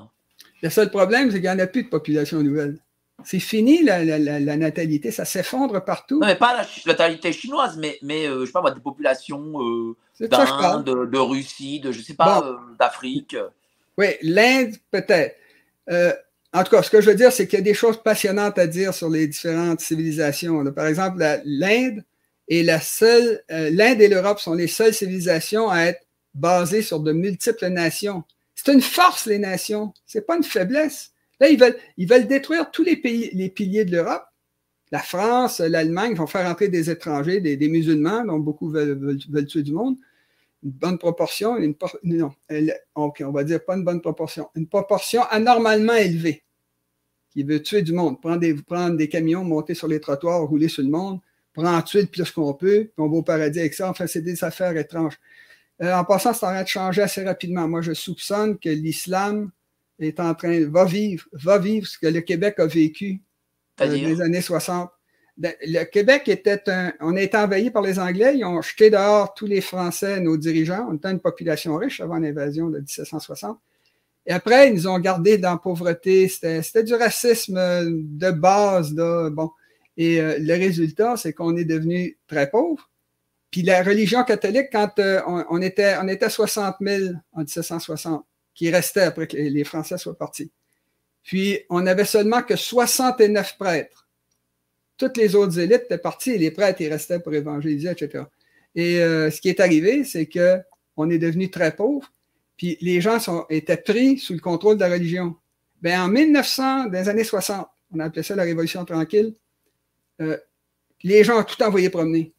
Le 0.61 0.70
seul 0.70 0.89
problème, 0.89 1.30
c'est 1.32 1.41
qu'il 1.41 1.49
n'y 1.49 1.55
en 1.55 1.59
a 1.59 1.68
plus 1.68 1.84
de 1.84 1.89
population 1.89 2.41
nouvelle. 2.41 2.80
C'est 3.24 3.39
fini 3.39 3.82
la, 3.84 4.03
la, 4.03 4.20
la, 4.20 4.57
natalité, 4.57 5.09
ça 5.09 5.26
s'effondre 5.26 5.84
partout. 5.84 6.20
Non, 6.20 6.28
mais 6.28 6.36
pas 6.36 6.55
la 6.55 6.66
natalité 6.86 7.32
chinoise, 7.32 7.78
mais, 7.78 7.97
mais 8.01 8.28
euh, 8.28 8.41
je 8.41 8.45
sais 8.47 8.51
pas, 8.51 8.72
des 8.72 8.82
populations 8.82 9.53
euh, 9.61 9.95
d'Inde, 10.20 10.84
de, 10.84 11.05
de, 11.05 11.18
Russie, 11.18 11.80
de 11.80 11.91
je 11.91 12.01
sais 12.01 12.13
pas, 12.13 12.41
bon. 12.41 12.47
euh, 12.47 12.55
d'Afrique. 12.78 13.36
Oui, 13.97 14.07
l'Inde 14.22 14.76
peut-être. 14.91 15.38
En 16.56 16.64
tout 16.64 16.72
cas, 16.72 16.82
ce 16.82 16.89
que 16.89 17.01
je 17.01 17.10
veux 17.10 17.16
dire, 17.16 17.34
c'est 17.34 17.47
qu'il 17.47 17.60
y 17.60 17.62
a 17.62 17.66
des 17.66 17.74
choses 17.74 18.01
passionnantes 18.01 18.58
à 18.58 18.66
dire 18.66 18.93
sur 18.93 19.10
les 19.10 19.28
différentes 19.28 19.82
civilisations. 19.82 20.64
Par 20.72 20.88
exemple, 20.88 21.22
l'Inde 21.43 22.01
est 22.47 22.64
la 22.64 22.80
seule, 22.80 23.43
euh, 23.51 23.70
l'Inde 23.72 23.99
et 23.99 24.08
l'Europe 24.08 24.39
sont 24.39 24.53
les 24.53 24.68
seules 24.68 24.93
civilisations 24.93 25.70
à 25.70 25.82
être 25.82 26.08
basées 26.34 26.82
sur 26.82 27.01
de 27.01 27.12
multiples 27.12 27.68
nations. 27.68 28.24
C'est 28.56 28.72
une 28.72 28.82
force, 28.82 29.26
les 29.26 29.38
nations. 29.38 29.93
C'est 30.06 30.26
pas 30.26 30.38
une 30.38 30.45
faiblesse. 30.45 31.12
Là, 31.41 31.49
ils 31.49 31.60
veulent, 31.60 31.76
ils 31.97 32.08
veulent 32.08 32.26
détruire 32.26 32.72
tous 32.72 32.86
les 32.86 32.95
pays, 32.95 33.32
les 33.34 33.49
piliers 33.49 33.84
de 33.84 33.91
l'Europe. 33.91 34.24
La 34.91 34.99
France, 34.99 35.60
l'Allemagne 35.60 36.16
vont 36.16 36.28
faire 36.28 36.49
entrer 36.49 36.70
des 36.70 36.89
étrangers, 36.89 37.41
des, 37.41 37.58
des 37.58 37.68
musulmans, 37.68 38.24
dont 38.24 38.39
beaucoup 38.39 38.70
veulent, 38.70 38.97
veulent, 39.30 39.45
tuer 39.45 39.64
du 39.64 39.74
monde. 39.74 39.97
Une 40.64 40.72
bonne 40.72 40.97
proportion, 40.99 41.58
une, 41.58 41.76
non, 42.03 42.32
ok, 42.95 43.24
on 43.26 43.32
va 43.32 43.43
dire 43.43 43.64
pas 43.66 43.76
une 43.76 43.84
bonne 43.84 43.99
proportion, 43.99 44.47
une 44.56 44.68
proportion 44.68 45.22
anormalement 45.24 45.95
élevée 45.95 46.45
qui 47.36 47.44
veut 47.44 47.62
tuer 47.62 47.82
du 47.82 47.92
monde, 47.92 48.22
prendre 48.22 48.40
des, 48.40 48.54
prendre 48.54 48.96
des 48.96 49.10
camions, 49.10 49.44
monter 49.44 49.74
sur 49.74 49.90
les 49.90 50.00
trottoirs, 50.00 50.42
rouler 50.44 50.70
sur 50.70 50.84
le 50.84 50.90
monde, 50.90 51.20
prendre 51.54 51.68
en 51.68 51.82
tuer 51.82 52.02
le 52.02 52.08
plus 52.08 52.32
qu'on 52.32 52.54
peut, 52.54 52.86
puis 52.86 52.94
on 52.98 53.10
va 53.10 53.18
au 53.18 53.24
paradis 53.24 53.60
avec 53.60 53.74
ça. 53.74 53.90
Enfin, 53.90 54.08
c'est 54.08 54.22
des 54.22 54.42
affaires 54.46 54.76
étranges. 54.78 55.20
Euh, 55.82 55.94
en 55.94 56.06
passant, 56.06 56.34
c'est 56.34 56.46
en 56.46 56.50
train 56.50 56.64
de 56.64 56.68
changer 56.68 57.02
assez 57.02 57.26
rapidement. 57.26 57.68
Moi, 57.68 57.82
je 57.82 57.92
soupçonne 57.92 58.58
que 58.58 58.70
l'islam 58.70 59.52
est 60.00 60.22
en 60.22 60.34
train, 60.34 60.66
va 60.70 60.86
vivre, 60.86 61.26
va 61.34 61.58
vivre 61.58 61.86
ce 61.86 62.00
que 62.00 62.08
le 62.08 62.22
Québec 62.22 62.58
a 62.60 62.68
vécu 62.68 63.22
euh, 63.82 63.88
dans 63.88 63.92
les 63.92 64.22
années 64.22 64.42
60. 64.42 64.90
Le 65.38 65.84
Québec 65.84 66.30
était 66.30 66.70
un, 66.70 66.94
on 67.02 67.18
a 67.18 67.22
été 67.22 67.36
envahi 67.36 67.70
par 67.70 67.82
les 67.82 68.00
Anglais, 68.00 68.38
ils 68.38 68.46
ont 68.46 68.62
jeté 68.62 68.90
dehors 68.90 69.34
tous 69.34 69.46
les 69.46 69.60
Français, 69.60 70.22
nos 70.22 70.38
dirigeants. 70.38 70.88
On 70.90 70.96
était 70.96 71.12
une 71.12 71.20
population 71.20 71.76
riche 71.76 72.00
avant 72.00 72.18
l'invasion 72.18 72.70
de 72.70 72.78
1760. 72.78 73.60
Et 74.26 74.32
après, 74.32 74.69
ils 74.69 74.73
nous 74.73 74.88
ont 74.88 74.99
gardés 74.99 75.38
dans 75.38 75.51
la 75.51 75.57
pauvreté. 75.57 76.28
C'était 76.28 76.84
du 76.84 76.95
racisme 76.95 77.57
de 77.57 78.32
base, 78.32 78.93
là. 78.93 79.30
Bon. 79.30 79.51
Et 79.97 80.19
euh, 80.19 80.38
le 80.39 80.53
résultat, 80.53 81.15
c'est 81.15 81.34
qu'on 81.34 81.55
est 81.55 81.65
devenu 81.65 82.17
très 82.28 82.49
pauvre. 82.49 82.89
Puis 83.51 83.61
la 83.61 83.84
religion 83.84 84.23
catholique, 84.23 84.67
quand 84.71 84.99
euh, 84.99 85.21
on, 85.28 85.45
on, 85.49 85.61
était, 85.61 85.95
on 86.01 86.07
était 86.07 86.30
60 86.30 86.76
000 86.82 87.13
en 87.32 87.39
1760 87.39 88.26
qui 88.53 88.69
restaient 88.71 89.01
après 89.01 89.28
que 89.28 89.38
les 89.38 89.63
Français 89.63 89.97
soient 89.97 90.17
partis. 90.17 90.51
Puis, 91.26 91.59
on 91.69 91.82
n'avait 91.82 92.05
seulement 92.05 92.43
que 92.43 92.55
69 92.55 93.57
prêtres. 93.57 94.07
Toutes 94.97 95.17
les 95.17 95.36
autres 95.36 95.59
élites 95.59 95.84
étaient 95.86 95.97
parties 95.97 96.32
et 96.32 96.38
les 96.38 96.51
prêtres, 96.51 96.82
ils 96.82 96.89
restaient 96.91 97.19
pour 97.19 97.34
évangéliser, 97.34 97.89
etc. 97.89 98.23
Et 98.76 99.01
euh, 99.01 99.32
ce 99.32 99.41
qui 99.41 99.49
est 99.49 99.59
arrivé, 99.59 100.03
c'est 100.03 100.28
que 100.28 100.59
on 100.95 101.09
est 101.09 101.17
devenu 101.17 101.49
très 101.49 101.76
pauvre, 101.76 102.13
puis 102.58 102.78
les 102.82 103.01
gens 103.01 103.20
sont, 103.20 103.45
étaient 103.49 103.78
pris 103.78 104.18
sous 104.18 104.34
le 104.34 104.39
contrôle 104.39 104.76
de 104.76 104.82
la 104.82 104.89
religion. 104.89 105.36
Ben, 105.82 106.01
en 106.01 106.08
1900, 106.08 106.86
dans 106.86 106.91
les 106.91 107.10
années 107.10 107.24
60, 107.24 107.68
on 107.93 107.99
appelait 107.99 108.24
ça 108.24 108.36
la 108.36 108.43
Révolution 108.43 108.86
tranquille, 108.86 109.36
euh, 110.22 110.38
les 111.03 111.24
gens 111.24 111.39
ont 111.39 111.43
tout 111.43 111.62
envoyé 111.62 111.89
promener. 111.89 112.34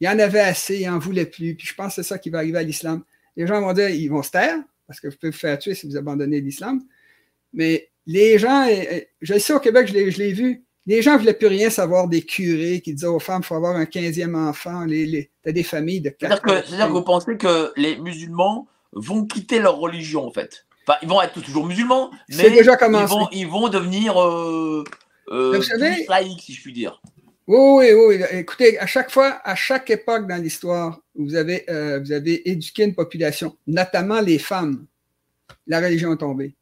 Il 0.00 0.06
y 0.06 0.08
en 0.08 0.18
avait 0.18 0.40
assez, 0.40 0.80
ils 0.80 0.86
n'en 0.88 0.98
voulaient 0.98 1.26
plus. 1.26 1.54
Puis 1.54 1.66
je 1.66 1.74
pense 1.74 1.94
que 1.94 2.02
c'est 2.02 2.08
ça 2.08 2.18
qui 2.18 2.30
va 2.30 2.38
arriver 2.38 2.58
à 2.58 2.62
l'islam. 2.62 3.02
Les 3.36 3.46
gens 3.46 3.60
vont 3.60 3.72
dire, 3.72 3.88
ils 3.88 4.08
vont 4.08 4.22
se 4.22 4.30
taire, 4.30 4.58
parce 4.86 5.00
que 5.00 5.08
vous 5.08 5.14
pouvez 5.16 5.30
vous 5.30 5.38
faire 5.38 5.58
tuer 5.58 5.74
si 5.74 5.86
vous 5.86 5.96
abandonnez 5.96 6.40
l'islam. 6.40 6.82
Mais 7.52 7.90
les 8.06 8.38
gens, 8.38 8.66
je 9.20 9.34
le 9.34 9.38
sais 9.38 9.52
au 9.52 9.60
Québec, 9.60 9.86
je 9.88 10.18
l'ai 10.18 10.32
vu, 10.32 10.64
les 10.86 11.00
gens 11.00 11.14
ne 11.14 11.18
voulaient 11.18 11.34
plus 11.34 11.46
rien 11.46 11.70
savoir 11.70 12.08
des 12.08 12.22
curés 12.22 12.80
qui 12.80 12.92
disaient 12.92 13.06
aux 13.06 13.20
femmes 13.20 13.40
qu'il 13.40 13.46
faut 13.46 13.54
avoir 13.54 13.76
un 13.76 13.84
15e 13.84 14.34
enfant. 14.34 14.84
Les, 14.84 15.06
les, 15.06 15.30
T'as 15.42 15.52
des 15.52 15.62
familles 15.62 16.00
de 16.00 16.10
quatre. 16.10 16.42
C'est-à-dire 16.46 16.86
que, 16.86 16.92
vous 16.92 17.02
pensez 17.02 17.36
que 17.36 17.72
les 17.76 17.96
musulmans 17.96 18.68
vont 18.92 19.24
quitter 19.24 19.58
leur 19.58 19.76
religion, 19.76 20.26
en 20.26 20.30
fait. 20.30 20.66
Enfin, 20.86 20.98
ils 21.02 21.08
vont 21.08 21.22
être 21.22 21.40
toujours 21.40 21.66
musulmans, 21.66 22.10
mais 22.28 22.50
déjà 22.50 22.76
ils, 22.80 23.06
vont, 23.06 23.28
ils 23.30 23.46
vont 23.46 23.68
devenir 23.68 24.20
euh, 24.20 24.82
euh, 25.30 25.56
vous 25.56 25.62
savez, 25.62 26.04
laïcs, 26.08 26.40
si 26.40 26.52
je 26.52 26.60
puis 26.60 26.72
dire. 26.72 27.00
Oui, 27.46 27.90
oui, 27.92 27.92
oui. 27.92 28.24
Écoutez, 28.32 28.78
à 28.78 28.86
chaque 28.86 29.10
fois, 29.10 29.40
à 29.44 29.54
chaque 29.54 29.90
époque 29.90 30.28
dans 30.28 30.40
l'histoire, 30.42 31.00
vous 31.14 31.34
avez, 31.34 31.68
euh, 31.70 32.00
vous 32.00 32.12
avez 32.12 32.48
éduqué 32.48 32.84
une 32.84 32.94
population, 32.94 33.56
notamment 33.66 34.20
les 34.20 34.38
femmes. 34.38 34.86
La 35.66 35.80
religion 35.80 36.12
est 36.14 36.18
tombée. 36.18 36.54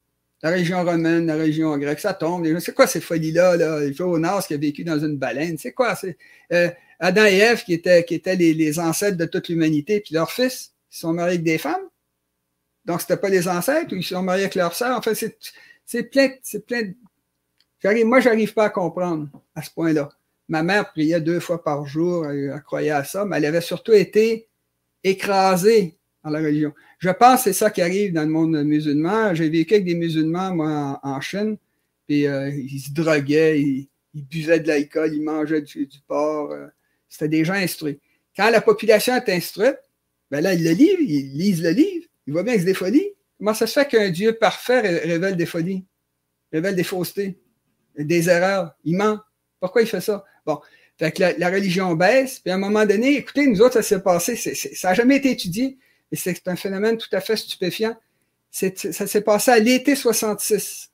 La 0.43 0.51
religion 0.51 0.83
romaine, 0.83 1.27
la 1.27 1.35
religion 1.35 1.77
grecque, 1.77 2.01
ça 2.01 2.15
tombe. 2.15 2.47
C'est 2.61 2.75
quoi 2.75 2.87
ces 2.87 3.01
folies-là? 3.01 3.57
Là? 3.57 3.85
Il 3.85 3.95
faut 3.95 4.05
au 4.05 4.19
nord 4.19 4.47
qui 4.47 4.55
a 4.55 4.57
vécu 4.57 4.85
dans 4.85 4.99
une 4.99 5.19
baleine. 5.19 5.59
C'est 5.59 5.73
quoi? 5.73 5.95
C'est 5.95 6.17
euh, 6.53 6.71
Adam 6.99 7.27
et 7.27 7.37
Ève 7.37 7.63
qui 7.63 7.75
étaient, 7.75 8.05
qui 8.05 8.15
étaient 8.15 8.37
les, 8.37 8.55
les 8.55 8.79
ancêtres 8.79 9.19
de 9.19 9.27
toute 9.27 9.49
l'humanité, 9.49 10.01
puis 10.01 10.15
leurs 10.15 10.31
fils, 10.31 10.73
ils 10.93 10.97
sont 10.97 11.13
mariés 11.13 11.35
avec 11.35 11.45
des 11.45 11.59
femmes? 11.59 11.90
Donc, 12.85 13.01
c'était 13.01 13.17
pas 13.17 13.29
les 13.29 13.47
ancêtres 13.49 13.93
ou 13.93 13.97
ils 13.97 14.03
sont 14.03 14.23
mariés 14.23 14.45
avec 14.45 14.55
leurs 14.55 14.75
sœurs. 14.75 14.99
Enfin, 14.99 15.15
c'est, 15.15 15.37
c'est 15.85 16.05
plein, 16.05 16.31
c'est 16.43 16.65
plein. 16.65 16.93
J'arrive, 17.83 18.07
moi, 18.07 18.21
j'arrive 18.21 18.53
pas 18.53 18.67
à 18.67 18.71
comprendre 18.71 19.29
à 19.55 19.63
ce 19.63 19.71
point-là. 19.71 20.09
Ma 20.49 20.63
mère 20.63 20.91
priait 20.91 21.21
deux 21.21 21.41
fois 21.41 21.63
par 21.63 21.87
jour, 21.87 22.27
elle, 22.27 22.61
croyait 22.65 22.91
à 22.91 23.05
ça, 23.05 23.25
mais 23.25 23.37
elle 23.37 23.45
avait 23.47 23.61
surtout 23.61 23.93
été 23.93 24.49
écrasée 25.05 25.97
dans 26.25 26.31
la 26.31 26.41
religion. 26.41 26.73
Je 26.99 27.11
pense 27.11 27.37
que 27.37 27.45
c'est 27.45 27.59
ça 27.59 27.71
qui 27.71 27.81
arrive 27.81 28.13
dans 28.13 28.23
le 28.23 28.29
monde 28.29 28.63
musulman. 28.65 29.35
J'ai 29.35 29.49
vécu 29.49 29.75
avec 29.75 29.87
des 29.87 29.95
musulmans, 29.95 30.55
moi, 30.55 31.01
en, 31.03 31.11
en 31.11 31.21
Chine, 31.21 31.57
puis 32.07 32.27
euh, 32.27 32.51
ils 32.51 32.81
se 32.81 32.93
droguaient, 32.93 33.61
ils, 33.61 33.89
ils 34.15 34.25
buvaient 34.25 34.61
de 34.61 34.69
l'alcool, 34.69 35.15
ils 35.15 35.23
mangeaient 35.23 35.63
du, 35.63 35.89
porc. 36.07 36.53
Euh, 36.53 36.67
C'était 37.09 37.29
des 37.29 37.45
gens 37.45 37.55
instruits. 37.55 38.01
Quand 38.37 38.51
la 38.51 38.61
population 38.61 39.15
est 39.15 39.29
instruite, 39.29 39.79
ben 40.31 40.41
là, 40.41 40.55
ils 40.55 40.65
le 40.65 40.71
lisent, 40.71 40.97
ils 41.01 41.33
lisent 41.33 41.63
le 41.63 41.71
livre, 41.71 42.07
ils 42.27 42.33
voient 42.33 42.43
bien 42.43 42.55
que 42.55 42.61
c'est 42.61 42.67
des 42.67 42.75
folies. 42.75 43.13
Comment 43.39 43.55
ça 43.55 43.67
se 43.67 43.73
fait 43.73 43.89
qu'un 43.89 44.11
Dieu 44.11 44.35
parfait 44.35 44.81
révèle 44.81 45.37
des 45.37 45.47
folies, 45.47 45.85
révèle 46.53 46.75
des 46.75 46.85
faussetés, 46.85 47.39
des 47.97 48.29
erreurs? 48.29 48.75
Il 48.85 48.97
ment. 48.97 49.19
Pourquoi 49.59 49.83
il 49.83 49.89
fait 49.89 50.01
ça? 50.01 50.25
Bon, 50.45 50.61
fait 50.99 51.13
que 51.13 51.23
la, 51.39 51.49
religion 51.49 51.95
baisse, 51.95 52.41
puis 52.41 52.51
à 52.51 52.57
un 52.57 52.59
moment 52.59 52.85
donné, 52.85 53.17
écoutez, 53.17 53.47
nous 53.47 53.63
autres, 53.63 53.75
ça 53.75 53.83
s'est 53.83 54.03
passé, 54.03 54.37
ça 54.37 54.89
n'a 54.89 54.95
jamais 54.95 55.17
été 55.17 55.31
étudié, 55.31 55.79
et 56.13 56.17
c'est 56.17 56.47
un 56.47 56.57
phénomène 56.57 56.99
tout 56.99 57.09
à 57.13 57.23
fait 57.23 57.37
stupéfiant. 57.37 57.97
ça 58.51 59.07
s'est 59.07 59.23
passé 59.23 59.51
à 59.51 59.59
l'été 59.59 59.97
66. 59.97 60.91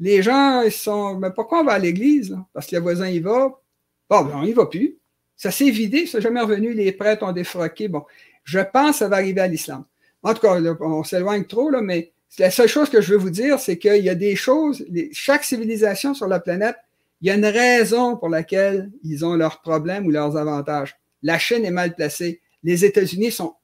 Les 0.00 0.22
gens, 0.22 0.62
ils 0.62 0.72
sont, 0.72 1.16
mais 1.16 1.30
pourquoi 1.30 1.60
on 1.60 1.64
va 1.64 1.72
à 1.72 1.78
l'église? 1.78 2.38
Parce 2.54 2.66
que 2.66 2.76
le 2.76 2.80
voisin 2.80 3.08
y 3.08 3.18
va. 3.18 3.60
Bon, 4.08 4.22
ben, 4.22 4.32
on 4.36 4.44
y 4.44 4.52
va 4.52 4.64
plus. 4.64 4.96
Ça 5.36 5.50
s'est 5.50 5.70
vidé, 5.70 6.06
ça 6.06 6.18
n'est 6.18 6.22
jamais 6.22 6.40
revenu, 6.40 6.72
les 6.72 6.92
prêtres 6.92 7.22
ont 7.22 7.32
défroqué. 7.32 7.88
Bon, 7.88 8.04
je 8.44 8.60
pense 8.60 8.92
que 8.92 8.96
ça 8.96 9.08
va 9.08 9.16
arriver 9.16 9.42
à 9.42 9.46
l'islam. 9.46 9.84
En 10.22 10.34
tout 10.34 10.40
cas, 10.40 10.58
là, 10.58 10.76
on 10.80 11.04
s'éloigne 11.04 11.44
trop, 11.44 11.70
là, 11.70 11.80
mais 11.80 12.12
La 12.38 12.50
seule 12.50 12.68
chose 12.68 12.90
que 12.90 13.00
je 13.00 13.12
veux 13.12 13.18
vous 13.18 13.30
dire, 13.30 13.58
c'est 13.58 13.78
qu'il 13.78 14.04
y 14.04 14.10
a 14.10 14.14
des 14.14 14.36
choses, 14.36 14.84
chaque 15.12 15.44
civilisation 15.44 16.14
sur 16.14 16.26
la 16.26 16.40
planète, 16.40 16.76
il 17.20 17.28
y 17.28 17.30
a 17.30 17.34
une 17.34 17.46
raison 17.46 18.16
pour 18.16 18.28
laquelle 18.28 18.90
ils 19.02 19.24
ont 19.24 19.34
leurs 19.34 19.60
problèmes 19.60 20.06
ou 20.06 20.10
leurs 20.10 20.36
avantages. 20.36 20.96
La 21.22 21.38
Chine 21.38 21.64
est 21.64 21.70
mal 21.70 21.94
placée. 21.94 22.40
Les 22.62 22.84
États-Unis 22.84 23.32
sont 23.32 23.54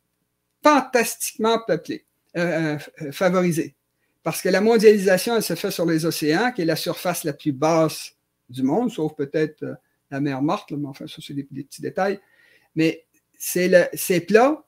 fantastiquement 0.62 1.60
peuplés, 1.64 2.04
euh, 2.36 2.78
euh, 3.02 3.12
favorisés. 3.12 3.74
Parce 4.22 4.40
que 4.40 4.48
la 4.48 4.60
mondialisation, 4.60 5.36
elle 5.36 5.42
se 5.42 5.54
fait 5.54 5.70
sur 5.70 5.86
les 5.86 6.06
océans, 6.06 6.50
qui 6.52 6.62
est 6.62 6.64
la 6.64 6.76
surface 6.76 7.24
la 7.24 7.34
plus 7.34 7.52
basse 7.52 8.12
du 8.48 8.62
monde, 8.62 8.90
sauf 8.90 9.14
peut-être 9.14 9.62
euh, 9.62 9.74
la 10.10 10.20
mer 10.20 10.42
morte, 10.42 10.72
mais 10.72 10.88
enfin, 10.88 11.06
ça, 11.06 11.16
c'est 11.20 11.34
des, 11.34 11.44
petits 11.44 11.82
détails. 11.82 12.18
Mais 12.74 13.04
c'est 13.38 14.20
plat, 14.26 14.64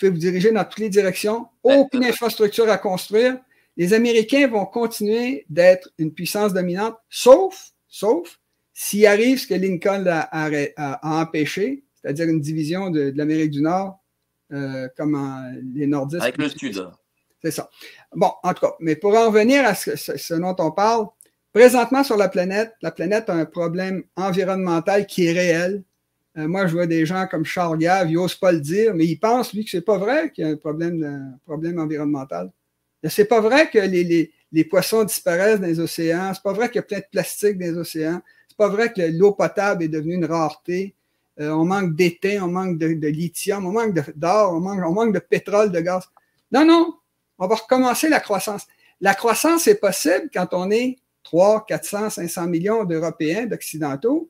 pouvez 0.00 0.10
vous 0.10 0.18
diriger 0.18 0.50
dans 0.50 0.64
toutes 0.64 0.78
les 0.78 0.88
directions, 0.88 1.46
aucune 1.62 2.04
infrastructure 2.04 2.68
à 2.68 2.78
construire. 2.78 3.38
Les 3.76 3.94
Américains 3.94 4.48
vont 4.48 4.66
continuer 4.66 5.46
d'être 5.48 5.90
une 5.98 6.12
puissance 6.12 6.52
dominante, 6.52 6.96
sauf, 7.08 7.72
sauf, 7.86 8.40
s'il 8.72 9.06
arrive 9.06 9.38
ce 9.38 9.46
que 9.46 9.54
Lincoln 9.54 10.04
a, 10.06 11.00
empêché, 11.02 11.84
c'est-à-dire 11.94 12.28
une 12.28 12.40
division 12.40 12.90
de, 12.90 13.12
l'Amérique 13.14 13.50
du 13.50 13.60
Nord, 13.60 14.00
euh, 14.52 14.88
comme 14.96 15.16
les 15.74 15.86
Nordistes. 15.86 16.22
Avec 16.22 16.38
le 16.38 16.48
Sud. 16.48 16.82
C'est 17.42 17.50
ça. 17.50 17.70
Bon, 18.14 18.30
en 18.42 18.54
tout 18.54 18.66
cas, 18.66 18.74
mais 18.80 18.96
pour 18.96 19.16
en 19.16 19.26
revenir 19.26 19.64
à 19.64 19.74
ce, 19.74 19.96
ce, 19.96 20.34
dont 20.34 20.56
on 20.58 20.72
parle, 20.72 21.06
présentement 21.52 22.04
sur 22.04 22.16
la 22.16 22.28
planète, 22.28 22.72
la 22.82 22.90
planète 22.90 23.30
a 23.30 23.34
un 23.34 23.46
problème 23.46 24.02
environnemental 24.16 25.06
qui 25.06 25.26
est 25.26 25.32
réel. 25.32 25.82
Euh, 26.40 26.48
moi, 26.48 26.66
je 26.66 26.72
vois 26.72 26.86
des 26.86 27.06
gens 27.06 27.26
comme 27.26 27.44
Charles 27.44 27.78
Gave, 27.78 28.10
il 28.10 28.14
n'ose 28.14 28.34
pas 28.34 28.52
le 28.52 28.60
dire, 28.60 28.94
mais 28.94 29.06
il 29.06 29.16
pense, 29.16 29.52
lui, 29.52 29.64
que 29.64 29.70
c'est 29.70 29.80
pas 29.80 29.98
vrai 29.98 30.30
qu'il 30.32 30.44
y 30.44 30.48
a 30.48 30.50
un 30.50 30.56
problème, 30.56 31.02
un 31.02 31.38
problème 31.44 31.78
environnemental. 31.78 32.50
Pas 33.28 33.40
vrai 33.40 33.70
que 33.70 33.78
les, 33.78 34.04
les, 34.04 34.32
les, 34.52 34.64
poissons 34.64 35.04
disparaissent 35.04 35.60
dans 35.60 35.66
les 35.66 35.80
océans. 35.80 36.32
C'est 36.34 36.42
pas 36.42 36.52
vrai 36.52 36.68
qu'il 36.68 36.76
y 36.76 36.80
a 36.80 36.82
plein 36.82 36.98
de 36.98 37.06
plastique 37.10 37.58
dans 37.58 37.66
les 37.66 37.76
océans. 37.76 38.20
C'est 38.48 38.56
pas 38.56 38.68
vrai 38.68 38.92
que 38.92 39.00
l'eau 39.00 39.32
potable 39.32 39.84
est 39.84 39.88
devenue 39.88 40.14
une 40.14 40.26
rareté. 40.26 40.94
Euh, 41.40 41.50
on 41.50 41.64
manque 41.64 41.94
d'étain, 41.94 42.42
on 42.42 42.48
manque 42.48 42.76
de, 42.78 42.92
de, 42.92 43.08
lithium, 43.08 43.64
on 43.64 43.72
manque 43.72 43.94
d'or, 44.16 44.52
on 44.52 44.60
manque, 44.60 44.80
on 44.84 44.92
manque 44.92 45.14
de 45.14 45.18
pétrole, 45.18 45.72
de 45.72 45.80
gaz. 45.80 46.04
Non, 46.52 46.66
non, 46.66 46.94
on 47.38 47.46
va 47.46 47.54
recommencer 47.54 48.08
la 48.08 48.20
croissance. 48.20 48.66
La 49.00 49.14
croissance 49.14 49.66
est 49.66 49.80
possible 49.80 50.28
quand 50.32 50.48
on 50.52 50.70
est 50.70 50.96
3, 51.22 51.64
400, 51.66 52.10
500 52.10 52.46
millions 52.48 52.84
d'Européens, 52.84 53.46
d'Occidentaux, 53.46 54.28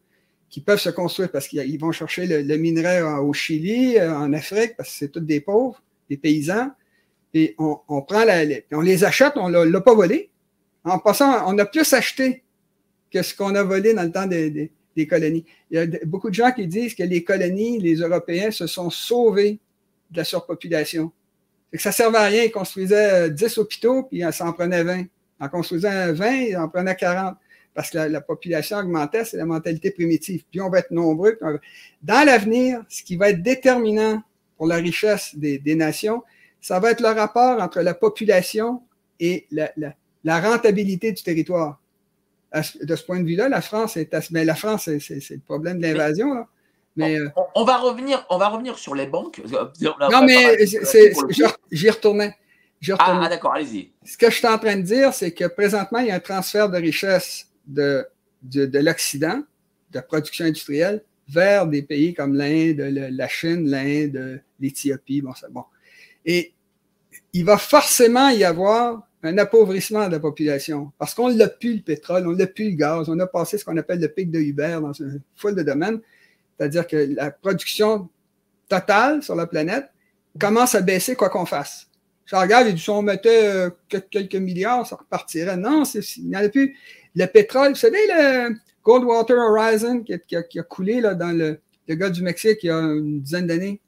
qui 0.50 0.60
peuvent 0.60 0.80
se 0.80 0.90
construire 0.90 1.30
parce 1.30 1.46
qu'ils 1.46 1.80
vont 1.80 1.92
chercher 1.92 2.26
le, 2.26 2.56
minerai 2.56 3.02
au 3.02 3.32
Chili, 3.32 3.96
euh, 3.96 4.14
en 4.14 4.32
Afrique, 4.32 4.76
parce 4.76 4.90
que 4.90 4.94
c'est 4.96 5.08
tous 5.08 5.20
des 5.20 5.40
pauvres, 5.40 5.80
des 6.10 6.16
paysans. 6.16 6.70
Et 7.32 7.54
on, 7.58 8.02
prend 8.02 8.24
la, 8.24 8.42
on 8.72 8.80
les 8.80 9.04
achète, 9.04 9.34
on 9.36 9.48
ne 9.48 9.62
l'a 9.62 9.80
pas 9.80 9.94
volé. 9.94 10.30
En 10.82 10.98
passant, 10.98 11.48
on 11.48 11.56
a 11.58 11.64
plus 11.64 11.92
acheté 11.92 12.42
que 13.12 13.22
ce 13.22 13.34
qu'on 13.34 13.54
a 13.54 13.62
volé 13.62 13.94
dans 13.94 14.02
le 14.02 14.10
temps 14.10 14.26
des, 14.26 14.72
des, 14.96 15.06
colonies. 15.06 15.44
Il 15.70 15.76
y 15.76 15.80
a 15.80 15.86
beaucoup 16.04 16.28
de 16.28 16.34
gens 16.34 16.50
qui 16.50 16.66
disent 16.66 16.96
que 16.96 17.04
les 17.04 17.22
colonies, 17.22 17.78
les 17.78 17.96
Européens, 17.96 18.50
se 18.50 18.66
sont 18.66 18.90
sauvés 18.90 19.60
de 20.10 20.16
la 20.16 20.24
surpopulation. 20.24 21.12
Que 21.72 21.78
ça 21.78 21.92
servait 21.92 22.18
à 22.18 22.24
rien. 22.24 22.42
Ils 22.42 22.50
construisaient 22.50 23.30
10 23.30 23.58
hôpitaux, 23.58 24.02
puis 24.02 24.22
ça 24.32 24.46
en 24.46 24.52
prenait 24.52 24.82
20. 24.82 25.04
En 25.38 25.48
construisant 25.48 26.12
20, 26.12 26.30
ils 26.32 26.56
en 26.56 26.68
prenaient 26.68 26.96
40. 26.96 27.36
Parce 27.74 27.90
que 27.90 27.98
la, 27.98 28.20
population 28.20 28.78
augmentait, 28.78 29.24
c'est 29.24 29.36
la 29.36 29.46
mentalité 29.46 29.90
primitive. 29.90 30.44
Puis 30.50 30.60
on 30.60 30.68
va 30.68 30.80
être 30.80 30.90
nombreux. 30.90 31.38
Dans 32.02 32.26
l'avenir, 32.26 32.82
ce 32.88 33.02
qui 33.02 33.16
va 33.16 33.30
être 33.30 33.42
déterminant 33.42 34.22
pour 34.56 34.66
la 34.66 34.76
richesse 34.76 35.34
des, 35.36 35.74
nations, 35.74 36.22
ça 36.60 36.80
va 36.80 36.90
être 36.90 37.00
le 37.00 37.08
rapport 37.08 37.60
entre 37.60 37.80
la 37.80 37.94
population 37.94 38.82
et 39.18 39.46
la, 39.50 39.70
la 40.24 40.40
rentabilité 40.40 41.12
du 41.12 41.22
territoire. 41.22 41.80
De 42.82 42.96
ce 42.96 43.04
point 43.04 43.20
de 43.20 43.24
vue-là, 43.26 43.48
la 43.48 43.60
France 43.60 43.96
est, 43.96 44.12
mais 44.32 44.44
la 44.44 44.56
France, 44.56 44.90
c'est 44.98 45.30
le 45.30 45.40
problème 45.40 45.78
de 45.78 45.86
l'invasion. 45.86 46.44
Euh, 46.98 47.28
on, 47.54 47.64
va 47.64 47.78
revenir, 47.78 48.26
on 48.28 48.38
va 48.38 48.48
revenir 48.48 48.76
sur 48.76 48.94
les 48.94 49.06
banques. 49.06 49.40
Non, 49.80 50.24
mais 50.24 50.66
j'y 51.70 51.90
retournais. 51.90 52.34
Ah, 52.98 53.28
d'accord, 53.28 53.52
allez-y. 53.54 53.92
Ce 54.04 54.16
que 54.16 54.30
je 54.30 54.36
suis 54.36 54.46
en 54.48 54.58
train 54.58 54.76
de 54.76 54.82
dire, 54.82 55.14
c'est 55.14 55.32
que 55.32 55.44
présentement, 55.44 56.00
il 56.00 56.06
y 56.06 56.10
a 56.10 56.16
un 56.16 56.20
transfert 56.20 56.68
de 56.68 56.78
richesse 56.78 57.46
de, 57.72 58.06
de, 58.42 58.78
l'Occident, 58.78 59.42
de 59.92 60.00
production 60.00 60.44
industrielle, 60.44 61.02
vers 61.28 61.66
des 61.66 61.82
pays 61.82 62.14
comme 62.14 62.34
l'Inde, 62.34 62.78
la 62.78 63.28
Chine, 63.28 63.68
l'Inde, 63.68 64.42
l'Éthiopie. 64.58 65.22
Bon. 65.22 65.64
Et 66.24 66.52
il 67.32 67.44
va 67.44 67.58
forcément 67.58 68.28
y 68.30 68.44
avoir 68.44 69.06
un 69.22 69.38
appauvrissement 69.38 70.06
de 70.06 70.12
la 70.12 70.20
population 70.20 70.92
parce 70.98 71.14
qu'on 71.14 71.32
n'a 71.32 71.48
plus 71.48 71.74
le 71.74 71.82
pétrole, 71.82 72.26
on 72.26 72.32
n'a 72.32 72.46
plus 72.46 72.70
le 72.70 72.76
gaz, 72.76 73.08
on 73.08 73.18
a 73.20 73.26
passé 73.26 73.58
ce 73.58 73.64
qu'on 73.64 73.76
appelle 73.76 74.00
le 74.00 74.08
pic 74.08 74.30
de 74.30 74.40
Uber 74.40 74.78
dans 74.80 74.92
une 74.92 75.20
foule 75.36 75.54
de 75.54 75.62
domaines. 75.62 76.00
C'est-à-dire 76.56 76.86
que 76.86 77.14
la 77.14 77.30
production 77.30 78.08
totale 78.68 79.22
sur 79.22 79.34
la 79.34 79.46
planète 79.46 79.90
commence 80.38 80.74
à 80.74 80.80
baisser 80.80 81.16
quoi 81.16 81.28
qu'on 81.28 81.46
fasse. 81.46 81.88
Je 82.24 82.36
regarde, 82.36 82.76
si 82.76 82.90
on 82.90 83.02
mettait 83.02 83.66
quelques 84.10 84.36
milliards, 84.36 84.86
ça 84.86 84.96
repartirait. 84.96 85.56
Non, 85.56 85.82
il 85.84 86.28
n'y 86.28 86.36
en 86.36 86.44
a 86.44 86.48
plus. 86.48 86.76
Le 87.14 87.26
pétrole, 87.26 87.70
vous 87.70 87.76
savez, 87.76 87.98
le 88.08 88.54
Goldwater 88.84 89.36
Horizon 89.38 90.02
qui 90.02 90.36
a, 90.36 90.62
coulé 90.62 91.00
là, 91.00 91.14
dans 91.14 91.36
le, 91.36 91.60
le 91.88 92.10
du 92.10 92.22
Mexique 92.22 92.58
il 92.62 92.66
y 92.66 92.70
a 92.70 92.78
une 92.78 93.20
dizaine 93.20 93.46
d'années. 93.46 93.80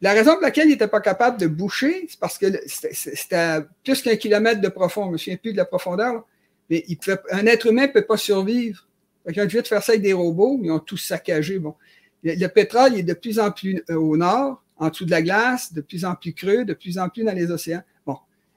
La 0.00 0.12
raison 0.12 0.32
pour 0.32 0.42
laquelle 0.42 0.66
il 0.66 0.72
n'était 0.72 0.88
pas 0.88 1.00
capable 1.00 1.38
de 1.38 1.46
boucher, 1.46 2.06
c'est 2.08 2.18
parce 2.18 2.36
que 2.36 2.46
c'était 2.66 3.60
plus 3.84 4.02
qu'un 4.02 4.16
kilomètre 4.16 4.60
de 4.60 4.68
profond. 4.68 5.02
Je 5.02 5.06
ne 5.08 5.12
me 5.12 5.18
souviens 5.18 5.36
plus 5.36 5.52
de 5.52 5.56
la 5.58 5.64
profondeur. 5.64 6.24
Mais 6.70 6.84
il 6.88 6.98
un 7.30 7.46
être 7.46 7.66
humain 7.66 7.86
ne 7.86 7.92
peut 7.92 8.02
pas 8.02 8.16
survivre 8.16 8.88
fait 9.30 9.40
ont 9.40 9.62
de 9.62 9.66
faire 9.66 9.82
ça 9.82 9.92
avec 9.92 10.02
des 10.02 10.12
robots, 10.12 10.58
ils 10.62 10.70
ont 10.70 10.78
tout 10.78 10.96
saccagé. 10.96 11.58
Bon. 11.58 11.74
Le, 12.22 12.46
pétrole 12.48 12.96
est 12.96 13.02
de 13.02 13.14
plus 13.14 13.38
en 13.38 13.50
plus 13.50 13.82
euh, 13.90 13.94
au 13.94 14.16
nord, 14.16 14.62
en 14.76 14.88
dessous 14.88 15.04
de 15.04 15.10
la 15.10 15.22
glace, 15.22 15.72
de 15.72 15.80
plus 15.80 16.04
en 16.04 16.14
plus 16.14 16.32
creux, 16.32 16.64
de 16.64 16.74
plus 16.74 16.98
en 16.98 17.08
plus 17.08 17.24
dans 17.24 17.32
les 17.32 17.50
océans. 17.50 17.82
Bon. 18.06 18.16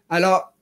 Alors, 0.09 0.53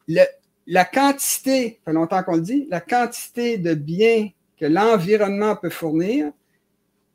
la 0.68 0.86
quantité, 0.86 1.80
ça 1.80 1.92
fait 1.92 1.94
longtemps 1.94 2.24
qu'on 2.24 2.36
le 2.36 2.42
dit, 2.42 2.68
la 2.70 2.82
quantité 2.82 3.58
de 3.58 3.74
biens 3.74 4.30
que 4.60 4.66
l'environnement 4.66 5.56
peut 5.56 5.70
fournir 5.70 6.32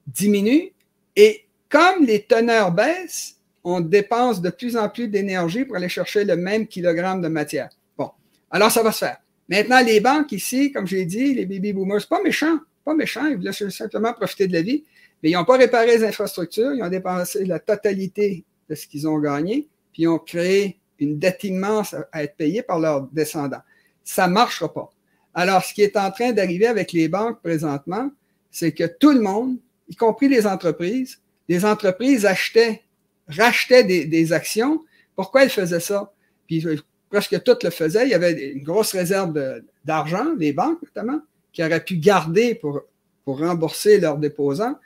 diminue 0.07 0.73
et 1.17 1.45
comme 1.69 2.05
les 2.05 2.23
teneurs 2.23 2.73
baissent, 2.73 3.37
on 3.65 3.81
dépense 3.81 4.41
de 4.41 4.51
plus 4.51 4.77
en 4.77 4.89
plus 4.89 5.09
d'énergie 5.09 5.65
pour 5.65 5.77
aller 5.77 5.89
chercher 5.89 6.25
le 6.25 6.37
même 6.37 6.67
kilogramme 6.67 7.21
de 7.21 7.29
matière. 7.29 7.69
Bon, 7.97 8.11
alors 8.51 8.71
ça 8.71 8.83
va 8.83 8.93
se 8.93 8.99
faire. 8.99 9.19
Maintenant, 9.49 9.81
les 9.85 10.01
banques 10.01 10.33
ici, 10.33 10.73
comme 10.73 10.87
j'ai 10.87 11.05
dit, 11.05 11.35
les 11.35 11.47
baby 11.47 11.73
boomers, 11.73 12.07
pas 12.09 12.23
méchant 12.23 12.59
pas 12.89 12.95
méchants, 12.95 13.27
ils 13.27 13.37
voulaient 13.37 13.53
simplement 13.53 14.15
profiter 14.15 14.49
de 14.49 14.55
la 14.55 14.63
vie, 14.63 14.83
mais 15.23 15.31
ils 15.31 15.35
n'ont 15.35 15.45
pas 15.45 15.59
réparé 15.59 15.99
les 15.99 16.05
infrastructures, 16.05 16.73
ils 16.73 16.83
ont 16.83 16.89
dépensé 16.89 17.45
la 17.45 17.59
totalité 17.59 18.45
de 18.69 18.75
ce 18.75 18.87
qu'ils 18.87 19.07
ont 19.07 19.19
gagné, 19.19 19.69
puis 19.93 20.05
ils 20.05 20.09
ont 20.09 20.19
créé 20.19 20.79
une 20.99 21.19
dette 21.19 21.45
immense 21.45 21.95
à 22.13 22.25
être 22.25 22.37
payée 22.37 22.63
par 22.63 22.79
leurs 22.79 23.03
descendants. 23.09 23.63
Ça 24.05 24.27
ne 24.27 24.33
marchera 24.33 24.73
pas. 24.73 24.91
Alors, 25.35 25.63
ce 25.63 25.73
qui 25.73 25.83
est 25.83 25.97
en 25.97 26.11
train 26.11 26.33
d'arriver 26.33 26.67
avec 26.67 26.93
les 26.93 27.09
banques 27.09 27.41
présentement, 27.43 28.11
c'est 28.51 28.73
que 28.73 28.85
tout 28.85 29.13
le 29.13 29.21
monde, 29.21 29.57
y 29.89 29.95
compris 29.95 30.29
les 30.29 30.47
entreprises, 30.47 31.21
les 31.49 31.65
entreprises 31.65 32.27
achetaient, 32.27 32.83
rachetaient 33.29 33.85
des, 33.85 34.33
actions. 34.33 34.85
Pourquoi 35.15 35.45
elles 35.45 35.51
faisaient 35.51 35.81
ça? 35.81 36.13
Puis 36.47 36.65
presque 37.11 37.43
toutes 37.43 37.65
le 37.65 37.71
faisaient. 37.71 38.07
Il 38.07 38.11
y 38.11 38.15
avait 38.15 38.53
une 38.53 38.63
grosse 38.63 38.93
réserve 38.93 39.39
d'argent, 39.85 40.35
les 40.37 40.53
banques 40.53 40.83
notamment 40.83 41.21
qui 41.53 41.63
auraient 41.63 41.85
pu 41.85 41.97
garder 41.97 42.55
pour, 42.55 42.83
pour 43.25 43.39
rembourser 43.39 43.99
leurs 43.99 44.19
déposants. 44.19 44.79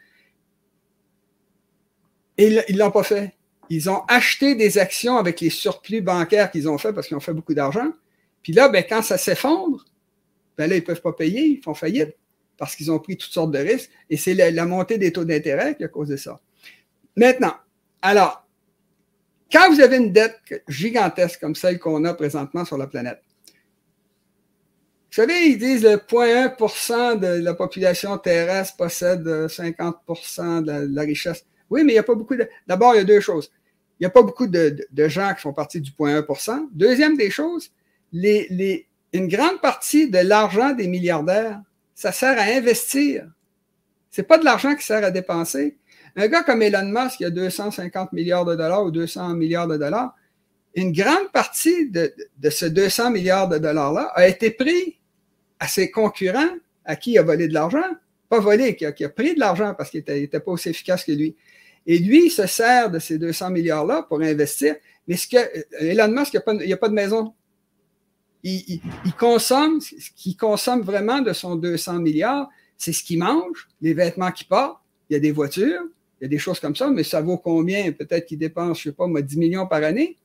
Et 2.38 2.48
ils 2.68 2.76
ne 2.76 2.78
l'ont 2.78 2.90
pas 2.90 3.02
fait. 3.02 3.34
Ils 3.70 3.88
ont 3.88 4.02
acheté 4.08 4.54
des 4.54 4.78
actions 4.78 5.16
avec 5.16 5.40
les 5.40 5.50
surplus 5.50 6.02
bancaires 6.02 6.50
qu'ils 6.50 6.68
ont 6.68 6.78
fait 6.78 6.92
parce 6.92 7.06
qu'ils 7.06 7.16
ont 7.16 7.20
fait 7.20 7.32
beaucoup 7.32 7.54
d'argent. 7.54 7.92
Puis 8.42 8.52
là, 8.52 8.68
ben, 8.68 8.84
quand 8.86 9.02
ça 9.02 9.16
s'effondre, 9.16 9.84
ben 10.58 10.68
là, 10.68 10.76
ils 10.76 10.80
ne 10.80 10.84
peuvent 10.84 11.00
pas 11.00 11.12
payer, 11.12 11.44
ils 11.44 11.62
font 11.62 11.74
faillite 11.74 12.16
parce 12.56 12.76
qu'ils 12.76 12.90
ont 12.92 12.98
pris 12.98 13.16
toutes 13.16 13.32
sortes 13.32 13.50
de 13.50 13.58
risques. 13.58 13.90
Et 14.10 14.16
c'est 14.16 14.34
la, 14.34 14.66
montée 14.66 14.98
des 14.98 15.12
taux 15.12 15.24
d'intérêt 15.24 15.74
qui 15.76 15.84
a 15.84 15.88
causé 15.88 16.16
ça. 16.16 16.40
Maintenant, 17.16 17.54
alors, 18.00 18.46
quand 19.50 19.70
vous 19.70 19.80
avez 19.80 19.96
une 19.96 20.12
dette 20.12 20.40
gigantesque 20.68 21.40
comme 21.40 21.54
celle 21.54 21.78
qu'on 21.78 22.04
a 22.04 22.14
présentement 22.14 22.64
sur 22.64 22.78
la 22.78 22.86
planète, 22.86 23.20
vous 25.12 25.16
savez, 25.16 25.48
ils 25.48 25.58
disent 25.58 25.82
que 25.82 25.96
0,1% 25.96 27.18
de 27.18 27.42
la 27.42 27.52
population 27.52 28.16
terrestre 28.16 28.76
possède 28.76 29.26
50% 29.26 30.64
de 30.64 30.94
la, 30.94 31.02
richesse. 31.02 31.44
Oui, 31.72 31.84
mais 31.84 31.92
il 31.92 31.94
n'y 31.94 31.98
a 31.98 32.02
pas 32.04 32.14
beaucoup 32.14 32.36
de. 32.36 32.46
D'abord, 32.66 32.94
il 32.94 32.98
y 32.98 33.00
a 33.00 33.04
deux 33.04 33.20
choses. 33.20 33.50
Il 33.98 34.02
n'y 34.02 34.06
a 34.06 34.10
pas 34.10 34.22
beaucoup 34.22 34.46
de, 34.46 34.76
gens 35.08 35.32
qui 35.34 35.40
font 35.40 35.52
partie 35.52 35.80
du 35.80 35.90
0,1% 35.90 36.68
Deuxième 36.72 37.16
des 37.16 37.30
choses, 37.30 37.70
une 38.12 39.28
grande 39.28 39.60
partie 39.60 40.10
de 40.10 40.18
l'argent 40.18 40.74
des 40.74 40.86
milliardaires, 40.86 41.60
ça 41.94 42.12
sert 42.12 42.38
à 42.38 42.42
investir. 42.42 43.26
C'est 44.10 44.24
pas 44.24 44.38
de 44.38 44.44
l'argent 44.44 44.74
qui 44.74 44.84
sert 44.84 45.02
à 45.04 45.10
dépenser. 45.10 45.78
Un 46.16 46.28
gars 46.28 46.42
comme 46.42 46.60
Elon 46.60 46.84
Musk, 46.84 47.18
qui 47.18 47.24
a 47.24 47.30
250 47.30 48.12
milliards 48.12 48.44
de 48.44 48.54
dollars 48.54 48.84
ou 48.84 48.90
200 48.90 49.34
milliards 49.34 49.68
de 49.68 49.78
dollars, 49.78 50.14
une 50.74 50.92
grande 50.92 51.30
partie 51.32 51.88
de, 51.88 52.12
de 52.38 52.50
ce 52.50 52.66
200 52.66 53.10
milliards 53.10 53.48
de 53.48 53.58
dollars-là 53.58 54.10
a 54.14 54.26
été 54.26 54.50
pris 54.50 54.98
à 55.58 55.68
ses 55.68 55.90
concurrents 55.90 56.56
à 56.84 56.96
qui 56.96 57.12
il 57.12 57.18
a 57.18 57.22
volé 57.22 57.48
de 57.48 57.54
l'argent. 57.54 57.84
Pas 58.28 58.40
volé, 58.40 58.74
qui 58.74 58.84
a, 58.84 58.92
qui 58.92 59.04
a 59.04 59.08
pris 59.08 59.34
de 59.34 59.40
l'argent 59.40 59.74
parce 59.74 59.90
qu'il 59.90 60.00
n'était 60.00 60.22
était 60.22 60.40
pas 60.40 60.50
aussi 60.50 60.70
efficace 60.70 61.04
que 61.04 61.12
lui. 61.12 61.36
Et 61.86 61.98
lui, 61.98 62.26
il 62.26 62.30
se 62.30 62.46
sert 62.46 62.90
de 62.90 62.98
ces 62.98 63.18
200 63.18 63.50
milliards-là 63.50 64.04
pour 64.08 64.20
investir. 64.20 64.76
Mais 65.08 65.16
ce 65.16 65.26
que 65.26 65.36
Elon 65.80 66.08
Musk, 66.08 66.34
il 66.34 66.66
n'y 66.66 66.72
a, 66.72 66.76
pas 66.76 66.88
de 66.88 66.94
maison. 66.94 67.34
Il, 68.44 68.80
consomme, 69.18 69.80
ce 69.80 70.10
qu'il 70.16 70.36
consomme 70.36 70.82
vraiment 70.82 71.20
de 71.20 71.32
son 71.32 71.56
200 71.56 71.98
milliards, 72.00 72.48
c'est 72.76 72.92
ce 72.92 73.02
qu'il 73.02 73.18
mange, 73.18 73.68
les 73.80 73.94
vêtements 73.94 74.32
qu'il 74.32 74.48
porte, 74.48 74.78
il 75.08 75.14
y 75.14 75.16
a 75.16 75.20
des 75.20 75.30
voitures, 75.30 75.82
il 76.20 76.24
y 76.24 76.26
a 76.26 76.28
des 76.28 76.38
choses 76.38 76.58
comme 76.58 76.74
ça, 76.74 76.88
mais 76.88 77.04
ça 77.04 77.20
vaut 77.20 77.38
combien? 77.38 77.92
Peut-être 77.92 78.26
qu'il 78.26 78.38
dépense, 78.38 78.78
je 78.78 78.84
sais 78.84 78.92
pas, 78.92 79.06
moi, 79.06 79.22
10 79.22 79.36
millions 79.38 79.66
par 79.66 79.82
année. 79.82 80.16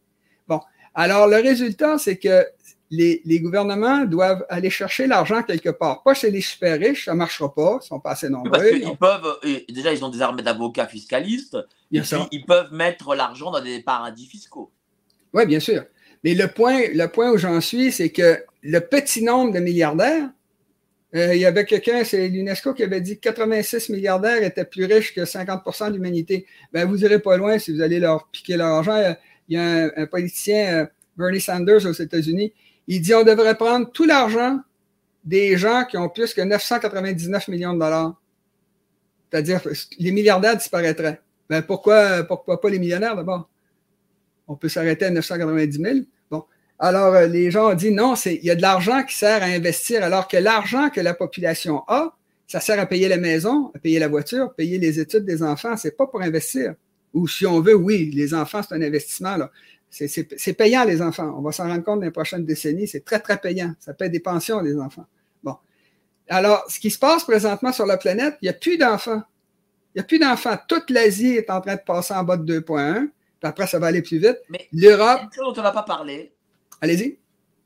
Bon. 0.47 0.59
Alors, 0.93 1.27
le 1.27 1.37
résultat, 1.37 1.97
c'est 1.97 2.17
que 2.17 2.45
les, 2.89 3.21
les, 3.25 3.39
gouvernements 3.39 4.05
doivent 4.05 4.45
aller 4.49 4.69
chercher 4.69 5.07
l'argent 5.07 5.43
quelque 5.43 5.69
part. 5.69 6.03
Pas 6.03 6.13
chez 6.13 6.31
les 6.31 6.41
super 6.41 6.79
riches, 6.79 7.05
ça 7.05 7.13
ne 7.13 7.17
marchera 7.17 7.53
pas, 7.53 7.79
ils 7.81 7.87
sont 7.87 7.99
pas 7.99 8.11
assez 8.11 8.29
nombreux. 8.29 8.51
Parce 8.51 8.69
qu'ils 8.69 8.97
peuvent, 8.97 9.39
déjà, 9.69 9.93
ils 9.93 10.03
ont 10.05 10.09
des 10.09 10.21
armées 10.21 10.43
d'avocats 10.43 10.87
fiscalistes, 10.87 11.57
et 11.91 12.01
puis, 12.01 12.17
ils 12.31 12.45
peuvent 12.45 12.71
mettre 12.73 13.15
l'argent 13.15 13.51
dans 13.51 13.61
des 13.61 13.81
paradis 13.81 14.27
fiscaux. 14.27 14.71
Oui, 15.33 15.45
bien 15.45 15.59
sûr. 15.59 15.83
Mais 16.23 16.33
le 16.33 16.47
point, 16.47 16.81
le 16.93 17.07
point 17.07 17.31
où 17.31 17.37
j'en 17.37 17.61
suis, 17.61 17.91
c'est 17.91 18.09
que 18.09 18.43
le 18.61 18.79
petit 18.79 19.23
nombre 19.23 19.53
de 19.53 19.59
milliardaires, 19.59 20.29
euh, 21.15 21.35
il 21.35 21.39
y 21.39 21.45
avait 21.45 21.65
quelqu'un, 21.65 22.03
c'est 22.03 22.27
l'UNESCO 22.27 22.73
qui 22.73 22.83
avait 22.83 23.01
dit 23.01 23.15
que 23.15 23.21
86 23.21 23.89
milliardaires 23.89 24.43
étaient 24.43 24.65
plus 24.65 24.85
riches 24.85 25.13
que 25.13 25.21
50% 25.21 25.89
de 25.89 25.93
l'humanité. 25.93 26.45
Ben, 26.73 26.85
vous 26.85 27.03
irez 27.03 27.19
pas 27.19 27.37
loin 27.37 27.59
si 27.59 27.71
vous 27.71 27.81
allez 27.81 27.99
leur 27.99 28.27
piquer 28.27 28.57
leur 28.57 28.67
argent. 28.67 29.15
Il 29.47 29.55
y 29.55 29.59
a 29.59 29.63
un, 29.63 29.91
un 29.95 30.05
politicien, 30.05 30.73
euh, 30.73 30.85
Bernie 31.17 31.39
Sanders 31.39 31.85
aux 31.85 31.93
États-Unis, 31.93 32.53
il 32.87 33.01
dit 33.01 33.13
on 33.13 33.23
devrait 33.23 33.55
prendre 33.55 33.91
tout 33.91 34.05
l'argent 34.05 34.59
des 35.23 35.57
gens 35.57 35.83
qui 35.83 35.97
ont 35.97 36.09
plus 36.09 36.33
que 36.33 36.41
999 36.41 37.47
millions 37.49 37.73
de 37.73 37.79
dollars. 37.79 38.15
C'est-à-dire 39.29 39.61
les 39.99 40.11
milliardaires 40.11 40.55
disparaîtraient. 40.55 41.19
Ben 41.49 41.61
pourquoi, 41.61 42.23
pourquoi 42.23 42.61
pas 42.61 42.69
les 42.69 42.79
millionnaires 42.79 43.15
d'abord? 43.15 43.49
On 44.47 44.55
peut 44.55 44.69
s'arrêter 44.69 45.05
à 45.05 45.09
990 45.09 45.77
000. 45.81 45.95
Bon. 46.31 46.45
Alors, 46.79 47.13
euh, 47.13 47.27
les 47.27 47.51
gens 47.51 47.71
ont 47.71 47.75
dit 47.75 47.91
non, 47.91 48.15
il 48.25 48.43
y 48.43 48.49
a 48.49 48.55
de 48.55 48.61
l'argent 48.61 49.03
qui 49.03 49.15
sert 49.15 49.43
à 49.43 49.47
investir, 49.47 50.03
alors 50.03 50.27
que 50.27 50.37
l'argent 50.37 50.89
que 50.89 51.01
la 51.01 51.13
population 51.13 51.83
a, 51.87 52.15
ça 52.47 52.61
sert 52.61 52.79
à 52.79 52.85
payer 52.85 53.09
la 53.09 53.17
maison, 53.17 53.71
à 53.75 53.79
payer 53.79 53.99
la 53.99 54.07
voiture, 54.07 54.53
payer 54.53 54.77
les 54.77 54.99
études 55.01 55.25
des 55.25 55.43
enfants. 55.43 55.75
C'est 55.75 55.97
pas 55.97 56.07
pour 56.07 56.21
investir. 56.21 56.75
Ou 57.13 57.27
si 57.27 57.45
on 57.45 57.59
veut, 57.59 57.75
oui, 57.75 58.11
les 58.13 58.33
enfants, 58.33 58.61
c'est 58.63 58.75
un 58.75 58.81
investissement. 58.81 59.35
Là. 59.35 59.51
C'est 59.89 60.53
payant, 60.53 60.83
les 60.83 61.01
enfants. 61.01 61.33
On 61.37 61.41
va 61.41 61.51
s'en 61.51 61.67
rendre 61.67 61.83
compte 61.83 61.99
dans 61.99 62.05
les 62.05 62.11
prochaines 62.11 62.45
décennies. 62.45 62.87
C'est 62.87 63.05
très, 63.05 63.19
très 63.19 63.37
payant. 63.37 63.73
Ça 63.79 63.93
paie 63.93 64.09
des 64.09 64.19
pensions, 64.19 64.61
les 64.61 64.77
enfants. 64.77 65.05
Bon. 65.43 65.55
Alors, 66.29 66.63
ce 66.69 66.79
qui 66.79 66.91
se 66.91 66.99
passe 66.99 67.23
présentement 67.23 67.71
sur 67.71 67.85
la 67.85 67.97
planète, 67.97 68.37
il 68.41 68.45
n'y 68.45 68.49
a 68.49 68.53
plus 68.53 68.77
d'enfants. 68.77 69.23
Il 69.95 69.99
n'y 69.99 70.01
a 70.01 70.03
plus 70.03 70.19
d'enfants. 70.19 70.57
Toute 70.67 70.89
l'Asie 70.89 71.35
est 71.35 71.49
en 71.49 71.61
train 71.61 71.75
de 71.75 71.81
passer 71.81 72.13
en 72.13 72.23
bas 72.23 72.37
de 72.37 72.59
2.1. 72.59 73.09
Puis 73.39 73.49
après, 73.49 73.67
ça 73.67 73.79
va 73.79 73.87
aller 73.87 74.01
plus 74.01 74.17
vite. 74.17 74.37
Mais 74.49 74.67
l'Europe. 74.73 75.21
Chose 75.33 75.53
dont 75.53 75.61
on 75.61 75.63
n'a 75.63 75.71
pas 75.71 75.83
parlé. 75.83 76.33
Allez-y. 76.81 77.17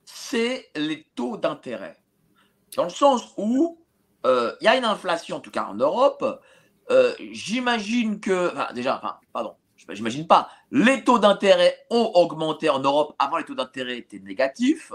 C'est 0.05 0.69
les 0.75 1.05
taux 1.15 1.37
d'intérêt. 1.37 1.97
Dans 2.75 2.83
le 2.83 2.89
sens 2.89 3.33
où 3.37 3.79
euh, 4.25 4.53
il 4.61 4.65
y 4.65 4.67
a 4.67 4.77
une 4.77 4.85
inflation, 4.85 5.37
en 5.37 5.39
tout 5.39 5.51
cas 5.51 5.65
en 5.65 5.73
Europe. 5.73 6.41
Euh, 6.91 7.13
J'imagine 7.31 8.19
que. 8.19 8.51
Enfin, 8.51 8.73
déjà, 8.73 8.97
enfin, 8.97 9.17
pardon 9.33 9.55
j'imagine 9.89 10.27
pas, 10.27 10.49
les 10.71 11.03
taux 11.03 11.19
d'intérêt 11.19 11.75
ont 11.89 12.11
augmenté 12.15 12.69
en 12.69 12.79
Europe. 12.79 13.15
Avant, 13.19 13.37
les 13.37 13.43
taux 13.43 13.55
d'intérêt 13.55 13.97
étaient 13.97 14.19
négatifs. 14.19 14.91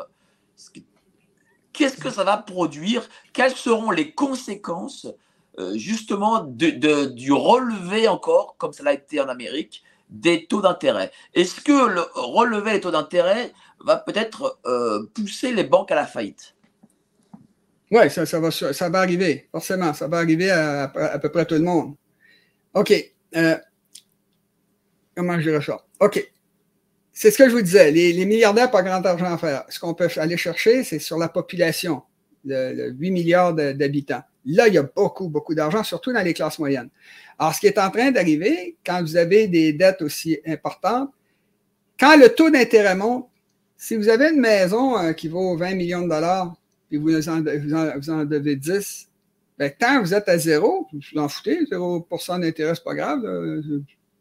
Qu'est-ce 1.73 1.99
que 1.99 2.11
ça 2.11 2.25
va 2.25 2.39
produire? 2.39 3.07
Quelles 3.33 3.55
seront 3.55 3.91
les 3.91 4.13
conséquences 4.13 5.07
euh, 5.59 5.77
justement 5.77 6.43
du 6.43 7.33
relevé 7.33 8.09
encore, 8.09 8.57
comme 8.59 8.73
ça 8.73 8.83
l'a 8.83 8.95
été 8.95 9.21
en 9.21 9.29
Amérique, 9.29 9.83
des 10.09 10.47
taux 10.47 10.63
d'intérêt? 10.63 11.11
Est-ce 11.35 11.61
que 11.61 11.89
le 11.89 12.03
relever 12.15 12.73
les 12.73 12.81
taux 12.81 12.91
d'intérêt 12.91 13.53
va 13.81 13.97
peut-être 13.97 14.59
euh, 14.67 15.07
pousser 15.15 15.53
les 15.53 15.65
banques 15.65 15.91
à 15.91 15.97
la 15.97 16.07
faillite? 16.07 16.55
Oui, 17.91 18.11
ça, 18.11 18.25
va, 18.41 18.99
arriver, 18.99 19.49
forcément. 19.53 19.93
Ça 19.95 20.09
va 20.09 20.19
arriver 20.19 20.51
à, 20.51 20.85
à, 20.85 21.05
à 21.05 21.19
peu 21.19 21.31
près 21.31 21.45
tout 21.45 21.55
le 21.55 21.61
monde. 21.61 21.95
OK. 22.75 22.93
Euh, 23.37 23.57
Comment 25.17 25.39
je 25.41 25.51
dirais 25.51 25.63
ça? 25.63 25.85
OK. 26.01 26.31
C'est 27.13 27.31
ce 27.31 27.39
que 27.39 27.49
je 27.49 27.55
vous 27.55 27.63
disais. 27.63 27.91
Les, 27.91 28.13
les 28.13 28.27
milliardaires, 28.27 28.71
pas 28.71 28.83
grand 28.83 29.05
argent 29.05 29.33
à 29.33 29.39
faire. 29.39 29.65
Ce 29.71 29.81
qu'on 29.81 29.95
peut 29.95 30.09
aller 30.17 30.37
chercher, 30.37 30.85
c'est 30.85 30.99
sur 30.99 31.17
la 31.17 31.29
population, 31.29 32.03
le, 32.45 32.75
le 32.75 32.91
8 32.91 33.11
milliards 33.11 33.55
d'habitants. 33.55 34.23
Là, 34.45 34.69
il 34.69 34.75
y 34.75 34.79
a 34.79 34.83
beaucoup, 34.83 35.29
beaucoup 35.29 35.55
d'argent, 35.55 35.83
surtout 35.83 36.13
dans 36.13 36.23
les 36.23 36.35
classes 36.35 36.59
moyennes. 36.59 36.91
Alors, 37.39 37.55
ce 37.55 37.61
qui 37.61 37.67
est 37.67 37.79
en 37.79 37.91
train 37.91 38.11
d'arriver, 38.11 38.77
quand 38.85 39.01
vous 39.01 39.17
avez 39.17 39.49
des 39.49 39.73
dettes 39.73 40.03
aussi 40.03 40.39
importantes, 40.47 41.11
quand 41.99 42.17
le 42.19 42.29
taux 42.29 42.51
d'intérêt 42.51 42.95
monte, 42.95 43.29
si 43.79 43.97
vous 43.97 44.09
avez 44.11 44.31
une 44.31 44.41
maison 44.41 44.99
euh, 44.99 45.13
qui 45.15 45.29
vaut 45.29 45.57
20 45.57 45.75
millions 45.75 46.03
de 46.03 46.09
dollars, 46.11 46.55
et 46.91 46.99
vous 46.99 47.29
en, 47.29 47.41
vous 47.41 47.75
en, 47.75 47.99
vous 47.99 48.11
en 48.11 48.25
devez 48.25 48.57
10, 48.57 49.09
bien, 49.59 49.71
quand 49.71 50.03
vous 50.03 50.13
êtes 50.13 50.29
à 50.29 50.37
zéro, 50.37 50.87
vous 50.93 51.01
vous 51.13 51.19
en 51.19 51.29
foutez, 51.29 51.65
0% 51.65 52.41
d'intérêt, 52.41 52.75
c'est 52.75 52.85
pas 52.85 52.95
grave, 52.95 53.23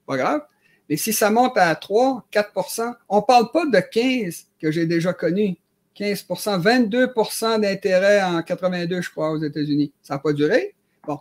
pas 0.07 0.17
grave. 0.17 0.41
Mais 0.89 0.97
si 0.97 1.13
ça 1.13 1.31
monte 1.31 1.57
à 1.57 1.73
3, 1.75 2.25
4% 2.31 2.93
on 3.09 3.17
ne 3.17 3.21
parle 3.21 3.51
pas 3.51 3.65
de 3.65 3.77
15% 3.77 4.45
que 4.61 4.71
j'ai 4.71 4.85
déjà 4.85 5.13
connu. 5.13 5.57
15% 5.97 6.61
22% 6.61 7.61
d'intérêt 7.61 8.21
en 8.21 8.41
82, 8.41 9.01
je 9.01 9.09
crois, 9.09 9.31
aux 9.31 9.41
États-Unis. 9.41 9.93
Ça 10.01 10.15
n'a 10.15 10.19
pas 10.19 10.33
duré. 10.33 10.75
Bon, 11.07 11.19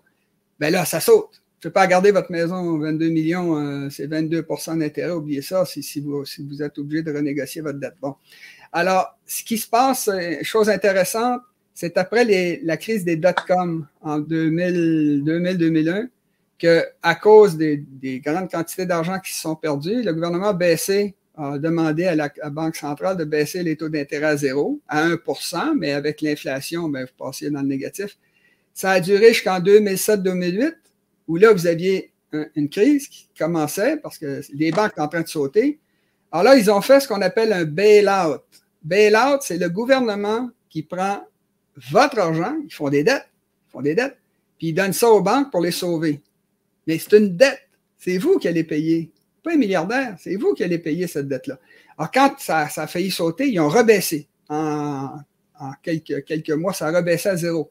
ben 0.58 0.72
là, 0.72 0.84
ça 0.84 1.00
saute. 1.00 1.42
Je 1.60 1.68
ne 1.68 1.70
peux 1.70 1.74
pas 1.74 1.86
garder 1.86 2.10
votre 2.10 2.30
maison 2.30 2.78
22 2.78 3.08
millions, 3.08 3.56
euh, 3.56 3.88
c'est 3.88 4.06
22% 4.06 4.78
d'intérêt. 4.78 5.12
Oubliez 5.12 5.40
ça 5.40 5.64
si, 5.64 6.00
vous, 6.00 6.62
êtes 6.62 6.78
obligé 6.78 7.02
de 7.02 7.12
renégocier 7.12 7.62
votre 7.62 7.78
dette. 7.78 7.94
Bon. 8.02 8.16
Alors, 8.70 9.16
ce 9.24 9.44
qui 9.44 9.56
se 9.56 9.68
passe, 9.68 10.08
euh, 10.08 10.34
chose 10.42 10.68
intéressante, 10.68 11.40
c'est 11.72 11.96
après 11.96 12.60
la 12.62 12.76
crise 12.76 13.04
des 13.04 13.16
dot-com 13.16 13.86
en 14.02 14.20
2000-2001, 14.20 16.08
à 17.02 17.14
cause 17.14 17.56
des, 17.56 17.76
des 17.76 18.20
grandes 18.20 18.50
quantités 18.50 18.86
d'argent 18.86 19.18
qui 19.18 19.32
se 19.32 19.40
sont 19.40 19.56
perdues, 19.56 20.02
le 20.02 20.12
gouvernement 20.14 20.48
a 20.48 20.52
baissé, 20.52 21.14
a 21.36 21.58
demandé 21.58 22.06
à 22.06 22.14
la, 22.14 22.28
Banque 22.50 22.76
centrale 22.76 23.16
de 23.16 23.24
baisser 23.24 23.62
les 23.62 23.76
taux 23.76 23.88
d'intérêt 23.88 24.26
à 24.26 24.36
zéro, 24.36 24.80
à 24.88 25.08
1% 25.08 25.74
mais 25.76 25.92
avec 25.92 26.20
l'inflation, 26.20 26.88
ben, 26.88 27.04
vous 27.04 27.24
passiez 27.24 27.50
dans 27.50 27.62
le 27.62 27.68
négatif. 27.68 28.16
Ça 28.72 28.92
a 28.92 29.00
duré 29.00 29.28
jusqu'en 29.28 29.60
2007-2008, 29.60 30.74
où 31.28 31.36
là, 31.36 31.52
vous 31.52 31.66
aviez 31.66 32.12
un, 32.32 32.46
une 32.54 32.68
crise 32.68 33.08
qui 33.08 33.28
commençait 33.38 33.96
parce 33.96 34.18
que 34.18 34.40
les 34.52 34.70
banques 34.70 34.92
étaient 34.92 35.00
en 35.00 35.08
train 35.08 35.22
de 35.22 35.28
sauter. 35.28 35.78
Alors 36.30 36.44
là, 36.44 36.56
ils 36.56 36.70
ont 36.70 36.80
fait 36.80 37.00
ce 37.00 37.08
qu'on 37.08 37.22
appelle 37.22 37.52
un 37.52 37.64
bail-out. 37.64 38.42
Bail-out, 38.82 39.40
c'est 39.42 39.58
le 39.58 39.68
gouvernement 39.68 40.50
qui 40.68 40.82
prend 40.82 41.24
votre 41.90 42.18
argent, 42.18 42.56
ils 42.64 42.72
font 42.72 42.88
des 42.88 43.02
dettes, 43.02 43.26
ils 43.68 43.72
font 43.72 43.82
des 43.82 43.94
dettes, 43.94 44.16
puis 44.58 44.68
ils 44.68 44.72
donnent 44.72 44.92
ça 44.92 45.08
aux 45.08 45.20
banques 45.20 45.50
pour 45.50 45.60
les 45.60 45.70
sauver. 45.72 46.20
Mais 46.86 46.98
c'est 46.98 47.16
une 47.16 47.36
dette. 47.36 47.60
C'est 47.98 48.18
vous 48.18 48.38
qui 48.38 48.48
allez 48.48 48.64
payer. 48.64 49.10
Pas 49.42 49.52
un 49.52 49.56
milliardaire, 49.56 50.16
c'est 50.18 50.36
vous 50.36 50.54
qui 50.54 50.64
allez 50.64 50.78
payer 50.78 51.06
cette 51.06 51.28
dette-là. 51.28 51.58
Alors, 51.98 52.10
quand 52.10 52.34
ça, 52.38 52.68
ça, 52.68 52.82
a 52.84 52.86
failli 52.86 53.10
sauter, 53.10 53.48
ils 53.48 53.60
ont 53.60 53.68
rebaissé. 53.68 54.26
En, 54.48 55.18
quelques 55.82 56.50
mois, 56.50 56.72
ça 56.72 56.88
a 56.88 56.96
rebaissé 56.96 57.28
à 57.28 57.36
zéro 57.36 57.70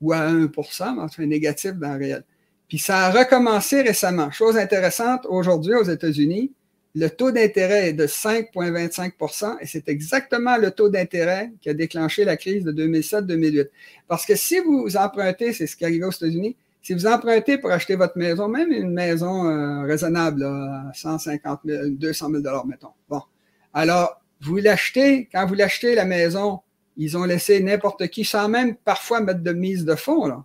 ou 0.00 0.12
à 0.12 0.20
1 0.20 0.34
mais 0.34 1.02
enfin 1.02 1.26
négatif 1.26 1.72
dans 1.74 1.92
le 1.92 1.98
réel. 1.98 2.24
Puis 2.68 2.78
ça 2.78 3.06
a 3.06 3.10
recommencé 3.10 3.82
récemment. 3.82 4.30
Chose 4.30 4.56
intéressante, 4.56 5.26
aujourd'hui 5.28 5.74
aux 5.74 5.84
États-Unis, 5.84 6.52
le 6.94 7.08
taux 7.08 7.32
d'intérêt 7.32 7.88
est 7.88 7.92
de 7.92 8.06
5,25% 8.06 9.56
et 9.60 9.66
c'est 9.66 9.88
exactement 9.88 10.56
le 10.56 10.70
taux 10.70 10.88
d'intérêt 10.88 11.52
qui 11.60 11.68
a 11.68 11.74
déclenché 11.74 12.24
la 12.24 12.36
crise 12.36 12.64
de 12.64 12.72
2007-2008. 12.72 13.68
Parce 14.06 14.24
que 14.24 14.36
si 14.36 14.58
vous 14.60 14.96
empruntez, 14.96 15.52
c'est 15.52 15.66
ce 15.66 15.76
qui 15.76 15.84
arrive 15.84 16.04
aux 16.04 16.10
États-Unis, 16.10 16.56
si 16.84 16.92
vous 16.92 17.06
empruntez 17.06 17.56
pour 17.56 17.70
acheter 17.70 17.96
votre 17.96 18.18
maison, 18.18 18.46
même 18.46 18.70
une 18.70 18.92
maison 18.92 19.48
euh, 19.48 19.84
raisonnable, 19.84 20.42
là, 20.42 20.90
150 20.92 21.60
000, 21.64 21.88
200 21.92 22.28
000 22.28 22.42
dollars, 22.42 22.66
mettons. 22.66 22.90
Bon. 23.08 23.22
Alors, 23.72 24.20
vous 24.42 24.56
l'achetez, 24.56 25.26
quand 25.32 25.46
vous 25.46 25.54
l'achetez, 25.54 25.94
la 25.94 26.04
maison, 26.04 26.60
ils 26.98 27.16
ont 27.16 27.24
laissé 27.24 27.62
n'importe 27.62 28.08
qui, 28.08 28.22
sans 28.26 28.50
même 28.50 28.76
parfois 28.76 29.20
mettre 29.20 29.40
de 29.40 29.52
mise 29.52 29.86
de 29.86 29.94
fonds, 29.94 30.26
là. 30.26 30.44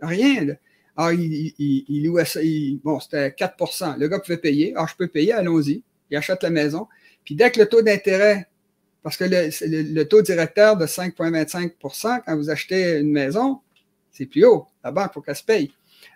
Rien. 0.00 0.44
Là. 0.44 0.54
Alors, 0.96 1.12
il, 1.12 1.54
il, 1.56 1.84
il 1.88 2.04
louait 2.04 2.24
ça, 2.24 2.42
il, 2.42 2.80
bon, 2.82 2.98
c'était 2.98 3.28
4% 3.28 3.96
Le 3.96 4.08
gars 4.08 4.18
pouvait 4.18 4.38
payer. 4.38 4.74
Alors, 4.74 4.88
je 4.88 4.96
peux 4.96 5.06
payer, 5.06 5.34
allons-y. 5.34 5.84
Il 6.10 6.16
achète 6.16 6.42
la 6.42 6.50
maison. 6.50 6.88
Puis 7.24 7.36
dès 7.36 7.52
que 7.52 7.60
le 7.60 7.66
taux 7.66 7.82
d'intérêt, 7.82 8.48
parce 9.04 9.16
que 9.16 9.24
le, 9.24 9.94
le 9.94 10.02
taux 10.02 10.20
directeur 10.20 10.76
de 10.76 10.86
5,25% 10.86 12.22
quand 12.26 12.36
vous 12.36 12.50
achetez 12.50 12.98
une 12.98 13.12
maison, 13.12 13.60
c'est 14.16 14.26
plus 14.26 14.44
haut. 14.44 14.66
La 14.82 14.90
banque, 14.90 15.08
il 15.10 15.14
faut 15.14 15.20
qu'elle 15.20 15.36
se 15.36 15.44
paye. 15.44 15.72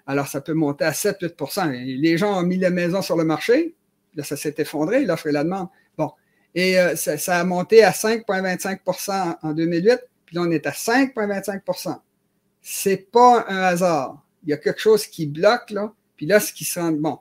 Alors, 0.06 0.26
ça 0.26 0.40
peut 0.40 0.54
monter 0.54 0.84
à 0.84 0.92
7-8% 0.92 1.70
Les 1.70 2.16
gens 2.16 2.38
ont 2.38 2.42
mis 2.42 2.56
la 2.56 2.70
maison 2.70 3.02
sur 3.02 3.16
le 3.16 3.24
marché. 3.24 3.74
Là, 4.14 4.24
ça 4.24 4.36
s'est 4.36 4.54
effondré, 4.58 5.04
l'offre 5.04 5.26
et 5.26 5.32
la 5.32 5.44
demande. 5.44 5.68
Bon. 5.96 6.10
Et 6.54 6.78
euh, 6.78 6.96
ça, 6.96 7.38
a 7.38 7.44
monté 7.44 7.84
à 7.84 7.90
5,25% 7.90 9.36
en 9.42 9.52
2008, 9.52 10.00
puis 10.26 10.36
là, 10.36 10.42
on 10.42 10.50
est 10.50 10.66
à 10.66 10.70
5,25% 10.70 11.96
C'est 12.62 13.10
pas 13.10 13.44
un 13.48 13.62
hasard. 13.62 14.24
Il 14.44 14.50
y 14.50 14.52
a 14.52 14.56
quelque 14.56 14.80
chose 14.80 15.06
qui 15.06 15.26
bloque, 15.26 15.70
là, 15.70 15.92
puis 16.16 16.26
là, 16.26 16.40
ce 16.40 16.52
qui 16.52 16.64
se 16.64 16.80
rend 16.80 16.92
bon. 16.92 17.18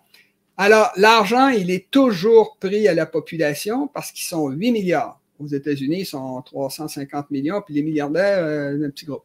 Alors, 0.57 0.91
l'argent, 0.95 1.49
il 1.49 1.71
est 1.71 1.89
toujours 1.91 2.57
pris 2.59 2.87
à 2.87 2.93
la 2.93 3.05
population 3.05 3.87
parce 3.87 4.11
qu'ils 4.11 4.27
sont 4.27 4.49
8 4.49 4.71
milliards. 4.71 5.19
Aux 5.39 5.47
États-Unis, 5.47 6.01
ils 6.01 6.05
sont 6.05 6.41
350 6.41 7.31
millions, 7.31 7.61
puis 7.61 7.75
les 7.75 7.83
milliardaires, 7.83 8.43
euh, 8.43 8.85
un 8.85 8.89
petit 8.89 9.05
groupe. 9.05 9.23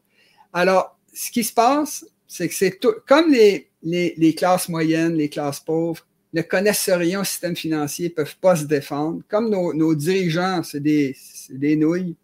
Alors, 0.52 0.96
ce 1.14 1.30
qui 1.30 1.44
se 1.44 1.52
passe, 1.52 2.04
c'est 2.26 2.48
que 2.48 2.54
c'est 2.54 2.78
tout, 2.80 2.94
comme 3.06 3.32
les, 3.32 3.70
les, 3.82 4.34
classes 4.34 4.68
moyennes, 4.68 5.14
les 5.14 5.28
classes 5.28 5.60
pauvres 5.60 6.04
ne 6.32 6.42
connaissent 6.42 6.90
rien 6.90 7.20
au 7.20 7.24
système 7.24 7.54
financier, 7.54 8.10
peuvent 8.10 8.36
pas 8.40 8.56
se 8.56 8.64
défendre. 8.64 9.22
Comme 9.28 9.50
nos, 9.50 9.72
nos 9.72 9.94
dirigeants, 9.94 10.62
c'est 10.62 10.80
des, 10.80 11.16
des 11.50 11.76
nouilles. 11.76 12.16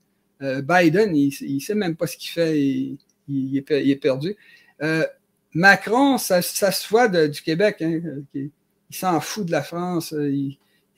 Euh, 0.43 0.63
Biden, 0.63 1.15
il, 1.15 1.29
il 1.29 1.61
sait 1.61 1.75
même 1.75 1.95
pas 1.97 2.07
ce 2.07 2.17
qu'il 2.17 2.31
fait, 2.31 2.61
il, 2.61 2.99
il, 3.29 3.57
est, 3.59 3.97
perdu. 3.97 4.37
Euh, 4.83 5.07
Macron, 5.55 6.19
ça, 6.19 6.43
ça 6.43 6.73
se 6.73 6.89
voit 6.89 7.09
de, 7.09 7.27
du 7.29 7.43
Québec, 7.43 7.77
hein, 7.83 8.01
il, 8.35 8.51
s'en 8.91 9.21
fout 9.21 9.47
de 9.47 9.53
la 9.53 9.63
France. 9.63 10.15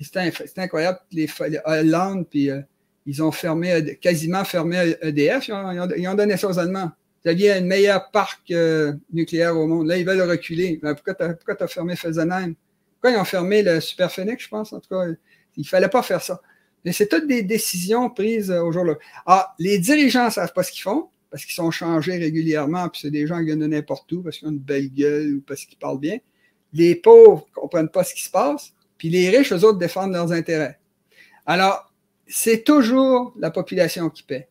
c'est 0.01 0.59
incroyable. 0.59 1.01
Les, 1.10 1.28
Hollande, 1.66 2.27
puis 2.31 2.51
euh, 2.51 2.60
ils 3.05 3.23
ont 3.23 3.32
fermé, 3.32 3.98
quasiment 4.01 4.44
fermé 4.44 4.94
EDF, 5.02 5.48
ils 5.48 5.52
ont, 5.52 5.89
ils 5.97 6.09
ont 6.09 6.14
donné 6.14 6.36
ça 6.39 6.48
aux 6.48 6.59
Allemands. 6.59 6.93
Vous 7.24 7.31
aviez 7.31 7.53
un 7.53 7.61
meilleur 7.61 8.11
parc 8.11 8.51
euh, 8.51 8.94
nucléaire 9.12 9.57
au 9.57 9.66
monde. 9.66 9.86
Là, 9.86 9.97
ils 9.97 10.05
veulent 10.05 10.28
reculer. 10.28 10.81
Ben, 10.82 10.94
pourquoi 10.94 11.15
tu 11.15 11.62
as, 11.62 11.69
fermé 11.69 11.94
Fessenheim? 11.94 12.55
Pourquoi 12.94 13.16
ils 13.16 13.20
ont 13.20 13.24
fermé 13.24 13.62
le 13.62 13.81
Superphénix, 13.81 14.43
je 14.44 14.49
pense? 14.49 14.73
En 14.73 14.81
tout 14.81 14.89
cas, 14.89 15.05
il 15.57 15.66
fallait 15.66 15.89
pas 15.89 16.03
faire 16.03 16.20
ça. 16.20 16.40
Mais 16.85 16.93
c'est 16.93 17.07
toutes 17.07 17.28
des 17.28 17.43
décisions 17.43 18.11
prises 18.11 18.51
euh, 18.51 18.62
au 18.62 18.73
jour-là. 18.73 18.94
Ah, 19.27 19.55
les 19.59 19.78
dirigeants 19.78 20.27
ne 20.27 20.31
savent 20.31 20.53
pas 20.53 20.62
ce 20.62 20.73
qu'ils 20.73 20.82
font 20.82 21.09
parce 21.31 21.47
qu'ils 21.47 21.55
sont 21.55 21.70
changés 21.70 22.19
régulièrement, 22.19 22.89
puis 22.90 23.01
c'est 23.03 23.11
des 23.11 23.27
gens 23.27 23.39
qui 23.39 23.47
viennent 23.47 23.61
de 23.61 23.66
n'importe 23.66 24.11
où 24.12 24.23
parce 24.23 24.36
qu'ils 24.36 24.49
ont 24.49 24.51
une 24.51 24.59
belle 24.59 24.93
gueule 24.93 25.36
ou 25.36 25.40
parce 25.40 25.65
qu'ils 25.65 25.78
parlent 25.78 25.99
bien. 25.99 26.19
Les 26.74 26.94
pauvres 26.94 27.47
ne 27.49 27.61
comprennent 27.61 27.89
pas 27.89 28.05
ce 28.05 28.15
qui 28.15 28.23
se 28.23 28.31
passe, 28.31 28.74
puis 28.99 29.09
les 29.09 29.31
riches, 29.31 29.53
eux 29.53 29.65
autres, 29.65 29.78
défendent 29.78 30.12
leurs 30.12 30.32
intérêts. 30.32 30.78
Alors, 31.47 31.90
c'est 32.27 32.65
toujours 32.65 33.35
la 33.39 33.51
population 33.51 34.11
qui 34.11 34.23
paie. 34.23 34.49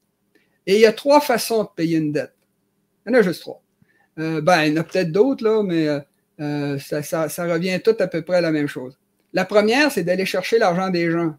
Et 0.66 0.76
il 0.76 0.82
y 0.82 0.86
a 0.86 0.94
trois 0.94 1.22
façons 1.22 1.64
de 1.64 1.70
payer 1.76 1.98
une 1.98 2.12
dette. 2.12 2.34
Il 3.06 3.12
y 3.12 3.16
en 3.16 3.20
a 3.20 3.22
juste 3.22 3.42
trois. 3.42 3.62
Euh, 4.20 4.42
ben, 4.42 4.64
il 4.64 4.74
y 4.74 4.78
en 4.78 4.82
a 4.82 4.84
peut-être 4.84 5.12
d'autres, 5.12 5.44
là, 5.44 5.64
mais 5.64 5.88
euh, 5.88 6.00
euh, 6.40 6.80
ça, 6.80 7.46
revient 7.46 7.80
tout 7.84 7.96
à 8.00 8.08
peu 8.08 8.22
près 8.22 8.38
à 8.38 8.42
la 8.42 8.52
même 8.52 8.68
chose. 8.68 8.98
La 9.34 9.46
première, 9.46 9.92
c'est 9.92 10.04
d'aller 10.04 10.26
chercher 10.26 10.58
l'argent 10.58 10.90
des 10.90 11.10
gens. 11.10 11.36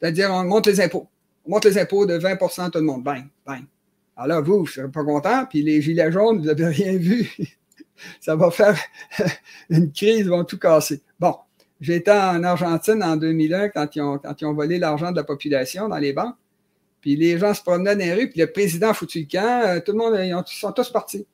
C'est-à-dire, 0.00 0.30
on 0.30 0.44
monte 0.44 0.66
les 0.66 0.80
impôts. 0.80 1.08
On 1.44 1.50
monte 1.50 1.64
les 1.64 1.78
impôts 1.78 2.06
de 2.06 2.18
20% 2.18 2.70
tout 2.70 2.78
le 2.78 2.84
monde. 2.84 3.02
Bang, 3.02 3.24
bang. 3.44 3.64
Alors 4.16 4.28
là, 4.28 4.40
vous, 4.40 4.58
vous 4.58 4.62
ne 4.62 4.68
serez 4.68 4.90
pas 4.90 5.04
content, 5.04 5.44
puis 5.46 5.62
les 5.62 5.82
gilets 5.82 6.12
jaunes, 6.12 6.38
vous 6.38 6.44
n'avez 6.44 6.66
rien 6.66 6.96
vu. 6.96 7.30
ça 8.20 8.36
va 8.36 8.50
faire 8.50 8.78
une 9.70 9.92
crise, 9.92 10.20
ils 10.20 10.28
vont 10.28 10.44
tout 10.44 10.58
casser. 10.58 11.02
Bon, 11.18 11.34
j'étais 11.80 12.12
en 12.12 12.42
Argentine 12.44 13.02
en 13.02 13.16
2001 13.16 13.70
quand 13.70 13.94
ils 13.96 14.00
ont, 14.00 14.18
quand 14.18 14.40
ils 14.40 14.46
ont 14.46 14.54
volé 14.54 14.78
l'argent 14.78 15.10
de 15.10 15.16
la 15.16 15.24
population 15.24 15.88
dans 15.88 15.98
les 15.98 16.12
banques. 16.12 16.36
Puis 17.06 17.14
les 17.14 17.38
gens 17.38 17.54
se 17.54 17.62
promenaient 17.62 17.94
dans 17.94 18.04
les 18.04 18.14
rues, 18.14 18.28
puis 18.28 18.40
le 18.40 18.50
président 18.50 18.92
foutu 18.92 19.20
le 19.20 19.26
camp, 19.30 19.62
euh, 19.64 19.78
tout 19.78 19.92
le 19.92 19.98
monde, 19.98 20.18
ils, 20.18 20.58
sont 20.58 20.72
tous 20.72 20.90
partis. 20.90 21.24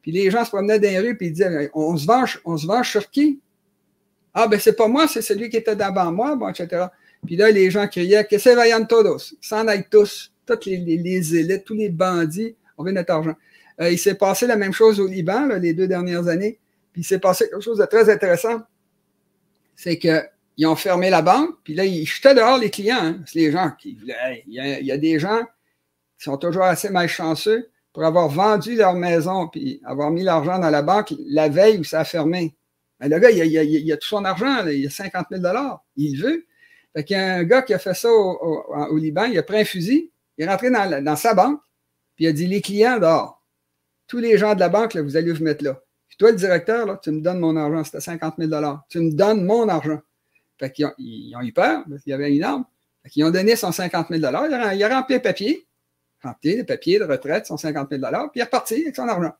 Puis 0.00 0.12
les 0.12 0.30
gens 0.30 0.44
se 0.44 0.50
promenaient 0.50 0.78
dans 0.78 0.88
les 0.88 1.00
rues, 1.00 1.16
puis 1.16 1.26
ils 1.26 1.32
disaient 1.32 1.72
On 1.74 1.96
se 1.96 2.06
venge, 2.06 2.40
on 2.44 2.56
se 2.56 2.64
venge 2.64 2.88
sur 2.88 3.10
qui? 3.10 3.40
Ah, 4.32 4.46
ben 4.46 4.60
c'est 4.60 4.74
pas 4.74 4.86
moi, 4.86 5.08
c'est 5.08 5.20
celui 5.20 5.50
qui 5.50 5.56
était 5.56 5.74
d'avant 5.74 6.12
moi, 6.12 6.36
bon, 6.36 6.48
etc. 6.48 6.86
Puis 7.26 7.34
là, 7.34 7.50
les 7.50 7.68
gens 7.68 7.88
criaient 7.88 8.24
Que 8.26 8.38
se 8.38 8.50
vayan 8.50 8.84
todos, 8.84 9.34
s'en 9.40 9.66
aillent 9.66 9.88
tous, 9.90 10.32
toutes 10.46 10.66
les, 10.66 10.76
les, 10.76 11.36
élites, 11.36 11.64
tous 11.64 11.74
les 11.74 11.88
bandits, 11.88 12.54
on 12.76 12.84
veut 12.84 12.92
notre 12.92 13.12
argent. 13.12 13.34
Euh, 13.80 13.90
il 13.90 13.98
s'est 13.98 14.14
passé 14.14 14.46
la 14.46 14.54
même 14.54 14.72
chose 14.72 15.00
au 15.00 15.08
Liban, 15.08 15.48
les 15.60 15.74
deux 15.74 15.88
dernières 15.88 16.28
années. 16.28 16.60
Puis 16.92 17.02
il 17.02 17.04
s'est 17.04 17.18
passé 17.18 17.48
quelque 17.50 17.60
chose 17.60 17.78
de 17.78 17.86
très 17.86 18.08
intéressant. 18.08 18.60
C'est 19.74 19.98
que 19.98 20.22
ils 20.58 20.66
ont 20.66 20.76
fermé 20.76 21.08
la 21.08 21.22
banque, 21.22 21.54
puis 21.62 21.72
là, 21.74 21.84
ils 21.84 22.04
jetaient 22.04 22.34
dehors 22.34 22.58
les 22.58 22.68
clients. 22.68 22.98
Hein. 23.00 23.20
C'est 23.26 23.38
les 23.38 23.52
gens 23.52 23.70
qui 23.78 23.94
voulaient. 23.94 24.42
Il 24.48 24.54
y, 24.54 24.92
a, 24.92 24.98
des 24.98 25.20
gens 25.20 25.40
qui 26.18 26.24
sont 26.24 26.36
toujours 26.36 26.64
assez 26.64 26.90
malchanceux 26.90 27.70
pour 27.92 28.04
avoir 28.04 28.28
vendu 28.28 28.74
leur 28.74 28.94
maison 28.94 29.46
puis 29.46 29.80
avoir 29.84 30.10
mis 30.10 30.24
l'argent 30.24 30.58
dans 30.58 30.68
la 30.68 30.82
banque 30.82 31.14
la 31.26 31.48
veille 31.48 31.78
où 31.78 31.84
ça 31.84 32.00
a 32.00 32.04
fermé. 32.04 32.56
Mais 32.98 33.08
le 33.08 33.20
gars, 33.20 33.30
il 33.30 33.92
a, 33.92 33.96
tout 33.96 34.08
son 34.08 34.24
argent, 34.24 34.66
il 34.66 34.84
a 34.84 34.90
50 34.90 35.26
000 35.30 35.42
Il 35.94 36.20
veut. 36.20 36.44
Fait 36.92 37.04
qu'il 37.04 37.16
y 37.16 37.20
a 37.20 37.36
un 37.36 37.44
gars 37.44 37.62
qui 37.62 37.72
a 37.72 37.78
fait 37.78 37.94
ça 37.94 38.10
au, 38.10 38.96
Liban, 38.96 39.26
il 39.26 39.38
a 39.38 39.44
pris 39.44 39.60
un 39.60 39.64
fusil, 39.64 40.10
il 40.36 40.44
est 40.44 40.48
rentré 40.48 40.70
dans, 40.70 41.16
sa 41.16 41.34
banque, 41.34 41.60
puis 42.16 42.24
il 42.24 42.28
a 42.28 42.32
dit 42.32 42.48
les 42.48 42.60
clients 42.60 42.98
dehors. 42.98 43.44
Tous 44.08 44.18
les 44.18 44.36
gens 44.38 44.56
de 44.56 44.60
la 44.60 44.68
banque, 44.68 44.96
vous 44.96 45.16
allez 45.16 45.30
vous 45.30 45.44
mettre 45.44 45.62
là. 45.62 45.80
Puis 46.08 46.16
toi, 46.16 46.32
le 46.32 46.36
directeur, 46.36 47.00
tu 47.00 47.12
me 47.12 47.20
donnes 47.20 47.38
mon 47.38 47.54
argent, 47.54 47.84
c'était 47.84 48.00
50 48.00 48.34
000 48.38 48.50
Tu 48.88 48.98
me 48.98 49.12
donnes 49.12 49.44
mon 49.44 49.68
argent. 49.68 50.00
Fait 50.58 50.72
qu'ils 50.72 50.86
ont, 50.86 50.92
ils 50.98 51.34
ont 51.36 51.42
eu 51.42 51.52
peur, 51.52 51.84
parce 51.88 52.02
qu'il 52.02 52.10
y 52.10 52.14
avait 52.14 52.34
une 52.34 52.42
arme. 52.42 52.64
Fait 53.02 53.10
qu'ils 53.10 53.24
ont 53.24 53.30
donné 53.30 53.56
son 53.56 53.72
50 53.72 54.08
000 54.10 54.20
Il 54.20 54.24
a, 54.24 54.74
il 54.74 54.82
a 54.82 54.88
rempli 54.88 55.16
un 55.16 55.20
papier, 55.20 55.66
rempli 56.22 56.56
le 56.56 56.64
papier 56.64 56.98
de 56.98 57.04
retraite, 57.04 57.46
son 57.46 57.56
50 57.56 57.90
000 57.90 58.02
puis 58.02 58.30
il 58.34 58.40
est 58.40 58.44
reparti 58.44 58.74
avec 58.82 58.96
son 58.96 59.08
argent. 59.08 59.32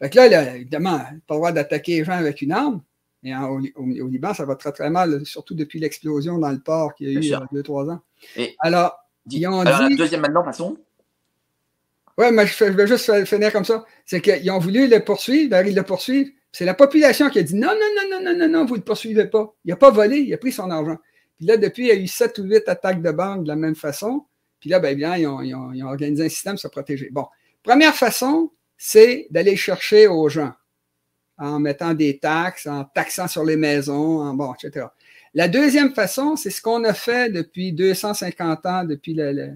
Fait 0.00 0.10
que 0.10 0.16
là, 0.16 0.28
là 0.28 0.56
évidemment, 0.56 0.98
pas 0.98 1.34
le 1.34 1.36
droit 1.36 1.52
d'attaquer 1.52 1.98
les 1.98 2.04
gens 2.04 2.12
avec 2.12 2.42
une 2.42 2.52
arme. 2.52 2.82
Et 3.24 3.32
en, 3.34 3.50
au, 3.50 3.60
au, 3.76 4.08
Liban, 4.08 4.34
ça 4.34 4.44
va 4.44 4.56
très, 4.56 4.72
très 4.72 4.90
mal, 4.90 5.24
surtout 5.24 5.54
depuis 5.54 5.78
l'explosion 5.78 6.38
dans 6.38 6.50
le 6.50 6.58
port 6.58 6.94
qu'il 6.94 7.08
y 7.08 7.10
a 7.10 7.20
eu 7.20 7.22
il 7.22 7.28
y 7.28 7.34
a 7.34 7.46
deux, 7.52 7.62
trois 7.62 7.88
ans. 7.88 8.00
Et 8.36 8.56
alors, 8.58 8.98
ils 9.30 9.46
ont 9.46 9.60
alors, 9.60 9.88
dit. 9.88 9.90
La 9.90 9.96
deuxième 9.96 10.20
maintenant, 10.22 10.42
passons. 10.42 10.76
Oui, 12.18 12.26
mais 12.32 12.46
je, 12.46 12.64
vais 12.64 12.86
juste 12.86 13.24
finir 13.24 13.52
comme 13.52 13.64
ça. 13.64 13.84
C'est 14.04 14.20
qu'ils 14.20 14.50
ont 14.50 14.58
voulu 14.58 14.88
le 14.88 15.00
poursuivre, 15.00 15.50
ben, 15.50 15.66
ils 15.66 15.74
le 15.74 15.82
poursuivent. 15.82 16.32
C'est 16.52 16.66
la 16.66 16.74
population 16.74 17.30
qui 17.30 17.38
a 17.38 17.42
dit 17.42 17.54
non, 17.54 17.68
non, 17.68 17.74
non, 17.74 18.18
non, 18.18 18.24
non, 18.24 18.38
non, 18.38 18.48
non, 18.48 18.64
vous 18.66 18.74
ne 18.74 18.80
le 18.80 18.84
poursuivez 18.84 19.26
pas. 19.26 19.54
Il 19.64 19.70
n'a 19.70 19.76
pas 19.76 19.90
volé, 19.90 20.18
il 20.18 20.34
a 20.34 20.38
pris 20.38 20.52
son 20.52 20.70
argent. 20.70 20.98
Puis 21.38 21.46
là, 21.46 21.56
depuis, 21.56 21.84
il 21.84 21.88
y 21.88 21.90
a 21.90 21.94
eu 21.94 22.06
sept 22.06 22.38
ou 22.38 22.44
huit 22.44 22.68
attaques 22.68 23.02
de 23.02 23.10
banque 23.10 23.44
de 23.44 23.48
la 23.48 23.56
même 23.56 23.74
façon. 23.74 24.26
Puis 24.60 24.70
là, 24.70 24.78
ben 24.78 24.96
bien, 24.96 25.16
ils 25.16 25.26
ont, 25.26 25.40
ils 25.40 25.54
ont, 25.54 25.72
ils 25.72 25.82
ont 25.82 25.88
organisé 25.88 26.26
un 26.26 26.28
système 26.28 26.52
pour 26.54 26.60
se 26.60 26.68
protéger. 26.68 27.08
Bon, 27.10 27.26
première 27.62 27.94
façon, 27.94 28.52
c'est 28.76 29.26
d'aller 29.30 29.56
chercher 29.56 30.06
aux 30.06 30.28
gens 30.28 30.52
en 31.38 31.58
mettant 31.58 31.94
des 31.94 32.18
taxes, 32.18 32.66
en 32.66 32.84
taxant 32.84 33.26
sur 33.26 33.44
les 33.44 33.56
maisons, 33.56 34.20
en 34.20 34.34
bon, 34.34 34.52
etc. 34.54 34.86
La 35.34 35.48
deuxième 35.48 35.94
façon, 35.94 36.36
c'est 36.36 36.50
ce 36.50 36.60
qu'on 36.60 36.84
a 36.84 36.92
fait 36.92 37.32
depuis 37.32 37.72
250 37.72 38.66
ans, 38.66 38.84
depuis 38.84 39.14
la, 39.14 39.32
la, 39.32 39.46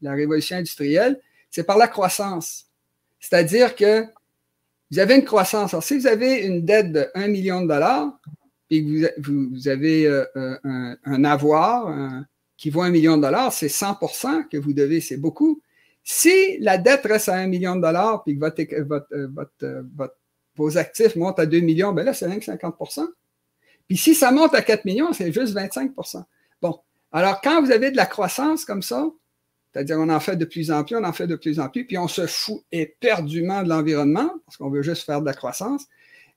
la 0.00 0.12
révolution 0.12 0.56
industrielle, 0.56 1.20
c'est 1.50 1.64
par 1.64 1.78
la 1.78 1.88
croissance. 1.88 2.66
C'est-à-dire 3.20 3.76
que 3.76 4.04
vous 4.90 4.98
avez 4.98 5.16
une 5.16 5.24
croissance. 5.24 5.74
Alors, 5.74 5.82
si 5.82 5.98
vous 5.98 6.06
avez 6.06 6.44
une 6.46 6.64
dette 6.64 6.92
de 6.92 7.06
1 7.14 7.28
million 7.28 7.62
de 7.62 7.68
dollars 7.68 8.18
et 8.70 8.82
que 8.82 9.20
vous, 9.20 9.48
vous, 9.52 9.68
avez 9.68 10.06
euh, 10.06 10.24
un, 10.64 10.96
un, 11.04 11.24
avoir 11.24 11.88
un, 11.88 12.26
qui 12.56 12.70
vaut 12.70 12.82
1 12.82 12.90
million 12.90 13.16
de 13.16 13.22
dollars, 13.22 13.52
c'est 13.52 13.66
100% 13.66 14.48
que 14.48 14.56
vous 14.56 14.72
devez, 14.72 15.00
c'est 15.00 15.16
beaucoup. 15.16 15.60
Si 16.02 16.58
la 16.60 16.78
dette 16.78 17.02
reste 17.02 17.28
à 17.28 17.34
1 17.34 17.48
million 17.48 17.74
de 17.76 17.82
dollars 17.82 18.22
puis 18.22 18.34
que 18.34 18.40
votre, 18.40 18.62
votre, 18.82 19.16
votre, 19.32 19.84
votre, 19.96 20.16
vos 20.54 20.78
actifs 20.78 21.16
montent 21.16 21.38
à 21.38 21.46
2 21.46 21.60
millions, 21.60 21.92
ben 21.92 22.04
là, 22.04 22.14
c'est 22.14 22.26
rien 22.26 22.38
que 22.38 22.44
50% 22.44 23.06
Puis 23.88 23.96
si 23.96 24.14
ça 24.14 24.30
monte 24.30 24.54
à 24.54 24.62
4 24.62 24.84
millions, 24.84 25.12
c'est 25.12 25.32
juste 25.32 25.54
25% 25.54 26.24
Bon. 26.62 26.78
Alors, 27.12 27.40
quand 27.40 27.62
vous 27.62 27.70
avez 27.70 27.90
de 27.90 27.96
la 27.96 28.06
croissance 28.06 28.64
comme 28.64 28.82
ça, 28.82 29.08
c'est-à-dire, 29.76 29.98
on 29.98 30.08
en 30.08 30.20
fait 30.20 30.36
de 30.36 30.46
plus 30.46 30.70
en 30.70 30.84
plus, 30.84 30.96
on 30.96 31.04
en 31.04 31.12
fait 31.12 31.26
de 31.26 31.36
plus 31.36 31.60
en 31.60 31.68
plus, 31.68 31.86
puis 31.86 31.98
on 31.98 32.08
se 32.08 32.26
fout 32.26 32.62
éperdument 32.72 33.62
de 33.62 33.68
l'environnement, 33.68 34.30
parce 34.46 34.56
qu'on 34.56 34.70
veut 34.70 34.80
juste 34.80 35.04
faire 35.04 35.20
de 35.20 35.26
la 35.26 35.34
croissance. 35.34 35.84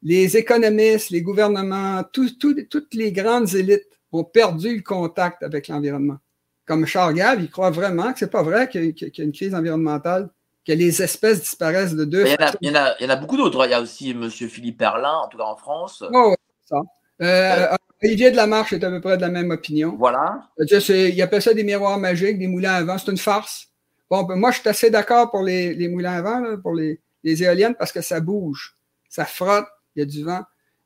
Les 0.04 0.36
économistes, 0.36 1.10
les 1.10 1.22
gouvernements, 1.22 2.04
tout, 2.12 2.30
tout, 2.38 2.54
toutes 2.70 2.94
les 2.94 3.14
grandes 3.14 3.56
élites 3.56 3.88
ont 4.12 4.26
perdu 4.26 4.76
le 4.76 4.82
contact 4.82 5.42
avec 5.42 5.70
l'environnement. 5.70 6.18
Comme 6.66 6.86
Charles 6.86 7.14
Gave, 7.14 7.40
il 7.42 7.50
croit 7.50 7.70
vraiment 7.70 8.12
que 8.12 8.20
c'est 8.20 8.30
pas 8.30 8.44
vrai 8.44 8.68
qu'il 8.68 8.94
y, 9.00 9.22
a 9.22 9.24
une 9.24 9.32
crise 9.32 9.56
environnementale, 9.56 10.30
que 10.68 10.74
les 10.74 11.02
espèces 11.02 11.40
disparaissent 11.40 11.96
de 11.96 12.04
deux. 12.04 12.26
Il 12.26 12.32
y, 12.32 12.36
en 12.36 12.46
a, 12.46 12.52
il, 12.60 12.68
y 12.68 12.72
en 12.72 12.76
a, 12.76 12.96
il 13.00 13.04
y 13.04 13.08
en 13.08 13.10
a, 13.10 13.16
beaucoup 13.16 13.38
d'autres. 13.38 13.66
Il 13.66 13.72
y 13.72 13.74
a 13.74 13.80
aussi 13.80 14.10
M. 14.10 14.30
Philippe 14.30 14.80
Perlin, 14.80 15.14
en 15.14 15.30
tout 15.30 15.38
cas 15.38 15.46
en 15.46 15.56
France. 15.56 16.04
Oh, 16.14 16.36
ça. 16.66 16.82
Euh, 17.22 17.26
euh, 17.26 17.76
Olivier 18.02 18.32
de 18.32 18.38
la 18.38 18.48
Marche 18.48 18.74
est 18.74 18.84
à 18.84 18.90
peu 18.90 19.02
près 19.02 19.18
de 19.18 19.22
la 19.22 19.30
même 19.30 19.52
opinion. 19.52 19.96
Voilà. 19.98 20.50
Il 20.58 21.22
appelle 21.22 21.42
ça 21.42 21.54
des 21.54 21.64
miroirs 21.64 21.98
magiques, 21.98 22.40
des 22.40 22.48
moulins 22.48 22.74
à 22.74 22.84
vent. 22.84 22.98
C'est 22.98 23.12
une 23.12 23.18
farce. 23.18 23.68
Bon, 24.10 24.24
ben, 24.24 24.36
moi, 24.36 24.52
je 24.52 24.60
suis 24.60 24.70
assez 24.70 24.90
d'accord 24.90 25.30
pour 25.30 25.44
les, 25.44 25.74
les, 25.76 25.88
moulins 25.88 26.14
à 26.14 26.22
vent, 26.22 26.40
là, 26.40 26.58
pour 26.58 26.74
les, 26.74 27.00
les, 27.24 27.44
éoliennes, 27.44 27.76
parce 27.76 27.92
que 27.92 28.02
ça 28.02 28.20
bouge, 28.20 28.76
ça 29.08 29.26
frotte, 29.26 29.68
il 29.96 30.00
y 30.00 30.02
a 30.02 30.06
du 30.06 30.24
vent. 30.24 30.42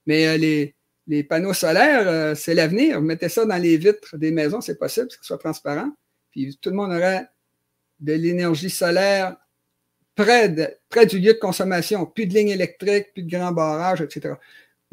Mais 0.05 0.27
euh, 0.27 0.37
les, 0.37 0.75
les, 1.07 1.23
panneaux 1.23 1.53
solaires, 1.53 2.07
euh, 2.07 2.35
c'est 2.35 2.53
l'avenir. 2.53 2.99
Mettez 3.01 3.29
ça 3.29 3.45
dans 3.45 3.57
les 3.57 3.77
vitres 3.77 4.17
des 4.17 4.31
maisons, 4.31 4.59
c'est 4.59 4.77
possible, 4.77 5.07
que 5.07 5.13
ce 5.13 5.23
soit 5.23 5.37
transparent. 5.37 5.91
Puis 6.31 6.57
tout 6.61 6.69
le 6.69 6.75
monde 6.75 6.91
aurait 6.91 7.27
de 7.99 8.13
l'énergie 8.13 8.69
solaire 8.69 9.37
près, 10.15 10.49
de, 10.49 10.67
près 10.89 11.05
du 11.05 11.19
lieu 11.19 11.33
de 11.33 11.39
consommation. 11.39 12.05
Plus 12.05 12.25
de 12.25 12.33
lignes 12.33 12.49
électriques, 12.49 13.13
plus 13.13 13.23
de 13.23 13.29
grands 13.29 13.51
barrages, 13.51 14.01
etc. 14.01 14.33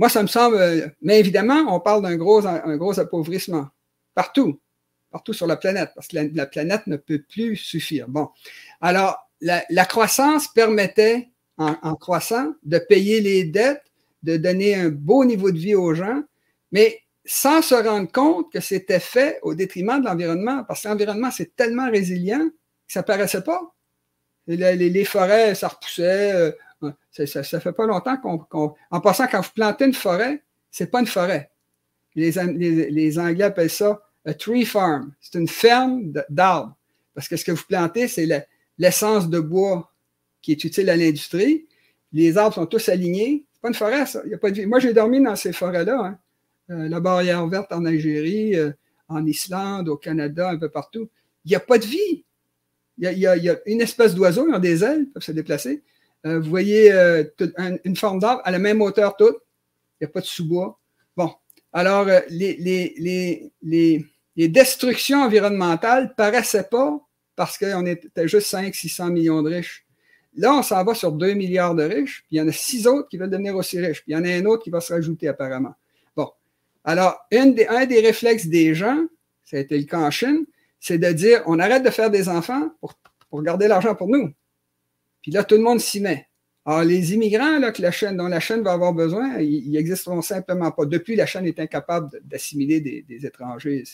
Moi, 0.01 0.09
ça 0.09 0.23
me 0.23 0.29
semble. 0.29 0.95
Mais 1.03 1.21
évidemment, 1.21 1.67
on 1.69 1.79
parle 1.79 2.01
d'un 2.03 2.17
gros, 2.17 2.47
un 2.47 2.77
gros 2.79 2.99
appauvrissement 2.99 3.69
partout. 4.15 4.59
partout 5.11 5.35
sur 5.35 5.47
la 5.47 5.57
planète, 5.57 5.91
parce 5.95 6.09
que 6.09 6.17
la, 6.33 6.47
planète 6.47 6.87
ne 6.87 6.97
peut 6.97 7.23
plus 7.29 7.55
suffire. 7.55 8.09
Bon. 8.09 8.31
Alors, 8.81 9.19
la, 9.43 9.85
croissance 9.85 10.49
permettait, 10.49 11.29
en, 11.59 11.95
croissant, 11.97 12.55
de 12.63 12.79
payer 12.79 13.21
les 13.21 13.45
dettes, 13.45 13.83
de 14.23 14.39
donner 14.39 14.75
un 14.75 14.89
beau 14.89 15.27
niveau 15.27 15.51
de 15.51 15.59
vie 15.59 15.75
aux 15.75 15.95
gens, 15.95 16.23
mais 16.73 17.01
sans 17.27 17.61
se 17.61 17.75
rendre 17.75 18.11
compte 18.11 18.51
que 18.51 18.61
c'était 18.61 19.01
fait 19.01 19.39
au 19.43 19.55
détriment 19.55 20.01
de 20.01 20.07
l'environnement, 20.07 20.65
parce 20.65 20.83
que 20.83 20.89
l'environnement, 20.89 21.31
c'est 21.31 21.55
tellement 21.55 21.91
résilient 21.91 22.49
que 22.49 22.93
ça 22.95 23.01
ne 23.01 23.05
paraissait 23.05 23.45
pas. 23.45 23.61
Les, 24.47 24.77
les, 24.77 25.05
forêts, 25.05 25.55
ça 25.55 25.69
repoussait. 25.69 26.55
Euh, 26.83 26.93
ça, 27.11 27.43
ça, 27.43 27.61
fait 27.61 27.73
pas 27.73 27.87
longtemps 27.87 28.17
qu'on. 28.17 28.75
en 28.91 29.01
passant, 29.01 29.27
quand 29.27 29.41
vous 29.41 29.51
plantez 29.55 29.87
une 29.87 29.95
forêt, 29.95 30.43
c'est 30.71 30.91
pas 30.91 31.01
une 31.01 31.07
forêt. 31.07 31.51
Les, 32.15 32.39
Anglais 33.19 33.45
appellent 33.45 33.71
ça 33.71 34.03
a 34.25 34.35
tree 34.35 34.65
farm. 34.65 35.13
C'est 35.21 35.39
une 35.39 35.49
ferme 35.49 36.13
d'arbres. 36.29 36.77
Parce 37.15 37.29
que 37.29 37.37
ce 37.37 37.45
que 37.45 37.53
vous 37.53 37.65
plantez, 37.67 38.09
c'est 38.09 38.29
l'essence 38.79 39.29
de 39.29 39.41
bois 39.41 39.93
qui 40.43 40.53
est 40.53 40.65
utile 40.65 40.91
à 40.91 40.97
l'industrie. 40.97 41.67
Les 42.13 42.37
arbres 42.37 42.55
sont 42.55 42.67
tous 42.67 42.89
alignés. 42.89 43.47
C'est 43.53 43.61
pas 43.61 43.69
une 43.69 43.75
forêt, 43.75 44.07
ça. 44.07 44.23
Il 44.25 44.31
y 44.31 44.35
a 44.35 44.39
pas 44.39 44.51
de... 44.51 44.65
Moi, 44.65 44.79
j'ai 44.79 44.93
dormi 44.93 45.23
dans 45.23 45.37
ces 45.37 45.53
forêts-là. 45.53 46.01
Hein. 46.05 46.19
Euh, 46.71 46.89
la 46.89 47.01
barrière 47.01 47.47
verte 47.47 47.73
en 47.73 47.85
Algérie, 47.85 48.57
euh, 48.57 48.73
en 49.09 49.25
Islande, 49.27 49.89
au 49.89 49.97
Canada, 49.97 50.51
un 50.51 50.59
peu 50.59 50.69
partout. 50.69 51.09
Il 51.45 51.51
n'y 51.51 51.57
a 51.57 51.61
pas 51.61 51.79
de 51.79 51.85
vie. 51.85 52.25
Il 52.99 53.19
y 53.19 53.27
a, 53.27 53.59
une 53.65 53.81
espèce 53.81 54.15
d'oiseau, 54.15 54.47
ils 54.47 54.55
ont 54.55 54.59
des 54.59 54.85
ailes, 54.85 55.05
ils 55.07 55.11
peuvent 55.11 55.23
se 55.23 55.33
déplacer. 55.33 55.83
Euh, 56.27 56.41
vous 56.41 56.51
voyez 56.51 56.93
une 57.85 57.97
forme 57.97 58.19
d'arbre 58.19 58.43
à 58.45 58.51
la 58.51 58.59
même 58.59 58.83
hauteur 58.83 59.17
toute. 59.17 59.37
Il 60.01 60.05
n'y 60.05 60.07
a 60.07 60.13
pas 60.13 60.21
de 60.21 60.27
sous-bois. 60.27 60.79
Bon. 61.17 61.33
Alors, 61.73 62.07
les, 62.29 62.57
les, 62.57 63.53
les, 63.63 64.07
les, 64.37 64.49
destructions 64.49 65.23
environnementales 65.23 66.15
paraissaient 66.17 66.69
pas 66.71 66.99
parce 67.37 67.57
qu'on 67.57 67.87
était 67.87 68.29
juste 68.29 68.49
5 68.49 68.75
600 68.75 69.11
millions 69.11 69.43
de 69.43 69.51
riches. 69.55 69.87
Là, 70.37 70.55
on 70.55 70.63
s'en 70.63 70.83
va 70.85 70.95
sur 70.95 71.13
2 71.13 71.35
milliards 71.35 71.75
de 71.75 71.85
riches, 71.85 72.25
puis 72.27 72.37
il 72.37 72.39
y 72.39 72.41
en 72.41 72.49
a 72.49 72.53
6 72.53 72.87
autres 72.87 73.09
qui 73.09 73.19
veulent 73.19 73.31
devenir 73.31 73.57
aussi 73.57 73.81
riches, 73.81 74.03
puis 74.03 74.13
il 74.13 74.15
y 74.15 74.17
en 74.17 74.25
a 74.25 74.29
un 74.29 74.45
autre 74.47 74.63
qui 74.63 74.71
va 74.71 74.81
se 74.81 74.93
rajouter 74.93 75.29
apparemment. 75.29 75.75
Alors, 76.85 77.19
un 77.33 77.47
des, 77.47 78.01
réflexes 78.01 78.47
des 78.47 78.75
gens, 78.75 79.05
ça 79.45 79.57
a 79.57 79.61
été 79.61 79.77
le 79.77 79.85
cas 79.85 80.01
en 80.01 80.11
Chine, 80.11 80.47
c'est 80.79 80.99
de 80.99 81.13
dire 81.13 81.43
on 81.47 81.59
arrête 81.59 81.83
de 81.83 81.91
faire 81.91 82.11
des 82.11 82.29
enfants 82.29 82.71
pour, 82.81 83.43
garder 83.43 83.69
l'argent 83.69 83.95
pour 83.95 84.09
nous. 84.09 84.33
Puis 85.23 85.33
là, 85.33 85.45
tout 85.45 85.57
le 85.57 85.63
monde 85.63 85.81
s'y 85.81 86.01
met. 86.01 86.27
Alors, 86.67 86.85
les 86.85 87.15
immigrants 87.15 87.59
là, 87.59 87.73
que 87.73 87.81
la 87.81 87.91
chaîne, 87.91 88.17
dont 88.17 88.29
la 88.29 88.41
chaîne 88.41 88.63
va 88.63 88.73
avoir 88.73 88.93
besoin, 88.93 89.39
ils 89.39 89.71
n'existeront 89.71 90.23
simplement 90.23 90.71
pas. 90.71 90.85
Depuis, 90.85 91.17
la 91.17 91.27
chaîne 91.27 91.47
est 91.47 91.59
incapable 91.59 92.21
d'assimiler 92.23 92.81
des, 92.81 93.27
étrangers. 93.27 93.85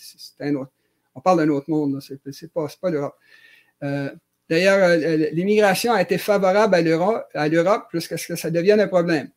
on 1.14 1.20
parle 1.20 1.38
d'un 1.38 1.48
autre 1.50 1.70
monde, 1.70 2.00
c'est 2.00 2.52
pas, 2.52 2.66
pas 2.80 2.90
l'Europe. 2.90 3.14
Euh, 3.82 4.10
d'ailleurs, 4.50 4.78
euh, 4.82 5.28
l'immigration 5.32 5.92
a 5.92 6.02
été 6.02 6.18
favorable 6.18 6.74
à 6.74 7.48
l'Europe 7.48 7.88
jusqu'à 7.92 8.16
ce 8.16 8.26
que 8.26 8.36
ça 8.36 8.50
devienne 8.50 8.80
un 8.80 8.88
problème. 8.88 9.30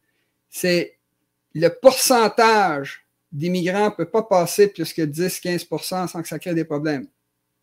C'est 0.49 0.97
le 1.53 1.69
pourcentage 1.69 3.05
d'immigrants 3.31 3.85
ne 3.85 3.95
peut 3.95 4.05
pas 4.05 4.23
passer 4.23 4.67
plus 4.67 4.91
que 4.91 5.03
10-15% 5.03 6.07
sans 6.07 6.21
que 6.21 6.27
ça 6.27 6.39
crée 6.39 6.53
des 6.53 6.65
problèmes. 6.65 7.07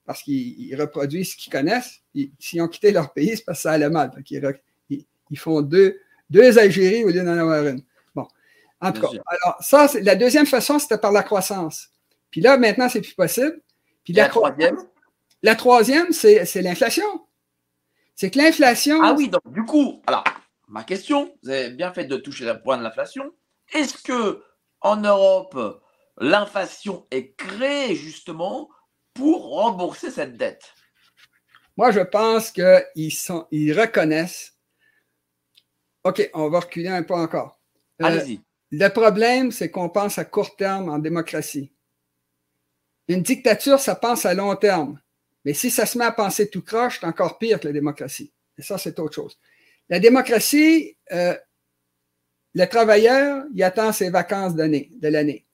Parce 0.06 0.22
qu'ils 0.22 0.74
reproduisent 0.80 1.32
ce 1.32 1.36
qu'ils 1.36 1.52
connaissent. 1.52 2.00
S'ils 2.38 2.62
ont 2.62 2.68
quitté 2.68 2.92
leur 2.92 3.12
pays, 3.12 3.36
c'est 3.36 3.44
parce 3.44 3.58
que 3.58 3.62
ça 3.62 3.72
allait 3.72 3.90
mal. 3.90 4.12
Ils, 4.30 5.04
ils, 5.30 5.38
font 5.38 5.60
deux, 5.62 5.98
deux 6.30 6.58
Algéries 6.58 7.04
au 7.04 7.08
lieu 7.08 7.22
d'en 7.24 7.36
avoir 7.36 7.66
une. 7.66 7.82
Bon. 8.14 8.26
En 8.80 8.92
tout 8.92 9.00
cas, 9.00 9.08
alors 9.26 9.56
ça, 9.60 9.88
la 10.00 10.14
deuxième 10.14 10.46
façon, 10.46 10.78
c'était 10.78 10.98
par 10.98 11.12
la 11.12 11.24
croissance. 11.24 11.88
Puis 12.30 12.40
là, 12.40 12.56
maintenant, 12.56 12.88
c'est 12.88 13.00
plus 13.00 13.14
possible. 13.14 13.60
Puis 14.04 14.12
la, 14.12 14.28
troisième? 14.28 14.76
La 15.42 15.56
troisième, 15.56 16.12
c'est 16.12 16.62
l'inflation. 16.62 17.26
C'est 18.14 18.30
que 18.30 18.38
l'inflation. 18.38 19.00
Ah 19.02 19.14
oui, 19.16 19.28
donc 19.28 19.42
du 19.52 19.64
coup, 19.64 20.00
alors, 20.06 20.24
ma 20.68 20.84
question, 20.84 21.34
vous 21.42 21.50
avez 21.50 21.70
bien 21.70 21.92
fait 21.92 22.04
de 22.04 22.16
toucher 22.16 22.44
le 22.44 22.62
point 22.62 22.78
de 22.78 22.82
l'inflation. 22.82 23.32
Est-ce 23.74 24.02
que 24.02 24.42
en 24.80 24.96
Europe, 24.96 25.82
l'inflation 26.18 27.06
est 27.10 27.34
créée 27.34 27.94
justement 27.96 28.70
pour 29.16 29.50
rembourser 29.50 30.10
cette 30.10 30.36
dette 30.36 30.74
Moi, 31.76 31.90
je 31.90 32.00
pense 32.00 32.50
qu'ils 32.50 33.12
ils 33.50 33.78
reconnaissent. 33.78 34.54
OK, 36.04 36.30
on 36.34 36.48
va 36.48 36.60
reculer 36.60 36.88
un 36.88 37.02
peu 37.02 37.14
encore. 37.14 37.60
Euh, 38.00 38.06
Allez-y. 38.06 38.40
Le 38.70 38.88
problème, 38.88 39.52
c'est 39.52 39.70
qu'on 39.70 39.88
pense 39.88 40.18
à 40.18 40.24
court 40.24 40.54
terme 40.56 40.88
en 40.88 40.98
démocratie. 40.98 41.72
Une 43.08 43.22
dictature, 43.22 43.80
ça 43.80 43.94
pense 43.94 44.26
à 44.26 44.34
long 44.34 44.54
terme. 44.56 45.00
Mais 45.44 45.54
si 45.54 45.70
ça 45.70 45.86
se 45.86 45.96
met 45.96 46.04
à 46.04 46.12
penser 46.12 46.50
tout 46.50 46.62
croche, 46.62 46.98
c'est 47.00 47.06
encore 47.06 47.38
pire 47.38 47.60
que 47.60 47.68
la 47.68 47.72
démocratie. 47.72 48.32
Et 48.58 48.62
ça, 48.62 48.78
c'est 48.78 48.98
autre 48.98 49.14
chose. 49.14 49.38
La 49.88 50.00
démocratie, 50.00 50.96
euh, 51.12 51.36
le 52.54 52.64
travailleur, 52.66 53.44
il 53.54 53.62
attend 53.62 53.92
ses 53.92 54.10
vacances 54.10 54.56
de 54.56 55.08
l'année. 55.08 55.46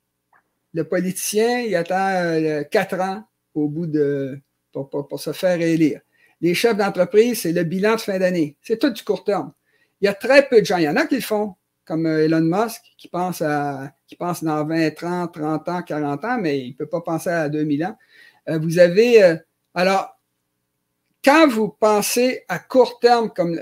Le 0.72 0.84
politicien, 0.84 1.60
il 1.60 1.74
attend 1.76 2.08
euh, 2.08 2.62
quatre 2.64 2.98
ans 2.98 3.24
au 3.54 3.68
bout 3.68 3.86
de 3.86 4.38
pour, 4.72 5.20
se 5.20 5.32
faire 5.32 5.60
élire. 5.60 6.00
Les 6.40 6.54
chefs 6.54 6.76
d'entreprise, 6.76 7.42
c'est 7.42 7.52
le 7.52 7.62
bilan 7.64 7.96
de 7.96 8.00
fin 8.00 8.18
d'année. 8.18 8.56
C'est 8.62 8.78
tout 8.78 8.90
du 8.90 9.02
court 9.02 9.24
terme. 9.24 9.52
Il 10.00 10.06
y 10.06 10.08
a 10.08 10.14
très 10.14 10.48
peu 10.48 10.60
de 10.60 10.66
gens. 10.66 10.78
Il 10.78 10.84
y 10.84 10.88
en 10.88 10.96
a 10.96 11.06
qui 11.06 11.16
le 11.16 11.20
font, 11.20 11.54
comme 11.84 12.06
euh, 12.06 12.24
Elon 12.24 12.40
Musk, 12.40 12.82
qui 12.96 13.08
pense 13.08 13.42
à 13.42 13.92
qui 14.06 14.16
pense 14.16 14.42
dans 14.42 14.64
20, 14.66 14.90
30, 14.94 15.34
30 15.34 15.68
ans, 15.68 15.82
40 15.82 16.24
ans, 16.24 16.38
mais 16.38 16.60
il 16.60 16.70
ne 16.70 16.76
peut 16.76 16.88
pas 16.88 17.00
penser 17.00 17.30
à 17.30 17.48
2000 17.48 17.84
ans. 17.84 17.98
Euh, 18.48 18.58
vous 18.58 18.78
avez 18.78 19.38
alors 19.74 20.18
quand 21.24 21.46
vous 21.48 21.68
pensez 21.68 22.44
à 22.48 22.58
court 22.58 22.98
terme 22.98 23.30
comme 23.30 23.58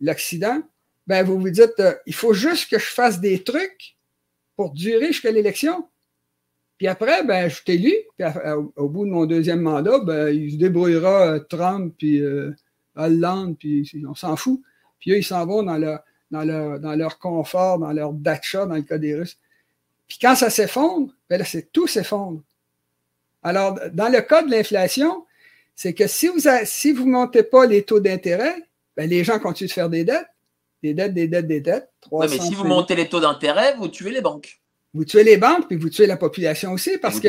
l'Occident, 0.00 0.62
ben 1.06 1.24
vous 1.24 1.38
vous 1.38 1.50
dites, 1.50 1.78
euh, 1.80 1.94
il 2.06 2.14
faut 2.14 2.32
juste 2.32 2.70
que 2.70 2.78
je 2.78 2.86
fasse 2.86 3.20
des 3.20 3.42
trucs 3.42 3.96
pour 4.56 4.70
durer 4.70 5.08
jusqu'à 5.08 5.30
l'élection. 5.30 5.88
Puis 6.82 6.88
après, 6.88 7.22
ben, 7.22 7.48
je 7.48 7.54
suis 7.54 7.72
élu. 7.74 7.94
Puis 8.18 8.26
au 8.74 8.88
bout 8.88 9.06
de 9.06 9.10
mon 9.12 9.24
deuxième 9.24 9.60
mandat, 9.60 10.00
ben, 10.00 10.30
il 10.30 10.50
se 10.50 10.56
débrouillera 10.56 11.34
euh, 11.34 11.38
Trump, 11.38 11.94
puis 11.96 12.20
euh, 12.20 12.50
Hollande, 12.96 13.56
puis 13.56 13.88
on 14.04 14.16
s'en 14.16 14.34
fout. 14.34 14.60
Puis 14.98 15.12
eux, 15.12 15.18
ils 15.18 15.24
s'en 15.24 15.46
vont 15.46 15.62
dans 15.62 15.78
leur, 15.78 16.00
dans, 16.32 16.42
leur, 16.42 16.80
dans 16.80 16.96
leur 16.96 17.20
confort, 17.20 17.78
dans 17.78 17.92
leur 17.92 18.12
dacha, 18.12 18.66
dans 18.66 18.74
le 18.74 18.82
cas 18.82 18.98
des 18.98 19.14
Russes. 19.14 19.38
Puis 20.08 20.18
quand 20.20 20.34
ça 20.34 20.50
s'effondre, 20.50 21.14
ben 21.30 21.38
là, 21.38 21.44
c'est 21.44 21.70
tout 21.70 21.86
s'effondre. 21.86 22.42
Alors, 23.44 23.78
dans 23.92 24.08
le 24.08 24.20
cas 24.20 24.42
de 24.42 24.50
l'inflation, 24.50 25.24
c'est 25.76 25.94
que 25.94 26.08
si 26.08 26.26
vous 26.26 26.38
ne 26.38 26.64
si 26.64 26.90
vous 26.90 27.06
montez 27.06 27.44
pas 27.44 27.64
les 27.64 27.84
taux 27.84 28.00
d'intérêt, 28.00 28.56
ben, 28.96 29.08
les 29.08 29.22
gens 29.22 29.38
continuent 29.38 29.68
de 29.68 29.72
faire 29.72 29.88
des 29.88 30.02
dettes 30.02 30.26
des 30.82 30.94
dettes, 30.94 31.14
des 31.14 31.28
dettes, 31.28 31.46
des 31.46 31.60
dettes. 31.60 31.88
mais 32.10 32.26
si 32.26 32.54
vous 32.54 32.64
montez 32.64 32.96
les 32.96 33.08
taux 33.08 33.20
d'intérêt, 33.20 33.76
vous 33.76 33.86
tuez 33.86 34.10
les 34.10 34.20
banques. 34.20 34.60
Vous 34.94 35.04
tuez 35.04 35.24
les 35.24 35.38
banques, 35.38 35.68
puis 35.68 35.76
vous 35.76 35.88
tuez 35.88 36.06
la 36.06 36.16
population 36.16 36.72
aussi, 36.72 36.98
parce 36.98 37.18
que 37.18 37.28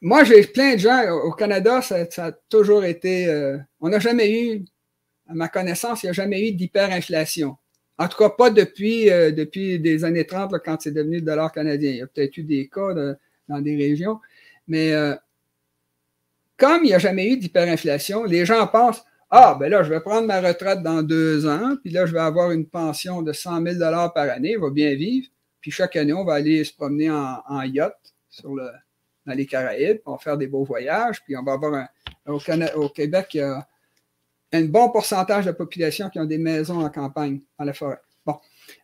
moi, 0.00 0.24
j'ai 0.24 0.42
plein 0.46 0.74
de 0.74 0.80
gens 0.80 1.10
au 1.10 1.32
Canada, 1.32 1.80
ça, 1.80 2.06
a 2.18 2.32
toujours 2.48 2.84
été. 2.84 3.28
Euh, 3.28 3.56
on 3.80 3.88
n'a 3.88 4.00
jamais 4.00 4.32
eu, 4.32 4.64
à 5.28 5.34
ma 5.34 5.48
connaissance, 5.48 6.02
il 6.02 6.06
n'y 6.06 6.10
a 6.10 6.12
jamais 6.12 6.48
eu 6.48 6.52
d'hyperinflation. 6.52 7.56
En 7.98 8.08
tout 8.08 8.18
cas, 8.18 8.30
pas 8.30 8.50
depuis, 8.50 9.10
euh, 9.10 9.30
depuis 9.30 9.78
des 9.78 10.04
années 10.04 10.26
30, 10.26 10.54
quand 10.64 10.80
c'est 10.80 10.90
devenu 10.90 11.16
le 11.16 11.22
dollar 11.22 11.52
canadien. 11.52 11.90
Il 11.90 11.96
y 11.98 12.02
a 12.02 12.06
peut-être 12.08 12.36
eu 12.36 12.42
des 12.42 12.68
cas 12.68 12.94
dans 13.48 13.60
des 13.60 13.76
régions, 13.76 14.18
mais 14.66 14.92
euh, 14.92 15.14
comme 16.56 16.84
il 16.84 16.88
n'y 16.88 16.94
a 16.94 16.98
jamais 16.98 17.28
eu 17.28 17.36
d'hyperinflation, 17.36 18.24
les 18.24 18.44
gens 18.44 18.66
pensent 18.66 19.04
ah, 19.34 19.56
ben 19.58 19.70
là, 19.70 19.82
je 19.82 19.88
vais 19.88 20.00
prendre 20.00 20.26
ma 20.26 20.42
retraite 20.42 20.82
dans 20.82 21.02
deux 21.02 21.46
ans, 21.46 21.76
puis 21.82 21.90
là, 21.90 22.04
je 22.04 22.12
vais 22.12 22.20
avoir 22.20 22.50
une 22.50 22.66
pension 22.66 23.22
de 23.22 23.32
100 23.32 23.62
000 23.62 23.78
par 24.14 24.28
année, 24.28 24.56
je 24.58 24.62
vais 24.62 24.70
bien 24.70 24.94
vivre. 24.94 25.26
Puis 25.62 25.70
chaque 25.70 25.96
année, 25.96 26.12
on 26.12 26.24
va 26.24 26.34
aller 26.34 26.62
se 26.64 26.74
promener 26.74 27.10
en, 27.10 27.62
yacht 27.62 27.96
sur 28.28 28.54
le, 28.54 28.68
dans 29.24 29.32
les 29.32 29.46
Caraïbes, 29.46 30.00
on 30.04 30.12
va 30.12 30.18
faire 30.18 30.36
des 30.36 30.48
beaux 30.48 30.64
voyages, 30.64 31.22
puis 31.24 31.36
on 31.36 31.42
va 31.42 31.52
avoir 31.52 31.74
un, 31.74 31.88
au, 32.26 32.88
Québec, 32.88 33.28
il 33.34 33.38
y 33.38 33.40
a 33.40 33.66
un 34.52 34.64
bon 34.64 34.90
pourcentage 34.90 35.44
de 35.44 35.50
la 35.50 35.54
population 35.54 36.10
qui 36.10 36.18
ont 36.18 36.26
des 36.26 36.38
maisons 36.38 36.84
en 36.84 36.90
campagne, 36.90 37.40
dans 37.58 37.64
la 37.64 37.72
forêt. 37.72 38.00
Bon. 38.26 38.36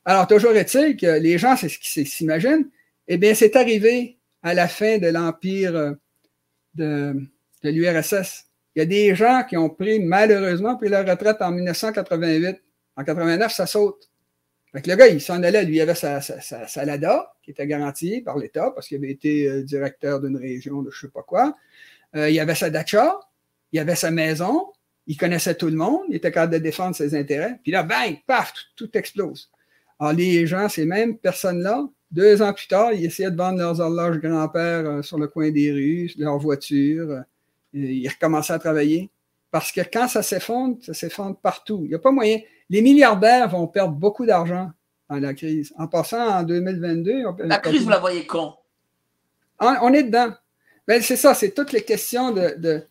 Alors, 0.05 0.27
toujours 0.27 0.53
est-il 0.53 0.97
que 0.97 1.19
les 1.19 1.37
gens, 1.37 1.57
c'est 1.57 1.69
ce 1.69 1.79
qu'ils 1.79 2.07
s'imaginent. 2.07 2.69
Eh 3.07 3.19
bien, 3.19 3.35
c'est 3.35 3.57
arrivé 3.57 4.19
à 4.43 4.55
la 4.55 4.69
fin 4.69 4.99
de 4.99 5.09
l'empire 5.09 5.75
euh, 5.77 5.93
de, 6.75 7.15
l'URSS. 7.65 8.47
Il 8.75 8.79
y 8.79 8.83
a 8.83 8.87
des 8.87 9.15
gens 9.15 9.43
qui 9.49 9.57
ont 9.57 9.69
pris, 9.69 10.01
malheureusement, 10.01 10.77
pris 10.77 10.89
leur 10.89 11.07
retraite 11.07 11.39
en 11.41 11.51
1988. 11.51 12.63
En 12.97 13.05
89, 13.05 13.53
ça 13.53 13.67
saute. 13.67 14.08
Fait 14.73 14.87
le 14.87 14.97
gars, 14.97 15.09
il 15.09 15.21
s'en 15.21 15.43
allait, 15.43 15.65
lui, 15.65 15.77
il 15.77 15.81
avait 15.81 15.95
sa, 15.95 16.21
sa, 16.21 16.67
qui 17.43 17.51
était 17.51 17.67
garantie 17.67 18.21
par 18.21 18.37
l'État, 18.37 18.71
parce 18.75 18.89
qu'il 18.89 18.99
avait 18.99 19.11
été 19.11 19.49
euh, 19.49 19.63
directeur 19.63 20.21
d'une 20.21 20.37
région 20.37 20.83
de 20.83 20.91
je 20.91 21.07
ne 21.07 21.09
sais 21.09 21.13
pas 21.13 21.23
quoi. 21.23 21.57
Euh, 22.17 22.29
il 22.29 22.39
avait 22.39 22.55
sa 22.55 22.69
dacha, 22.69 23.19
il 23.73 23.79
avait 23.79 23.95
sa 23.95 24.11
maison, 24.11 24.67
il 25.07 25.17
connaissait 25.17 25.55
tout 25.55 25.69
le 25.69 25.77
monde, 25.77 26.03
il 26.11 26.17
était 26.17 26.31
capable 26.31 26.53
de 26.53 26.59
défendre 26.59 26.95
ses 26.95 27.15
intérêts. 27.15 27.59
Puis 27.63 27.73
là, 27.73 27.83
bang, 27.83 28.19
paf, 28.27 28.53
tout, 28.77 28.91
explose. 28.97 29.51
Alors, 29.99 30.13
les 30.13 30.47
gens, 30.47 30.69
ces 30.69 30.85
mêmes 30.85 31.17
personnes-là, 31.17 31.89
deux 32.11 32.43
ans 32.43 32.53
plus 32.53 32.69
tard, 32.69 32.93
ils 32.93 33.07
essayaient 33.07 33.31
de 33.31 33.37
vendre 33.37 33.59
leurs 33.59 33.81
horloges 33.81 34.19
grand-père 34.19 34.87
euh, 34.87 35.03
sur 35.03 35.19
le 35.19 35.29
coin 35.29 35.51
des 35.51 35.73
rues, 35.73 36.11
leurs 36.19 36.39
voitures. 36.39 37.23
ils 37.73 38.09
recommençaient 38.09 38.53
à 38.53 38.59
travailler. 38.59 39.11
Parce 39.51 39.73
que 39.73 39.81
quand 39.81 40.09
ça 40.09 40.23
s'effondre, 40.23 40.77
ça 40.83 40.93
s'effondre 40.93 41.39
partout. 41.39 41.81
Il 41.85 41.89
n'y 41.89 41.95
a 41.95 41.99
pas 41.99 42.11
moyen. 42.11 42.39
Les 42.71 42.83
milliardaires 42.83 43.49
vont 43.49 43.67
perdre 43.67 43.95
beaucoup 43.95 44.27
d'argent 44.27 44.71
dans 45.09 45.17
la 45.17 45.35
crise. 45.35 45.73
En 45.77 45.89
passant 45.89 46.23
en 46.23 46.43
2022. 46.43 47.25
La 47.41 47.59
crise, 47.59 47.85
vous 47.85 47.91
la 47.91 47.99
voyez 47.99 48.27
quand? 48.27 48.59
On, 49.61 49.93
est 49.93 50.05
dedans. 50.05 50.33
Ben, 50.87 51.03
c'est 51.03 51.17
ça, 51.17 51.35
c'est 51.35 51.51
toutes 51.51 51.73
les 51.73 51.83
questions 51.83 52.31
de, 52.31 52.85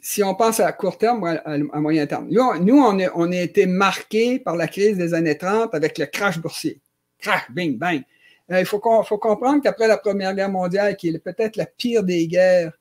si 0.00 0.22
on 0.22 0.34
pense 0.34 0.60
à 0.60 0.72
court 0.72 0.98
terme 0.98 1.22
ou 1.22 1.26
à, 1.26 1.80
moyen 1.80 2.06
terme. 2.06 2.28
Nous, 2.28 2.78
on, 2.78 2.98
on, 3.14 3.32
a 3.32 3.36
été 3.36 3.66
marqué 3.66 4.38
par 4.38 4.56
la 4.56 4.68
crise 4.68 4.98
des 4.98 5.14
années 5.14 5.38
30 5.38 5.74
avec 5.74 5.98
le 5.98 6.06
crash 6.06 6.38
boursier. 6.38 6.80
Crash, 7.18 7.50
bing, 7.50 7.78
bang. 7.78 8.02
Euh, 8.50 8.60
il 8.60 8.66
faut, 8.66 8.80
faut 9.04 9.18
comprendre 9.18 9.62
qu'après 9.62 9.86
la 9.86 9.96
Première 9.96 10.34
Guerre 10.34 10.50
mondiale, 10.50 10.96
qui 10.96 11.08
est 11.08 11.18
peut-être 11.18 11.56
la 11.56 11.66
pire 11.66 12.02
des 12.02 12.26
guerres 12.26 12.72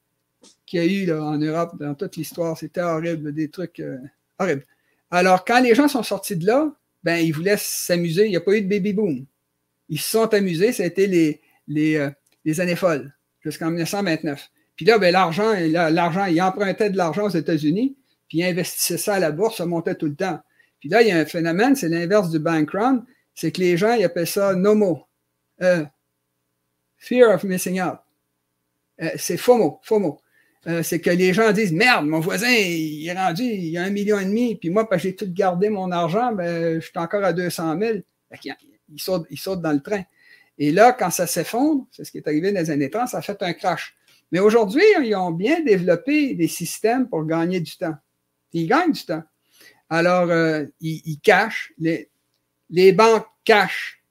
qu'il 0.66 0.84
y 0.84 0.84
a 0.84 0.86
eu 0.86 1.06
là, 1.06 1.24
en 1.24 1.38
Europe 1.38 1.78
dans 1.80 1.94
toute 1.96 2.16
l'histoire, 2.16 2.58
c'était 2.58 2.82
horrible, 2.82 3.34
des 3.34 3.50
trucs 3.50 3.80
euh, 3.80 3.98
horribles. 4.40 4.66
Alors, 5.12 5.46
quand 5.46 5.60
les 5.60 5.76
gens 5.76 5.88
sont 5.88 6.04
sortis 6.04 6.36
de 6.36 6.46
là, 6.46 6.72
ben, 7.04 7.18
ils 7.18 7.32
voulaient 7.32 7.58
s'amuser. 7.58 8.26
Il 8.26 8.30
n'y 8.30 8.38
a 8.38 8.42
pas 8.42 8.56
eu 8.56 8.62
de 8.62 8.70
baby 8.70 8.94
boom. 8.94 9.26
Ils 9.88 10.00
se 10.00 10.10
sont 10.10 10.34
amusés. 10.34 10.72
C'était 10.72 11.08
les, 11.08 11.42
les, 11.68 11.96
euh, 11.96 12.10
les 12.46 12.60
années 12.62 12.76
folles 12.76 13.14
jusqu'en 13.42 13.68
1929. 13.68 14.50
Puis 14.76 14.86
là, 14.86 14.98
ben, 14.98 15.12
l'argent, 15.12 15.54
l'argent, 15.92 16.26
ils 16.26 16.42
empruntaient 16.42 16.90
de 16.90 16.98
l'argent 16.98 17.26
aux 17.26 17.30
États-Unis, 17.30 17.98
puis 18.28 18.40
ils 18.40 18.44
investissaient 18.44 18.98
ça 18.98 19.16
à 19.16 19.20
la 19.20 19.32
bourse, 19.32 19.58
ça 19.58 19.66
montait 19.66 19.96
tout 19.96 20.06
le 20.06 20.16
temps. 20.16 20.40
Puis 20.80 20.90
là, 20.90 21.02
il 21.02 21.10
y 21.10 21.12
a 21.12 21.18
un 21.18 21.26
phénomène, 21.26 21.76
c'est 21.76 21.90
l'inverse 21.90 22.30
du 22.30 22.40
bank 22.40 22.72
run, 22.72 23.06
c'est 23.36 23.52
que 23.52 23.60
les 23.60 23.76
gens, 23.76 23.94
ils 23.94 24.06
appellent 24.06 24.28
ça 24.28 24.56
NOMO. 24.56 25.06
Euh, 25.62 25.84
fear 26.98 27.34
of 27.34 27.44
missing 27.44 27.82
out. 27.82 28.00
Euh, 29.02 29.10
c'est 29.18 29.38
FOMO, 29.38 29.80
FOMO. 29.84 30.22
Euh, 30.68 30.84
c'est 30.84 31.00
que 31.00 31.10
les 31.10 31.34
gens 31.34 31.52
disent 31.54 31.72
Merde, 31.72 32.06
mon 32.06 32.20
voisin, 32.20 32.50
il 32.50 33.08
est 33.08 33.14
rendu, 33.14 33.44
il 33.44 33.70
y 33.70 33.78
a 33.78 33.84
un 33.84 33.90
million 33.90 34.20
et 34.20 34.26
demi, 34.26 34.56
puis 34.56 34.70
moi, 34.70 34.90
parce 34.90 35.04
j'ai 35.04 35.16
tout 35.16 35.32
gardé 35.32 35.70
mon 35.70 35.90
argent, 35.92 36.34
ben, 36.34 36.82
je 36.82 36.86
suis 36.86 36.98
encore 36.98 37.24
à 37.24 37.32
200 37.32 37.80
000. 37.80 37.94
Il 38.44 38.56
il 39.30 39.40
saute 39.40 39.62
dans 39.62 39.72
le 39.72 39.82
train. 39.82 40.04
Et 40.58 40.72
là, 40.74 40.92
quand 40.92 41.10
ça 41.10 41.26
s'effondre, 41.26 41.88
c'est 41.92 42.04
ce 42.04 42.12
qui 42.12 42.18
est 42.18 42.28
arrivé 42.28 42.52
dans 42.52 42.60
les 42.60 42.70
années 42.70 42.90
30, 42.90 43.08
ça 43.08 43.20
a 43.20 43.22
fait 43.22 43.42
un 43.42 43.54
crash. 43.54 43.96
Mais 44.32 44.40
aujourd'hui, 44.40 44.84
ils 45.02 45.16
ont 45.16 45.32
bien 45.32 45.62
développé 45.62 46.36
des 46.36 46.50
systèmes 46.50 47.08
pour 47.08 47.26
gagner 47.26 47.62
du 47.62 47.78
temps. 47.78 47.96
Ils 48.52 48.68
gagnent 48.68 48.92
du 48.92 49.06
temps. 49.06 49.24
Alors, 49.90 50.30
euh, 50.30 50.66
ils, 50.82 51.20
cachent, 51.22 51.72
les, 51.80 52.10
les 52.70 52.92
banques 52.92 53.26
cachent 53.46 54.04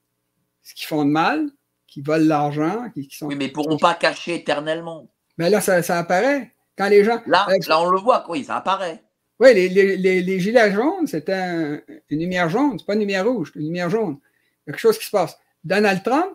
ce 0.63 0.75
qu'ils 0.75 0.87
font 0.87 1.05
de 1.05 1.11
mal, 1.11 1.51
qui 1.87 2.01
volent 2.01 2.27
l'argent, 2.27 2.91
qui, 2.95 3.09
sont. 3.11 3.27
Oui, 3.27 3.37
mais 3.37 3.47
ils 3.47 3.49
ne 3.49 3.53
pourront 3.53 3.79
pas 3.79 3.95
cacher 3.95 4.35
éternellement. 4.37 5.09
Mais 5.39 5.51
là, 5.51 5.61
ça, 5.61 5.99
apparaît. 5.99 6.53
Quand 6.77 6.89
les 6.89 7.05
gens. 7.05 7.21
Là, 7.27 7.47
là, 7.67 7.81
on 7.81 7.91
le 7.91 7.99
voit, 7.99 8.27
oui, 8.29 8.45
ça 8.45 8.57
apparaît. 8.57 9.03
Oui, 9.41 9.55
les, 9.55 9.69
les, 9.69 10.23
les, 10.23 10.41
gilets 10.41 10.73
jaunes, 10.73 11.07
c'était 11.07 11.83
une 12.11 12.19
lumière 12.19 12.49
jaune, 12.49 12.77
c'est 12.79 12.85
pas 12.85 12.95
une 12.95 13.01
lumière 13.01 13.25
rouge, 13.25 13.51
c'est 13.53 13.61
une 13.61 13.67
lumière 13.67 13.89
jaune. 13.89 14.19
Il 14.67 14.71
y 14.71 14.71
a 14.71 14.73
quelque 14.73 14.81
chose 14.81 14.99
qui 14.99 15.07
se 15.07 15.11
passe. 15.11 15.39
Donald 15.63 16.03
Trump, 16.03 16.35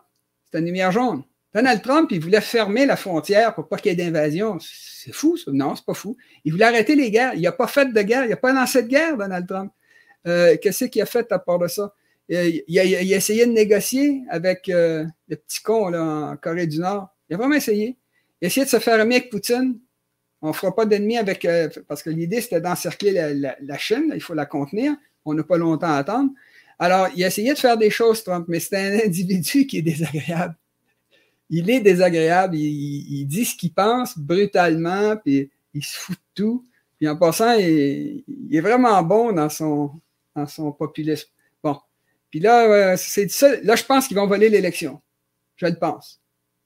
c'est 0.50 0.60
une 0.60 0.66
lumière 0.66 0.92
jaune. 0.92 1.24
Donald 1.54 1.82
Trump, 1.82 2.10
il 2.12 2.20
voulait 2.20 2.42
fermer 2.42 2.86
la 2.86 2.96
frontière 2.96 3.54
pour 3.54 3.68
pas 3.68 3.78
qu'il 3.78 3.92
y 3.92 3.94
ait 3.94 3.98
d'invasion. 3.98 4.58
C'est 4.60 5.14
fou, 5.14 5.38
ça? 5.38 5.52
Non, 5.54 5.76
c'est 5.76 5.86
pas 5.86 5.94
fou. 5.94 6.18
Il 6.46 6.54
voulait 6.54 6.66
arrêter 6.66 6.96
les 6.96 7.12
guerres. 7.12 7.34
Il 7.36 7.42
n'a 7.42 7.52
pas 7.52 7.68
fait 7.68 7.94
de 7.94 8.02
guerre. 8.02 8.24
Il 8.24 8.30
n'a 8.30 8.38
pas 8.38 8.54
lancé 8.54 8.82
de 8.82 8.88
guerre, 8.88 9.18
Donald 9.18 9.48
Trump. 9.48 9.72
Euh, 10.26 10.58
qu'est-ce 10.60 10.86
qu'il 10.86 11.02
a 11.02 11.06
fait 11.06 11.32
à 11.32 11.38
part 11.38 11.60
de 11.60 11.68
ça? 11.68 11.94
Euh, 12.32 12.52
il 12.68 12.80
a, 12.80 12.84
essayé 13.16 13.46
de 13.46 13.52
négocier 13.52 14.24
avec 14.30 14.70
euh, 14.70 15.06
le 15.28 15.36
petit 15.36 15.62
con 15.62 15.90
là, 15.90 16.02
en 16.32 16.38
Corée 16.38 16.66
du 16.66 16.80
Nord. 16.80 17.10
Il 17.30 17.36
a 17.36 17.38
vraiment 17.38 17.56
essayé. 17.56 17.98
Essayé 18.44 18.66
de 18.66 18.70
se 18.70 18.80
faire 18.80 19.00
aimer 19.00 19.16
avec 19.16 19.30
Poutine. 19.30 19.80
On 20.42 20.50
ne 20.50 20.54
fera 20.54 20.76
pas 20.76 20.86
d'ennemis 20.86 21.18
avec. 21.18 21.48
parce 21.88 22.04
que 22.04 22.10
l'idée, 22.10 22.42
c'était 22.42 22.62
d'encercler 22.62 23.34
la, 23.34 23.78
Chine. 23.78 24.12
Il 24.14 24.22
faut 24.22 24.34
la 24.34 24.46
contenir. 24.46 24.94
On 25.26 25.34
n'a 25.34 25.44
pas 25.44 25.58
longtemps 25.58 25.88
à 25.88 25.98
attendre. 25.98 26.32
Alors, 26.78 27.08
il 27.16 27.24
a 27.24 27.28
essayé 27.28 27.54
de 27.54 27.58
faire 27.58 27.78
des 27.78 27.90
choses, 27.90 28.24
Trump, 28.24 28.46
mais 28.50 28.60
c'est 28.60 28.76
un 28.78 29.00
individu 29.06 29.66
qui 29.66 29.78
est 29.78 29.82
désagréable 29.82 30.56
il 31.54 31.70
est 31.70 31.82
désagréable. 31.82 32.56
Il, 32.56 33.26
dit 33.26 33.46
ce 33.46 33.56
qu'il 33.56 33.74
pense 33.74 34.18
brutalement, 34.18 35.16
puis 35.18 35.52
il 35.76 35.84
se 35.84 36.00
fout 36.00 36.16
de 36.16 36.22
tout. 36.34 36.66
Puis 36.98 37.08
en 37.08 37.16
passant, 37.16 37.54
il, 37.54 38.24
est 38.52 38.60
vraiment 38.60 39.02
bon 39.04 39.32
dans 39.32 39.50
son, 39.50 39.92
dans 40.36 40.48
son 40.48 40.72
populisme. 40.72 41.30
Bon. 41.64 41.78
Puis 42.32 42.40
là, 42.40 42.98
c'est 42.98 43.30
ça. 43.30 43.56
Là, 43.62 43.76
je 43.76 43.84
pense 43.84 44.08
qu'ils 44.08 44.18
vont 44.18 44.26
voler 44.26 44.50
l'élection. 44.50 45.00
Je 45.56 45.68
le 45.68 45.76
pense. 45.76 46.23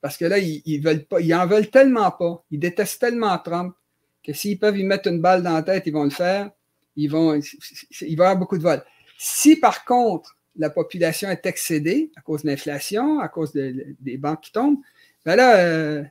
Parce 0.08 0.16
que 0.16 0.24
là, 0.24 0.38
ils, 0.38 0.80
veulent 0.80 1.06
ils 1.20 1.36
en 1.36 1.46
veulent 1.46 1.70
tellement 1.70 2.12
pas. 2.12 2.42
Ils 2.50 2.62
détestent 2.62 3.02
tellement 3.02 3.38
Trump 3.40 3.76
que 4.24 4.32
s'ils 4.32 4.58
peuvent 4.58 4.78
y 4.78 4.86
mettre 4.86 5.10
une 5.10 5.20
balle 5.20 5.44
dans 5.44 5.52
la 5.52 5.64
tête, 5.64 5.84
ils 5.86 5.92
vont 5.92 6.06
le 6.06 6.12
faire. 6.12 6.50
Ils 6.96 7.10
vont, 7.10 7.34
il 7.36 8.16
va 8.16 8.24
y 8.24 8.28
avoir 8.28 8.38
beaucoup 8.38 8.58
de 8.58 8.64
vols. 8.64 8.86
Si 9.18 9.58
par 9.58 9.84
contre, 9.84 10.38
la 10.56 10.70
population 10.70 11.30
est 11.30 11.46
excédée 11.46 12.10
à 12.16 12.22
cause 12.22 12.44
de 12.44 12.48
l'inflation, 12.48 13.20
à 13.20 13.28
cause 13.28 13.52
des 13.52 14.18
banques 14.18 14.40
qui 14.44 14.54
tombent, 14.54 14.80
ben 15.26 15.36
là, 15.36 15.58
euh, 15.58 16.04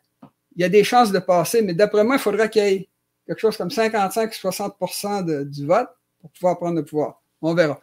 il 0.55 0.61
y 0.61 0.65
a 0.65 0.69
des 0.69 0.85
chances 0.85 1.11
de 1.11 1.19
passer, 1.19 1.63
mais 1.63 1.73
d'après 1.73 2.05
moi, 2.05 2.17
il 2.17 2.21
faudrait 2.21 2.51
qu'il 2.51 2.65
y 2.65 2.67
ait 2.67 2.89
quelque 3.27 3.41
chose 3.41 3.57
comme 3.57 3.71
55-60% 3.71 5.45
du 5.45 5.65
vote 5.65 5.89
pour 6.21 6.31
pouvoir 6.33 6.59
prendre 6.59 6.77
le 6.77 6.85
pouvoir. 6.85 7.23
On 7.41 7.55
verra. 7.55 7.81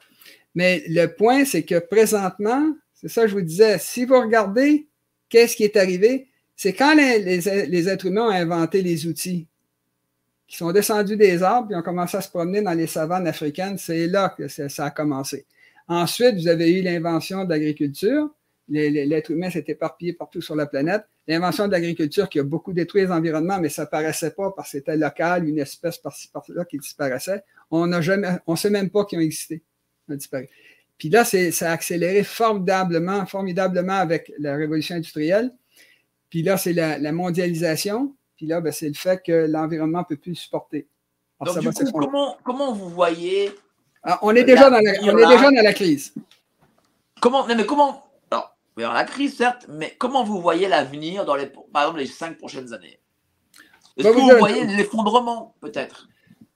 Mais 0.54 0.84
le 0.90 1.08
point, 1.08 1.44
c'est 1.44 1.64
que 1.64 1.80
présentement, 1.80 2.72
c'est 2.94 3.08
ça 3.08 3.24
que 3.24 3.30
je 3.30 3.34
vous 3.34 3.42
disais, 3.42 3.80
si 3.80 4.06
vous 4.06 4.20
regardez 4.20 4.88
qu'est-ce 5.34 5.56
qui 5.56 5.64
est 5.64 5.78
arrivé, 5.78 6.28
c'est 6.56 6.74
quand 6.74 6.94
les, 6.94 7.90
êtres 7.90 8.06
humains 8.06 8.28
ont 8.28 8.30
inventé 8.30 8.84
les 8.84 9.08
outils, 9.08 9.48
qui 10.48 10.58
sont 10.58 10.72
descendus 10.72 11.18
des 11.18 11.42
arbres 11.42 11.72
et 11.72 11.76
ont 11.76 11.82
commencé 11.82 12.18
à 12.18 12.22
se 12.22 12.30
promener 12.30 12.62
dans 12.62 12.74
les 12.74 12.86
savanes 12.86 13.26
africaines, 13.26 13.80
c'est 13.80 14.06
là 14.06 14.30
que 14.38 14.48
ça 14.48 14.86
a 14.86 14.92
commencé. 14.92 15.48
Ensuite, 15.88 16.36
vous 16.36 16.48
avez 16.48 16.72
eu 16.72 16.84
l'invention 16.84 17.46
de 17.46 17.50
l'agriculture. 17.50 18.30
L'être 18.70 19.32
humain 19.32 19.50
s'est 19.50 19.66
éparpillé 19.68 20.14
partout 20.14 20.40
sur 20.40 20.56
la 20.56 20.68
planète. 20.68 21.04
L'invention 21.28 21.66
de 21.66 21.72
l'agriculture 21.72 22.30
qui 22.30 22.40
a 22.40 22.44
beaucoup 22.44 22.72
détruit 22.72 23.02
les 23.02 23.12
environnements, 23.12 23.60
mais 23.60 23.70
ça 23.70 23.88
paraissait 23.88 24.32
pas 24.32 24.52
parce 24.56 24.72
que 24.72 24.78
c'était 24.78 24.98
local, 24.98 25.48
une 25.50 25.58
espèce 25.58 25.98
par-ci 25.98 26.28
par-là 26.28 26.64
qui 26.66 26.78
disparaissait. 26.78 27.44
On 27.72 27.90
on 28.46 28.56
sait 28.56 28.70
même 28.70 28.92
pas 28.92 29.06
qu'ils 29.06 29.18
ont 29.18 29.24
existé. 29.24 29.64
disparu. 30.08 30.48
Puis 30.98 31.10
là, 31.10 31.26
ça 31.26 31.70
a 31.70 31.74
accéléré 31.74 32.24
formidablement, 32.24 33.26
formidablement 33.26 33.98
avec 33.98 34.32
la 34.40 34.56
révolution 34.56 34.96
industrielle. 34.96 35.54
Puis 36.30 36.44
là, 36.44 36.58
c'est 36.58 36.74
la, 36.74 37.12
mondialisation. 37.12 38.16
Puis 38.38 38.46
là, 38.46 38.62
ben, 38.62 38.72
c'est 38.72 38.88
le 38.88 38.94
fait 38.94 39.22
que 39.24 39.48
l'environnement 39.48 40.00
ne 40.00 40.16
peut 40.16 40.18
plus 40.18 40.36
supporter. 40.36 40.88
Donc, 41.44 41.60
du 41.60 41.70
coup, 41.70 42.00
comment, 42.00 42.38
comment 42.44 42.74
vous 42.74 42.90
voyez 42.90 43.52
ah, 44.04 44.20
on 44.22 44.36
est 44.36 44.44
déjà, 44.44 44.70
dans 44.70 44.82
la, 44.82 44.92
on 45.02 45.18
est 45.18 45.28
déjà 45.28 45.50
dans 45.50 45.64
la 45.64 45.74
crise. 45.74 46.14
Comment, 47.22 47.46
mais 47.48 47.66
comment, 47.66 48.04
alors, 48.30 48.54
dans 48.76 48.92
la 48.92 49.06
crise, 49.06 49.38
certes, 49.38 49.66
mais 49.70 49.96
comment 49.98 50.26
vous 50.26 50.42
voyez 50.42 50.68
l'avenir 50.68 51.24
dans 51.24 51.36
les, 51.36 51.48
par 51.48 51.84
exemple, 51.84 52.00
les 52.00 52.06
cinq 52.08 52.38
prochaines 52.38 52.74
années? 52.74 53.00
Est-ce 53.96 54.10
que 54.10 54.14
vous, 54.14 54.38
voyez 54.40 54.66
l'effondrement, 54.66 55.56
peut-être? 55.62 56.10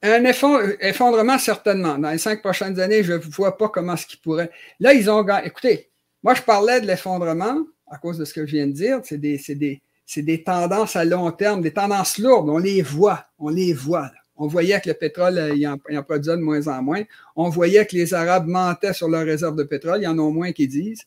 Un 0.03 0.23
effondrement, 0.25 1.39
certainement. 1.39 1.97
Dans 1.97 2.11
les 2.11 2.17
cinq 2.17 2.41
prochaines 2.41 2.79
années, 2.79 3.03
je 3.03 3.13
ne 3.13 3.17
vois 3.17 3.57
pas 3.57 3.69
comment 3.69 3.97
ce 3.97 4.05
qui 4.05 4.17
pourrait. 4.17 4.51
Là, 4.79 4.93
ils 4.93 5.09
ont. 5.09 5.25
Écoutez, 5.43 5.89
moi, 6.23 6.33
je 6.33 6.41
parlais 6.41 6.81
de 6.81 6.87
l'effondrement 6.87 7.65
à 7.89 7.97
cause 7.97 8.17
de 8.17 8.25
ce 8.25 8.33
que 8.33 8.45
je 8.45 8.51
viens 8.51 8.67
de 8.67 8.73
dire. 8.73 8.99
C'est 9.03 9.17
des, 9.17 9.41
des, 9.49 9.81
des, 10.17 10.43
tendances 10.43 10.95
à 10.95 11.05
long 11.05 11.31
terme, 11.31 11.61
des 11.61 11.73
tendances 11.73 12.17
lourdes. 12.19 12.49
On 12.49 12.59
les 12.59 12.81
voit. 12.81 13.25
On 13.39 13.49
les 13.49 13.73
voit. 13.73 14.11
On 14.35 14.45
voyait 14.45 14.79
que 14.79 14.89
le 14.89 14.93
pétrole, 14.93 15.37
euh, 15.39 15.55
il 15.55 15.67
en, 15.67 15.77
en 15.91 16.03
produisait 16.03 16.37
de 16.37 16.41
moins 16.41 16.67
en 16.67 16.83
moins. 16.83 17.01
On 17.35 17.49
voyait 17.49 17.85
que 17.87 17.95
les 17.95 18.13
Arabes 18.13 18.45
mentaient 18.45 18.93
sur 18.93 19.09
leurs 19.09 19.25
réserves 19.25 19.55
de 19.55 19.63
pétrole. 19.63 19.99
Il 20.01 20.03
y 20.03 20.07
en 20.07 20.19
a 20.19 20.31
moins 20.31 20.51
qui 20.51 20.67
disent. 20.67 21.03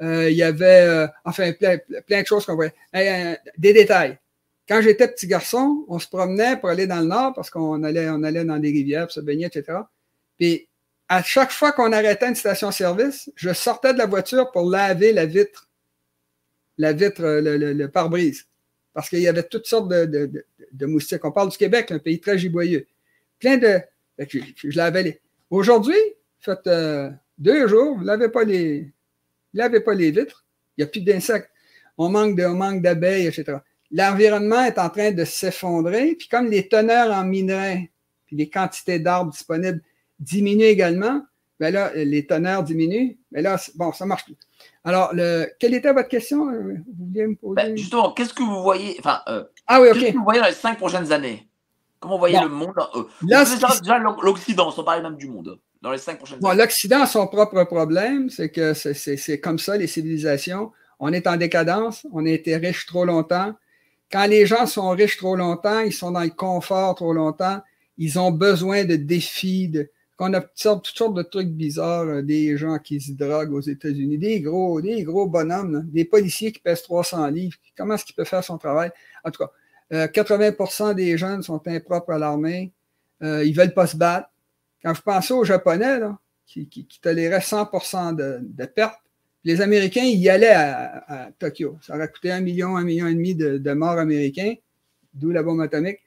Euh, 0.00 0.30
il 0.30 0.36
y 0.36 0.44
avait, 0.44 0.82
euh, 0.82 1.08
enfin, 1.24 1.52
plein, 1.52 2.22
de 2.22 2.26
choses 2.26 2.46
qu'on 2.46 2.54
voyait. 2.54 2.72
des 3.56 3.72
détails. 3.72 4.16
Quand 4.68 4.82
j'étais 4.82 5.08
petit 5.08 5.26
garçon, 5.26 5.84
on 5.88 5.98
se 5.98 6.06
promenait 6.06 6.58
pour 6.58 6.68
aller 6.68 6.86
dans 6.86 7.00
le 7.00 7.06
nord 7.06 7.32
parce 7.34 7.50
qu'on 7.50 7.82
allait, 7.82 8.08
on 8.10 8.22
allait 8.22 8.44
dans 8.44 8.58
des 8.58 8.70
rivières, 8.70 9.10
se 9.10 9.20
baigner, 9.20 9.46
etc. 9.46 9.78
Puis, 10.36 10.68
à 11.08 11.22
chaque 11.22 11.52
fois 11.52 11.72
qu'on 11.72 11.92
arrêtait 11.92 12.28
une 12.28 12.34
station-service, 12.34 13.30
je 13.34 13.52
sortais 13.54 13.94
de 13.94 13.98
la 13.98 14.06
voiture 14.06 14.50
pour 14.52 14.68
laver 14.68 15.12
la 15.12 15.24
vitre, 15.24 15.70
la 16.76 16.92
vitre, 16.92 17.22
le, 17.22 17.56
le 17.56 17.88
pare-brise 17.88 18.48
parce 18.98 19.10
qu'il 19.10 19.20
y 19.20 19.28
avait 19.28 19.44
toutes 19.44 19.66
sortes 19.66 19.88
de, 19.88 20.86
moustiques. 20.86 21.24
On 21.24 21.30
parle 21.30 21.50
du 21.50 21.56
Québec, 21.56 21.92
un 21.92 22.00
pays 22.00 22.18
très 22.18 22.36
giboyeux. 22.36 22.84
Plein 23.38 23.56
de. 23.56 23.80
Je, 24.18 24.76
l'avais 24.76 25.04
les. 25.04 25.20
Aujourd'hui, 25.50 25.94
faites 26.40 26.66
euh, 26.66 27.08
deux 27.38 27.68
jours, 27.68 27.96
vous 27.96 28.02
n'avez 28.02 28.28
pas 28.28 28.42
les. 28.42 28.90
lavez 29.54 29.78
pas 29.78 29.94
les 29.94 30.10
vitres, 30.10 30.44
il 30.76 30.80
n'y 30.80 30.84
a 30.84 30.90
plus 30.90 31.02
d'insectes. 31.02 31.48
On 31.96 32.08
manque 32.08 32.36
de, 32.36 32.44
manque 32.46 32.82
d'abeilles, 32.82 33.28
etc. 33.28 33.58
L'environnement 33.90 34.64
est 34.64 34.78
en 34.78 34.90
train 34.90 35.12
de 35.12 35.24
s'effondrer, 35.24 36.14
puis 36.18 36.28
comme 36.28 36.48
les 36.48 36.68
teneurs 36.68 37.12
en 37.14 37.24
minerais, 37.24 37.90
puis 38.26 38.36
les 38.36 38.50
quantités 38.50 38.98
d'arbres 38.98 39.32
disponibles 39.32 39.80
diminuent 40.20 40.64
également, 40.64 41.22
ben 41.58 41.72
là, 41.72 41.90
les 41.94 42.26
teneurs 42.26 42.62
diminuent, 42.62 43.16
mais 43.32 43.42
là, 43.42 43.56
bon, 43.76 43.92
ça 43.92 44.06
marche 44.06 44.24
plus. 44.24 44.36
Alors, 44.84 45.10
le, 45.12 45.46
quelle 45.58 45.74
était 45.74 45.92
votre 45.92 46.08
question? 46.08 46.48
Euh, 46.50 46.76
vous 46.98 47.06
me 47.06 47.34
poser? 47.34 47.54
Ben, 47.56 47.76
justement, 47.76 48.12
qu'est-ce 48.12 48.32
que 48.34 48.42
vous 48.42 48.62
voyez, 48.62 48.96
enfin, 49.00 49.20
euh, 49.28 49.44
ah 49.66 49.80
oui, 49.80 49.88
ok. 49.90 50.14
vous 50.14 50.22
voyez 50.24 50.40
dans 50.40 50.46
les 50.46 50.52
cinq 50.52 50.78
prochaines 50.78 51.10
années? 51.12 51.48
Comment 52.00 52.14
vous 52.14 52.20
voyez 52.20 52.36
Bon. 52.36 52.44
le 52.44 52.50
monde 52.50 52.74
euh, 52.94 53.02
Là, 53.26 53.44
déjà, 53.44 53.98
l'Occident, 54.22 54.70
sans 54.70 54.84
parler 54.84 55.02
même 55.02 55.16
du 55.16 55.26
monde, 55.28 55.58
dans 55.82 55.90
les 55.90 55.98
cinq 55.98 56.18
prochaines 56.18 56.38
Bon, 56.38 56.50
années. 56.50 56.62
l'Occident 56.62 57.02
a 57.02 57.06
son 57.06 57.26
propre 57.26 57.64
problème, 57.64 58.30
c'est 58.30 58.50
que 58.50 58.72
c'est 58.74 59.40
comme 59.40 59.58
ça, 59.58 59.76
les 59.76 59.86
civilisations. 59.88 60.72
On 61.00 61.12
est 61.12 61.26
en 61.26 61.36
décadence, 61.36 62.06
on 62.12 62.24
a 62.26 62.30
été 62.30 62.56
riche 62.56 62.86
trop 62.86 63.04
longtemps. 63.04 63.54
Quand 64.10 64.26
les 64.26 64.46
gens 64.46 64.66
sont 64.66 64.88
riches 64.90 65.18
trop 65.18 65.36
longtemps, 65.36 65.80
ils 65.80 65.92
sont 65.92 66.10
dans 66.10 66.22
le 66.22 66.30
confort 66.30 66.94
trop 66.94 67.12
longtemps, 67.12 67.60
ils 67.98 68.18
ont 68.18 68.30
besoin 68.30 68.84
de 68.84 68.96
défis, 68.96 69.68
de, 69.68 69.90
qu'on 70.16 70.32
a 70.32 70.40
toutes 70.40 70.86
sortes, 70.86 71.14
de 71.14 71.22
trucs 71.22 71.48
bizarres, 71.48 72.08
euh, 72.08 72.22
des 72.22 72.56
gens 72.56 72.78
qui 72.78 73.00
se 73.00 73.12
droguent 73.12 73.52
aux 73.52 73.60
États-Unis, 73.60 74.18
des 74.18 74.40
gros, 74.40 74.80
des 74.80 75.04
gros 75.04 75.26
bonhommes, 75.26 75.84
des 75.88 76.04
policiers 76.04 76.52
qui 76.52 76.60
pèsent 76.60 76.82
300 76.82 77.28
livres. 77.28 77.56
Comment 77.76 77.94
est-ce 77.94 78.04
qu'il 78.04 78.16
peut 78.16 78.24
faire 78.24 78.42
son 78.42 78.58
travail? 78.58 78.90
En 79.24 79.30
tout 79.30 79.44
cas, 79.44 79.50
euh, 79.92 80.06
80% 80.08 80.94
des 80.94 81.16
jeunes 81.16 81.42
sont 81.42 81.60
impropres 81.66 82.10
à 82.10 82.18
l'armée. 82.18 82.72
Euh, 83.22 83.44
ils 83.44 83.54
veulent 83.54 83.74
pas 83.74 83.86
se 83.86 83.96
battre. 83.96 84.28
Quand 84.82 84.92
vous 84.92 85.02
pensez 85.02 85.34
aux 85.34 85.44
Japonais, 85.44 86.00
qui, 86.46 86.68
qui, 86.68 86.86
qui 86.86 87.00
toléraient 87.00 87.38
100% 87.38 88.14
de, 88.14 88.40
de 88.42 88.64
pertes, 88.64 89.00
les 89.44 89.60
Américains, 89.60 90.02
y 90.02 90.28
allaient 90.28 90.54
à, 90.54 91.30
Tokyo. 91.38 91.78
Ça 91.82 91.96
aurait 91.96 92.08
coûté 92.08 92.30
un 92.30 92.40
million, 92.40 92.76
un 92.76 92.84
million 92.84 93.06
et 93.06 93.14
demi 93.14 93.34
de, 93.34 93.72
morts 93.72 93.98
américains, 93.98 94.54
d'où 95.14 95.30
la 95.30 95.42
bombe 95.42 95.60
atomique, 95.60 96.00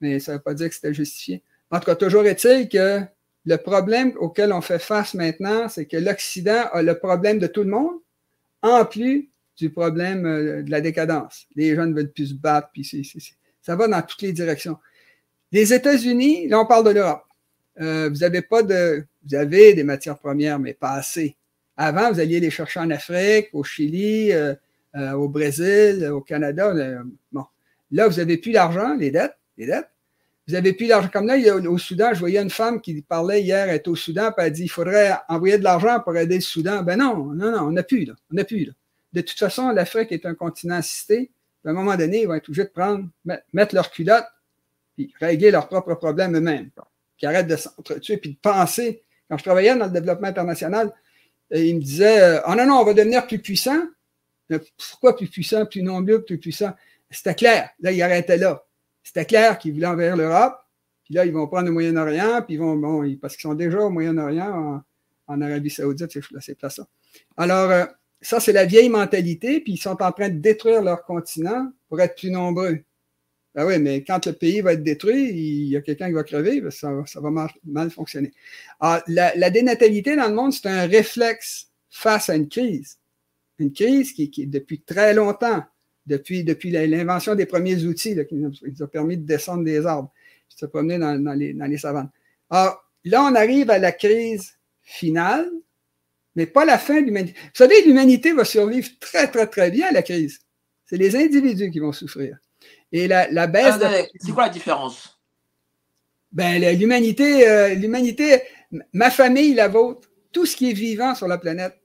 mais 0.00 0.18
ça 0.18 0.32
ne 0.32 0.36
veut 0.38 0.42
pas 0.42 0.54
dire 0.54 0.68
que 0.68 0.74
c'était 0.74 0.94
justifié. 0.94 1.42
En 1.70 1.78
tout 1.78 1.86
cas, 1.86 1.94
toujours 1.94 2.24
est-il 2.26 2.68
que 2.68 3.00
le 3.46 3.56
problème 3.56 4.12
auquel 4.18 4.52
on 4.52 4.60
fait 4.60 4.78
face 4.78 5.14
maintenant, 5.14 5.68
c'est 5.68 5.86
que 5.86 5.96
l'Occident 5.96 6.64
a 6.72 6.82
le 6.82 6.98
problème 6.98 7.38
de 7.38 7.46
tout 7.46 7.62
le 7.62 7.70
monde, 7.70 7.98
en 8.62 8.84
plus 8.84 9.30
du 9.56 9.70
problème 9.70 10.26
euh, 10.26 10.62
de 10.62 10.70
la 10.70 10.80
décadence. 10.80 11.46
Les 11.54 11.74
gens 11.74 11.86
ne 11.86 11.94
veulent 11.94 12.12
plus 12.12 12.28
se 12.28 12.34
battre, 12.34 12.70
puis 12.72 12.84
c'est- 12.84 13.02
ça 13.62 13.76
va 13.76 13.88
dans 13.88 14.02
toutes 14.02 14.22
les 14.22 14.32
directions. 14.32 14.78
Les 15.52 15.72
États-Unis, 15.74 16.48
là, 16.48 16.60
on 16.60 16.66
parle 16.66 16.84
de 16.86 16.90
l'Europe. 16.90 17.24
Euh, 17.80 18.08
vous 18.08 18.22
avez 18.24 18.42
pas 18.42 18.62
de, 18.62 19.04
vous 19.24 19.34
avez 19.34 19.74
des 19.74 19.84
matières 19.84 20.18
premières, 20.18 20.58
mais 20.58 20.74
pas 20.74 20.92
assez. 20.92 21.36
Avant, 21.82 22.12
vous 22.12 22.20
alliez 22.20 22.40
les 22.40 22.50
chercher 22.50 22.78
en 22.80 22.90
Afrique, 22.90 23.48
au 23.54 23.64
Chili, 23.64 24.32
euh, 24.32 24.54
euh, 24.96 25.12
au 25.12 25.30
Brésil, 25.30 26.06
au 26.12 26.20
Canada. 26.20 26.66
euh, 26.68 27.02
bon, 27.32 27.44
là, 27.90 28.06
vous 28.06 28.20
avez 28.20 28.36
plus 28.36 28.52
l'argent, 28.52 28.94
les 28.96 29.10
dettes, 29.10 29.34
les 29.56 29.64
dettes. 29.64 29.88
Vous 30.46 30.54
avez 30.54 30.74
plus 30.74 30.86
l'argent. 30.86 31.08
Comme 31.10 31.26
là, 31.26 31.38
il 31.38 31.44
y 31.44 31.48
a- 31.48 31.56
au 31.56 31.78
Soudan, 31.78 32.10
je 32.12 32.18
voyais 32.20 32.42
une 32.42 32.50
femme 32.50 32.82
qui 32.82 33.00
parlait 33.00 33.40
hier, 33.40 33.66
elle 33.70 33.76
est 33.76 33.88
au 33.88 33.96
Soudan, 33.96 34.30
puis 34.30 34.44
elle 34.46 34.52
dit, 34.52 34.64
il 34.64 34.68
faudrait 34.68 35.12
envoyer 35.30 35.56
de 35.56 35.64
l'argent 35.64 36.00
pour 36.00 36.14
aider 36.18 36.34
le 36.34 36.40
Soudan. 36.42 36.82
Ben 36.82 36.98
non, 36.98 37.16
non, 37.32 37.50
non, 37.50 37.62
on 37.68 37.70
n'a 37.72 37.82
plus, 37.82 38.04
là. 38.04 38.12
On 38.30 38.34
n'a 38.34 38.44
plus, 38.44 38.66
là. 38.66 38.72
De 39.14 39.22
toute 39.22 39.38
façon, 39.38 39.70
l'Afrique 39.70 40.12
est 40.12 40.26
un 40.26 40.34
continent 40.34 40.74
assisté. 40.76 41.30
À 41.64 41.70
un 41.70 41.72
moment 41.72 41.96
donné, 41.96 42.22
ils 42.22 42.26
vont 42.28 42.34
être 42.34 42.46
obligés 42.48 42.64
de 42.64 42.68
prendre, 42.70 43.08
met- 43.24 43.42
mettre 43.54 43.74
leur 43.74 43.90
culotte, 43.90 44.26
puis 44.96 45.14
régler 45.18 45.50
leurs 45.50 45.66
propres 45.68 45.94
problèmes 45.94 46.36
eux-mêmes. 46.36 46.68
Puis 47.16 47.26
arrêtent 47.26 47.46
de 47.48 47.56
s'entretuer, 47.56 48.18
puis 48.18 48.32
de 48.32 48.38
penser. 48.42 49.02
Quand 49.30 49.38
je 49.38 49.44
travaillais 49.44 49.74
dans 49.76 49.86
le 49.86 49.92
développement 49.92 50.28
international, 50.28 50.92
euh, 51.52 51.58
ils 51.58 51.76
me 51.76 51.80
disaient, 51.80 52.20
euh, 52.20 52.40
oh 52.46 52.54
non, 52.54 52.66
non, 52.66 52.80
on 52.80 52.84
va 52.84 52.94
devenir 52.94 53.26
plus 53.26 53.38
puissant. 53.38 53.80
Pourquoi 54.90 55.16
plus 55.16 55.28
puissant, 55.28 55.64
plus 55.66 55.82
nombreux, 55.82 56.24
plus 56.24 56.38
puissant? 56.38 56.72
C'était 57.10 57.34
clair. 57.34 57.70
Là, 57.80 57.92
ils 57.92 58.02
arrêtaient 58.02 58.36
là. 58.36 58.64
C'était 59.02 59.24
clair 59.24 59.58
qu'ils 59.58 59.74
voulaient 59.74 59.86
envers 59.86 60.16
l'Europe. 60.16 60.56
Puis 61.04 61.14
là, 61.14 61.24
ils 61.24 61.32
vont 61.32 61.46
prendre 61.46 61.66
le 61.66 61.72
Moyen-Orient, 61.72 62.42
puis 62.42 62.54
ils 62.54 62.58
vont, 62.58 62.76
bon, 62.76 63.16
parce 63.20 63.34
qu'ils 63.34 63.42
sont 63.42 63.54
déjà 63.54 63.80
au 63.80 63.90
Moyen-Orient, 63.90 64.50
en, 64.50 64.82
en 65.26 65.40
Arabie 65.40 65.70
Saoudite, 65.70 66.10
c'est 66.12 66.30
là, 66.30 66.40
c'est 66.40 66.56
place 66.56 66.76
ça. 66.76 66.86
Alors, 67.36 67.70
euh, 67.70 67.86
ça, 68.20 68.38
c'est 68.38 68.52
la 68.52 68.64
vieille 68.64 68.88
mentalité, 68.88 69.60
puis 69.60 69.74
ils 69.74 69.78
sont 69.78 70.00
en 70.02 70.12
train 70.12 70.28
de 70.28 70.38
détruire 70.38 70.82
leur 70.82 71.04
continent 71.04 71.72
pour 71.88 72.00
être 72.00 72.16
plus 72.16 72.30
nombreux. 72.30 72.78
Ben 73.54 73.66
oui, 73.66 73.78
mais 73.80 74.04
quand 74.04 74.26
le 74.26 74.32
pays 74.32 74.60
va 74.60 74.74
être 74.74 74.82
détruit, 74.82 75.30
il 75.30 75.68
y 75.68 75.76
a 75.76 75.80
quelqu'un 75.80 76.06
qui 76.06 76.12
va 76.12 76.22
crever, 76.22 76.60
ben 76.60 76.70
ça, 76.70 76.92
va 76.92 77.30
mal, 77.64 77.90
fonctionner. 77.90 78.32
Alors, 78.78 79.02
la, 79.08 79.34
la 79.34 79.50
dénatalité 79.50 80.14
dans 80.14 80.28
le 80.28 80.34
monde, 80.34 80.52
c'est 80.52 80.68
un 80.68 80.86
réflexe 80.86 81.68
face 81.88 82.30
à 82.30 82.36
une 82.36 82.48
crise. 82.48 82.98
Une 83.58 83.72
crise 83.72 84.12
qui, 84.12 84.30
qui 84.30 84.46
depuis 84.46 84.80
très 84.80 85.14
longtemps, 85.14 85.64
depuis, 86.06 86.44
depuis 86.44 86.70
l'invention 86.70 87.34
des 87.34 87.46
premiers 87.46 87.84
outils 87.84 88.14
là, 88.14 88.24
qui 88.24 88.36
nous 88.36 88.52
a 88.80 88.86
permis 88.86 89.16
de 89.16 89.24
descendre 89.24 89.64
des 89.64 89.84
arbres, 89.84 90.12
de 90.50 90.58
se 90.58 90.66
promener 90.66 90.98
dans, 90.98 91.18
dans 91.22 91.34
les, 91.34 91.52
dans 91.52 91.66
les 91.66 91.78
savanes. 91.78 92.10
Alors, 92.48 92.82
là, 93.04 93.22
on 93.24 93.34
arrive 93.34 93.70
à 93.70 93.78
la 93.78 93.92
crise 93.92 94.58
finale, 94.82 95.50
mais 96.36 96.46
pas 96.46 96.64
la 96.64 96.78
fin 96.78 97.00
de 97.00 97.06
l'humanité. 97.06 97.38
Vous 97.38 97.50
savez, 97.54 97.82
l'humanité 97.84 98.32
va 98.32 98.44
survivre 98.44 98.88
très, 99.00 99.28
très, 99.28 99.46
très 99.46 99.70
bien 99.70 99.88
à 99.88 99.92
la 99.92 100.02
crise. 100.02 100.40
C'est 100.86 100.96
les 100.96 101.16
individus 101.16 101.70
qui 101.70 101.80
vont 101.80 101.92
souffrir. 101.92 102.38
Et 102.92 103.06
la, 103.08 103.30
la 103.30 103.46
baisse 103.46 103.78
de... 103.78 103.84
Attendez, 103.84 104.08
C'est 104.18 104.32
quoi 104.32 104.44
la 104.44 104.48
différence? 104.50 105.20
Ben, 106.32 106.60
l'humanité, 106.78 107.48
euh, 107.48 107.74
l'humanité, 107.74 108.42
ma 108.92 109.10
famille, 109.10 109.54
la 109.54 109.68
vôtre, 109.68 110.08
tout 110.32 110.46
ce 110.46 110.56
qui 110.56 110.70
est 110.70 110.74
vivant 110.74 111.14
sur 111.14 111.26
la 111.26 111.38
planète 111.38 111.76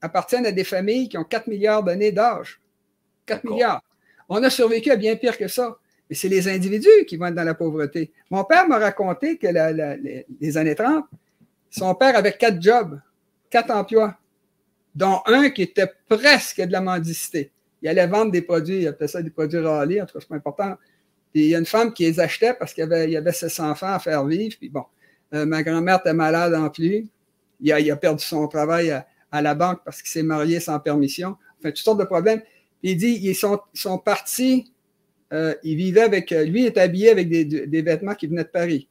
appartiennent 0.00 0.46
à 0.46 0.52
des 0.52 0.64
familles 0.64 1.08
qui 1.08 1.18
ont 1.18 1.24
4 1.24 1.46
milliards 1.46 1.82
d'années 1.82 2.12
d'âge. 2.12 2.60
4 3.26 3.38
D'accord. 3.42 3.50
milliards. 3.54 3.82
On 4.28 4.42
a 4.42 4.50
survécu 4.50 4.90
à 4.90 4.96
bien 4.96 5.16
pire 5.16 5.36
que 5.36 5.48
ça. 5.48 5.76
Mais 6.08 6.14
c'est 6.16 6.28
les 6.28 6.48
individus 6.48 7.04
qui 7.08 7.16
vont 7.16 7.26
être 7.26 7.34
dans 7.34 7.42
la 7.44 7.54
pauvreté. 7.54 8.12
Mon 8.30 8.44
père 8.44 8.68
m'a 8.68 8.78
raconté 8.78 9.36
que 9.38 9.48
la- 9.48 9.72
la- 9.72 9.96
les, 9.96 10.24
les 10.40 10.56
années 10.56 10.74
30, 10.76 11.04
son 11.68 11.94
père 11.96 12.16
avait 12.16 12.32
quatre 12.32 12.62
jobs, 12.62 13.00
quatre 13.50 13.70
emplois, 13.72 14.16
dont 14.94 15.20
un 15.26 15.50
qui 15.50 15.62
était 15.62 15.90
presque 16.08 16.60
de 16.62 16.72
la 16.72 16.80
mendicité. 16.80 17.50
Il 17.82 17.88
allait 17.88 18.06
vendre 18.06 18.32
des 18.32 18.42
produits, 18.42 18.82
il 18.82 18.86
appelait 18.86 19.08
ça 19.08 19.22
des 19.22 19.30
produits 19.30 19.58
râlés, 19.58 20.00
en 20.00 20.06
tout 20.06 20.14
cas, 20.14 20.20
c'est 20.20 20.28
pas 20.28 20.36
important. 20.36 20.76
Puis 21.32 21.44
il 21.44 21.48
y 21.50 21.54
a 21.54 21.58
une 21.58 21.66
femme 21.66 21.92
qui 21.92 22.04
les 22.04 22.18
achetait 22.18 22.54
parce 22.54 22.72
qu'il 22.72 22.82
y 22.82 22.84
avait, 22.84 23.10
il 23.10 23.16
avait 23.16 23.32
ses 23.32 23.60
enfants 23.60 23.92
à 23.92 23.98
faire 23.98 24.24
vivre. 24.24 24.56
Puis 24.58 24.68
bon, 24.68 24.84
euh, 25.34 25.44
ma 25.44 25.62
grand-mère 25.62 25.98
était 26.00 26.14
malade 26.14 26.54
en 26.54 26.70
plus. 26.70 27.06
Il 27.60 27.72
a, 27.72 27.80
il 27.80 27.90
a 27.90 27.96
perdu 27.96 28.24
son 28.24 28.48
travail 28.48 28.90
à, 28.90 29.06
à 29.30 29.42
la 29.42 29.54
banque 29.54 29.80
parce 29.84 30.00
qu'il 30.00 30.10
s'est 30.10 30.22
marié 30.22 30.60
sans 30.60 30.78
permission. 30.80 31.36
Enfin, 31.58 31.70
toutes 31.70 31.78
sortes 31.78 32.00
de 32.00 32.04
problèmes. 32.04 32.40
Puis 32.80 32.92
il 32.92 32.96
dit, 32.96 33.18
ils 33.22 33.34
sont, 33.34 33.60
sont 33.74 33.98
partis, 33.98 34.72
euh, 35.32 35.54
ils 35.62 35.76
vivaient 35.76 36.02
avec, 36.02 36.30
lui 36.30 36.62
il 36.62 36.66
était 36.66 36.80
habillé 36.80 37.10
avec 37.10 37.28
des, 37.28 37.44
des 37.44 37.82
vêtements 37.82 38.14
qui 38.14 38.26
venaient 38.26 38.44
de 38.44 38.48
Paris. 38.48 38.88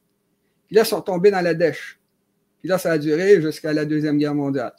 Puis 0.66 0.76
là, 0.76 0.82
ils 0.82 0.86
sont 0.86 1.00
tombés 1.00 1.30
dans 1.30 1.40
la 1.40 1.54
dèche. 1.54 1.98
Puis 2.60 2.68
là, 2.68 2.78
ça 2.78 2.92
a 2.92 2.98
duré 2.98 3.40
jusqu'à 3.40 3.72
la 3.72 3.84
Deuxième 3.84 4.18
Guerre 4.18 4.34
mondiale. 4.34 4.72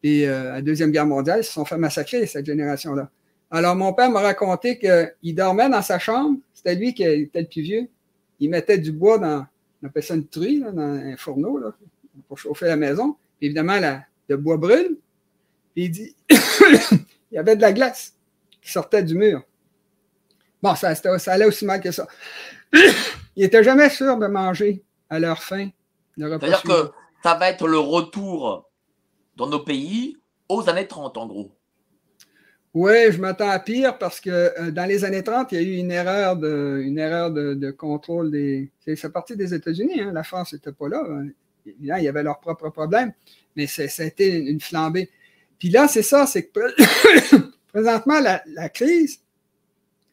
Puis 0.00 0.24
euh, 0.24 0.54
la 0.54 0.62
Deuxième 0.62 0.90
Guerre 0.90 1.06
mondiale, 1.06 1.40
ils 1.40 1.44
se 1.44 1.52
sont 1.52 1.64
fait 1.64 1.78
massacrer, 1.78 2.26
cette 2.26 2.46
génération-là. 2.46 3.10
Alors, 3.54 3.76
mon 3.76 3.92
père 3.92 4.10
m'a 4.10 4.20
raconté 4.20 4.78
qu'il 4.78 5.34
dormait 5.34 5.68
dans 5.68 5.82
sa 5.82 5.98
chambre. 5.98 6.38
C'était 6.54 6.74
lui 6.74 6.94
qui 6.94 7.02
était 7.02 7.42
le 7.42 7.46
plus 7.46 7.60
vieux. 7.60 7.88
Il 8.40 8.48
mettait 8.48 8.78
du 8.78 8.92
bois 8.92 9.18
dans, 9.18 9.46
on 9.82 9.86
appelle 9.86 10.02
ça 10.02 10.14
une 10.14 10.26
truie, 10.26 10.58
là, 10.58 10.72
dans 10.72 10.82
un 10.82 11.16
fourneau, 11.18 11.58
là, 11.58 11.74
pour 12.28 12.38
chauffer 12.38 12.64
la 12.64 12.76
maison. 12.76 13.16
Puis 13.38 13.48
évidemment, 13.48 13.78
la, 13.78 14.04
le 14.28 14.38
bois 14.38 14.56
brûle. 14.56 14.96
Puis 15.74 15.84
il 15.84 15.90
dit, 15.90 16.16
il 16.30 17.34
y 17.34 17.38
avait 17.38 17.54
de 17.54 17.60
la 17.60 17.74
glace 17.74 18.14
qui 18.62 18.72
sortait 18.72 19.02
du 19.02 19.14
mur. 19.14 19.42
Bon, 20.62 20.74
ça, 20.74 20.94
ça 20.94 21.32
allait 21.32 21.44
aussi 21.44 21.66
mal 21.66 21.82
que 21.82 21.90
ça. 21.90 22.08
il 23.36 23.44
était 23.44 23.62
jamais 23.62 23.90
sûr 23.90 24.16
de 24.16 24.28
manger 24.28 24.82
à 25.10 25.18
leur 25.18 25.42
faim. 25.42 25.68
C'est-à-dire 26.16 26.62
que 26.62 26.90
ça 27.22 27.34
va 27.34 27.50
être 27.50 27.68
le 27.68 27.78
retour 27.78 28.70
dans 29.36 29.46
nos 29.46 29.60
pays 29.60 30.16
aux 30.48 30.70
années 30.70 30.88
30, 30.88 31.18
en 31.18 31.26
gros. 31.26 31.52
Oui, 32.74 33.12
je 33.12 33.20
m'attends 33.20 33.50
à 33.50 33.58
pire 33.58 33.98
parce 33.98 34.18
que 34.20 34.30
euh, 34.30 34.70
dans 34.70 34.86
les 34.86 35.04
années 35.04 35.22
30, 35.22 35.52
il 35.52 35.54
y 35.56 35.58
a 35.58 35.62
eu 35.62 35.76
une 35.76 35.90
erreur 35.90 36.36
de, 36.36 36.80
une 36.82 36.98
erreur 36.98 37.30
de, 37.30 37.52
de 37.52 37.70
contrôle 37.70 38.30
des. 38.30 38.70
C'est 38.80 39.12
parti 39.12 39.36
des 39.36 39.52
États-Unis, 39.52 40.00
hein, 40.00 40.12
la 40.12 40.22
France 40.22 40.54
n'était 40.54 40.72
pas 40.72 40.88
là. 40.88 41.02
Évidemment, 41.66 41.98
il 41.98 42.04
y 42.04 42.08
avait 42.08 42.22
leurs 42.22 42.40
propres 42.40 42.70
problèmes, 42.70 43.12
mais 43.56 43.66
ça 43.66 43.82
a 43.82 44.04
été 44.04 44.36
une 44.38 44.60
flambée. 44.60 45.10
Puis 45.58 45.68
là, 45.68 45.86
c'est 45.86 46.02
ça, 46.02 46.26
c'est 46.26 46.44
que 46.46 46.60
pré- 46.60 47.38
présentement, 47.72 48.20
la, 48.20 48.42
la 48.46 48.68
crise, 48.70 49.20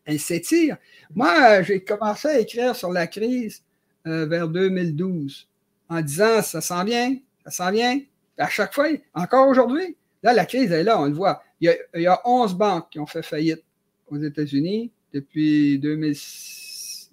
elle 0.05 0.19
s'étire. 0.19 0.77
Moi, 1.15 1.33
euh, 1.59 1.63
j'ai 1.63 1.83
commencé 1.83 2.27
à 2.27 2.39
écrire 2.39 2.75
sur 2.75 2.91
la 2.91 3.07
crise 3.07 3.63
euh, 4.07 4.25
vers 4.25 4.47
2012 4.47 5.47
en 5.89 6.01
disant 6.01 6.41
ça 6.41 6.61
s'en 6.61 6.83
vient, 6.83 7.15
ça 7.45 7.51
s'en 7.51 7.71
vient. 7.71 7.99
À 8.37 8.47
chaque 8.49 8.73
fois, 8.73 8.87
encore 9.13 9.47
aujourd'hui, 9.47 9.95
là, 10.23 10.33
la 10.33 10.45
crise 10.45 10.71
est 10.71 10.83
là, 10.83 10.99
on 10.99 11.05
le 11.05 11.13
voit. 11.13 11.43
Il 11.61 11.65
y, 11.65 11.69
a, 11.69 11.75
il 11.95 12.01
y 12.01 12.07
a 12.07 12.21
11 12.25 12.53
banques 12.55 12.89
qui 12.91 12.99
ont 12.99 13.05
fait 13.05 13.21
faillite 13.23 13.63
aux 14.07 14.17
États-Unis 14.17 14.91
depuis 15.13 15.77
2000 15.79 16.15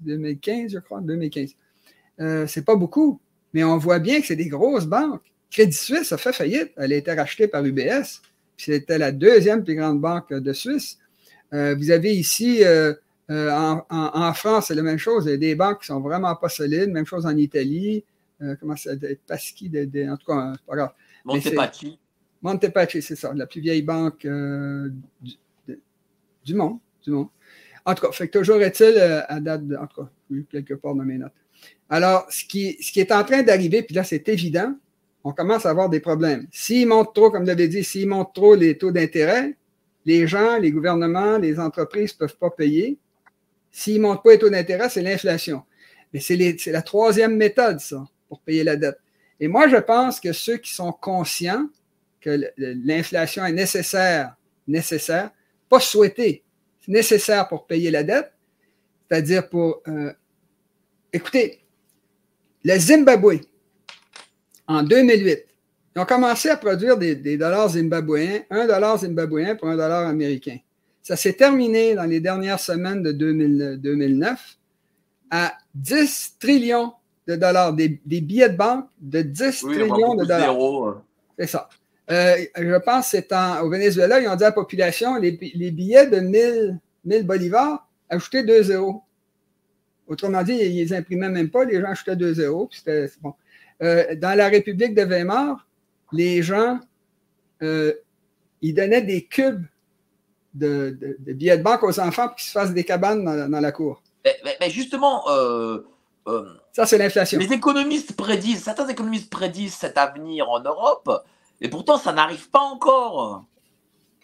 2015, 0.00 0.72
je 0.72 0.78
crois, 0.78 1.00
2015. 1.00 1.54
Euh, 2.20 2.46
c'est 2.46 2.64
pas 2.64 2.76
beaucoup, 2.76 3.20
mais 3.54 3.64
on 3.64 3.78
voit 3.78 3.98
bien 3.98 4.20
que 4.20 4.26
c'est 4.26 4.36
des 4.36 4.48
grosses 4.48 4.86
banques. 4.86 5.22
Crédit 5.50 5.76
Suisse 5.76 6.12
a 6.12 6.18
fait 6.18 6.32
faillite. 6.32 6.72
Elle 6.76 6.92
a 6.92 6.96
été 6.96 7.12
rachetée 7.12 7.48
par 7.48 7.64
UBS. 7.64 8.20
puis 8.56 8.66
C'était 8.66 8.98
la 8.98 9.12
deuxième 9.12 9.64
plus 9.64 9.74
grande 9.74 10.00
banque 10.00 10.32
de 10.32 10.52
Suisse. 10.52 10.98
Euh, 11.54 11.74
vous 11.76 11.90
avez 11.90 12.14
ici, 12.14 12.62
euh, 12.64 12.92
euh, 13.30 13.50
en, 13.50 13.86
en- 13.88 14.10
en 14.28 14.34
France, 14.34 14.66
c'est 14.68 14.74
la 14.74 14.82
même 14.82 14.98
chose. 14.98 15.24
Il 15.26 15.30
y 15.30 15.34
a 15.34 15.36
des 15.38 15.54
banques 15.54 15.80
qui 15.80 15.86
sont 15.86 16.00
vraiment 16.00 16.34
pas 16.36 16.48
solides. 16.48 16.90
Même 16.90 17.06
chose 17.06 17.24
en 17.26 17.36
Italie. 17.36 18.04
Comment 18.60 18.76
ça 18.76 18.90
Paschi, 19.26 19.70
de, 19.70 19.86
de- 19.86 20.08
en 20.10 20.16
tout 20.18 20.26
cas, 20.26 20.52
c'est 20.54 20.66
pas 20.66 20.76
grave. 20.76 20.92
Mais 21.34 21.40
Montepaschi, 22.42 23.02
c'est 23.02 23.16
ça, 23.16 23.32
la 23.34 23.46
plus 23.46 23.60
vieille 23.60 23.82
banque 23.82 24.24
euh, 24.24 24.88
du, 25.20 25.32
de- 25.68 25.80
du 26.44 26.54
monde, 26.54 26.78
du 27.02 27.10
monde. 27.10 27.28
En 27.84 27.94
tout 27.94 28.06
cas, 28.06 28.12
fait 28.12 28.28
toujours 28.28 28.60
est-il 28.62 28.94
euh, 28.96 29.22
à 29.28 29.40
date 29.40 29.66
de, 29.66 29.76
en 29.76 29.86
tout 29.86 30.02
cas, 30.02 30.10
quelque 30.50 30.74
part 30.74 30.94
dans 30.94 31.04
mes 31.04 31.18
notes. 31.18 31.32
Alors, 31.88 32.26
ce 32.30 32.44
qui, 32.44 32.76
ce 32.82 32.90
qui 32.92 33.00
est 33.00 33.12
en 33.12 33.22
train 33.24 33.42
d'arriver, 33.42 33.82
puis 33.82 33.94
là, 33.94 34.04
c'est 34.04 34.28
évident, 34.28 34.74
on 35.22 35.32
commence 35.32 35.66
à 35.66 35.70
avoir 35.70 35.88
des 35.88 36.00
problèmes. 36.00 36.46
S'ils 36.52 36.86
montent 36.86 37.14
trop, 37.14 37.30
comme 37.30 37.44
l'avait 37.44 37.68
dit, 37.68 37.82
s'ils 37.84 38.08
montent 38.08 38.34
trop 38.34 38.54
les 38.54 38.76
taux 38.76 38.90
d'intérêt, 38.92 39.56
les 40.04 40.26
gens, 40.26 40.58
les 40.58 40.70
gouvernements, 40.70 41.38
les 41.38 41.58
entreprises 41.58 42.12
ne 42.14 42.18
peuvent 42.18 42.36
pas 42.36 42.50
payer. 42.50 42.96
S'ils 43.72 43.96
ne 43.96 44.02
montent 44.02 44.22
pas 44.22 44.32
les 44.32 44.38
taux 44.38 44.50
d'intérêt, 44.50 44.88
c'est 44.88 45.02
l'inflation. 45.02 45.64
Mais 46.12 46.20
c'est 46.20 46.66
la 46.66 46.82
troisième 46.82 47.36
méthode, 47.36 47.80
ça, 47.80 48.04
pour 48.28 48.40
payer 48.40 48.62
la 48.62 48.76
dette. 48.76 48.98
Et 49.40 49.48
moi, 49.48 49.68
je 49.68 49.76
pense 49.76 50.20
que 50.20 50.32
ceux 50.32 50.58
qui 50.58 50.72
sont 50.72 50.92
conscients 50.92 51.68
que 52.26 52.40
l'inflation 52.56 53.44
est 53.44 53.52
nécessaire, 53.52 54.34
nécessaire, 54.66 55.30
pas 55.68 55.78
souhaitée, 55.78 56.42
c'est 56.80 56.90
nécessaire 56.90 57.46
pour 57.46 57.66
payer 57.66 57.92
la 57.92 58.02
dette, 58.02 58.32
c'est-à-dire 59.08 59.48
pour... 59.48 59.80
Euh, 59.86 60.12
écoutez, 61.12 61.60
le 62.64 62.76
Zimbabwe, 62.78 63.42
en 64.66 64.82
2008, 64.82 65.44
ils 65.94 66.00
ont 66.00 66.04
commencé 66.04 66.48
à 66.48 66.56
produire 66.56 66.98
des, 66.98 67.36
dollars 67.36 67.70
zimbabwéens, 67.70 68.40
un 68.50 68.66
dollar 68.66 68.98
zimbabwéen 68.98 69.54
pour 69.54 69.68
un 69.68 69.76
dollar 69.76 70.08
américain. 70.08 70.58
Ça 71.02 71.14
s'est 71.14 71.34
terminé 71.34 71.94
dans 71.94 72.04
les 72.04 72.18
dernières 72.18 72.58
semaines 72.58 73.04
de 73.04 73.12
2009 73.12 74.58
à 75.30 75.56
10 75.76 76.38
trillions 76.40 76.92
de 77.28 77.36
dollars, 77.36 77.72
des, 77.72 78.00
billets 78.04 78.48
de 78.48 78.56
banque 78.56 78.88
de 79.00 79.22
10 79.22 79.60
trillions 79.60 80.16
de 80.16 80.24
dollars. 80.24 80.56
Hein. 80.60 81.02
C'est 81.38 81.46
ça. 81.46 81.68
Euh, 82.10 82.36
je 82.56 82.76
pense 82.76 83.10
que 83.10 83.18
c'est 83.18 83.32
au 83.62 83.68
Venezuela, 83.68 84.20
ils 84.20 84.28
ont 84.28 84.36
dit 84.36 84.44
à 84.44 84.48
la 84.48 84.52
population, 84.52 85.16
les, 85.16 85.32
billets 85.32 86.06
de 86.06 86.20
1000, 86.20 86.78
1000 87.04 87.26
bolivars, 87.26 87.88
ajoutez 88.08 88.44
2 88.44 88.62
zéros. 88.62 89.02
Autrement 90.06 90.42
dit, 90.42 90.52
ils 90.52 90.76
les 90.76 90.92
imprimaient 90.92 91.28
même 91.28 91.50
pas, 91.50 91.64
les 91.64 91.80
gens 91.80 91.88
ajoutaient 91.88 92.16
2 92.16 92.34
zéros. 92.34 92.70
Bon. 93.20 93.34
Euh, 93.82 94.14
dans 94.14 94.36
la 94.36 94.48
République 94.48 94.94
de 94.94 95.02
Weimar, 95.02 95.66
les 96.12 96.42
gens, 96.42 96.78
euh, 97.62 97.92
ils 98.62 98.74
donnaient 98.74 99.02
des 99.02 99.24
cubes 99.24 99.64
de, 100.54 100.96
billets 101.26 101.58
de 101.58 101.62
banque 101.62 101.82
aux 101.82 101.98
enfants 101.98 102.28
pour 102.28 102.36
qu'ils 102.36 102.46
se 102.46 102.52
fassent 102.52 102.72
des 102.72 102.84
cabanes 102.84 103.24
dans, 103.50 103.60
la 103.60 103.72
cour. 103.72 104.02
Mais, 104.24 104.70
justement, 104.70 105.24
ça 106.72 106.86
c'est 106.86 106.98
l'inflation. 106.98 107.38
Les 107.40 107.52
économistes 107.52 108.16
prédisent, 108.16 108.62
certains 108.62 108.88
économistes 108.88 109.28
prédisent 109.28 109.74
cet 109.74 109.98
avenir 109.98 110.48
en 110.48 110.60
Europe. 110.60 111.24
Et 111.60 111.68
pourtant, 111.68 111.98
ça 111.98 112.12
n'arrive 112.12 112.50
pas 112.50 112.60
encore. 112.60 113.44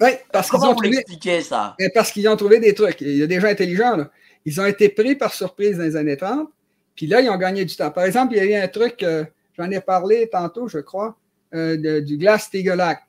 Oui, 0.00 0.10
parce 0.32 0.50
qu'ils 0.50 0.60
ont 0.60 0.74
trouvé... 0.74 1.04
ça? 1.42 1.76
Parce 1.94 2.10
qu'ils 2.10 2.28
ont 2.28 2.36
trouvé 2.36 2.58
des 2.58 2.74
trucs. 2.74 3.00
Il 3.00 3.16
y 3.16 3.22
a 3.22 3.26
des 3.26 3.40
gens 3.40 3.48
intelligents. 3.48 3.96
Là. 3.96 4.10
Ils 4.44 4.60
ont 4.60 4.66
été 4.66 4.88
pris 4.88 5.14
par 5.14 5.32
surprise 5.32 5.78
dans 5.78 5.84
les 5.84 5.96
années 5.96 6.16
30, 6.16 6.48
puis 6.94 7.06
là, 7.06 7.20
ils 7.20 7.30
ont 7.30 7.36
gagné 7.36 7.64
du 7.64 7.74
temps. 7.76 7.90
Par 7.90 8.04
exemple, 8.04 8.34
il 8.34 8.38
y 8.38 8.40
a 8.40 8.44
eu 8.44 8.62
un 8.62 8.68
truc, 8.68 9.02
euh, 9.02 9.24
j'en 9.56 9.70
ai 9.70 9.80
parlé 9.80 10.28
tantôt, 10.30 10.68
je 10.68 10.78
crois, 10.78 11.16
euh, 11.54 12.00
du 12.00 12.16
Glass-Steagall 12.16 12.80
Act. 12.80 13.02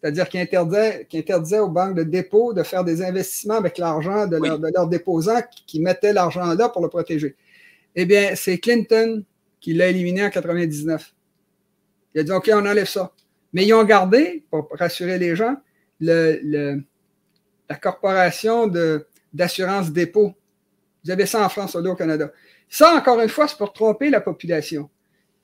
C'est-à-dire 0.00 0.28
qu'il 0.28 0.40
interdisait, 0.40 1.06
interdisait, 1.14 1.58
aux 1.60 1.68
banques 1.68 1.94
de 1.94 2.02
dépôt 2.02 2.52
de 2.52 2.64
faire 2.64 2.82
des 2.82 3.02
investissements 3.02 3.54
avec 3.54 3.78
l'argent 3.78 4.26
de, 4.26 4.36
leurs 4.74 4.88
déposants 4.88 5.40
qui, 5.66 5.80
mettaient 5.80 6.12
l'argent 6.12 6.54
là 6.54 6.68
pour 6.68 6.82
le 6.82 6.88
protéger. 6.88 7.36
Eh 7.94 8.04
bien, 8.04 8.34
c'est 8.34 8.58
Clinton 8.58 9.22
qui 9.60 9.74
l'a 9.74 9.88
éliminé 9.88 10.24
en 10.24 10.30
99. 10.30 11.14
Il 12.14 12.20
a 12.20 12.24
dit, 12.24 12.32
OK, 12.32 12.50
on 12.52 12.66
enlève 12.66 12.88
ça. 12.88 13.12
Mais 13.52 13.66
ils 13.66 13.74
ont 13.74 13.84
gardé, 13.84 14.44
pour 14.50 14.68
rassurer 14.72 15.18
les 15.18 15.36
gens, 15.36 15.56
le, 16.00 16.80
la 17.68 17.76
corporation 17.76 18.70
d'assurance 19.32 19.90
dépôt. 19.90 20.34
Vous 21.04 21.10
avez 21.10 21.26
ça 21.26 21.44
en 21.44 21.48
France, 21.48 21.74
au 21.74 21.94
Canada. 21.94 22.32
Ça, 22.68 22.94
encore 22.94 23.20
une 23.20 23.28
fois, 23.28 23.48
c'est 23.48 23.58
pour 23.58 23.72
tromper 23.72 24.08
la 24.10 24.20
population. 24.20 24.88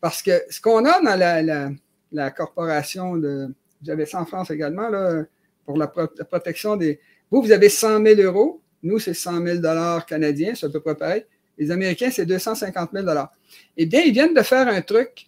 Parce 0.00 0.22
que 0.22 0.30
ce 0.48 0.60
qu'on 0.60 0.84
a 0.84 1.00
dans 1.00 1.16
la, 1.16 1.70
la, 2.12 2.30
corporation 2.30 3.16
de. 3.16 3.48
Vous 3.82 3.90
avez 3.90 4.06
ça 4.06 4.20
en 4.20 4.26
France 4.26 4.50
également, 4.50 4.88
là, 4.88 5.24
pour 5.66 5.76
la, 5.76 5.88
protection 5.88 6.76
des. 6.76 7.00
Vous, 7.30 7.42
vous 7.42 7.52
avez 7.52 7.68
100 7.68 8.02
000 8.04 8.20
euros. 8.20 8.62
Nous, 8.82 8.98
c'est 8.98 9.14
100 9.14 9.44
000 9.44 9.58
dollars 9.58 10.06
canadiens, 10.06 10.54
c'est 10.54 10.66
à 10.66 10.68
peu 10.70 10.80
pareil. 10.94 11.24
Les 11.58 11.70
Américains, 11.70 12.10
c'est 12.10 12.24
250 12.24 12.90
000 12.92 13.04
dollars. 13.04 13.32
Eh 13.76 13.86
bien, 13.86 14.00
ils 14.02 14.12
viennent 14.12 14.34
de 14.34 14.42
faire 14.42 14.68
un 14.68 14.80
truc 14.80 15.27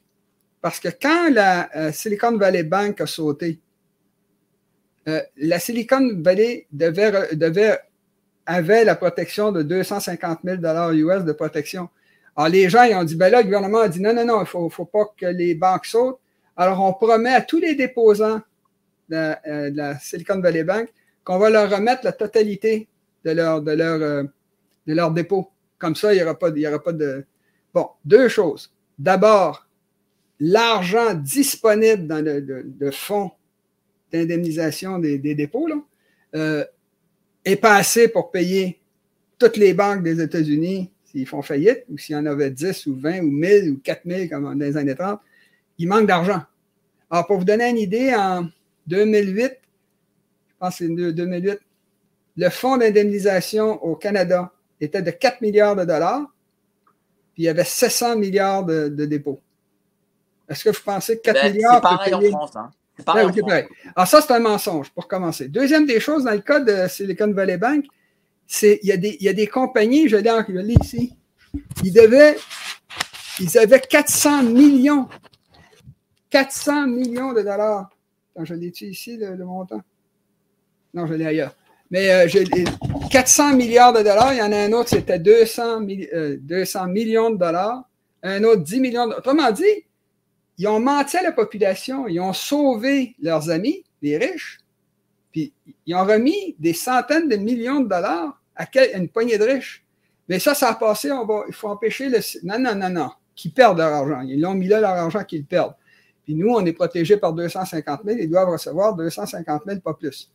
parce 0.60 0.78
que 0.78 0.88
quand 0.88 1.30
la 1.30 1.74
euh, 1.76 1.92
Silicon 1.92 2.36
Valley 2.36 2.62
Bank 2.62 3.00
a 3.00 3.06
sauté, 3.06 3.60
euh, 5.08 5.20
la 5.38 5.58
Silicon 5.58 6.16
Valley 6.18 6.66
devait, 6.70 7.34
devait, 7.34 7.78
avait 8.44 8.84
la 8.84 8.94
protection 8.94 9.52
de 9.52 9.62
250 9.62 10.40
000 10.44 10.58
US 10.92 11.24
de 11.24 11.32
protection. 11.32 11.88
Alors, 12.36 12.48
les 12.48 12.68
gens, 12.68 12.82
ils 12.84 12.94
ont 12.94 13.04
dit, 13.04 13.16
ben 13.16 13.30
là, 13.30 13.38
le 13.38 13.44
gouvernement 13.44 13.80
a 13.80 13.88
dit, 13.88 14.00
non, 14.00 14.12
non, 14.12 14.24
non, 14.24 14.36
il 14.38 14.40
ne 14.40 14.44
faut, 14.44 14.68
faut, 14.68 14.84
pas 14.84 15.06
que 15.16 15.26
les 15.26 15.54
banques 15.54 15.86
sautent. 15.86 16.20
Alors, 16.56 16.80
on 16.80 16.92
promet 16.92 17.34
à 17.34 17.40
tous 17.40 17.58
les 17.58 17.74
déposants 17.74 18.40
de, 19.08 19.34
euh, 19.48 19.70
la 19.74 19.98
Silicon 19.98 20.40
Valley 20.40 20.64
Bank 20.64 20.88
qu'on 21.24 21.38
va 21.38 21.48
leur 21.48 21.70
remettre 21.70 22.04
la 22.04 22.12
totalité 22.12 22.86
de 23.24 23.30
leur, 23.30 23.62
de 23.62 23.72
leur, 23.72 23.98
de 23.98 24.94
leur 24.94 25.10
dépôt. 25.10 25.50
Comme 25.78 25.96
ça, 25.96 26.12
il 26.12 26.16
n'y 26.16 26.22
aura, 26.22 26.38
pas, 26.38 26.50
il 26.50 26.58
y 26.58 26.66
aura 26.66 26.82
pas 26.82 26.92
de... 26.92 27.24
Bon, 27.72 27.88
deux 28.04 28.28
choses. 28.28 28.72
D'abord, 28.98 29.66
l'argent 30.40 31.14
disponible 31.14 32.06
dans 32.06 32.24
le, 32.24 32.90
fonds 32.90 33.30
d'indemnisation 34.10 34.98
des, 34.98 35.18
dépôts 35.18 35.68
euh, 36.34 36.64
est 37.44 37.56
pas 37.56 37.76
assez 37.76 38.08
pour 38.08 38.30
payer 38.30 38.80
toutes 39.38 39.56
les 39.56 39.74
banques 39.74 40.02
des 40.02 40.20
États-Unis 40.20 40.90
s'ils 41.04 41.26
font 41.26 41.42
faillite, 41.42 41.84
ou 41.88 41.98
s'il 41.98 42.14
y 42.14 42.18
en 42.18 42.26
avait 42.26 42.50
10 42.50 42.86
ou 42.86 42.96
20 42.96 43.20
ou 43.20 43.30
1000 43.30 43.70
ou 43.70 43.80
4000 43.82 44.30
comme 44.30 44.44
dans 44.44 44.52
les 44.52 44.76
années 44.76 44.94
30, 44.94 45.20
il 45.78 45.88
manque 45.88 46.06
d'argent. 46.06 46.42
Alors, 47.10 47.26
pour 47.26 47.38
vous 47.38 47.44
donner 47.44 47.68
une 47.68 47.78
idée, 47.78 48.14
en 48.14 48.48
2008, 48.86 49.42
je 49.42 50.54
pense 50.58 50.78
que 50.78 50.84
c'est 50.84 51.12
2008, 51.12 51.58
le 52.36 52.48
fonds 52.48 52.76
d'indemnisation 52.76 53.82
au 53.82 53.96
Canada 53.96 54.52
était 54.80 55.02
de 55.02 55.10
4 55.10 55.40
milliards 55.40 55.74
de 55.74 55.84
dollars, 55.84 56.32
puis 57.34 57.42
il 57.42 57.46
y 57.46 57.48
avait 57.48 57.64
700 57.64 58.16
milliards 58.16 58.64
de 58.64 59.04
dépôts. 59.04 59.40
Est-ce 60.50 60.64
que 60.64 60.70
vous 60.70 60.82
pensez 60.84 61.16
que 61.16 61.22
4 61.22 61.42
ben, 61.42 61.52
milliards. 61.52 61.74
C'est 61.76 61.80
pareil 61.80 62.14
en 62.14 62.20
France. 62.38 62.56
Hein. 62.56 62.70
C'est 62.96 63.06
pareil 63.06 63.26
en 63.26 63.32
France. 63.32 63.52
Alors, 63.94 64.08
ça, 64.08 64.20
c'est 64.20 64.32
un 64.32 64.40
mensonge 64.40 64.90
pour 64.90 65.06
commencer. 65.06 65.48
Deuxième 65.48 65.86
des 65.86 66.00
choses, 66.00 66.24
dans 66.24 66.32
le 66.32 66.40
cas 66.40 66.58
de 66.58 66.88
Silicon 66.88 67.32
Valley 67.32 67.56
Bank, 67.56 67.84
c'est 68.46 68.80
il 68.82 68.88
y, 68.88 68.92
a 68.92 68.96
des, 68.96 69.16
il 69.20 69.24
y 69.24 69.28
a 69.28 69.32
des 69.32 69.46
compagnies, 69.46 70.08
je 70.08 70.16
l'ai 70.16 70.74
ici, 70.80 71.16
ils 71.84 71.92
devaient, 71.92 72.36
ils 73.38 73.56
avaient 73.56 73.80
400 73.80 74.42
millions, 74.42 75.08
400 76.30 76.88
millions 76.88 77.32
de 77.32 77.42
dollars. 77.42 77.90
Attends, 78.34 78.44
je 78.44 78.54
l'ai-tu 78.54 78.86
ici, 78.86 79.16
le, 79.16 79.36
montant? 79.36 79.82
Non, 80.94 81.06
je 81.06 81.14
l'ai 81.14 81.26
ailleurs. 81.26 81.54
Mais 81.92 82.10
euh, 82.10 82.28
400 83.10 83.54
milliards 83.54 83.92
de 83.92 83.98
dollars, 83.98 84.34
il 84.34 84.38
y 84.38 84.42
en 84.42 84.50
a 84.50 84.56
un 84.56 84.72
autre, 84.72 84.88
c'était 84.88 85.20
200, 85.20 85.82
200 86.40 86.80
euh, 86.82 86.86
millions 86.88 87.30
de 87.30 87.36
dollars, 87.36 87.84
un 88.24 88.42
autre 88.42 88.62
10 88.62 88.80
millions 88.80 89.06
de 89.06 89.14
Autrement 89.14 89.52
dit, 89.52 89.84
ils 90.60 90.68
ont 90.68 90.78
menti 90.78 91.16
à 91.16 91.22
la 91.22 91.32
population, 91.32 92.06
ils 92.06 92.20
ont 92.20 92.34
sauvé 92.34 93.16
leurs 93.22 93.48
amis, 93.48 93.82
les 94.02 94.18
riches, 94.18 94.58
puis 95.32 95.54
ils 95.86 95.94
ont 95.94 96.04
remis 96.04 96.54
des 96.58 96.74
centaines 96.74 97.30
de 97.30 97.36
millions 97.36 97.80
de 97.80 97.88
dollars 97.88 98.38
à, 98.54 98.66
une 98.94 99.08
poignée 99.08 99.38
de 99.38 99.44
riches. 99.44 99.82
Mais 100.28 100.38
ça, 100.38 100.54
ça 100.54 100.68
a 100.68 100.74
passé, 100.74 101.08
il 101.48 101.54
faut 101.54 101.68
empêcher 101.68 102.10
le... 102.10 102.18
Non, 102.42 102.58
non, 102.58 102.74
non, 102.74 102.90
non, 102.90 103.10
qu'ils 103.34 103.54
perdent 103.54 103.78
leur 103.78 103.90
argent. 103.90 104.20
Ils 104.20 104.38
l'ont 104.38 104.52
mis 104.52 104.68
là, 104.68 104.80
leur 104.80 104.90
argent, 104.90 105.24
qu'ils 105.24 105.46
perdent. 105.46 105.72
Puis 106.24 106.34
nous, 106.34 106.50
on 106.50 106.62
est 106.66 106.74
protégés 106.74 107.16
par 107.16 107.32
250 107.32 108.00
000, 108.04 108.18
ils 108.18 108.28
doivent 108.28 108.50
recevoir 108.50 108.94
250 108.94 109.62
000, 109.66 109.80
pas 109.80 109.94
plus. 109.94 110.30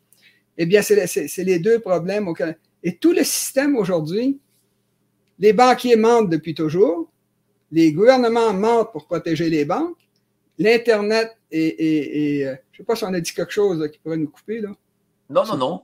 Eh 0.58 0.66
bien, 0.66 0.82
c'est 0.82 1.44
les 1.44 1.60
deux 1.60 1.80
problèmes 1.82 2.28
auxquels... 2.28 2.58
Et 2.82 2.98
tout 2.98 3.12
le 3.12 3.24
système 3.24 3.76
aujourd'hui, 3.76 4.40
les 5.38 5.54
banquiers 5.54 5.98
mentent 5.98 6.32
depuis 6.32 6.56
toujours, 6.56 7.12
les 7.72 7.94
gouvernements 7.94 8.54
mentent 8.54 8.92
pour 8.92 9.06
protéger 9.06 9.52
les 9.52 9.66
banques, 9.66 10.00
l'Internet 10.58 11.36
et, 11.52 12.46
euh, 12.46 12.56
je 12.72 12.82
ne 12.82 12.84
sais 12.84 12.84
pas 12.84 12.96
si 12.96 13.04
on 13.06 13.14
a 13.14 13.20
dit 13.20 13.34
quelque 13.34 13.52
chose 13.52 13.90
qui 13.92 14.00
pourrait 14.00 14.18
nous 14.18 14.30
couper. 14.30 14.60
Là. 14.62 14.70
Non, 15.30 15.46
non, 15.46 15.58
non. 15.58 15.84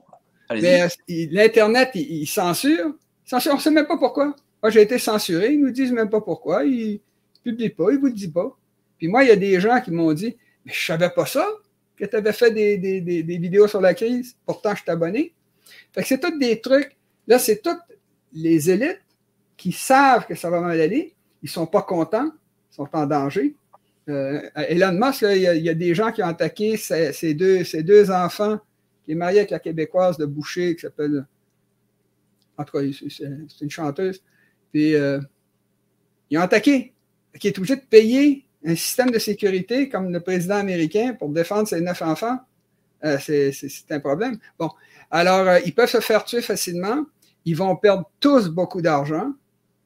Mais 0.50 0.82
euh, 0.82 0.88
l'Internet, 1.08 1.90
il, 1.94 2.26
censure. 2.26 2.94
On 3.32 3.54
ne 3.54 3.60
sait 3.60 3.70
même 3.70 3.86
pas 3.86 3.96
pourquoi. 3.96 4.34
Moi, 4.62 4.70
j'ai 4.70 4.82
été 4.82 4.98
censuré. 4.98 5.52
Ils 5.52 5.60
ne 5.60 5.66
nous 5.66 5.72
disent 5.72 5.92
même 5.92 6.10
pas 6.10 6.20
pourquoi. 6.20 6.64
Ils 6.64 7.00
ne 7.44 7.50
publient 7.50 7.70
pas. 7.70 7.90
Ils 7.90 7.94
ne 7.94 8.00
vous 8.00 8.06
le 8.06 8.12
disent 8.12 8.32
pas. 8.32 8.56
Puis 8.98 9.08
moi, 9.08 9.24
il 9.24 9.28
y 9.28 9.32
a 9.32 9.36
des 9.36 9.58
gens 9.60 9.80
qui 9.80 9.90
m'ont 9.90 10.12
dit 10.12 10.36
Mais 10.64 10.72
je 10.72 10.80
ne 10.80 10.98
savais 10.98 11.10
pas 11.10 11.26
ça, 11.26 11.46
que 11.96 12.04
tu 12.04 12.16
avais 12.16 12.32
fait 12.32 12.50
des, 12.50 13.22
vidéos 13.38 13.66
sur 13.66 13.80
la 13.80 13.94
crise. 13.94 14.36
Pourtant, 14.44 14.74
je 14.74 14.84
t'abonnais. 14.84 15.32
Fait 15.92 16.02
que 16.02 16.08
c'est 16.08 16.20
tous 16.20 16.38
des 16.38 16.60
trucs. 16.60 16.96
Là, 17.26 17.38
c'est 17.38 17.62
toutes 17.62 17.80
les 18.32 18.70
élites 18.70 19.00
qui 19.56 19.72
savent 19.72 20.26
que 20.26 20.34
ça 20.34 20.50
va 20.50 20.60
mal 20.60 20.80
aller. 20.80 21.14
Ils 21.42 21.46
ne 21.46 21.50
sont 21.50 21.66
pas 21.66 21.82
contents. 21.82 22.30
Ils 22.70 22.74
sont 22.74 22.88
en 22.92 23.06
danger. 23.06 23.54
Euh, 24.08 24.40
Elon 24.56 24.92
Musk, 24.92 25.22
il 25.22 25.38
y, 25.38 25.68
a, 25.68 25.74
des 25.74 25.94
gens 25.94 26.10
qui 26.10 26.22
ont 26.22 26.26
attaqué 26.26 26.76
ses, 26.76 27.34
deux, 27.34 27.62
deux 27.82 28.10
enfants, 28.10 28.58
qui 29.04 29.12
est 29.12 29.14
marié 29.14 29.40
avec 29.40 29.50
la 29.50 29.60
Québécoise 29.60 30.16
de 30.16 30.26
Boucher, 30.26 30.74
qui 30.74 30.82
s'appelle. 30.82 31.26
En 32.58 32.64
tout 32.64 32.78
cas, 32.78 32.84
c'est 33.08 33.60
une 33.60 33.70
chanteuse. 33.70 34.22
Puis, 34.72 34.94
euh, 34.94 35.20
ils 36.30 36.38
ont 36.38 36.42
attaqué. 36.42 36.94
Qui 37.38 37.48
est 37.48 37.58
obligé 37.58 37.76
de 37.76 37.82
payer 37.82 38.44
un 38.64 38.74
système 38.74 39.10
de 39.10 39.18
sécurité 39.18 39.88
comme 39.88 40.12
le 40.12 40.20
président 40.20 40.56
américain 40.56 41.14
pour 41.18 41.30
défendre 41.30 41.66
ses 41.66 41.80
neuf 41.80 42.02
enfants. 42.02 42.38
Euh, 43.04 43.18
c'est 43.18 43.90
un 43.90 44.00
problème. 44.00 44.38
Bon, 44.58 44.70
alors, 45.10 45.48
euh, 45.48 45.58
ils 45.64 45.74
peuvent 45.74 45.88
se 45.90 46.00
faire 46.00 46.24
tuer 46.24 46.42
facilement. 46.42 47.04
Ils 47.44 47.56
vont 47.56 47.74
perdre 47.76 48.08
tous 48.20 48.48
beaucoup 48.48 48.82
d'argent. 48.82 49.32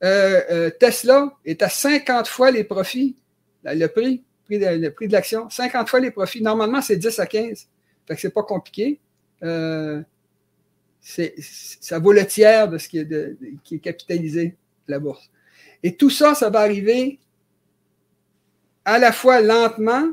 Tesla 0.01 1.33
est 1.45 1.63
à 1.63 1.69
50 1.69 2.29
fois 2.29 2.51
les 2.51 2.65
profits, 2.65 3.17
le 3.75 3.87
prix, 3.87 4.23
prix 4.45 4.59
de 4.59 5.13
l'action, 5.13 5.49
50 5.51 5.89
fois 5.89 6.01
les 6.01 6.11
profits. 6.11 6.43
Normalement, 6.43 6.81
c'est 6.81 6.97
10 6.97 7.19
à 7.19 7.27
15. 7.27 7.69
Fait 8.07 8.15
que 8.15 8.21
c'est 8.21 8.31
pas 8.31 8.43
compliqué. 8.43 9.01
Euh, 9.43 10.03
ça 11.01 11.99
vaut 11.99 12.13
le 12.13 12.27
tiers 12.27 12.69
de 12.69 12.79
ce 12.79 12.89
qui 12.89 12.99
est, 12.99 13.37
qui 13.63 13.77
est 13.77 13.79
capitalisé, 13.79 14.57
la 14.89 14.99
bourse. 14.99 15.31
Et 15.83 15.95
tout 15.95 16.11
ça, 16.11 16.35
ça 16.35 16.51
va 16.51 16.61
arriver 16.61 17.19
à 18.85 18.99
la 18.99 19.13
fois 19.13 19.41
lentement, 19.41 20.09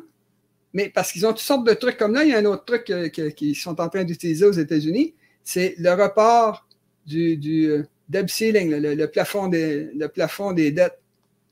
mais 0.74 0.90
parce 0.90 1.12
qu'ils 1.12 1.26
ont 1.26 1.30
toutes 1.32 1.40
sortes 1.40 1.66
de 1.66 1.74
trucs 1.74 1.98
comme 1.98 2.14
là, 2.14 2.24
il 2.24 2.32
y 2.32 2.34
a 2.34 2.40
un 2.40 2.46
autre 2.46 2.66
truc 2.66 2.92
qu'ils 3.36 3.56
sont 3.56 3.80
en 3.80 3.90
train 3.90 4.04
d'utiliser 4.04 4.46
aux 4.46 4.52
États-Unis, 4.52 5.14
c'est 5.44 5.76
le 5.78 5.92
report 5.92 6.68
du, 7.06 7.38
du 7.38 7.70
euh, 7.70 7.84
debt 8.10 8.28
ceiling, 8.28 8.72
le, 8.72 9.06
plafond 9.06 9.48
des, 9.48 9.92
le 9.94 10.08
plafond 10.08 10.54
des 10.54 10.72
dettes. 10.72 11.00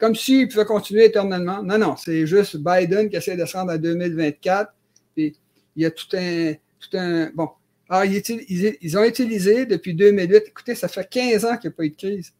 Comme 0.01 0.15
s'ils 0.15 0.49
pouvaient 0.49 0.65
continuer 0.65 1.05
éternellement. 1.05 1.63
Non, 1.63 1.77
non, 1.77 1.95
c'est 1.95 2.25
juste 2.25 2.57
Biden 2.57 3.07
qui 3.07 3.15
essaie 3.15 3.37
de 3.37 3.43
descendre 3.43 3.71
à 3.71 3.77
2024. 3.77 4.73
Et 5.15 5.33
il 5.75 5.83
y 5.83 5.85
a 5.85 5.91
tout 5.91 6.07
un, 6.13 6.53
tout 6.79 6.97
un 6.97 7.29
bon, 7.33 7.49
alors, 7.87 8.05
ils, 8.05 8.97
ont 8.97 9.03
utilisé 9.03 9.65
depuis 9.65 9.93
2008, 9.93 10.43
écoutez, 10.47 10.75
ça 10.75 10.87
fait 10.87 11.07
15 11.09 11.43
ans 11.43 11.57
qu'il 11.57 11.69
n'y 11.69 11.73
a 11.73 11.75
pas 11.75 11.83
eu 11.83 11.89
de 11.89 11.95
crise. 11.97 12.33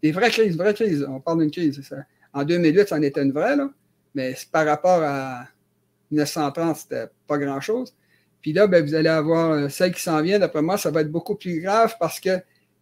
Des 0.00 0.12
vraies 0.12 0.30
crises, 0.30 0.56
vraies 0.56 0.74
crises. 0.74 1.04
On 1.08 1.18
parle 1.18 1.40
d'une 1.40 1.50
crise. 1.50 1.82
En 2.32 2.44
2008, 2.44 2.88
ça 2.88 2.96
en 2.96 3.02
était 3.02 3.20
une 3.20 3.32
vraie, 3.32 3.56
là, 3.56 3.68
mais 4.14 4.36
par 4.52 4.64
rapport 4.64 5.02
à 5.02 5.48
1930, 6.12 6.76
c'était 6.76 7.06
pas 7.26 7.36
grand-chose. 7.36 7.92
Puis 8.40 8.52
là, 8.52 8.68
ben, 8.68 8.84
vous 8.84 8.94
allez 8.94 9.08
avoir 9.08 9.50
euh, 9.50 9.68
celle 9.68 9.92
qui 9.92 10.00
s'en 10.00 10.22
vient. 10.22 10.38
D'après 10.38 10.62
moi, 10.62 10.78
ça 10.78 10.92
va 10.92 11.00
être 11.00 11.10
beaucoup 11.10 11.34
plus 11.34 11.60
grave 11.60 11.96
parce 11.98 12.20
que 12.20 12.38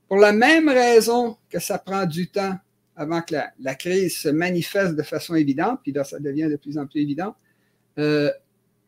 pour 0.09 0.19
la 0.19 0.33
même 0.33 0.69
raison 0.69 1.39
que 1.49 1.59
ça 1.59 1.79
prend 1.79 2.05
du 2.05 2.29
temps 2.29 2.59
avant 2.99 3.23
que 3.23 3.37
la, 3.61 3.75
crise 3.77 4.19
se 4.19 4.29
manifeste 4.29 4.97
de 4.97 5.03
façon 5.03 5.37
évidente, 5.37 5.79
puis 5.85 5.93
là, 5.93 6.03
ça 6.03 6.19
devient 6.19 6.49
de 6.51 6.57
plus 6.57 6.77
en 6.79 6.87
plus 6.87 7.01
évident, 7.01 7.37
euh, 7.99 8.31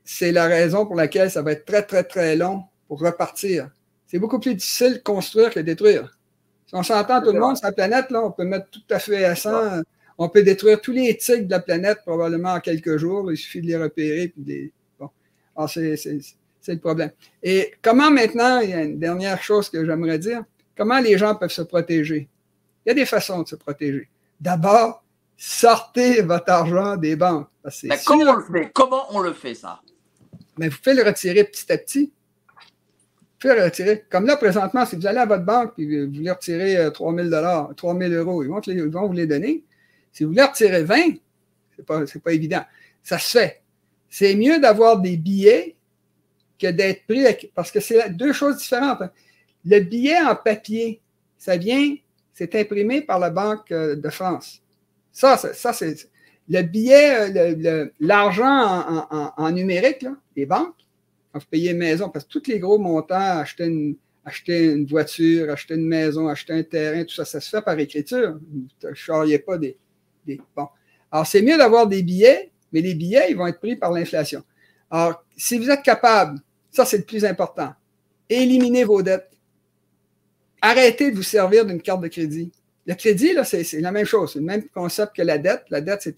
c'est 0.05 0.33
la 0.33 0.47
raison 0.47 0.85
pour 0.85 0.97
laquelle 0.97 1.31
ça 1.31 1.43
va 1.43 1.53
être 1.53 1.65
très, 1.65 1.85
très, 1.85 2.03
très 2.03 2.35
long 2.35 2.65
pour 2.89 3.01
repartir. 3.01 3.71
C'est 4.09 4.19
beaucoup 4.19 4.41
plus 4.41 4.57
difficile 4.57 4.95
de 4.95 4.99
construire 4.99 5.51
que 5.51 5.61
de 5.61 5.65
détruire. 5.65 6.19
Si 6.67 6.75
on 6.75 6.83
s'entend 6.83 7.23
tout 7.23 7.31
le 7.33 7.39
monde 7.39 7.57
sur 7.57 7.67
la 7.67 7.73
planète, 7.73 8.11
là, 8.11 8.25
on 8.25 8.33
peut 8.33 8.45
mettre 8.45 8.69
tout 8.71 8.83
à 8.91 8.99
fait 8.99 9.25
à 9.25 9.37
100. 9.37 9.83
On 10.19 10.29
peut 10.29 10.43
détruire 10.43 10.81
tous 10.81 10.93
les 10.93 11.17
tigres 11.17 11.47
de 11.47 11.51
la 11.51 11.61
planète 11.61 12.01
probablement 12.05 12.55
en 12.55 12.61
quelques 12.61 12.97
jours. 12.97 13.31
Il 13.31 13.37
suffit 13.37 13.61
de 13.61 13.67
les 13.69 13.77
repérer. 13.77 14.29
Puis 14.29 14.73
Bon. 14.99 15.09
Alors, 15.57 15.71
c'est, 15.71 15.95
le 16.67 16.79
problème. 16.79 17.11
Et 17.43 17.73
comment 17.81 18.11
maintenant, 18.11 18.59
il 18.59 18.71
y 18.71 18.73
a 18.73 18.83
une 18.83 18.99
dernière 18.99 19.41
chose 19.41 19.71
que 19.71 19.85
j'aimerais 19.85 20.19
dire, 20.19 20.43
comment 20.77 20.99
les 20.99 21.17
gens 21.17 21.37
peuvent 21.37 21.53
se 21.53 21.63
protéger? 21.63 22.29
Il 22.85 22.91
y 22.91 22.93
a 22.93 22.95
des 22.95 23.07
façons 23.07 23.43
de 23.43 23.49
se 23.49 23.57
protéger. 23.57 24.09
D'abord, 24.41 25.05
sortez 25.37 26.23
votre 26.23 26.51
argent 26.51 26.97
des 26.97 27.17
banques. 27.17 27.49
Mais 27.85 27.99
comment 28.05 28.33
on 28.33 28.37
le 28.37 28.45
fait? 28.45 28.71
Comment 28.73 29.07
on 29.11 29.21
le 29.21 29.33
fait, 29.33 29.55
ça? 29.55 29.81
Mais 30.59 30.69
vous 30.69 30.79
pouvez 30.79 30.97
le 30.97 31.05
retirer 31.05 31.45
petit 31.45 31.71
à 31.73 31.79
petit 31.79 32.13
faire 33.41 33.65
retirer. 33.65 34.05
Comme 34.11 34.27
là, 34.27 34.37
présentement, 34.37 34.85
si 34.85 34.97
vous 34.97 35.07
allez 35.07 35.19
à 35.19 35.27
votre 35.27 35.45
banque 35.45 35.73
et 35.79 36.07
vous 36.07 36.13
voulez 36.13 36.31
retirer 36.31 36.93
3 36.93 37.15
000 37.15 37.75
3 37.75 37.99
000 37.99 38.13
euros, 38.13 38.43
ils 38.43 38.49
vont, 38.49 38.61
ils 38.61 38.83
vont, 38.83 39.07
vous 39.07 39.13
les 39.13 39.27
donner. 39.27 39.65
Si 40.13 40.25
vous 40.25 40.31
voulez 40.31 40.45
retirer 40.45 40.83
20, 40.83 40.97
c'est 41.77 41.87
pas, 41.87 42.03
pas 42.23 42.33
évident. 42.33 42.63
Ça 43.03 43.19
se 43.19 43.39
fait. 43.39 43.63
C'est 44.09 44.35
mieux 44.35 44.59
d'avoir 44.61 45.01
des 45.01 45.17
billets 45.17 45.77
que 46.59 46.67
d'être 46.67 47.07
pris 47.07 47.25
parce 47.55 47.71
que 47.71 47.81
c'est 47.81 48.11
deux 48.11 48.33
choses 48.33 48.59
différentes. 48.59 49.03
Hein. 49.03 49.11
Le 49.65 49.81
billet 49.81 50.21
en 50.21 50.37
papier, 50.37 51.01
ça 51.39 51.57
vient, 51.57 51.95
c'est 52.41 52.55
imprimé 52.55 53.03
par 53.03 53.19
la 53.19 53.29
Banque 53.29 53.71
euh, 53.71 53.97
de 53.97 54.09
France. 54.09 54.63
Ça, 55.13 55.37
ça 55.37 55.75
c'est 55.75 56.09
le 56.49 56.63
billet, 56.63 57.37
euh, 57.37 57.87
l'argent 58.01 59.05
en, 59.37 59.51
numérique, 59.51 60.03
là, 60.03 60.17
les 60.35 60.47
banques, 60.47 60.87
vous 61.35 61.41
payez 61.51 61.75
maison, 61.75 62.09
parce 62.09 62.25
que 62.25 62.31
tous 62.31 62.51
les 62.51 62.59
gros 62.59 62.79
montants, 62.79 63.41
acheter 63.45 63.67
une, 63.67 64.87
voiture, 64.87 65.51
acheter 65.51 65.75
une 65.75 65.87
maison, 65.87 66.29
acheter 66.29 66.55
un 66.55 66.63
terrain, 66.63 67.05
tout 67.05 67.15
ça, 67.15 67.27
ça 67.27 67.41
se 67.41 67.51
fait 67.51 67.63
par 67.63 67.79
écriture. 67.79 68.39
Vous 68.51 68.89
ne 68.89 68.95
charriez 68.95 69.39
pas 69.39 69.59
des, 69.59 69.77
des. 70.27 70.41
Alors, 71.13 71.27
c'est 71.27 71.43
mieux 71.43 71.59
d'avoir 71.59 71.87
des 71.87 72.03
billets, 72.03 72.51
mais 72.73 72.81
les 72.81 72.95
billets, 72.95 73.31
ils 73.31 73.37
vont 73.37 73.47
être 73.47 73.61
pris 73.61 73.77
par 73.77 73.93
l'inflation. 73.93 74.43
Alors, 74.91 75.23
si 75.37 75.59
vous 75.59 75.69
êtes 75.69 75.83
capable, 75.83 76.41
ça, 76.71 76.85
c'est 76.87 76.99
le 76.99 77.05
plus 77.05 77.25
important, 77.25 77.75
éliminez 78.31 78.85
vos 78.85 79.03
dettes. 79.03 79.30
Arrêtez 80.63 81.11
de 81.11 81.17
vous 81.17 81.23
servir 81.23 81.65
d'une 81.65 81.81
carte 81.81 82.03
de 82.03 82.09
crédit. 82.09 82.51
Le 82.87 82.95
crédit, 82.95 83.33
là, 83.33 83.45
c'est 83.45 83.81
la 83.81 83.93
même 83.93 84.07
chose. 84.07 84.33
C'est 84.33 84.39
le 84.39 84.45
même 84.45 84.65
concept 84.69 85.17
que 85.17 85.23
la 85.23 85.39
dette. 85.39 85.65
La 85.71 85.81
dette, 85.81 86.09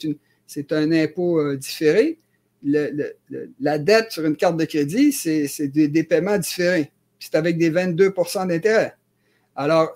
c'est 0.46 0.72
un 0.72 0.92
impôt 0.92 1.40
euh, 1.40 1.56
différé 1.56 2.18
la 2.64 3.78
dette 3.78 4.12
sur 4.12 4.24
une 4.24 4.36
carte 4.36 4.56
de 4.56 4.64
crédit, 4.64 5.12
c'est 5.12 5.68
des, 5.68 6.04
paiements 6.04 6.38
différés. 6.38 6.90
C'est 7.18 7.34
avec 7.34 7.58
des 7.58 7.70
22% 7.70 8.48
d'intérêt. 8.48 8.94
Alors, 9.54 9.92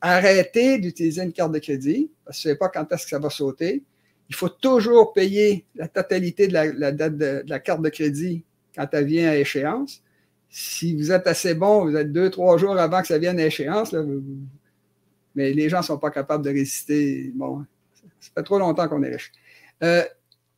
arrêtez 0.00 0.78
d'utiliser 0.78 1.22
une 1.22 1.32
carte 1.32 1.52
de 1.52 1.58
crédit, 1.58 2.10
parce 2.24 2.38
que 2.38 2.42
je 2.42 2.48
ne 2.48 2.52
sais 2.54 2.58
pas 2.58 2.68
quand 2.68 2.92
est-ce 2.92 3.04
que 3.04 3.10
ça 3.10 3.18
va 3.18 3.30
sauter. 3.30 3.82
Il 4.28 4.34
faut 4.34 4.48
toujours 4.48 5.12
payer 5.12 5.64
la 5.74 5.88
totalité 5.88 6.48
de 6.48 6.52
la, 6.52 6.92
dette 6.92 7.16
de, 7.16 7.42
la 7.46 7.58
carte 7.60 7.82
de 7.82 7.88
crédit 7.88 8.44
quand 8.76 8.86
elle 8.92 9.06
vient 9.06 9.30
à 9.30 9.36
échéance. 9.36 10.02
Si 10.50 10.96
vous 10.96 11.12
êtes 11.12 11.26
assez 11.26 11.54
bon, 11.54 11.84
vous 11.84 11.96
êtes 11.96 12.12
deux, 12.12 12.30
trois 12.30 12.56
jours 12.56 12.78
avant 12.78 13.00
que 13.02 13.08
ça 13.08 13.18
vienne 13.18 13.38
à 13.38 13.46
échéance, 13.46 13.94
mais 15.34 15.52
les 15.52 15.68
gens 15.68 15.78
ne 15.78 15.84
sont 15.84 15.98
pas 15.98 16.10
capables 16.10 16.44
de 16.44 16.50
résister. 16.50 17.30
Bon, 17.34 17.64
ça 18.18 18.30
fait 18.34 18.42
trop 18.42 18.58
longtemps 18.58 18.88
qu'on 18.88 19.02
est 19.02 19.10
riche. 19.10 19.32
Euh, 19.82 20.04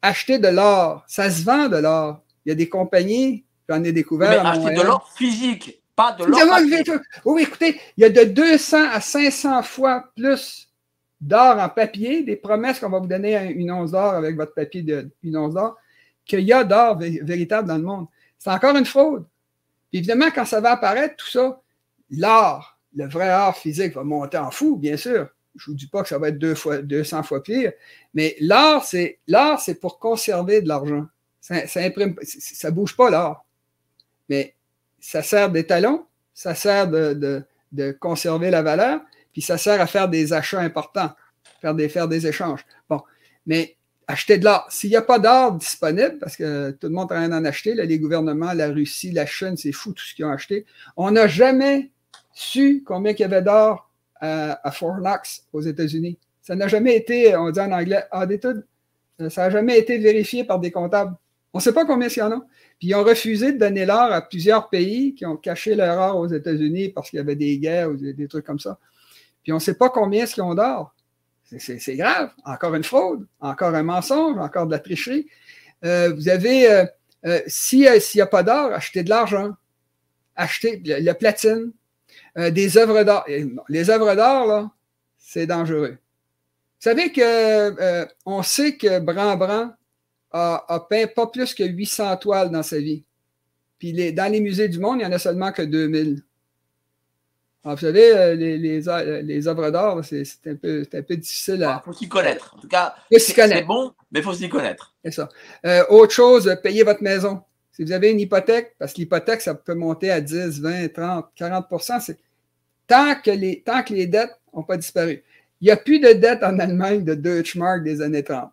acheter 0.00 0.38
de 0.38 0.48
l'or. 0.48 1.04
Ça 1.06 1.30
se 1.30 1.44
vend 1.44 1.68
de 1.68 1.76
l'or. 1.76 2.22
Il 2.44 2.50
y 2.50 2.52
a 2.52 2.54
des 2.54 2.68
compagnies, 2.68 3.44
j'en 3.68 3.82
ai 3.82 3.92
découvert. 3.92 4.30
Mais 4.30 4.48
acheter 4.48 4.74
de 4.74 4.82
l'or 4.82 5.10
physique, 5.14 5.82
pas 5.96 6.12
de 6.12 6.24
l'or. 6.24 6.40
Oui, 7.24 7.42
écoutez, 7.42 7.80
il 7.96 8.02
y 8.02 8.04
a 8.04 8.10
de 8.10 8.24
200 8.24 8.90
à 8.92 9.00
500 9.00 9.62
fois 9.62 10.04
plus 10.16 10.68
d'or 11.20 11.58
en 11.58 11.68
papier, 11.68 12.22
des 12.22 12.36
promesses 12.36 12.80
qu'on 12.80 12.88
va 12.88 12.98
vous 12.98 13.06
donner 13.06 13.52
une 13.52 13.70
once 13.70 13.90
d'or 13.90 14.14
avec 14.14 14.36
votre 14.36 14.54
papier 14.54 14.82
d'une 14.82 15.36
once 15.36 15.54
d'or, 15.54 15.76
qu'il 16.24 16.40
y 16.40 16.52
a 16.52 16.64
d'or 16.64 16.98
véritable 16.98 17.68
dans 17.68 17.76
le 17.76 17.82
monde. 17.82 18.06
C'est 18.38 18.50
encore 18.50 18.76
une 18.76 18.86
fraude. 18.86 19.26
Évidemment, 19.92 20.30
quand 20.34 20.44
ça 20.44 20.60
va 20.60 20.72
apparaître, 20.72 21.16
tout 21.16 21.28
ça, 21.28 21.60
l'or, 22.10 22.78
le 22.94 23.06
vrai 23.06 23.32
or 23.32 23.56
physique 23.56 23.94
va 23.94 24.04
monter 24.04 24.38
en 24.38 24.50
fou, 24.50 24.76
bien 24.76 24.96
sûr. 24.96 25.28
Je 25.56 25.70
ne 25.70 25.72
vous 25.72 25.78
dis 25.78 25.88
pas 25.88 26.02
que 26.02 26.08
ça 26.08 26.18
va 26.18 26.28
être 26.28 26.38
deux 26.38 26.54
fois, 26.54 26.78
200 26.78 27.22
fois 27.24 27.42
pire, 27.42 27.72
mais 28.14 28.36
l'art, 28.40 28.84
c'est, 28.84 29.18
l'art, 29.26 29.60
c'est 29.60 29.74
pour 29.74 29.98
conserver 29.98 30.62
de 30.62 30.68
l'argent. 30.68 31.06
Ça, 31.40 31.66
ça, 31.66 32.70
bouge 32.70 32.96
pas 32.96 33.10
l'art. 33.10 33.44
Mais 34.28 34.54
ça 35.00 35.22
sert 35.22 35.50
d'étalon, 35.50 36.06
ça 36.34 36.54
sert 36.54 36.88
de, 36.88 37.44
conserver 37.98 38.50
la 38.50 38.62
valeur, 38.62 39.00
puis 39.32 39.42
ça 39.42 39.58
sert 39.58 39.80
à 39.80 39.86
faire 39.86 40.08
des 40.08 40.32
achats 40.32 40.60
importants, 40.60 41.10
faire 41.60 41.74
des, 41.74 41.88
faire 41.88 42.08
des 42.08 42.26
échanges. 42.26 42.64
Bon, 42.88 43.02
mais 43.46 43.76
acheter 44.10 44.38
de 44.38 44.44
l'art. 44.44 44.66
S'il 44.70 44.90
n'y 44.90 44.96
a 44.96 45.02
pas 45.02 45.18
d'or 45.18 45.52
disponible, 45.52 46.18
parce 46.18 46.36
que 46.36 46.70
tout 46.72 46.88
le 46.88 46.92
monde 46.92 47.08
train 47.08 47.28
d'en 47.28 47.44
acheter, 47.44 47.74
les 47.74 47.98
gouvernements, 47.98 48.52
la 48.52 48.68
Russie, 48.68 49.12
la 49.12 49.26
Chine, 49.26 49.56
c'est 49.56 49.72
fou 49.72 49.92
tout 49.92 50.04
ce 50.04 50.14
qu'ils 50.14 50.24
ont 50.24 50.30
acheté. 50.30 50.66
On 50.96 51.10
n'a 51.10 51.26
jamais 51.26 51.90
su 52.32 52.82
combien 52.86 53.12
il 53.12 53.18
y 53.18 53.24
avait 53.24 53.42
d'or 53.42 53.90
à, 54.20 54.70
Fort 54.72 54.98
Knox 54.98 55.44
aux 55.52 55.62
États-Unis. 55.62 56.18
Ça 56.42 56.54
n'a 56.54 56.68
jamais 56.68 56.96
été, 56.96 57.36
on 57.36 57.50
dit 57.50 57.60
en 57.60 57.72
anglais, 57.72 58.04
audited. 58.12 58.64
Ça 59.28 59.44
n'a 59.44 59.50
jamais 59.50 59.78
été 59.78 59.98
vérifié 59.98 60.44
par 60.44 60.58
des 60.58 60.70
comptables. 60.70 61.14
On 61.52 61.58
ne 61.58 61.62
sait 61.62 61.72
pas 61.72 61.84
combien 61.84 62.08
il 62.08 62.16
y 62.16 62.22
en 62.22 62.32
a. 62.32 62.46
Puis 62.78 62.88
ils 62.88 62.94
ont 62.94 63.04
refusé 63.04 63.52
de 63.52 63.58
donner 63.58 63.84
l'or 63.84 64.12
à 64.12 64.22
plusieurs 64.22 64.68
pays 64.68 65.14
qui 65.14 65.26
ont 65.26 65.36
caché 65.36 65.74
leur 65.74 65.98
or 65.98 66.20
aux 66.20 66.28
États-Unis 66.28 66.90
parce 66.90 67.10
qu'il 67.10 67.18
y 67.18 67.20
avait 67.20 67.36
des 67.36 67.58
guerres 67.58 67.90
ou 67.90 67.96
des, 67.96 68.28
trucs 68.28 68.46
comme 68.46 68.58
ça. 68.58 68.78
Puis 69.42 69.52
on 69.52 69.56
ne 69.56 69.60
sait 69.60 69.74
pas 69.74 69.90
combien 69.90 70.24
est-ce 70.24 70.34
qu'ils 70.34 70.42
ont 70.42 70.54
d'or. 70.54 70.94
C'est 71.58 71.96
grave. 71.96 72.30
Encore 72.44 72.74
une 72.74 72.84
fraude, 72.84 73.26
encore 73.40 73.74
un 73.74 73.82
mensonge, 73.82 74.38
encore 74.38 74.66
de 74.66 74.72
la 74.72 74.78
tricherie. 74.78 75.26
Euh, 75.84 76.12
vous 76.14 76.28
avez, 76.28 76.70
euh, 76.70 76.84
euh, 77.26 77.40
s'il 77.46 77.80
n'y 78.14 78.20
a 78.20 78.26
pas 78.26 78.42
d'or, 78.42 78.72
achetez 78.72 79.02
de 79.02 79.10
l'argent. 79.10 79.52
Achetez 80.36 80.80
le 80.84 81.12
platine, 81.12 81.72
des 82.36 82.78
œuvres 82.78 83.02
d'art. 83.02 83.26
Les 83.68 83.90
œuvres 83.90 84.14
d'art, 84.14 84.46
là, 84.46 84.70
c'est 85.18 85.46
dangereux. 85.46 85.98
Vous 85.98 86.88
savez 86.88 87.12
que 87.12 88.06
on 88.24 88.42
sait 88.42 88.76
que 88.76 89.00
Bran 89.00 89.36
a, 90.30 90.86
peint 90.88 91.06
pas 91.08 91.26
plus 91.26 91.52
que 91.52 91.64
800 91.64 92.16
toiles 92.16 92.50
dans 92.50 92.62
sa 92.62 92.78
vie. 92.78 93.04
Puis 93.78 94.14
dans 94.14 94.32
les 94.32 94.40
musées 94.40 94.68
du 94.68 94.78
monde, 94.78 94.96
il 95.00 95.06
n'y 95.06 95.06
en 95.06 95.12
a 95.12 95.18
seulement 95.18 95.52
que 95.52 95.62
2000. 95.62 96.22
Alors, 97.62 97.76
vous 97.76 97.82
savez, 97.82 98.16
euh, 98.16 98.34
les, 98.34 98.56
les, 98.56 98.88
euh, 98.88 99.20
les 99.20 99.46
œuvres 99.46 99.70
d'art, 99.70 100.02
c'est 100.02 100.24
un, 100.46 100.54
peu, 100.54 100.82
un 100.92 101.02
peu 101.02 101.16
difficile 101.16 101.62
à. 101.62 101.82
Il 101.82 101.84
faut 101.84 101.92
s'y 101.92 102.08
connaître. 102.08 102.54
En 102.56 102.60
tout 102.60 102.68
cas, 102.68 102.94
c'est 103.10 103.66
bon, 103.66 103.92
mais 104.10 104.20
il 104.20 104.22
faut 104.22 104.32
s'y 104.32 104.48
connaître. 104.48 104.94
C'est 105.04 105.10
ça. 105.10 105.28
Euh, 105.66 105.84
autre 105.90 106.12
chose, 106.12 106.56
payez 106.62 106.84
votre 106.84 107.02
maison. 107.02 107.42
Si 107.72 107.84
vous 107.84 107.92
avez 107.92 108.10
une 108.10 108.20
hypothèque, 108.20 108.74
parce 108.78 108.94
que 108.94 108.98
l'hypothèque, 108.98 109.42
ça 109.42 109.54
peut 109.54 109.74
monter 109.74 110.10
à 110.10 110.22
10, 110.22 110.60
20, 110.60 110.88
30, 110.88 111.26
40 111.36 111.66
c'est 112.00 112.18
tant 112.86 113.14
que 113.14 113.30
les, 113.30 113.60
tant 113.60 113.82
que 113.82 113.92
les 113.92 114.06
dettes 114.06 114.38
n'ont 114.54 114.62
pas 114.62 114.78
disparu. 114.78 115.22
Il 115.60 115.66
n'y 115.66 115.70
a 115.70 115.76
plus 115.76 116.00
de 116.00 116.12
dettes 116.12 116.42
en 116.42 116.58
Allemagne 116.58 117.04
de 117.04 117.14
Deutschmark 117.14 117.82
des 117.82 118.00
années 118.00 118.24
30. 118.24 118.50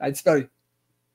Elle 0.00 0.06
a 0.06 0.10
disparu. 0.10 0.48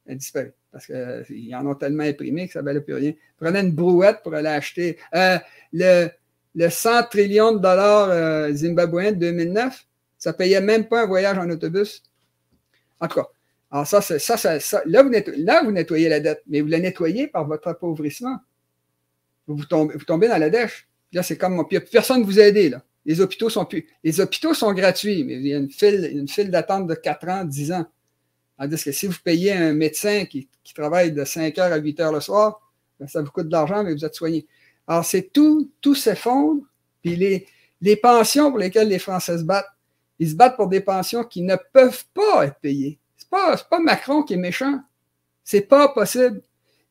Elle 0.05 0.13
a 0.13 0.15
disparu. 0.15 0.53
Parce 0.71 0.85
qu'ils 0.85 1.53
en 1.55 1.65
ont 1.67 1.75
tellement 1.75 2.03
imprimé 2.03 2.47
que 2.47 2.53
ça 2.53 2.61
ne 2.61 2.65
valait 2.65 2.81
plus 2.81 2.95
rien. 2.95 3.13
Prenez 3.37 3.59
une 3.59 3.71
brouette 3.71 4.21
pour 4.23 4.33
aller 4.33 4.49
acheter. 4.49 4.97
Euh, 5.13 5.37
le, 5.73 6.09
le 6.55 6.69
100 6.69 7.03
trillions 7.09 7.51
de 7.51 7.59
dollars 7.59 8.09
euh, 8.09 8.51
de 8.51 9.11
2009, 9.11 9.85
ça 10.17 10.31
ne 10.31 10.37
payait 10.37 10.61
même 10.61 10.87
pas 10.87 11.03
un 11.03 11.05
voyage 11.05 11.37
en 11.37 11.49
autobus. 11.49 12.01
En 12.99 13.07
tout 13.07 13.19
cas, 13.19 13.27
alors 13.69 13.85
ça, 13.85 14.01
ça, 14.01 14.81
là, 14.85 15.03
vous 15.03 15.71
nettoyez, 15.71 16.07
la 16.07 16.19
dette, 16.19 16.43
mais 16.47 16.61
vous 16.61 16.67
la 16.67 16.79
nettoyez 16.79 17.27
par 17.27 17.45
votre 17.45 17.67
appauvrissement. 17.67 18.37
Vous, 19.47 19.65
tombez, 19.65 19.95
vous 19.95 20.05
tombez 20.05 20.27
dans 20.27 20.37
la 20.37 20.49
dèche. 20.49 20.87
Là, 21.11 21.23
c'est 21.23 21.37
comme, 21.37 21.65
puis 21.67 21.77
a 21.77 21.81
personne 21.81 22.23
vous 22.23 22.39
aider, 22.39 22.69
là. 22.69 22.81
Les 23.05 23.21
hôpitaux 23.21 23.51
sont 23.51 23.65
plus, 23.65 23.85
les 24.03 24.19
hôpitaux 24.19 24.55
sont 24.55 24.73
gratuits, 24.73 25.23
mais 25.23 25.35
il 25.35 25.47
y 25.47 25.53
a 25.53 25.57
une 25.57 25.69
file, 25.69 26.09
une 26.11 26.27
file 26.27 26.49
d'attente 26.49 26.87
de 26.87 26.95
4 26.95 27.29
ans, 27.29 27.43
10 27.43 27.71
ans. 27.73 27.85
Tandis 28.57 28.83
que 28.83 28.91
si 28.91 29.05
vous 29.05 29.17
payez 29.23 29.51
un 29.53 29.73
médecin 29.73 30.25
qui, 30.25 30.49
qui 30.63 30.73
travaille 30.73 31.11
de 31.11 31.23
5 31.23 31.55
heures 31.59 31.71
à 31.71 31.77
8 31.77 31.99
heures 31.99 32.11
le 32.11 32.19
soir, 32.19 32.61
ben, 32.99 33.07
ça 33.07 33.21
vous 33.21 33.29
coûte 33.29 33.47
de 33.47 33.51
l'argent, 33.51 33.83
mais 33.83 33.93
vous 33.93 34.05
êtes 34.05 34.15
soigné. 34.15 34.47
Alors, 34.87 35.05
c'est 35.05 35.31
tout, 35.33 35.71
tout 35.81 35.95
s'effondre. 35.95 36.61
Puis 37.01 37.15
les, 37.15 37.47
les 37.81 37.95
pensions 37.95 38.49
pour 38.49 38.59
lesquelles 38.59 38.87
les 38.87 38.99
Français 38.99 39.37
se 39.37 39.43
battent, 39.43 39.69
ils 40.19 40.29
se 40.29 40.35
battent 40.35 40.55
pour 40.55 40.67
des 40.67 40.81
pensions 40.81 41.23
qui 41.23 41.41
ne 41.41 41.55
peuvent 41.73 42.05
pas 42.13 42.45
être 42.45 42.59
payées. 42.59 42.99
C'est 43.17 43.29
pas, 43.29 43.57
c'est 43.57 43.67
pas 43.69 43.79
Macron 43.79 44.23
qui 44.23 44.33
est 44.33 44.37
méchant. 44.37 44.79
C'est 45.43 45.61
pas 45.61 45.89
possible. 45.89 46.41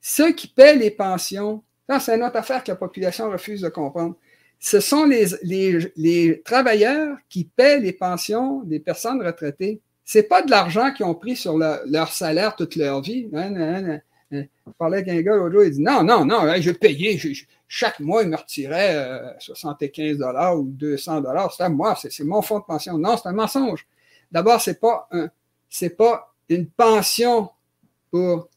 Ceux 0.01 0.33
qui 0.33 0.47
paient 0.47 0.77
les 0.77 0.91
pensions, 0.91 1.63
c'est 2.01 2.15
une 2.15 2.23
autre 2.23 2.37
affaire 2.37 2.63
que 2.63 2.71
la 2.71 2.77
population 2.77 3.31
refuse 3.31 3.63
de 3.63 3.69
comprendre. 3.69 4.17
Ce 4.61 4.81
sont 4.81 5.05
les, 5.05 5.27
les, 5.43 5.93
les 5.97 6.43
travailleurs 6.43 7.17
qui 7.29 7.45
paient 7.45 7.81
les 7.81 7.93
pensions 7.93 8.63
des 8.63 8.81
personnes 8.81 9.23
retraitées. 9.23 9.81
C'est 10.05 10.23
pas 10.25 10.43
de 10.43 10.51
l'argent 10.51 10.93
qu'ils 10.93 11.07
ont 11.07 11.15
pris 11.15 11.37
sur 11.37 11.57
leur, 11.57 12.13
salaire 12.13 12.57
toute 12.57 12.77
leur 12.77 13.01
vie. 13.01 13.29
Je 14.67 14.73
parlais 14.79 14.99
avec 14.99 15.09
un 15.09 15.21
gars 15.23 15.37
l'autre 15.37 15.53
jour, 15.53 15.65
il 15.65 15.71
dit 15.73 15.81
non, 15.83 16.03
non, 16.03 16.25
non, 16.25 16.41
hein, 16.41 16.61
je 16.61 16.71
je- 16.73 17.45
chaque 17.69 18.01
mois, 18.01 18.23
il 18.23 18.29
me 18.29 18.37
retirait 18.37 18.95
euh, 18.97 19.33
75 19.39 20.19
dollars 20.19 20.59
ou 20.59 20.65
200 20.65 21.21
dollars. 21.21 21.53
C'est 21.55 21.63
à 21.65 21.69
moi, 21.69 21.97
c'est 22.01 22.25
mon 22.25 22.43
fonds 22.43 22.59
de 22.61 22.65
pension. 22.65 22.99
Non, 22.99 23.17
c'est 23.17 23.29
un 23.29 23.33
mensonge. 23.33 23.87
D'abord, 24.31 24.61
c'est 24.61 24.79
pas 24.81 25.09
un, 25.11 25.29
c'est 25.69 25.97
pas 25.97 26.33
une 26.49 26.67
pension 26.69 27.51
pour 28.11 28.49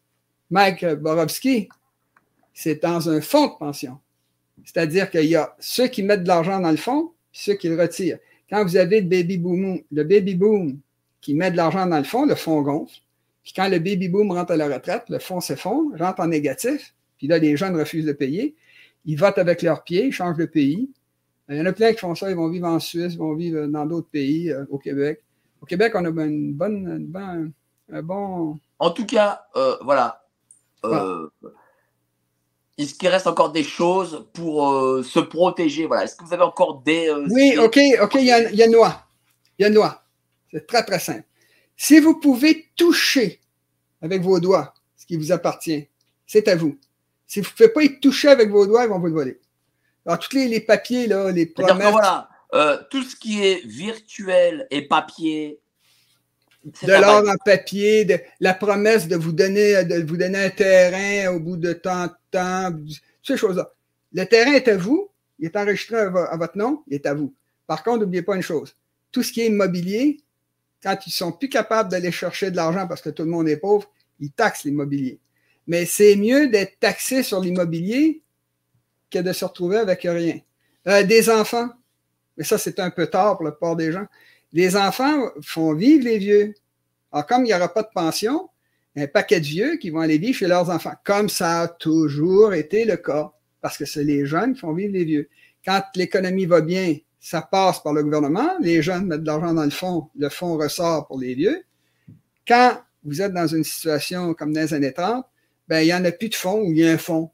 Mike 0.50 0.86
Borowski. 0.86 1.68
C'est 2.54 2.82
dans 2.82 3.10
un 3.10 3.22
fonds 3.22 3.48
de 3.48 3.58
pension. 3.58 4.00
C'est-à-dire 4.66 5.10
qu'il 5.10 5.26
y 5.26 5.36
a 5.36 5.56
ceux 5.60 5.88
qui 5.88 6.04
mettent 6.04 6.24
de 6.24 6.28
l'argent 6.28 6.60
dans 6.60 6.72
le 6.72 6.78
fonds, 6.78 7.12
puis 7.32 7.42
ceux 7.42 7.54
qui 7.54 7.70
le 7.70 7.80
retirent. 7.80 8.20
Quand 8.50 8.64
vous 8.64 8.78
avez 8.78 9.02
le 9.02 9.08
baby 9.08 9.38
boom, 9.38 9.82
le 9.92 10.04
baby 10.04 10.36
boom 10.36 10.80
qui 11.22 11.34
met 11.34 11.52
de 11.52 11.58
l'argent 11.58 11.86
dans 11.86 11.98
le 11.98 12.04
fonds, 12.04 12.26
le 12.26 12.36
fonds 12.36 12.62
gonfle. 12.62 13.00
Puis 13.48 13.54
quand 13.56 13.70
le 13.70 13.80
baby 13.80 14.10
boom 14.10 14.34
rentre 14.34 14.52
à 14.52 14.58
la 14.58 14.68
retraite, 14.68 15.06
le 15.08 15.20
fonds 15.20 15.40
s'effondre, 15.40 15.98
rentre 15.98 16.20
en 16.20 16.28
négatif. 16.28 16.94
Puis 17.18 17.28
là, 17.28 17.38
les 17.38 17.56
jeunes 17.56 17.78
refusent 17.80 18.06
de 18.06 18.12
payer. 18.12 18.56
Ils 19.06 19.16
votent 19.16 19.38
avec 19.38 19.62
leurs 19.62 19.86
pieds, 19.86 20.08
ils 20.08 20.12
changent 20.12 20.36
de 20.36 20.46
pays. 20.46 20.90
Il 21.48 21.56
y 21.56 21.62
en 21.62 21.66
a 21.66 21.72
plein 21.72 21.94
qui 21.94 22.00
font 22.00 22.14
ça. 22.14 22.30
Ils 22.30 22.36
vont 22.36 22.50
vivre 22.50 22.68
en 22.68 22.82
Suisse, 22.82 23.14
ils 23.14 23.18
vont 23.18 23.34
vivre 23.36 23.68
dans 23.68 23.86
d'autres 23.86 24.10
pays, 24.10 24.52
euh, 24.52 24.66
au 24.70 24.78
Québec. 24.78 25.24
Au 25.62 25.66
Québec, 25.66 25.94
on 25.96 26.04
a 26.04 26.10
une 26.26 26.52
bonne, 26.56 26.90
une 26.90 27.06
bonne- 27.08 27.54
un 27.90 28.02
bon. 28.04 28.60
En 28.80 28.90
tout 28.92 29.06
cas, 29.06 29.44
euh, 29.56 29.78
voilà. 29.82 30.26
Euh, 30.84 31.30
Est-ce 32.78 32.96
qu'il 32.96 33.08
reste 33.08 33.28
encore 33.28 33.54
des 33.54 33.64
choses 33.64 34.28
pour 34.34 34.70
euh, 34.74 35.04
se 35.04 35.20
protéger? 35.22 35.86
Voilà. 35.86 36.04
Est-ce 36.04 36.18
que 36.18 36.26
vous 36.26 36.34
avez 36.34 36.44
encore 36.44 36.82
des. 36.82 37.10
Oui, 37.32 37.58
OK, 37.58 37.80
OK, 38.02 38.16
il 38.16 38.26
y 38.26 38.32
a, 38.34 38.52
il 38.52 38.58
y 38.58 38.62
a 38.62 38.66
une 38.66 38.74
loi. 38.74 39.06
Il 39.58 39.62
y 39.62 39.66
a 39.66 39.70
une 39.70 39.76
loi. 39.76 40.04
C'est 40.52 40.68
très, 40.68 40.84
très 40.84 41.00
simple. 41.00 41.24
Si 41.78 42.00
vous 42.00 42.20
pouvez 42.20 42.66
toucher 42.76 43.40
avec 44.02 44.24
vos 44.24 44.40
doigts 44.40 44.74
ce 44.98 45.06
qui 45.06 45.16
vous 45.16 45.32
appartient, 45.32 45.88
c'est 46.26 46.48
à 46.48 46.56
vous. 46.56 46.78
Si 47.28 47.40
vous 47.40 47.48
ne 47.48 47.52
pouvez 47.52 47.70
pas 47.70 47.84
y 47.84 48.00
toucher 48.00 48.30
avec 48.30 48.50
vos 48.50 48.66
doigts, 48.66 48.84
ils 48.84 48.90
vont 48.90 49.00
vous 49.00 49.08
le 49.08 49.14
voler. 49.14 49.40
Alors, 50.06 50.20
tous 50.20 50.36
les, 50.36 50.48
les 50.48 50.62
papiers, 50.62 51.06
là, 51.06 51.32
les 51.32 51.46
promesses 51.46 51.92
voilà, 51.92 52.30
euh, 52.54 52.78
tout 52.90 53.04
ce 53.04 53.16
qui 53.16 53.46
est 53.46 53.66
virtuel 53.66 54.66
et 54.72 54.88
papier. 54.88 55.60
de 56.64 56.92
l'or 56.92 57.28
en 57.28 57.36
papier, 57.46 58.06
de, 58.06 58.20
la 58.40 58.54
promesse 58.54 59.08
de 59.08 59.16
vous 59.16 59.34
donner, 59.34 59.84
de 59.84 60.02
vous 60.02 60.18
donner 60.18 60.46
un 60.46 60.50
terrain 60.50 61.36
au 61.36 61.40
bout 61.40 61.58
de 61.58 61.74
tant 61.74 62.06
de 62.08 62.12
temps, 62.32 62.74
ces 63.22 63.38
choses-là. 63.38 63.72
Le 64.14 64.26
terrain 64.26 64.54
est 64.54 64.68
à 64.70 64.78
vous, 64.78 65.10
il 65.40 65.46
est 65.46 65.56
enregistré 65.56 65.98
à 65.98 66.38
votre 66.38 66.58
nom, 66.58 66.84
il 66.88 66.96
est 66.96 67.06
à 67.06 67.14
vous. 67.14 67.34
Par 67.68 67.84
contre, 67.84 68.00
n'oubliez 68.00 68.24
pas 68.24 68.36
une 68.36 68.42
chose. 68.42 68.76
Tout 69.12 69.24
ce 69.24 69.32
qui 69.32 69.42
est 69.42 69.48
immobilier, 69.48 70.22
quand 70.82 70.98
ils 71.08 71.12
sont 71.12 71.32
plus 71.32 71.50
capables 71.50 71.90
d'aller 71.90 72.12
chercher 72.12 72.52
de 72.52 72.56
l'argent 72.56 72.88
parce 72.88 73.02
que 73.02 73.10
tout 73.10 73.24
le 73.24 73.30
monde 73.30 73.50
est 73.50 73.58
pauvre, 73.58 73.92
ils 74.20 74.32
taxent 74.32 74.64
l'immobilier. 74.64 75.20
Mais 75.68 75.86
c'est 75.86 76.16
mieux 76.16 76.48
d'être 76.48 76.80
taxé 76.80 77.24
sur 77.24 77.40
l'immobilier 77.40 78.22
que 79.12 79.20
de 79.20 79.34
se 79.34 79.46
retrouver 79.46 79.78
avec 79.78 80.02
rien. 80.04 80.40
Euh, 80.88 81.04
des 81.04 81.30
enfants, 81.30 81.70
mais 82.38 82.44
ça, 82.44 82.58
c'est 82.58 82.80
un 82.80 82.92
peu 82.92 83.08
tard 83.08 83.38
pour 83.38 83.46
la 83.46 83.52
plupart 83.52 83.76
des 83.76 83.92
gens. 83.92 84.06
Les 84.54 84.78
enfants 84.78 85.32
font 85.42 85.74
vivre 85.74 86.06
les 86.06 86.20
vieux. 86.20 86.54
Alors, 87.12 87.26
comme 87.26 87.42
il 87.42 87.48
n'y 87.48 87.54
aura 87.54 87.74
pas 87.74 87.84
de 87.84 87.90
pension, 87.94 88.50
un 88.96 89.08
paquet 89.08 89.40
de 89.40 89.46
vieux 89.46 89.78
qui 89.78 89.90
vont 89.90 90.00
aller 90.00 90.18
vivre 90.18 90.38
chez 90.38 90.48
leurs 90.48 90.70
enfants, 90.70 90.94
comme 91.04 91.30
ça 91.30 91.62
a 91.62 91.68
toujours 91.68 92.54
été 92.54 92.86
le 92.86 92.98
cas, 92.98 93.34
parce 93.62 93.78
que 93.78 93.86
c'est 93.86 94.04
les 94.04 94.26
jeunes 94.26 94.54
qui 94.54 94.62
font 94.62 94.74
vivre 94.74 94.94
les 94.94 95.04
vieux. 95.04 95.30
Quand 95.66 95.84
l'économie 95.96 96.46
va 96.46 96.62
bien, 96.62 96.96
ça 97.20 97.42
passe 97.42 97.82
par 97.82 97.94
le 97.94 98.04
gouvernement, 98.04 98.50
les 98.60 98.82
jeunes 98.82 99.06
mettent 99.08 99.22
de 99.22 99.28
l'argent 99.28 99.54
dans 99.54 99.64
le 99.64 99.70
fonds, 99.70 100.10
le 100.18 100.30
fonds 100.30 100.58
ressort 100.58 101.08
pour 101.08 101.20
les 101.20 101.34
vieux. 101.36 101.64
Quand 102.48 102.78
vous 103.04 103.22
êtes 103.22 103.34
dans 103.34 103.48
une 103.48 103.64
situation 103.64 104.34
comme 104.34 104.54
dans 104.54 104.62
les 104.62 104.74
années 104.74 104.94
30, 104.94 105.26
ben, 105.68 105.80
il 105.82 105.86
n'y 105.86 105.94
en 105.94 106.06
a 106.06 106.12
plus 106.12 106.30
de 106.30 106.36
fonds 106.36 106.62
ou 106.62 106.72
il 106.72 106.78
y 106.78 106.88
a 106.88 106.92
un 106.92 106.98
fonds. 106.98 107.30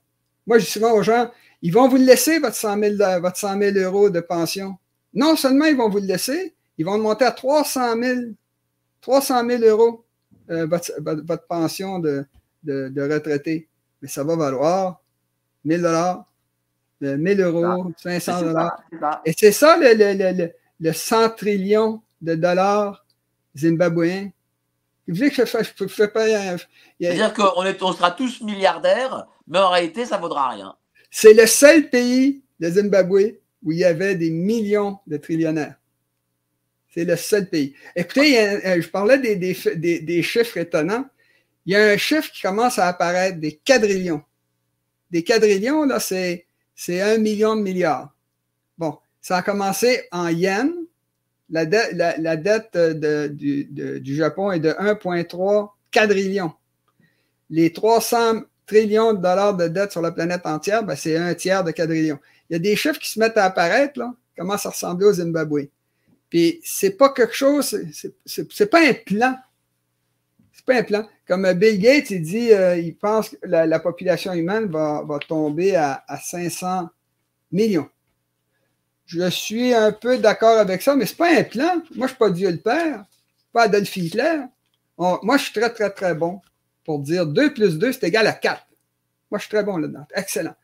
Moi, 0.47 0.57
je 0.59 0.65
dis 0.65 0.71
souvent 0.71 0.93
aux 0.93 1.03
gens, 1.03 1.29
ils 1.61 1.71
vont 1.71 1.87
vous 1.87 1.97
laisser, 1.97 2.39
votre 2.39 2.55
100 2.55 2.79
000, 2.79 2.95
de- 2.95 3.21
votre 3.21 3.37
100 3.37 3.59
000 3.59 3.77
euros 3.77 4.09
de 4.09 4.19
pension. 4.19 4.75
Non 5.13 5.35
seulement 5.35 5.65
ils 5.65 5.77
vont 5.77 5.89
vous 5.89 5.99
le 5.99 6.05
laisser, 6.07 6.55
ils 6.77 6.85
vont 6.85 6.97
monter 6.97 7.25
à 7.25 7.31
300 7.31 8.01
000, 8.01 8.19
300 9.01 9.47
000 9.47 9.63
euros, 9.63 10.03
euh, 10.49 10.65
votre, 10.65 10.91
votre- 10.99 11.23
votre 11.25 11.45
pension 11.47 11.99
de, 11.99 12.25
de, 12.63 12.89
de 12.89 13.01
retraité. 13.13 13.69
Mais 14.01 14.07
ça 14.07 14.23
va 14.23 14.35
valoir 14.35 15.01
1000 15.63 15.81
dollars, 15.81 16.25
1000 17.01 17.41
euros, 17.41 17.91
C'est 17.97 18.19
500 18.19 18.31
ça, 18.39 18.41
dollars. 18.43 19.21
Et 19.25 19.33
c'est 19.37 19.51
ça 19.51 19.77
le, 19.77 19.93
le, 19.93 20.13
le, 20.13 20.37
le, 20.45 20.51
le 20.79 20.93
100 20.93 21.31
trillions 21.31 22.01
de 22.21 22.35
dollars 22.35 23.05
zimbabwéens. 23.57 24.31
Vous 25.07 25.15
voulez 25.15 25.29
que 25.29 25.35
je 25.35 25.45
fasse, 25.45 25.73
je 25.77 25.87
fais 25.87 26.07
pas 26.07 26.23
a- 26.23 26.57
C'est-à-dire 26.99 27.33
qu'on 27.33 27.63
est, 27.65 27.81
on 27.83 27.91
sera 27.91 28.11
tous 28.11 28.41
milliardaires, 28.41 29.27
mais 29.47 29.59
en 29.59 29.69
réalité, 29.69 30.05
ça 30.05 30.17
vaudra 30.17 30.49
rien. 30.49 30.75
C'est 31.11 31.33
le 31.33 31.45
seul 31.45 31.89
pays, 31.89 32.41
le 32.59 32.69
Zimbabwe, 32.71 33.37
où 33.63 33.71
il 33.71 33.79
y 33.79 33.83
avait 33.83 34.15
des 34.15 34.31
millions 34.31 34.99
de 35.05 35.17
trillionnaires. 35.17 35.75
C'est 36.93 37.05
le 37.05 37.15
seul 37.17 37.49
pays. 37.49 37.75
Écoutez, 37.95 38.37
a 38.39 38.79
je 38.79 38.87
parlais 38.87 39.17
des, 39.17 39.35
des, 39.35 39.57
des, 39.75 39.99
des 39.99 40.23
chiffres 40.23 40.57
étonnants. 40.57 41.05
Il 41.65 41.73
y 41.73 41.75
a 41.75 41.83
un 41.89 41.97
chiffre 41.97 42.31
qui 42.31 42.41
commence 42.41 42.77
à 42.79 42.87
apparaître, 42.87 43.39
des 43.39 43.55
quadrillions. 43.57 44.21
Des 45.11 45.23
quadrillions, 45.23 45.83
là, 45.85 45.99
c'est, 45.99 46.45
c'est 46.75 47.01
un 47.01 47.17
million 47.17 47.55
de 47.55 47.61
milliards. 47.61 48.13
Bon, 48.77 48.97
ça 49.21 49.37
a 49.37 49.41
commencé 49.41 50.03
en 50.11 50.27
yens. 50.29 50.71
La, 51.49 51.65
dette- 51.65 51.93
la, 51.93 52.35
dette 52.37 52.73
de- 52.75 53.27
du, 53.27 53.65
du 53.65 54.15
Japon 54.15 54.51
est 54.51 54.59
de 54.59 54.71
1,3 54.71 55.69
quadrillion. 55.91 56.51
Les 57.49 57.71
300 57.71 58.41
trillions 58.65 59.13
de 59.13 59.19
dollars 59.19 59.55
de 59.55 59.67
dette 59.67 59.91
sur 59.91 60.01
la 60.01 60.11
planète 60.11 60.45
entière, 60.45 60.83
ben, 60.83 60.95
c'est 60.95 61.17
un 61.17 61.33
tiers 61.35 61.63
de 61.63 61.71
quadrillion. 61.71 62.17
Il 62.49 62.53
y 62.53 62.55
a 62.55 62.59
des 62.59 62.75
chiffres 62.75 62.99
qui 62.99 63.09
se 63.09 63.19
mettent 63.19 63.37
à 63.37 63.45
apparaître, 63.45 63.99
là, 63.99 64.13
commencent 64.37 64.65
à 64.65 64.69
ressembler 64.69 65.05
au 65.05 65.13
Zimbabwe. 65.13 65.67
Puis 66.29 66.59
c'est 66.63 66.91
pas 66.97 67.09
quelque 67.13 67.35
chose, 67.35 67.77
c'est 68.25 68.65
pas 68.69 68.79
un 68.87 68.93
plan. 68.93 69.35
C'est 70.65 70.73
pas 70.73 70.79
un 70.79 70.83
plan. 70.83 71.07
Comme 71.27 71.45
euh, 71.45 71.53
Bill 71.53 71.79
Gates, 71.79 72.09
il 72.11 72.21
dit, 72.21 72.53
euh, 72.53 72.77
il 72.77 72.95
pense 72.95 73.29
que 73.29 73.35
la, 73.43 73.65
la 73.65 73.79
population 73.79 74.33
humaine 74.33 74.67
va, 74.67 75.03
tomber 75.27 75.75
à, 75.75 76.03
à 76.07 76.17
500 76.17 76.89
millions. 77.51 77.89
Je 79.05 79.29
suis 79.29 79.73
un 79.73 79.91
peu 79.91 80.17
d'accord 80.17 80.57
avec 80.57 80.81
ça, 80.81 80.95
mais 80.95 81.05
c'est 81.05 81.17
pas 81.17 81.37
un 81.37 81.43
plan. 81.43 81.81
Moi, 81.95 82.07
je 82.07 82.11
suis 82.11 82.17
pas 82.17 82.29
Dieu 82.29 82.49
le 82.49 82.57
Père, 82.57 83.03
pas 83.51 83.63
Adolf 83.63 83.95
Hitler. 83.95 84.39
Moi, 84.97 85.37
je 85.37 85.43
suis 85.43 85.53
très, 85.53 85.71
très, 85.73 85.89
très 85.89 86.15
bon 86.15 86.39
pour 86.85 86.99
dire 86.99 87.25
2 87.25 87.53
plus 87.53 87.77
2, 87.77 87.91
c'est 87.91 88.07
égal 88.07 88.27
à 88.27 88.33
4. 88.33 88.65
Moi, 89.31 89.39
je 89.39 89.43
suis 89.43 89.49
très 89.49 89.63
bon 89.63 89.77
là-dedans. 89.77 90.05
Excellent. 90.15 90.55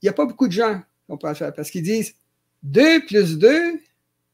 Il 0.00 0.06
n'y 0.06 0.08
a 0.08 0.12
pas 0.12 0.26
beaucoup 0.26 0.46
de 0.46 0.52
gens 0.52 0.80
qui 1.08 1.16
peuvent 1.16 1.30
le 1.30 1.34
faire 1.34 1.54
parce 1.54 1.70
qu'ils 1.70 1.82
disent 1.82 2.14
2 2.62 3.06
plus 3.06 3.38
2, 3.38 3.80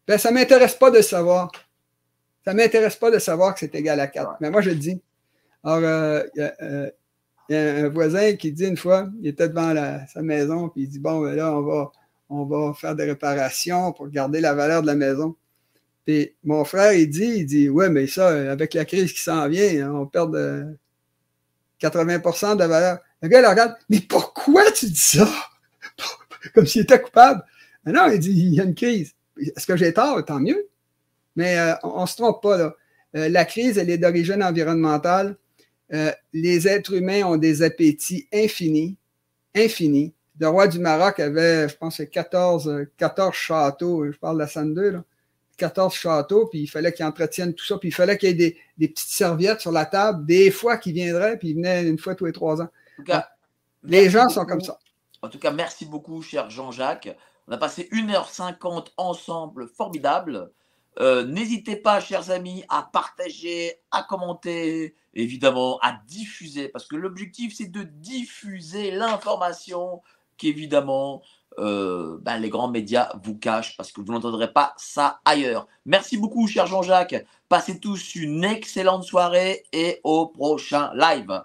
ben, 0.07 0.19
ça 0.19 0.31
ne 0.31 0.35
m'intéresse 0.35 0.75
pas 0.75 0.91
de 0.91 1.01
savoir. 1.01 1.51
Ça 2.45 2.53
ne 2.53 2.59
m'intéresse 2.59 2.97
pas 2.97 3.11
de 3.11 3.19
savoir 3.19 3.55
que 3.55 3.61
c'est 3.61 3.75
égal 3.75 4.01
à 4.01 4.07
4. 4.07 4.37
Mais 4.41 4.51
moi, 4.51 4.63
je 4.63 4.71
le 4.71 4.77
dis. 4.77 5.01
Alors, 5.65 5.81
euh, 5.83 6.23
il 7.49 7.55
y, 7.55 7.57
a 7.57 7.85
un 7.85 7.89
voisin 7.89 8.35
qui 8.35 8.53
dit 8.53 8.67
une 8.67 8.77
fois, 8.77 9.09
il 9.21 9.29
était 9.29 9.49
devant 9.49 9.75
sa 10.13 10.23
maison, 10.23 10.69
puis 10.69 10.83
il 10.83 10.89
dit 10.89 10.99
Bon, 10.99 11.21
ben 11.21 11.35
là, 11.35 11.57
on 11.57 11.63
va, 11.63 11.93
on 12.31 12.45
va 12.45 12.75
faire 12.75 12.97
des 12.97 13.05
réparations 13.05 13.93
pour 13.93 14.09
garder 14.09 14.41
la 14.41 14.55
valeur 14.55 14.83
de 14.83 14.87
la 14.87 14.95
maison. 14.95 15.37
Puis 16.07 16.35
mon 16.45 16.65
frère, 16.65 16.93
il 16.95 17.09
dit, 17.09 17.33
il 17.37 17.47
dit, 17.47 17.69
ouais, 17.69 17.89
mais 17.89 18.07
ça, 18.07 18.51
avec 18.51 18.75
la 18.75 18.85
crise 18.85 19.13
qui 19.13 19.23
s'en 19.23 19.49
vient, 19.49 19.93
on 19.95 20.07
perd 20.07 20.35
de 20.35 20.77
80% 21.81 22.55
de 22.55 22.59
la 22.59 22.69
valeur. 22.69 22.99
Le 23.21 23.29
gars, 23.29 23.41
il 23.41 23.47
regarde, 23.47 23.75
mais 23.89 24.01
pourquoi 24.01 24.71
tu 24.73 24.87
dis 24.87 24.97
ça? 24.97 25.29
Comme 26.55 26.67
s'il 26.67 26.83
était 26.83 27.01
coupable. 27.01 27.45
Mais 27.85 27.93
non, 27.93 28.11
il 28.11 28.19
dit, 28.19 28.31
il 28.31 28.55
y 28.55 28.61
a 28.61 28.65
une 28.65 28.75
crise. 28.75 29.13
Est-ce 29.39 29.67
que 29.67 29.77
j'ai 29.77 29.93
tort? 29.93 30.25
Tant 30.25 30.41
mieux. 30.41 30.69
Mais 31.37 31.59
euh, 31.59 31.75
on 31.83 32.03
ne 32.03 32.07
se 32.07 32.17
trompe 32.17 32.43
pas, 32.43 32.57
là. 32.57 32.75
Euh, 33.15 33.29
la 33.29 33.45
crise, 33.45 33.79
elle 33.79 33.91
est 33.91 33.99
d'origine 33.99 34.43
environnementale. 34.43 35.37
Euh, 35.93 36.11
les 36.33 36.67
êtres 36.67 36.95
humains 36.95 37.25
ont 37.25 37.37
des 37.37 37.63
appétits 37.63 38.27
infinis, 38.33 38.97
infinis. 39.55 40.15
Le 40.41 40.49
roi 40.49 40.67
du 40.67 40.79
Maroc 40.79 41.21
avait, 41.21 41.69
je 41.69 41.77
pense, 41.77 42.01
14, 42.11 42.87
14 42.97 43.35
châteaux. 43.35 44.11
Je 44.11 44.19
parle 44.19 44.37
de 44.37 44.41
la 44.41 44.49
Sanne 44.49 44.75
2, 44.75 44.91
là. 44.91 45.05
14 45.59 45.95
châteaux, 45.95 46.47
puis 46.47 46.61
il 46.61 46.67
fallait 46.67 46.93
qu'il 46.93 47.05
entretienne 47.05 47.55
tout 47.55 47.65
ça, 47.65 47.79
puis 47.79 47.91
il 47.91 47.93
fallait 47.93 48.17
qu'il 48.19 48.31
y 48.31 48.43
ait 48.43 48.57
des, 48.79 48.89
petites 48.89 49.11
serviettes 49.11 49.61
sur 49.61 49.71
la 49.71 49.87
table, 49.87 50.25
des 50.27 50.51
fois 50.51 50.77
qu'il 50.77 50.95
viendrait, 50.95 51.39
puis 51.39 51.51
il 51.51 51.55
venait 51.55 51.87
une 51.87 51.99
fois 51.99 52.15
tous 52.15 52.25
les 52.25 52.33
trois 52.33 52.61
ans. 52.63 52.69
les 53.85 54.11
gens 54.11 54.29
sont 54.29 54.45
comme 54.45 54.63
ça. 54.63 54.79
En 55.21 55.29
tout 55.29 55.39
cas, 55.39 55.53
merci 55.53 55.87
beaucoup, 55.87 56.21
cher 56.23 56.51
Jean-Jacques. 56.51 57.17
On 57.47 57.53
a 57.53 57.59
passé 57.59 57.89
1h50 57.93 58.89
ensemble, 58.97 59.69
formidable. 59.69 60.51
Euh, 61.01 61.25
n'hésitez 61.25 61.77
pas, 61.77 62.01
chers 62.01 62.31
amis, 62.31 62.65
à 62.69 62.83
partager, 62.83 63.81
à 63.91 64.03
commenter, 64.03 64.95
évidemment, 65.15 65.79
à 65.81 65.99
diffuser, 66.07 66.69
parce 66.69 66.87
que 66.87 66.97
l'objectif, 66.97 67.55
c'est 67.57 67.71
de 67.71 67.83
diffuser 67.83 68.91
l'information 68.91 70.03
qu'évidemment, 70.37 71.23
euh, 71.59 72.19
ben, 72.23 72.39
les 72.39 72.49
grands 72.49 72.71
médias 72.71 73.13
vous 73.23 73.37
cachent 73.37 73.77
parce 73.77 73.93
que 73.93 74.01
vous 74.01 74.13
n'entendrez 74.13 74.53
pas 74.53 74.75
ça 74.77 75.21
ailleurs. 75.25 75.67
Merci 75.85 76.17
beaucoup, 76.17 76.47
cher 76.47 76.67
Jean-Jacques. 76.67 77.27
Passez 77.49 77.79
tous 77.79 78.15
une 78.15 78.45
excellente 78.45 79.05
soirée 79.05 79.65
et 79.73 80.01
au 80.03 80.27
prochain 80.27 80.91
live. 80.95 81.43